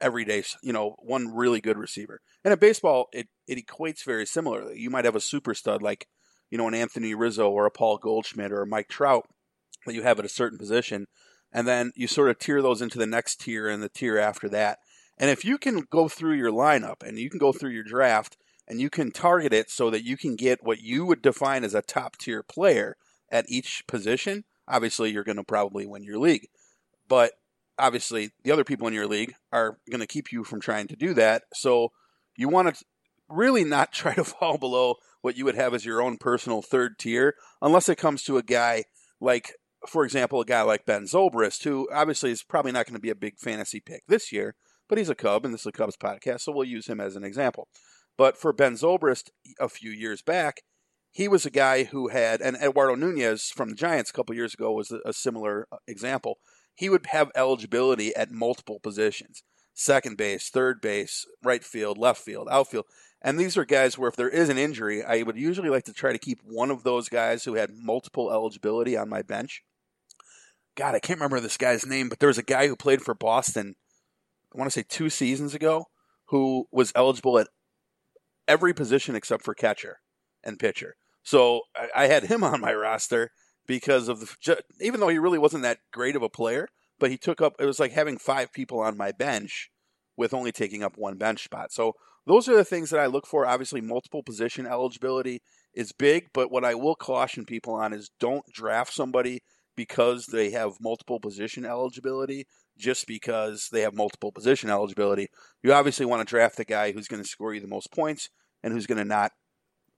everyday, 0.00 0.44
you 0.62 0.72
know, 0.72 0.94
one 1.00 1.34
really 1.34 1.60
good 1.60 1.78
receiver. 1.78 2.20
And 2.44 2.52
in 2.52 2.58
baseball, 2.58 3.08
it, 3.12 3.28
it 3.48 3.64
equates 3.64 4.04
very 4.04 4.26
similarly. 4.26 4.78
You 4.78 4.90
might 4.90 5.04
have 5.04 5.16
a 5.16 5.20
super 5.20 5.54
stud 5.54 5.82
like, 5.82 6.06
you 6.50 6.58
know, 6.58 6.68
an 6.68 6.74
Anthony 6.74 7.14
Rizzo 7.14 7.50
or 7.50 7.66
a 7.66 7.70
Paul 7.70 7.98
Goldschmidt 7.98 8.52
or 8.52 8.62
a 8.62 8.66
Mike 8.66 8.88
Trout 8.88 9.26
that 9.86 9.94
you 9.94 10.02
have 10.02 10.18
at 10.18 10.24
a 10.24 10.28
certain 10.30 10.58
position 10.58 11.06
and 11.54 11.68
then 11.68 11.92
you 11.94 12.08
sort 12.08 12.28
of 12.28 12.38
tier 12.38 12.60
those 12.60 12.82
into 12.82 12.98
the 12.98 13.06
next 13.06 13.40
tier 13.40 13.68
and 13.68 13.82
the 13.82 13.88
tier 13.88 14.18
after 14.18 14.48
that. 14.48 14.80
And 15.16 15.30
if 15.30 15.44
you 15.44 15.56
can 15.56 15.86
go 15.88 16.08
through 16.08 16.34
your 16.34 16.50
lineup 16.50 17.06
and 17.06 17.16
you 17.16 17.30
can 17.30 17.38
go 17.38 17.52
through 17.52 17.70
your 17.70 17.84
draft 17.84 18.36
and 18.66 18.80
you 18.80 18.90
can 18.90 19.12
target 19.12 19.52
it 19.52 19.70
so 19.70 19.88
that 19.90 20.02
you 20.02 20.16
can 20.16 20.34
get 20.34 20.64
what 20.64 20.80
you 20.80 21.06
would 21.06 21.22
define 21.22 21.62
as 21.62 21.74
a 21.74 21.82
top 21.82 22.16
tier 22.16 22.42
player 22.42 22.96
at 23.30 23.48
each 23.48 23.84
position, 23.86 24.44
obviously 24.66 25.12
you're 25.12 25.24
going 25.24 25.36
to 25.36 25.44
probably 25.44 25.86
win 25.86 26.02
your 26.02 26.18
league. 26.18 26.48
But 27.08 27.32
obviously, 27.78 28.30
the 28.42 28.50
other 28.50 28.64
people 28.64 28.88
in 28.88 28.94
your 28.94 29.06
league 29.06 29.34
are 29.52 29.78
going 29.88 30.00
to 30.00 30.06
keep 30.06 30.32
you 30.32 30.42
from 30.42 30.60
trying 30.60 30.88
to 30.88 30.96
do 30.96 31.14
that. 31.14 31.42
So 31.54 31.92
you 32.36 32.48
want 32.48 32.74
to 32.74 32.84
really 33.28 33.64
not 33.64 33.92
try 33.92 34.14
to 34.14 34.24
fall 34.24 34.58
below 34.58 34.96
what 35.20 35.36
you 35.36 35.44
would 35.44 35.54
have 35.54 35.72
as 35.72 35.84
your 35.84 36.02
own 36.02 36.18
personal 36.18 36.62
third 36.62 36.98
tier, 36.98 37.34
unless 37.62 37.88
it 37.88 37.96
comes 37.96 38.24
to 38.24 38.38
a 38.38 38.42
guy 38.42 38.84
like 39.20 39.52
for 39.86 40.04
example, 40.04 40.40
a 40.40 40.44
guy 40.44 40.62
like 40.62 40.86
Ben 40.86 41.04
Zobrist, 41.04 41.64
who 41.64 41.88
obviously 41.92 42.30
is 42.30 42.42
probably 42.42 42.72
not 42.72 42.86
going 42.86 42.94
to 42.94 43.00
be 43.00 43.10
a 43.10 43.14
big 43.14 43.38
fantasy 43.38 43.80
pick 43.80 44.02
this 44.06 44.32
year, 44.32 44.54
but 44.88 44.98
he's 44.98 45.08
a 45.08 45.14
Cub, 45.14 45.44
and 45.44 45.52
this 45.52 45.62
is 45.62 45.66
a 45.66 45.72
Cubs 45.72 45.96
podcast, 45.96 46.40
so 46.40 46.52
we'll 46.52 46.64
use 46.64 46.86
him 46.86 47.00
as 47.00 47.16
an 47.16 47.24
example. 47.24 47.68
But 48.16 48.36
for 48.36 48.52
Ben 48.52 48.74
Zobrist, 48.74 49.30
a 49.58 49.68
few 49.68 49.90
years 49.90 50.22
back, 50.22 50.62
he 51.10 51.28
was 51.28 51.46
a 51.46 51.50
guy 51.50 51.84
who 51.84 52.08
had, 52.08 52.40
and 52.40 52.56
Eduardo 52.56 52.94
Nunez 52.94 53.50
from 53.54 53.70
the 53.70 53.76
Giants 53.76 54.10
a 54.10 54.12
couple 54.12 54.34
years 54.34 54.54
ago 54.54 54.72
was 54.72 54.90
a, 54.90 55.12
similar 55.12 55.66
uh, 55.70 55.76
example. 55.86 56.38
He 56.74 56.88
would 56.88 57.06
have 57.06 57.30
eligibility 57.34 58.14
at 58.16 58.32
multiple 58.32 58.80
positions 58.80 59.42
second 59.76 60.16
base, 60.16 60.50
third 60.50 60.80
base, 60.80 61.26
right 61.42 61.64
field, 61.64 61.98
left 61.98 62.20
field, 62.20 62.46
outfield. 62.48 62.86
And 63.20 63.38
these 63.40 63.56
are 63.56 63.64
guys 63.64 63.98
where 63.98 64.08
if 64.08 64.16
there 64.16 64.28
is 64.28 64.48
an 64.48 64.58
injury, 64.58 65.02
I 65.02 65.22
would 65.22 65.36
usually 65.36 65.68
like 65.68 65.84
to 65.84 65.92
try 65.92 66.12
to 66.12 66.18
keep 66.18 66.40
one 66.44 66.70
of 66.70 66.84
those 66.84 67.08
guys 67.08 67.42
who 67.44 67.54
had 67.54 67.70
multiple 67.74 68.30
eligibility 68.30 68.96
on 68.96 69.08
my 69.08 69.22
bench 69.22 69.62
God, 70.76 70.94
I 70.94 70.98
can't 70.98 71.18
remember 71.18 71.40
this 71.40 71.56
guy's 71.56 71.86
name, 71.86 72.08
but 72.08 72.18
there 72.18 72.28
was 72.28 72.38
a 72.38 72.42
guy 72.42 72.66
who 72.66 72.76
played 72.76 73.02
for 73.02 73.14
Boston, 73.14 73.76
I 74.54 74.58
want 74.58 74.70
to 74.70 74.78
say 74.78 74.84
two 74.88 75.08
seasons 75.10 75.54
ago, 75.54 75.86
who 76.26 76.66
was 76.72 76.92
eligible 76.94 77.38
at 77.38 77.48
every 78.48 78.74
position 78.74 79.14
except 79.14 79.44
for 79.44 79.54
catcher 79.54 79.98
and 80.42 80.58
pitcher. 80.58 80.96
So 81.22 81.62
I, 81.76 81.88
I 81.94 82.06
had 82.06 82.24
him 82.24 82.42
on 82.44 82.60
my 82.60 82.74
roster 82.74 83.30
because 83.66 84.08
of 84.08 84.20
the, 84.20 84.62
even 84.80 85.00
though 85.00 85.08
he 85.08 85.18
really 85.18 85.38
wasn't 85.38 85.62
that 85.62 85.78
great 85.92 86.16
of 86.16 86.22
a 86.22 86.28
player, 86.28 86.68
but 86.98 87.10
he 87.10 87.16
took 87.16 87.40
up, 87.40 87.54
it 87.58 87.66
was 87.66 87.80
like 87.80 87.92
having 87.92 88.18
five 88.18 88.52
people 88.52 88.80
on 88.80 88.96
my 88.96 89.12
bench 89.12 89.70
with 90.16 90.34
only 90.34 90.52
taking 90.52 90.82
up 90.82 90.96
one 90.96 91.16
bench 91.16 91.44
spot. 91.44 91.72
So 91.72 91.94
those 92.26 92.48
are 92.48 92.56
the 92.56 92.64
things 92.64 92.90
that 92.90 93.00
I 93.00 93.06
look 93.06 93.26
for. 93.26 93.46
Obviously, 93.46 93.80
multiple 93.80 94.22
position 94.22 94.66
eligibility 94.66 95.42
is 95.74 95.92
big, 95.92 96.28
but 96.32 96.50
what 96.50 96.64
I 96.64 96.74
will 96.74 96.94
caution 96.94 97.44
people 97.44 97.74
on 97.74 97.92
is 97.92 98.10
don't 98.20 98.44
draft 98.52 98.92
somebody 98.92 99.42
because 99.76 100.26
they 100.26 100.50
have 100.50 100.80
multiple 100.80 101.20
position 101.20 101.64
eligibility 101.64 102.46
just 102.76 103.06
because 103.06 103.68
they 103.72 103.82
have 103.82 103.94
multiple 103.94 104.32
position 104.32 104.70
eligibility. 104.70 105.28
You 105.62 105.72
obviously 105.72 106.06
want 106.06 106.20
to 106.20 106.30
draft 106.30 106.56
the 106.56 106.64
guy 106.64 106.92
who's 106.92 107.08
going 107.08 107.22
to 107.22 107.28
score 107.28 107.54
you 107.54 107.60
the 107.60 107.66
most 107.66 107.92
points 107.92 108.30
and 108.62 108.72
who's 108.72 108.86
going 108.86 108.98
to 108.98 109.04
not 109.04 109.32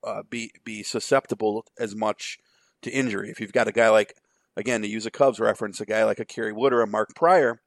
uh, 0.04 0.22
be 0.28 0.50
be 0.64 0.82
susceptible 0.82 1.66
as 1.78 1.94
much 1.94 2.38
to 2.82 2.90
injury. 2.90 3.30
If 3.30 3.40
you've 3.40 3.52
got 3.52 3.68
a 3.68 3.72
guy 3.72 3.88
like, 3.88 4.14
again, 4.56 4.82
to 4.82 4.88
use 4.88 5.06
a 5.06 5.10
Cubs 5.10 5.40
reference, 5.40 5.80
a 5.80 5.86
guy 5.86 6.04
like 6.04 6.20
a 6.20 6.24
Kerry 6.24 6.52
Wood 6.52 6.72
or 6.72 6.82
a 6.82 6.86
Mark 6.86 7.14
Prior, 7.14 7.60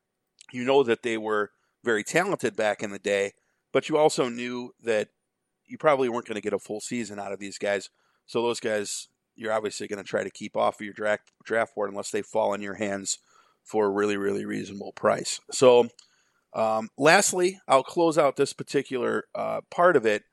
you 0.52 0.64
know 0.64 0.84
that 0.84 1.04
they 1.04 1.18
were 1.18 1.52
very 1.84 2.04
talented 2.04 2.56
back 2.56 2.84
in 2.84 2.92
the 2.92 3.00
day, 3.00 3.34
but 3.72 3.90
you 3.90 3.98
also 3.98 4.30
knew 4.30 4.74
that 4.84 5.10
you 5.66 5.78
probably 5.78 6.10
weren't 6.10 6.26
going 6.26 6.36
to 6.36 6.42
get 6.42 6.54
a 6.54 6.60
full 6.60 6.82
season 6.82 7.20
out 7.20 7.32
of 7.32 7.40
these 7.40 7.58
guys. 7.58 7.90
So 8.26 8.42
those 8.42 8.60
guys, 8.60 9.08
you're 9.40 9.54
obviously 9.54 9.88
going 9.88 10.04
to 10.04 10.08
try 10.08 10.24
to 10.24 10.30
keep 10.30 10.58
off 10.58 10.76
of 10.76 10.86
your 10.86 10.94
draft 10.94 11.32
draft 11.46 11.74
board 11.74 11.90
unless 11.90 12.12
they 12.12 12.22
fall 12.22 12.54
in 12.54 12.62
your 12.62 12.76
hands 12.76 13.20
for 13.64 13.86
a 13.86 13.90
really, 13.90 14.18
really 14.18 14.46
reasonable 14.46 14.92
price. 14.92 15.40
So, 15.52 15.88
um, 16.54 16.90
lastly, 16.98 17.60
I'll 17.68 17.84
close 17.84 18.18
out 18.18 18.36
this 18.36 18.52
particular 18.52 19.26
uh, 19.34 19.62
part 19.72 19.96
of 19.96 20.06
it, 20.06 20.24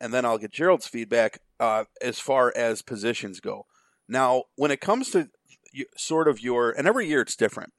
and 0.00 0.12
then 0.12 0.26
I'll 0.26 0.38
get 0.38 0.52
Gerald's 0.52 0.86
feedback 0.86 1.40
uh, 1.58 1.84
as 2.02 2.20
far 2.20 2.52
as 2.54 2.82
positions 2.82 3.40
go. 3.40 3.64
Now, 4.06 4.44
when 4.56 4.70
it 4.70 4.80
comes 4.80 5.10
to 5.12 5.28
sort 5.96 6.28
of 6.28 6.40
your, 6.40 6.70
and 6.70 6.86
every 6.86 7.08
year 7.08 7.22
it's 7.22 7.36
different. 7.36 7.72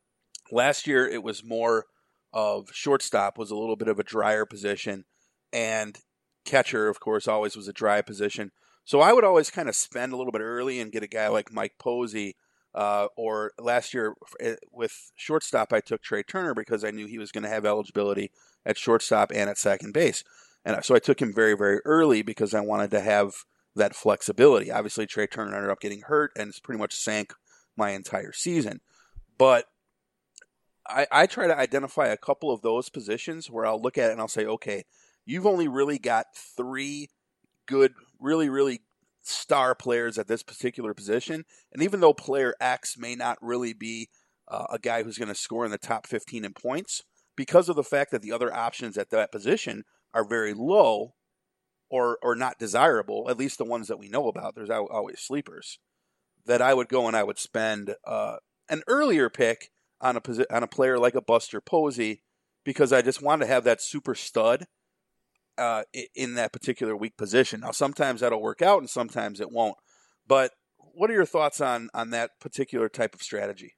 Last 0.51 0.87
year 0.87 1.07
it 1.07 1.21
was 1.23 1.43
more 1.43 1.85
of 2.33 2.69
shortstop 2.71 3.37
was 3.37 3.51
a 3.51 3.55
little 3.55 3.75
bit 3.75 3.87
of 3.87 3.99
a 3.99 4.03
drier 4.03 4.45
position, 4.45 5.05
and 5.53 5.99
catcher, 6.45 6.87
of 6.87 6.99
course, 6.99 7.27
always 7.27 7.55
was 7.55 7.67
a 7.67 7.73
dry 7.73 8.01
position. 8.01 8.51
So 8.87 9.01
I 9.01 9.11
would 9.11 9.25
always 9.25 9.51
kind 9.51 9.67
of 9.67 9.75
spend 9.75 10.13
a 10.13 10.15
little 10.15 10.31
bit 10.31 10.39
early 10.39 10.79
and 10.79 10.93
get 10.93 11.03
a 11.03 11.07
guy 11.07 11.27
like 11.27 11.51
Mike 11.51 11.73
Posey. 11.77 12.37
Uh, 12.73 13.07
or 13.17 13.51
last 13.59 13.93
year 13.93 14.13
eh, 14.39 14.55
with 14.71 15.11
shortstop, 15.15 15.73
I 15.73 15.81
took 15.81 16.01
Trea 16.01 16.23
Turner 16.23 16.53
because 16.53 16.85
I 16.85 16.91
knew 16.91 17.05
he 17.05 17.17
was 17.17 17.33
going 17.33 17.43
to 17.43 17.49
have 17.49 17.65
eligibility 17.65 18.31
at 18.65 18.77
shortstop 18.77 19.31
and 19.33 19.49
at 19.49 19.57
second 19.57 19.93
base. 19.93 20.23
And 20.63 20.85
so 20.85 20.95
I 20.95 20.99
took 20.99 21.21
him 21.21 21.33
very, 21.33 21.53
very 21.53 21.81
early 21.83 22.21
because 22.21 22.53
I 22.53 22.61
wanted 22.61 22.91
to 22.91 23.01
have 23.01 23.33
that 23.75 23.93
flexibility. 23.93 24.71
Obviously, 24.71 25.05
Trea 25.05 25.27
Turner 25.27 25.55
ended 25.55 25.69
up 25.69 25.81
getting 25.81 26.03
hurt 26.03 26.31
and 26.37 26.47
it's 26.47 26.61
pretty 26.61 26.79
much 26.79 26.95
sank 26.95 27.33
my 27.75 27.89
entire 27.89 28.31
season. 28.31 28.79
But 29.37 29.65
I, 30.87 31.07
I 31.11 31.25
try 31.25 31.47
to 31.47 31.57
identify 31.57 32.07
a 32.07 32.15
couple 32.15 32.51
of 32.51 32.61
those 32.61 32.87
positions 32.87 33.51
where 33.51 33.65
I'll 33.65 33.81
look 33.81 33.97
at 33.97 34.11
it 34.11 34.11
and 34.13 34.21
I'll 34.21 34.29
say, 34.29 34.45
okay, 34.45 34.85
you've 35.25 35.45
only 35.45 35.67
really 35.67 35.99
got 35.99 36.27
three 36.33 37.09
good, 37.65 37.93
really, 38.19 38.49
really 38.49 38.81
star 39.21 39.75
players 39.75 40.17
at 40.17 40.27
this 40.27 40.43
particular 40.43 40.93
position. 40.93 41.43
And 41.73 41.83
even 41.83 41.99
though 41.99 42.13
player 42.13 42.53
X 42.61 42.97
may 42.97 43.15
not 43.15 43.37
really 43.41 43.73
be 43.73 44.09
uh, 44.47 44.65
a 44.71 44.79
guy 44.79 45.03
who's 45.03 45.17
going 45.17 45.27
to 45.27 45.35
score 45.35 45.65
in 45.65 45.71
the 45.71 45.77
top 45.77 46.07
15 46.07 46.45
in 46.45 46.53
points, 46.53 47.03
because 47.35 47.69
of 47.69 47.75
the 47.75 47.83
fact 47.83 48.11
that 48.11 48.21
the 48.21 48.31
other 48.31 48.53
options 48.53 48.97
at 48.97 49.09
that 49.11 49.31
position 49.31 49.83
are 50.13 50.27
very 50.27 50.53
low 50.53 51.13
or 51.89 52.17
or 52.21 52.35
not 52.35 52.59
desirable, 52.59 53.27
at 53.29 53.37
least 53.37 53.57
the 53.57 53.65
ones 53.65 53.87
that 53.87 53.99
we 53.99 54.09
know 54.09 54.27
about, 54.27 54.55
there's 54.55 54.69
always 54.69 55.19
sleepers, 55.19 55.79
that 56.45 56.61
I 56.61 56.73
would 56.73 56.89
go 56.89 57.07
and 57.07 57.15
I 57.15 57.23
would 57.23 57.37
spend 57.37 57.95
uh, 58.05 58.37
an 58.69 58.81
earlier 58.87 59.29
pick 59.29 59.69
on 60.01 60.17
a 60.17 60.21
posi- 60.21 60.45
on 60.51 60.63
a 60.63 60.67
player 60.67 60.99
like 60.99 61.15
a 61.15 61.21
Buster 61.21 61.61
Posey 61.61 62.23
because 62.65 62.91
I 62.91 63.01
just 63.01 63.21
wanted 63.21 63.45
to 63.45 63.51
have 63.51 63.63
that 63.63 63.81
super 63.81 64.15
stud 64.15 64.65
uh, 65.57 65.83
in 66.15 66.35
that 66.35 66.53
particular 66.53 66.95
weak 66.95 67.17
position. 67.17 67.61
Now, 67.61 67.71
sometimes 67.71 68.21
that'll 68.21 68.41
work 68.41 68.61
out, 68.61 68.79
and 68.79 68.89
sometimes 68.89 69.39
it 69.39 69.51
won't. 69.51 69.77
But 70.27 70.51
what 70.77 71.09
are 71.09 71.13
your 71.13 71.25
thoughts 71.25 71.61
on 71.61 71.89
on 71.93 72.09
that 72.11 72.39
particular 72.39 72.89
type 72.89 73.13
of 73.13 73.21
strategy? 73.21 73.75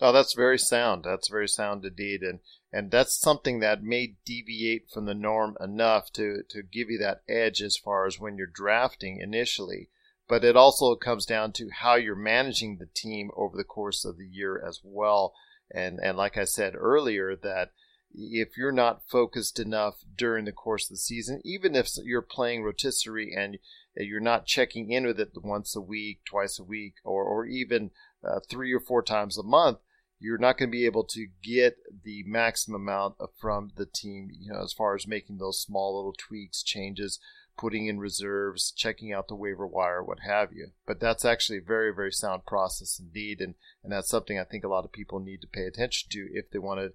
Oh, 0.00 0.12
that's 0.12 0.34
very 0.34 0.58
sound. 0.58 1.04
That's 1.04 1.28
very 1.28 1.46
sound 1.46 1.84
indeed, 1.84 2.22
and 2.22 2.40
and 2.72 2.90
that's 2.90 3.20
something 3.20 3.60
that 3.60 3.84
may 3.84 4.16
deviate 4.24 4.90
from 4.90 5.04
the 5.04 5.14
norm 5.14 5.56
enough 5.60 6.12
to 6.14 6.42
to 6.48 6.62
give 6.62 6.90
you 6.90 6.98
that 6.98 7.22
edge 7.28 7.62
as 7.62 7.76
far 7.76 8.06
as 8.06 8.18
when 8.18 8.36
you're 8.36 8.46
drafting 8.46 9.20
initially. 9.20 9.90
But 10.28 10.44
it 10.44 10.56
also 10.56 10.96
comes 10.96 11.26
down 11.26 11.52
to 11.52 11.68
how 11.70 11.96
you're 11.96 12.16
managing 12.16 12.78
the 12.78 12.88
team 12.92 13.30
over 13.36 13.56
the 13.56 13.64
course 13.64 14.04
of 14.04 14.16
the 14.16 14.26
year 14.26 14.60
as 14.66 14.80
well. 14.82 15.34
And 15.70 16.00
and 16.02 16.16
like 16.16 16.36
I 16.36 16.44
said 16.44 16.74
earlier, 16.74 17.36
that 17.36 17.70
if 18.14 18.56
you're 18.56 18.72
not 18.72 19.02
focused 19.08 19.58
enough 19.58 19.96
during 20.16 20.44
the 20.44 20.52
course 20.52 20.84
of 20.84 20.94
the 20.94 20.98
season, 20.98 21.40
even 21.44 21.74
if 21.74 21.90
you're 22.04 22.22
playing 22.22 22.62
rotisserie 22.62 23.34
and 23.36 23.58
you're 23.96 24.20
not 24.20 24.46
checking 24.46 24.90
in 24.90 25.06
with 25.06 25.20
it 25.20 25.30
once 25.36 25.76
a 25.76 25.80
week, 25.80 26.20
twice 26.24 26.58
a 26.58 26.64
week, 26.64 26.94
or, 27.04 27.24
or 27.24 27.46
even 27.46 27.90
uh, 28.24 28.40
three 28.48 28.72
or 28.72 28.80
four 28.80 29.02
times 29.02 29.36
a 29.36 29.42
month, 29.42 29.78
you're 30.18 30.38
not 30.38 30.56
going 30.56 30.70
to 30.70 30.76
be 30.76 30.86
able 30.86 31.04
to 31.04 31.26
get 31.42 31.76
the 32.04 32.22
maximum 32.26 32.82
amount 32.82 33.16
from 33.40 33.72
the 33.76 33.86
team, 33.86 34.30
you 34.32 34.52
know, 34.52 34.62
as 34.62 34.72
far 34.72 34.94
as 34.94 35.06
making 35.06 35.38
those 35.38 35.60
small 35.60 35.96
little 35.96 36.14
tweaks, 36.16 36.62
changes, 36.62 37.18
putting 37.56 37.86
in 37.86 37.98
reserves, 37.98 38.72
checking 38.72 39.12
out 39.12 39.28
the 39.28 39.34
waiver 39.34 39.66
wire, 39.66 40.02
what 40.02 40.20
have 40.20 40.52
you. 40.52 40.68
But 40.86 41.00
that's 41.00 41.24
actually 41.24 41.58
a 41.58 41.62
very, 41.62 41.94
very 41.94 42.12
sound 42.12 42.46
process 42.46 42.98
indeed. 42.98 43.40
And, 43.40 43.54
and 43.82 43.92
that's 43.92 44.08
something 44.08 44.38
I 44.38 44.44
think 44.44 44.64
a 44.64 44.68
lot 44.68 44.84
of 44.84 44.92
people 44.92 45.20
need 45.20 45.40
to 45.42 45.46
pay 45.46 45.66
attention 45.66 46.08
to 46.10 46.28
if 46.32 46.50
they 46.50 46.58
want 46.58 46.80
to 46.80 46.92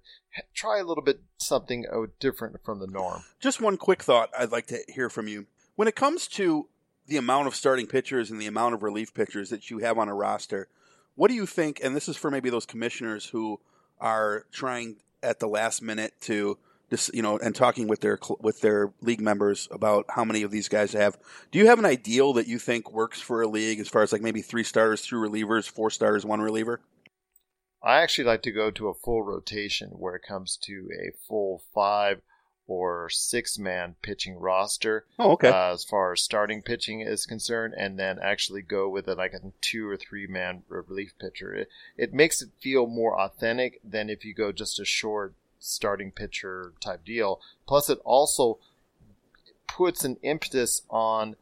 try 0.54 0.78
a 0.78 0.84
little 0.84 1.02
bit 1.02 1.20
something 1.38 1.86
uh, 1.92 2.06
different 2.20 2.62
from 2.64 2.80
the 2.80 2.86
norm. 2.86 3.22
Just 3.40 3.60
one 3.60 3.76
quick 3.76 4.02
thought 4.02 4.30
I'd 4.38 4.52
like 4.52 4.66
to 4.66 4.78
hear 4.88 5.08
from 5.08 5.28
you. 5.28 5.46
When 5.76 5.88
it 5.88 5.96
comes 5.96 6.26
to 6.28 6.68
the 7.06 7.16
amount 7.16 7.46
of 7.46 7.54
starting 7.54 7.86
pitchers 7.86 8.30
and 8.30 8.40
the 8.40 8.46
amount 8.46 8.74
of 8.74 8.82
relief 8.82 9.14
pitchers 9.14 9.50
that 9.50 9.70
you 9.70 9.78
have 9.78 9.96
on 9.96 10.08
a 10.08 10.14
roster, 10.14 10.68
what 11.14 11.28
do 11.28 11.34
you 11.34 11.46
think? 11.46 11.80
And 11.82 11.96
this 11.96 12.08
is 12.08 12.16
for 12.16 12.30
maybe 12.30 12.50
those 12.50 12.66
commissioners 12.66 13.26
who 13.26 13.60
are 14.00 14.44
trying 14.52 14.96
at 15.22 15.40
the 15.40 15.48
last 15.48 15.82
minute 15.82 16.14
to 16.22 16.58
this, 16.90 17.10
you 17.12 17.22
know, 17.22 17.38
and 17.38 17.54
talking 17.54 17.86
with 17.88 18.00
their 18.00 18.18
with 18.40 18.60
their 18.60 18.92
league 19.00 19.20
members 19.20 19.68
about 19.70 20.06
how 20.08 20.24
many 20.24 20.42
of 20.42 20.50
these 20.50 20.68
guys 20.68 20.92
have. 20.92 21.18
Do 21.50 21.58
you 21.58 21.66
have 21.66 21.78
an 21.78 21.84
ideal 21.84 22.32
that 22.34 22.48
you 22.48 22.58
think 22.58 22.92
works 22.92 23.20
for 23.20 23.42
a 23.42 23.48
league 23.48 23.80
as 23.80 23.88
far 23.88 24.02
as 24.02 24.12
like 24.12 24.22
maybe 24.22 24.42
three 24.42 24.64
starters, 24.64 25.02
two 25.02 25.16
relievers, 25.16 25.68
four 25.68 25.90
starters, 25.90 26.24
one 26.24 26.40
reliever? 26.40 26.80
I 27.82 28.00
actually 28.00 28.24
like 28.24 28.42
to 28.42 28.52
go 28.52 28.70
to 28.70 28.88
a 28.88 28.94
full 28.94 29.22
rotation 29.22 29.90
where 29.90 30.16
it 30.16 30.22
comes 30.26 30.56
to 30.62 30.88
a 30.92 31.12
full 31.28 31.62
five 31.74 32.22
or 32.68 33.08
six 33.08 33.58
man 33.58 33.96
pitching 34.02 34.38
roster. 34.38 35.06
Oh, 35.18 35.32
okay. 35.32 35.48
Uh, 35.48 35.72
as 35.72 35.84
far 35.84 36.12
as 36.12 36.22
starting 36.22 36.62
pitching 36.62 37.00
is 37.00 37.26
concerned, 37.26 37.74
and 37.76 37.98
then 37.98 38.18
actually 38.22 38.62
go 38.62 38.88
with 38.88 39.08
it 39.08 39.16
like 39.16 39.32
a 39.32 39.52
two 39.60 39.88
or 39.88 39.96
three 39.96 40.26
man 40.26 40.62
relief 40.68 41.14
pitcher. 41.18 41.54
It, 41.54 41.68
it 41.96 42.12
makes 42.12 42.42
it 42.42 42.50
feel 42.60 42.86
more 42.86 43.18
authentic 43.18 43.80
than 43.82 44.10
if 44.10 44.24
you 44.24 44.34
go 44.34 44.52
just 44.52 44.78
a 44.78 44.84
short 44.84 45.34
starting 45.58 46.12
pitcher 46.12 46.72
type 46.80 47.04
deal. 47.04 47.40
Plus, 47.66 47.88
it 47.88 47.98
also 48.04 48.58
puts 49.66 50.04
an 50.04 50.16
impetus 50.22 50.82
on 50.90 51.36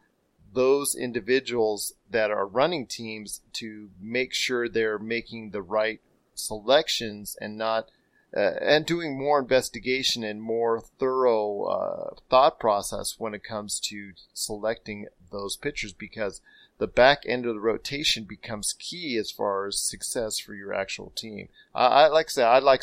those 0.53 0.95
individuals 0.95 1.95
that 2.11 2.31
are 2.31 2.47
running 2.47 2.87
teams 2.87 3.41
to 3.53 3.91
make 4.01 4.33
sure 4.33 4.69
they're 4.69 4.99
making 4.99 5.51
the 5.51 5.63
right 5.63 6.01
selections 6.35 7.37
and 7.41 7.57
not 7.57 7.89
uh, 8.37 8.55
and 8.61 8.85
doing 8.85 9.19
more 9.19 9.39
investigation 9.39 10.25
and 10.25 10.43
more 10.43 10.81
thorough 10.99 11.65
uh, 11.65 12.15
thought 12.29 12.59
process 12.59 13.15
when 13.19 13.35
it 13.35 13.45
comes 13.45 13.81
to 13.81 14.13
selecting 14.35 15.07
those 15.31 15.57
pitchers 15.57 15.93
because 15.93 16.41
the 16.79 16.87
back 16.87 17.23
end 17.27 17.47
of 17.47 17.55
the 17.55 17.61
rotation 17.61 18.25
becomes 18.25 18.75
key 18.79 19.17
as 19.17 19.31
far 19.31 19.67
as 19.67 19.81
success 19.81 20.39
for 20.39 20.55
your 20.55 20.75
actual 20.75 21.13
team. 21.17 21.49
I, 21.75 21.87
I 21.87 22.09
like 22.09 22.27
I 22.27 22.31
say 22.31 22.45
I 22.45 22.59
like 22.59 22.83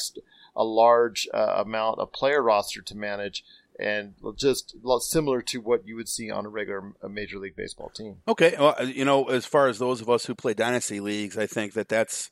a 0.55 0.63
large 0.63 1.27
uh, 1.33 1.55
amount 1.57 1.99
of 1.99 2.11
player 2.11 2.41
roster 2.41 2.81
to 2.81 2.95
manage 2.95 3.43
and 3.79 4.13
just 4.37 4.75
similar 4.99 5.41
to 5.41 5.59
what 5.59 5.87
you 5.87 5.95
would 5.95 6.07
see 6.07 6.29
on 6.29 6.45
a 6.45 6.49
regular 6.49 6.93
major 7.09 7.39
league 7.39 7.55
baseball 7.55 7.89
team. 7.89 8.17
Okay, 8.27 8.55
well, 8.59 8.75
you 8.85 9.03
know, 9.03 9.25
as 9.25 9.45
far 9.45 9.67
as 9.67 9.79
those 9.79 10.01
of 10.01 10.09
us 10.09 10.25
who 10.25 10.35
play 10.35 10.53
dynasty 10.53 10.99
leagues, 10.99 11.37
I 11.37 11.47
think 11.47 11.73
that 11.73 11.89
that's, 11.89 12.29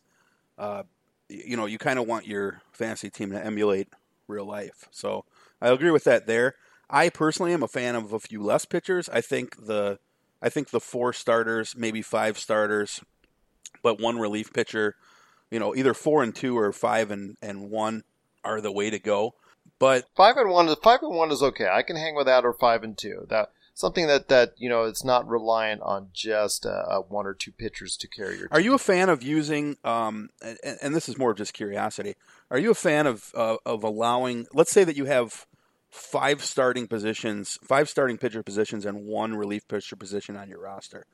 uh, 0.58 0.84
you 1.30 1.58
know, 1.58 1.66
you 1.66 1.78
kind 1.78 1.98
of 1.98 2.08
want 2.08 2.28
your 2.28 2.62
fantasy 2.72 3.10
team 3.10 3.32
to 3.32 3.44
emulate 3.44 3.88
real 4.28 4.46
life. 4.46 4.88
So 4.92 5.26
I 5.60 5.70
agree 5.70 5.92
with 5.92 6.04
that 6.04 6.28
there. 6.28 6.56
I 6.90 7.10
personally 7.10 7.54
am 7.54 7.64
a 7.64 7.68
fan 7.68 7.96
of 7.96 8.14
a 8.14 8.20
few 8.20 8.44
less 8.44 8.66
pitchers. 8.66 9.10
I 9.10 9.22
think 9.22 9.66
the, 9.66 9.98
I 10.42 10.50
think 10.50 10.70
the 10.70 10.80
four 10.80 11.14
starters, 11.14 11.76
maybe 11.76 12.02
five 12.02 12.38
starters, 12.38 13.02
but 13.82 14.00
one 14.00 14.20
relief 14.20 14.54
pitcher. 14.54 14.96
You 15.50 15.60
know, 15.60 15.76
either 15.76 15.94
four 15.94 16.24
and 16.24 16.34
two 16.34 16.58
or 16.58 16.72
five 16.72 17.12
and, 17.12 17.36
and 17.42 17.70
one 17.70 18.04
are 18.44 18.62
the 18.62 18.72
way 18.72 18.90
to 18.90 19.00
go. 19.00 19.36
But 19.80 20.06
five 20.16 20.38
and 20.38 20.50
one, 20.50 20.74
five 20.84 21.02
and 21.02 21.16
one 21.16 21.32
is 21.32 21.42
okay. 21.42 21.68
I 21.72 21.82
can 21.82 21.96
hang 21.96 22.16
with 22.16 22.28
that, 22.28 22.46
or 22.46 22.54
five 22.54 22.84
and 22.84 22.98
two. 22.98 23.26
That 23.30 23.52
something 23.74 24.08
that 24.08 24.28
that 24.30 24.54
you 24.58 24.70
know 24.70 24.84
it's 24.84 25.04
not 25.04 25.28
reliant 25.28 25.82
on 25.82 26.10
just 26.14 26.66
uh, 26.66 26.70
uh 26.70 27.00
one 27.00 27.26
or 27.26 27.34
two 27.34 27.52
pitchers 27.52 27.98
to 27.98 28.08
carry 28.08 28.38
your. 28.38 28.48
Team. 28.48 28.50
Are 28.52 28.62
you 28.62 28.74
a 28.74 28.80
fan 28.80 29.10
of 29.10 29.24
using? 29.24 29.78
Um, 29.84 30.30
and, 30.42 30.78
and, 30.82 30.96
this 30.96 31.10
is 31.10 31.18
more 31.18 31.32
of 31.32 31.38
just 31.38 31.54
curiosity. 31.54 32.16
Are 32.50 32.60
you 32.60 32.72
a 32.72 32.76
fan 32.76 33.08
of 33.08 33.32
uh, 33.36 33.58
of 33.66 33.84
allowing? 33.84 34.48
Let's 34.54 34.72
say 34.72 34.84
that 34.84 34.96
you 34.96 35.06
have 35.06 35.46
five 35.90 36.44
starting 36.44 36.88
positions, 36.88 37.60
five 37.64 37.90
starting 37.90 38.18
pitcher 38.18 38.44
positions, 38.44 38.86
and 38.86 39.06
one 39.06 39.36
relief 39.36 39.68
pitcher 39.68 39.96
position 39.96 40.36
on 40.36 40.50
your 40.50 40.62
roster. 40.62 41.06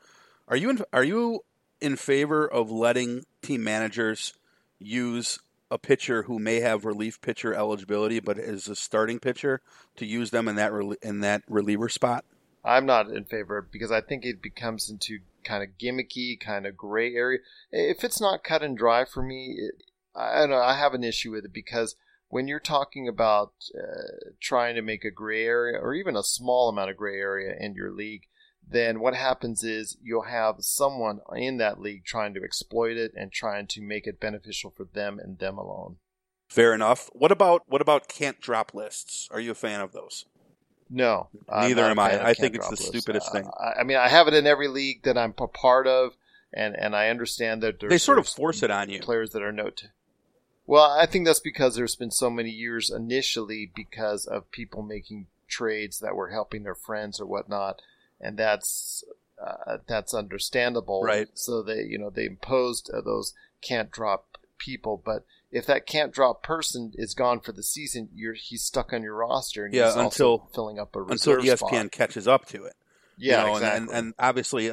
Are 0.47 0.57
you 0.57 0.69
in, 0.69 0.79
are 0.93 1.03
you 1.03 1.41
in 1.81 1.95
favor 1.95 2.47
of 2.47 2.71
letting 2.71 3.25
team 3.41 3.63
managers 3.63 4.33
use 4.79 5.39
a 5.69 5.77
pitcher 5.77 6.23
who 6.23 6.39
may 6.39 6.59
have 6.59 6.85
relief 6.85 7.19
pitcher 7.21 7.53
eligibility 7.53 8.19
but 8.19 8.37
is 8.37 8.67
a 8.67 8.75
starting 8.75 9.19
pitcher 9.19 9.61
to 9.95 10.05
use 10.05 10.31
them 10.31 10.47
in 10.47 10.55
that 10.55 10.71
rel- 10.71 10.95
in 11.01 11.19
that 11.21 11.43
reliever 11.47 11.89
spot? 11.89 12.25
I'm 12.63 12.85
not 12.85 13.09
in 13.09 13.25
favor 13.25 13.67
because 13.71 13.91
I 13.91 14.01
think 14.01 14.25
it 14.25 14.41
becomes 14.41 14.89
into 14.89 15.19
kind 15.43 15.63
of 15.63 15.77
gimmicky, 15.81 16.39
kind 16.39 16.65
of 16.65 16.75
gray 16.75 17.13
area. 17.15 17.39
If 17.71 18.03
it's 18.03 18.19
not 18.19 18.43
cut 18.43 18.61
and 18.61 18.77
dry 18.77 19.05
for 19.05 19.23
me, 19.23 19.55
it, 19.57 19.83
I 20.15 20.39
don't 20.39 20.49
know. 20.49 20.61
I 20.61 20.77
have 20.77 20.93
an 20.93 21.03
issue 21.03 21.31
with 21.31 21.45
it 21.45 21.53
because 21.53 21.95
when 22.29 22.47
you're 22.47 22.59
talking 22.59 23.07
about 23.07 23.53
uh, 23.73 24.31
trying 24.41 24.75
to 24.75 24.81
make 24.81 25.05
a 25.05 25.11
gray 25.11 25.45
area 25.45 25.79
or 25.79 25.93
even 25.93 26.15
a 26.17 26.23
small 26.23 26.67
amount 26.67 26.89
of 26.89 26.97
gray 26.97 27.15
area 27.15 27.55
in 27.57 27.73
your 27.73 27.91
league, 27.91 28.23
then 28.69 28.99
what 28.99 29.15
happens 29.15 29.63
is 29.63 29.97
you'll 30.03 30.23
have 30.23 30.55
someone 30.59 31.21
in 31.35 31.57
that 31.57 31.79
league 31.79 32.03
trying 32.03 32.33
to 32.33 32.43
exploit 32.43 32.97
it 32.97 33.13
and 33.15 33.31
trying 33.31 33.67
to 33.67 33.81
make 33.81 34.07
it 34.07 34.19
beneficial 34.19 34.71
for 34.75 34.85
them 34.85 35.19
and 35.19 35.39
them 35.39 35.57
alone. 35.57 35.97
Fair 36.49 36.73
enough. 36.73 37.09
What 37.13 37.31
about 37.31 37.63
what 37.67 37.81
about 37.81 38.07
can't 38.07 38.39
drop 38.39 38.73
lists? 38.73 39.27
Are 39.31 39.39
you 39.39 39.51
a 39.51 39.55
fan 39.55 39.81
of 39.81 39.91
those? 39.91 40.25
No, 40.89 41.27
neither 41.49 41.83
am 41.83 41.99
I. 41.99 42.27
I 42.27 42.33
think 42.33 42.55
it's 42.55 42.65
the 42.65 42.71
lists. 42.71 42.87
stupidest 42.87 43.27
Uh, 43.29 43.31
thing. 43.31 43.51
I, 43.59 43.81
I 43.81 43.83
mean, 43.83 43.97
I 43.97 44.07
have 44.07 44.27
it 44.29 44.33
in 44.33 44.47
every 44.47 44.69
league 44.69 45.03
that 45.03 45.17
I'm 45.17 45.33
a 45.37 45.47
part 45.47 45.87
of, 45.87 46.13
and 46.53 46.75
and 46.75 46.95
I 46.95 47.09
understand 47.09 47.61
that 47.63 47.79
there's, 47.79 47.89
They 47.89 47.97
sort 47.97 48.19
of 48.19 48.27
force 48.27 48.63
it 48.63 48.71
on 48.71 48.89
you. 48.89 49.01
Players 49.01 49.31
that 49.31 49.41
are 49.43 49.51
note. 49.51 49.87
Well, 50.65 50.89
I 50.89 51.05
think 51.05 51.25
that's 51.25 51.39
because 51.39 51.75
there's 51.75 51.95
been 51.95 52.11
so 52.11 52.29
many 52.29 52.49
years 52.49 52.89
initially 52.89 53.69
because 53.73 54.25
of 54.25 54.51
people 54.51 54.81
making 54.81 55.27
trades 55.47 55.99
that 55.99 56.15
were 56.15 56.29
helping 56.29 56.63
their 56.63 56.75
friends 56.75 57.19
or 57.19 57.25
whatnot, 57.25 57.81
and 58.21 58.37
that's 58.37 59.03
uh, 59.45 59.77
that's 59.87 60.13
understandable. 60.13 61.03
Right. 61.03 61.27
So 61.33 61.61
they 61.63 61.83
you 61.83 61.97
know 61.97 62.09
they 62.09 62.25
imposed 62.25 62.89
uh, 62.93 63.01
those 63.01 63.33
can't 63.61 63.91
drop 63.91 64.37
people, 64.57 65.01
but 65.03 65.25
if 65.51 65.65
that 65.67 65.85
can't 65.85 66.11
drop 66.11 66.43
person 66.43 66.91
is 66.95 67.13
gone 67.13 67.39
for 67.39 67.51
the 67.51 67.63
season, 67.63 68.09
you're 68.13 68.33
he's 68.33 68.63
stuck 68.63 68.91
on 68.93 69.01
your 69.03 69.15
roster 69.15 69.65
and 69.65 69.73
Yeah, 69.73 69.85
he's 69.87 69.95
also 69.95 70.03
until 70.33 70.49
filling 70.53 70.79
up 70.79 70.95
a 70.95 71.03
until 71.03 71.37
ESPN 71.37 71.57
spot. 71.57 71.91
catches 71.91 72.27
up 72.27 72.45
to 72.47 72.65
it. 72.65 72.73
Yeah, 73.19 73.39
You 73.39 73.47
know, 73.47 73.55
and- 73.55 73.63
exactly. 73.63 73.95
and, 73.97 74.05
and 74.07 74.13
obviously, 74.19 74.65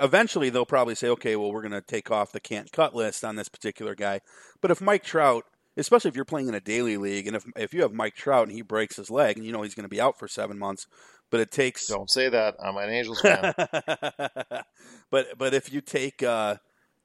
eventually 0.00 0.50
they'll 0.50 0.64
probably 0.64 0.94
say, 0.94 1.08
okay, 1.08 1.36
well, 1.36 1.52
we're 1.52 1.60
going 1.62 1.72
to 1.72 1.82
take 1.82 2.10
off 2.10 2.32
the 2.32 2.40
can't 2.40 2.70
cut 2.72 2.94
list 2.94 3.24
on 3.24 3.36
this 3.36 3.48
particular 3.48 3.94
guy. 3.94 4.20
But 4.62 4.70
if 4.70 4.80
Mike 4.80 5.04
Trout, 5.04 5.44
especially 5.76 6.08
if 6.08 6.16
you're 6.16 6.24
playing 6.24 6.48
in 6.48 6.54
a 6.54 6.60
daily 6.60 6.96
league, 6.96 7.26
and 7.26 7.36
if 7.36 7.44
if 7.56 7.74
you 7.74 7.82
have 7.82 7.92
Mike 7.92 8.14
Trout 8.14 8.48
and 8.48 8.56
he 8.56 8.62
breaks 8.62 8.96
his 8.96 9.10
leg, 9.10 9.36
and 9.36 9.44
you 9.44 9.52
know 9.52 9.62
he's 9.62 9.74
going 9.74 9.84
to 9.84 9.88
be 9.90 10.00
out 10.00 10.18
for 10.18 10.28
seven 10.28 10.58
months, 10.58 10.86
but 11.34 11.40
it 11.40 11.50
takes 11.50 11.88
Don't 11.88 12.08
say 12.08 12.28
that. 12.28 12.54
I'm 12.62 12.76
an 12.76 12.90
Angels 12.90 13.20
fan. 13.20 13.54
but 15.10 15.36
but 15.36 15.52
if 15.52 15.72
you 15.72 15.80
take 15.80 16.22
uh, 16.22 16.58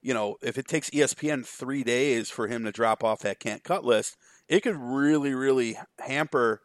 you 0.03 0.13
know 0.13 0.35
if 0.43 0.59
it 0.59 0.67
takes 0.67 0.91
ESPN 0.91 1.43
three 1.43 1.83
days 1.83 2.29
for 2.29 2.45
him 2.45 2.63
to 2.65 2.71
drop 2.71 3.03
off 3.03 3.21
that 3.21 3.39
can't 3.39 3.63
cut 3.63 3.83
list, 3.83 4.17
it 4.47 4.59
could 4.59 4.75
really 4.75 5.33
really 5.33 5.79
hamper 5.97 6.61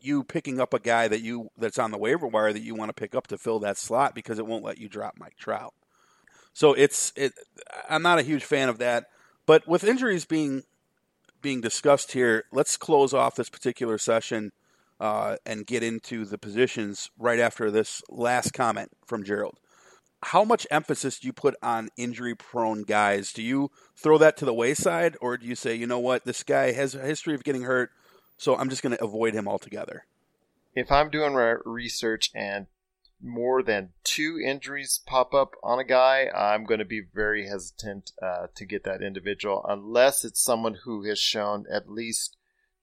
you 0.00 0.22
picking 0.22 0.60
up 0.60 0.72
a 0.74 0.78
guy 0.78 1.08
that 1.08 1.22
you 1.22 1.48
that's 1.58 1.76
on 1.76 1.90
the 1.90 1.98
waiver 1.98 2.28
wire 2.28 2.52
that 2.52 2.62
you 2.62 2.76
want 2.76 2.88
to 2.88 2.94
pick 2.94 3.16
up 3.16 3.26
to 3.26 3.36
fill 3.36 3.58
that 3.58 3.76
slot 3.76 4.14
because 4.14 4.38
it 4.38 4.46
won't 4.46 4.62
let 4.64 4.78
you 4.78 4.88
drop 4.88 5.14
Mike 5.18 5.36
Trout. 5.36 5.74
So 6.52 6.72
it's 6.72 7.12
it. 7.16 7.32
I'm 7.90 8.02
not 8.02 8.20
a 8.20 8.22
huge 8.22 8.44
fan 8.44 8.68
of 8.68 8.78
that. 8.78 9.06
But 9.44 9.66
with 9.66 9.82
injuries 9.82 10.24
being 10.24 10.62
being 11.42 11.60
discussed 11.60 12.12
here, 12.12 12.44
let's 12.52 12.76
close 12.76 13.12
off 13.12 13.34
this 13.34 13.48
particular 13.48 13.98
session 13.98 14.52
uh, 15.00 15.36
and 15.44 15.66
get 15.66 15.82
into 15.82 16.24
the 16.24 16.38
positions 16.38 17.10
right 17.18 17.38
after 17.38 17.70
this 17.70 18.02
last 18.08 18.52
comment 18.52 18.90
from 19.06 19.24
Gerald. 19.24 19.58
How 20.22 20.44
much 20.44 20.66
emphasis 20.70 21.18
do 21.18 21.26
you 21.26 21.32
put 21.32 21.54
on 21.62 21.90
injury 21.96 22.34
prone 22.34 22.82
guys? 22.82 23.32
Do 23.32 23.42
you 23.42 23.70
throw 23.94 24.18
that 24.18 24.36
to 24.38 24.44
the 24.44 24.54
wayside, 24.54 25.16
or 25.20 25.36
do 25.36 25.46
you 25.46 25.54
say, 25.54 25.74
you 25.74 25.86
know 25.86 25.98
what, 25.98 26.24
this 26.24 26.42
guy 26.42 26.72
has 26.72 26.94
a 26.94 27.00
history 27.00 27.34
of 27.34 27.44
getting 27.44 27.62
hurt, 27.62 27.90
so 28.38 28.56
I'm 28.56 28.70
just 28.70 28.82
going 28.82 28.96
to 28.96 29.04
avoid 29.04 29.34
him 29.34 29.46
altogether? 29.46 30.04
if 30.76 30.92
I'm 30.92 31.10
doing 31.10 31.34
re- 31.34 31.56
research 31.64 32.30
and 32.34 32.66
more 33.20 33.62
than 33.62 33.88
two 34.04 34.38
injuries 34.38 35.00
pop 35.06 35.32
up 35.32 35.54
on 35.64 35.78
a 35.78 35.84
guy, 35.84 36.28
I'm 36.36 36.64
going 36.64 36.80
to 36.80 36.84
be 36.84 37.00
very 37.00 37.48
hesitant 37.48 38.12
uh, 38.22 38.48
to 38.54 38.66
get 38.66 38.84
that 38.84 39.02
individual 39.02 39.64
unless 39.66 40.22
it's 40.22 40.44
someone 40.44 40.76
who 40.84 41.04
has 41.04 41.18
shown 41.18 41.64
at 41.72 41.90
least 41.90 42.36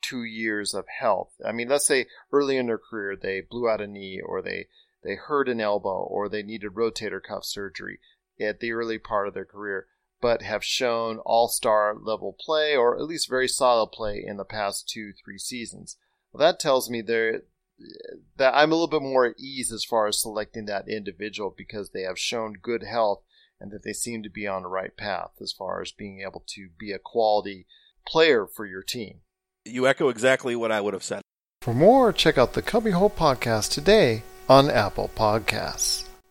two 0.04 0.24
years 0.24 0.74
of 0.74 0.86
health. 1.00 1.32
I 1.46 1.52
mean, 1.52 1.70
let's 1.70 1.88
say 1.88 2.08
early 2.32 2.58
in 2.58 2.68
their 2.68 2.78
career 2.78 3.16
they 3.16 3.42
blew 3.42 3.70
out 3.70 3.82
a 3.82 3.88
knee 3.88 4.22
or 4.24 4.42
they 4.42 4.68
they 5.04 5.16
hurt 5.16 5.50
an 5.50 5.60
elbow 5.60 6.04
or 6.04 6.30
they 6.30 6.44
needed 6.44 6.74
rotator 6.74 7.22
cuff 7.22 7.46
surgery 7.46 8.00
at 8.40 8.60
the 8.60 8.72
early 8.72 8.98
part 8.98 9.28
of 9.28 9.34
their 9.34 9.46
career, 9.46 9.88
but 10.22 10.42
have 10.42 10.64
shown 10.64 11.20
all 11.20 11.48
star 11.48 11.96
level 12.00 12.36
play 12.40 12.76
or 12.76 12.96
at 12.96 13.04
least 13.04 13.30
very 13.30 13.48
solid 13.48 13.88
play 13.88 14.24
in 14.26 14.38
the 14.38 14.46
past 14.46 14.88
two, 14.88 15.12
three 15.14 15.38
seasons. 15.38 15.98
Well, 16.32 16.40
that 16.40 16.60
tells 16.60 16.90
me 16.90 17.02
they're 17.02 17.44
that 18.38 18.56
I'm 18.56 18.72
a 18.72 18.76
little 18.76 18.88
bit 18.88 19.02
more 19.02 19.26
at 19.26 19.40
ease 19.40 19.72
as 19.72 19.84
far 19.84 20.08
as 20.08 20.22
selecting 20.22 20.66
that 20.66 20.88
individual 20.88 21.54
because 21.56 21.90
they 21.90 22.02
have 22.02 22.20
shown 22.20 22.54
good 22.62 22.84
health 22.84 23.24
and 23.60 23.72
that 23.72 23.84
they 23.84 23.94
seem 23.94 24.24
to 24.24 24.30
be 24.30 24.48
on 24.48 24.64
the 24.64 24.70
right 24.70 24.96
path 24.96 25.32
as 25.42 25.52
far 25.52 25.82
as 25.82 25.92
being 25.92 26.22
able 26.22 26.44
to 26.48 26.70
be 26.78 26.92
a 26.92 27.00
quality 27.00 27.66
player 28.06 28.46
for 28.46 28.66
your 28.66 28.84
team. 28.84 29.22
You 29.66 29.88
echo 29.88 30.10
exactly 30.10 30.56
what 30.56 30.72
I 30.72 30.82
would 30.82 30.94
have 30.94 31.04
said. 31.04 31.22
For 31.62 31.74
more, 31.74 32.12
check 32.12 32.38
out 32.38 32.54
the 32.54 32.62
Cubbyhole 32.62 33.10
Podcast 33.10 33.72
today 33.72 34.24
on 34.50 34.70
Apple 34.70 35.10
Podcasts. 35.16 36.04